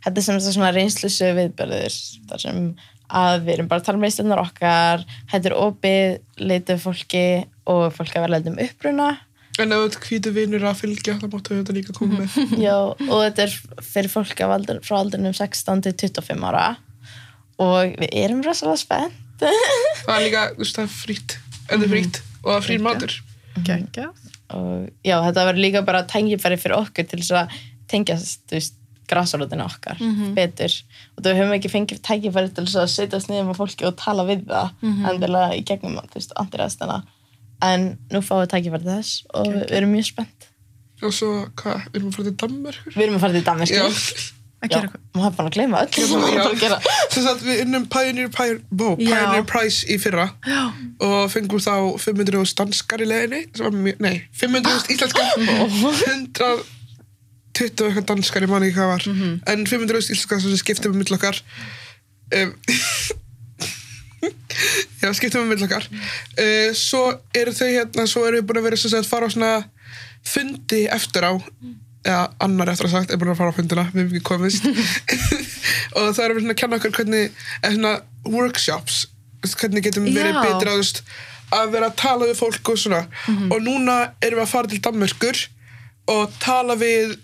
þetta 0.04 0.14
er 0.16 0.24
sem 0.26 0.40
sagt 0.40 0.56
svona 0.56 0.72
reynslusu 0.74 1.30
viðbörður 1.36 1.98
þar 2.30 2.42
sem 2.42 2.62
að 3.08 3.44
við 3.46 3.54
erum 3.54 3.70
bara 3.70 3.80
að 3.80 3.86
tala 3.88 4.02
með 4.02 4.12
íslennar 4.12 4.42
okkar. 4.42 5.04
Þetta 5.30 5.50
er 5.50 5.56
opið, 5.56 6.18
leitið 6.42 6.82
fólki 6.82 7.24
og 7.68 7.86
fólk 7.94 8.16
að 8.16 8.26
vera 8.26 8.34
leitum 8.36 8.58
uppruna 8.64 9.12
en 9.64 9.74
ef 9.76 9.96
þú 9.96 10.02
hvítu 10.06 10.34
vinur 10.36 10.68
að 10.68 10.82
fylgja 10.82 11.16
þá 11.18 11.26
máttu 11.32 11.54
við 11.54 11.62
þetta 11.62 11.76
líka 11.78 11.96
koma 11.96 12.22
með. 12.22 12.38
Já, 12.66 12.76
og 12.78 13.16
þetta 13.24 13.46
er 13.46 13.56
fyrir 13.84 14.12
fólk 14.12 14.44
af 14.44 14.54
aldur, 14.58 14.80
frá 14.86 15.00
aldrinum 15.00 15.34
16 15.36 15.84
til 15.86 15.96
25 16.04 16.48
ára. 16.50 16.68
Og 17.58 17.98
við 17.98 18.16
erum 18.22 18.44
rosalega 18.46 18.80
spennt. 18.84 19.42
Það 20.06 20.16
er 20.16 20.24
líka, 20.24 20.48
þú 20.54 20.64
veist, 20.64 20.78
það 20.78 20.84
er 20.84 20.94
frýtt 20.94 21.38
það 21.68 21.84
er 21.84 21.92
frýtt 21.92 22.20
og 22.38 22.48
það 22.48 22.56
er 22.56 22.66
frýr 22.66 22.82
matur. 22.84 23.14
Geggjað. 23.66 24.26
og 24.54 24.88
já, 25.04 25.16
þetta 25.26 25.46
verður 25.50 25.64
líka 25.64 25.84
bara 25.84 26.04
tengifæri 26.08 26.58
fyrir 26.60 26.78
okkur 26.78 27.08
til 27.08 27.20
þess 27.20 27.34
að 27.36 27.56
tengjast, 27.90 28.44
þú 28.48 28.56
veist, 28.58 28.74
græsarútina 29.08 29.64
okkar 29.64 30.00
betur. 30.36 30.74
Og 31.16 31.24
þú 31.24 31.34
höfum 31.38 31.54
ekki 31.56 31.70
fengið 31.72 32.00
tækifæri 32.04 32.50
til 32.52 32.66
þess 32.66 32.80
að 32.82 32.90
setjast 32.92 33.30
niður 33.30 33.46
með 33.48 33.60
fólki 33.62 33.86
og 33.88 33.96
tala 34.00 34.26
við 34.28 34.42
það 34.48 34.74
endilega 35.12 35.56
í 35.56 35.62
gegnum, 35.64 35.96
þú 36.12 36.20
veist, 36.20 36.34
andirastana 36.36 36.98
en 37.64 37.86
nú 38.12 38.22
fáum 38.24 38.42
við 38.44 38.50
tækifæri 38.54 38.84
til 38.84 38.94
þess 38.94 39.12
og 39.34 39.52
við 39.52 39.76
erum 39.78 39.94
mjög 39.96 40.08
spennt. 40.12 40.48
Og 40.98 41.14
svo, 41.14 41.30
hvað, 41.58 41.86
við 41.92 42.00
erum 42.00 42.10
að 42.10 42.16
fara 42.18 42.28
til 42.28 42.38
Danmörkur 42.42 42.96
við 42.96 43.04
erum 43.06 43.16
að 43.18 43.24
fara 43.24 43.36
til 43.38 43.46
Danmarku 43.46 43.78
já, 43.78 43.86
Að 44.58 44.72
gera 44.72 44.88
hvað? 44.90 45.02
maður 45.14 45.24
hafði 45.24 45.38
bara 45.38 45.48
að 45.48 45.54
gleyma 45.54 45.82
öll 45.84 45.90
þess 47.12 47.28
að 47.30 47.44
við 47.46 47.60
unnum 47.62 47.84
Pioneer, 47.92 48.30
Pioneer, 48.34 48.64
wow. 48.80 48.96
Pioneer 48.98 49.44
Prize 49.46 49.86
í 49.86 49.98
fyrra. 50.02 50.24
Já. 50.42 50.64
og 51.06 51.30
fengum 51.30 51.62
þá 51.62 51.76
500 52.02 52.56
danskar 52.58 53.04
í 53.04 53.06
mjög, 53.06 54.02
nei, 54.02 54.16
500 54.34 54.90
íslenskar. 54.96 55.30
120 56.08 56.58
og 56.58 57.86
eitthvað 57.86 58.08
danskar, 58.10 58.42
ég 58.48 58.50
man 58.50 58.66
ekki 58.66 58.80
hvað 58.80 58.92
var. 58.96 59.06
En 59.54 59.62
500 59.70 60.02
íslenskar 60.02 60.42
sem 60.42 60.58
skiptum 60.58 60.96
um 60.96 60.98
mill 61.04 61.14
okkar. 61.14 61.38
Um, 62.34 62.52
já, 65.02 65.10
skiptum 65.14 65.44
um 65.44 65.50
mill 65.52 65.64
okkar. 65.66 65.84
Uh, 66.38 66.70
svo 66.76 67.02
eru 67.36 67.52
þau 67.54 67.68
hérna 67.70 68.06
svo 68.10 68.24
eru 68.28 68.40
við 68.40 68.48
búin 68.48 68.60
að 68.62 68.68
vera 68.70 68.80
sem 68.80 68.92
sagt 68.92 69.10
fara 69.10 69.28
á 69.28 69.34
svona 69.34 69.52
fundi 70.26 70.86
eftir 70.92 71.26
á. 71.28 71.32
Eða 72.08 72.24
annar 72.44 72.70
eftir 72.72 72.88
að 72.88 72.94
sagt 72.94 73.12
er 73.12 73.20
búin 73.20 73.32
að 73.34 73.40
fara 73.40 73.52
á 73.52 73.58
fundina 73.58 73.86
við 73.92 74.02
hefum 74.04 74.16
ekki 74.16 74.26
komist. 74.26 74.66
Og 75.98 76.10
það 76.16 76.24
erum 76.24 76.38
við 76.38 76.44
svona 76.44 76.56
að 76.56 76.60
kenna 76.62 76.80
okkur 76.80 76.96
hvernig 76.98 77.40
eða 77.62 77.72
svona 77.76 77.94
workshops 78.28 79.06
hvernig 79.58 79.84
getum 79.86 80.06
við 80.08 80.18
verið 80.18 80.40
betri 80.42 80.72
að, 80.74 81.02
að 81.54 81.68
vera 81.76 81.88
að 81.92 81.98
tala 82.00 82.26
við 82.26 82.38
fólk 82.40 82.72
og 82.72 82.80
svona. 82.82 83.04
Og 83.52 83.60
núna 83.62 83.98
erum 84.24 84.40
við 84.40 84.44
að 84.46 84.50
fara 84.50 84.70
til 84.72 84.80
Danmörkur 84.82 85.44
og 86.10 86.32
tala 86.42 86.74
við 86.80 87.14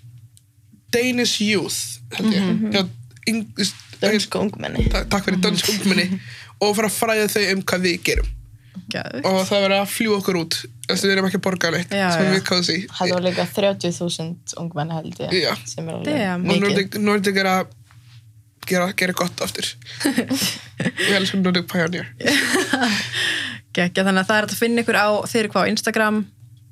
Danish 0.95 1.41
Youth 1.43 1.99
held 2.15 2.31
ég. 2.37 2.45
Þú 3.25 3.41
veist, 3.59 3.81
dönsku 4.05 4.39
ungmenni. 4.45 4.85
Ta- 4.93 5.03
takk 5.11 5.27
fyrir 5.27 5.41
dönsk 5.43 5.71
ungmenni 5.73 6.21
og 6.61 6.75
fara 6.79 6.89
að 6.91 6.97
fræða 7.01 7.29
þau 7.35 7.45
um 7.55 7.63
hvað 7.71 7.87
við 7.89 8.01
gerum 8.11 8.31
Geðveikt. 8.91 9.27
og 9.31 9.39
það 9.49 9.63
verður 9.65 9.77
að 9.81 9.93
fljúa 9.95 10.17
okkur 10.21 10.37
út 10.43 10.57
þess 10.85 11.01
að 11.01 11.07
við 11.09 11.13
erum 11.15 11.27
ekki 11.29 11.39
að 11.41 11.45
borga 11.47 11.71
neitt 11.73 11.95
Já, 11.95 12.09
sem 12.13 12.27
já. 12.27 12.33
við 12.35 12.43
káðum 12.49 12.67
því 12.69 12.77
Það 12.99 13.13
var 13.15 13.25
líka 13.25 13.47
30.000 13.57 14.59
ungmenni 14.61 14.99
held 14.99 15.23
ég 15.25 15.35
Já. 15.41 15.53
sem 15.71 15.89
er 15.89 15.95
alveg 15.99 16.19
Damn. 16.21 16.45
og 16.45 16.51
mikið 16.51 16.65
Nordic, 16.67 16.99
Nordic 17.09 17.41
er 17.41 17.49
að 17.55 17.73
gera, 18.69 18.89
gera 19.01 19.17
gott 19.17 19.45
aftur 19.47 19.71
við 21.09 21.15
elskum 21.19 21.43
Nordic 21.45 21.67
Pioneer 21.71 22.11
Geggjað. 23.75 24.07
Þannig 24.07 24.21
að 24.23 24.29
það 24.29 24.39
er 24.39 24.47
að 24.49 24.59
finna 24.61 24.83
ykkur 24.85 24.99
á 25.01 25.09
þeir 25.31 25.49
hvað 25.51 25.65
á 25.67 25.71
Instagram, 25.73 26.19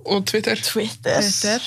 og 0.07 0.27
Twitter 0.31 0.61
Twitter 0.63 1.19
Twitter. 1.25 1.65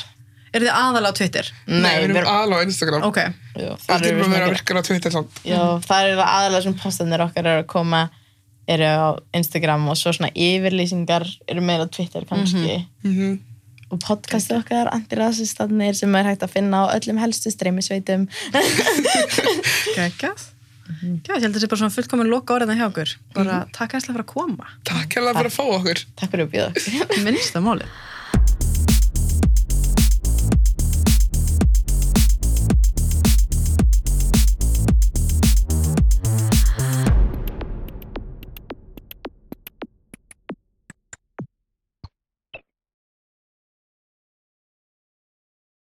Er 0.55 0.63
þið 0.63 0.71
aðalega 0.71 1.11
á 1.11 1.17
Twitter? 1.19 1.49
Nei, 1.67 1.95
við 1.99 2.11
við 2.13 2.19
erum 2.21 2.29
aðal 2.31 2.55
á 2.55 2.59
Instagram. 2.63 3.07
Ok. 3.09 3.17
Jú, 3.59 3.71
Það 3.85 4.05
er 4.07 4.19
bara 4.21 4.45
að 4.45 4.53
virkar 4.53 4.79
á 4.79 4.83
Twitter 4.87 5.15
samt. 5.15 5.41
Já, 5.43 5.59
það 5.83 6.11
er 6.11 6.21
aðalega 6.25 6.63
sem 6.67 6.77
postanir 6.79 7.23
okkar 7.25 7.49
eru 7.49 7.63
að 7.65 7.67
koma 7.73 8.05
eru 8.71 8.87
á 8.87 9.07
Instagram 9.35 9.89
og 9.91 9.99
svo 9.99 10.13
svona 10.15 10.31
yfirlýsingar 10.31 11.27
eru 11.51 11.65
meira 11.65 11.85
á 11.85 11.91
Twitter 11.91 12.25
kannski. 12.29 12.79
Mm 13.03 13.35
og 13.93 13.99
podcastið 14.01 14.57
okkar 14.63 14.89
antirasistanir 14.89 15.93
sem 15.93 16.15
er 16.17 16.25
hægt 16.31 16.41
að 16.41 16.55
finna 16.55 16.79
á 16.89 16.97
öllum 16.97 17.19
helstu 17.21 17.51
streymisveitum. 17.53 18.25
Geggjað. 19.95 20.47
Já, 21.25 21.35
ég 21.37 21.45
held 21.45 21.51
að 21.51 21.55
það 21.55 21.61
sé 21.63 21.69
bara 21.69 21.81
svona 21.83 21.93
fullkomin 21.93 22.31
loka 22.31 22.57
orðina 22.57 22.79
hjá 22.79 22.87
okkur. 22.87 23.13
Bara 23.37 23.59
takk 23.77 23.95
æsla 23.99 24.13
fyrir 24.15 24.25
að 24.25 24.31
koma. 24.33 24.73
Takk 24.89 25.17
hérlega 25.19 25.37
fyrir 25.37 25.51
að 25.51 25.55
fá 25.59 25.63
okkur. 25.77 26.03
Takk 26.17 26.33
fyrir 26.33 26.47
að 26.47 26.53
bjóða 26.55 27.21
minnsta 27.29 27.61
málið 27.61 27.93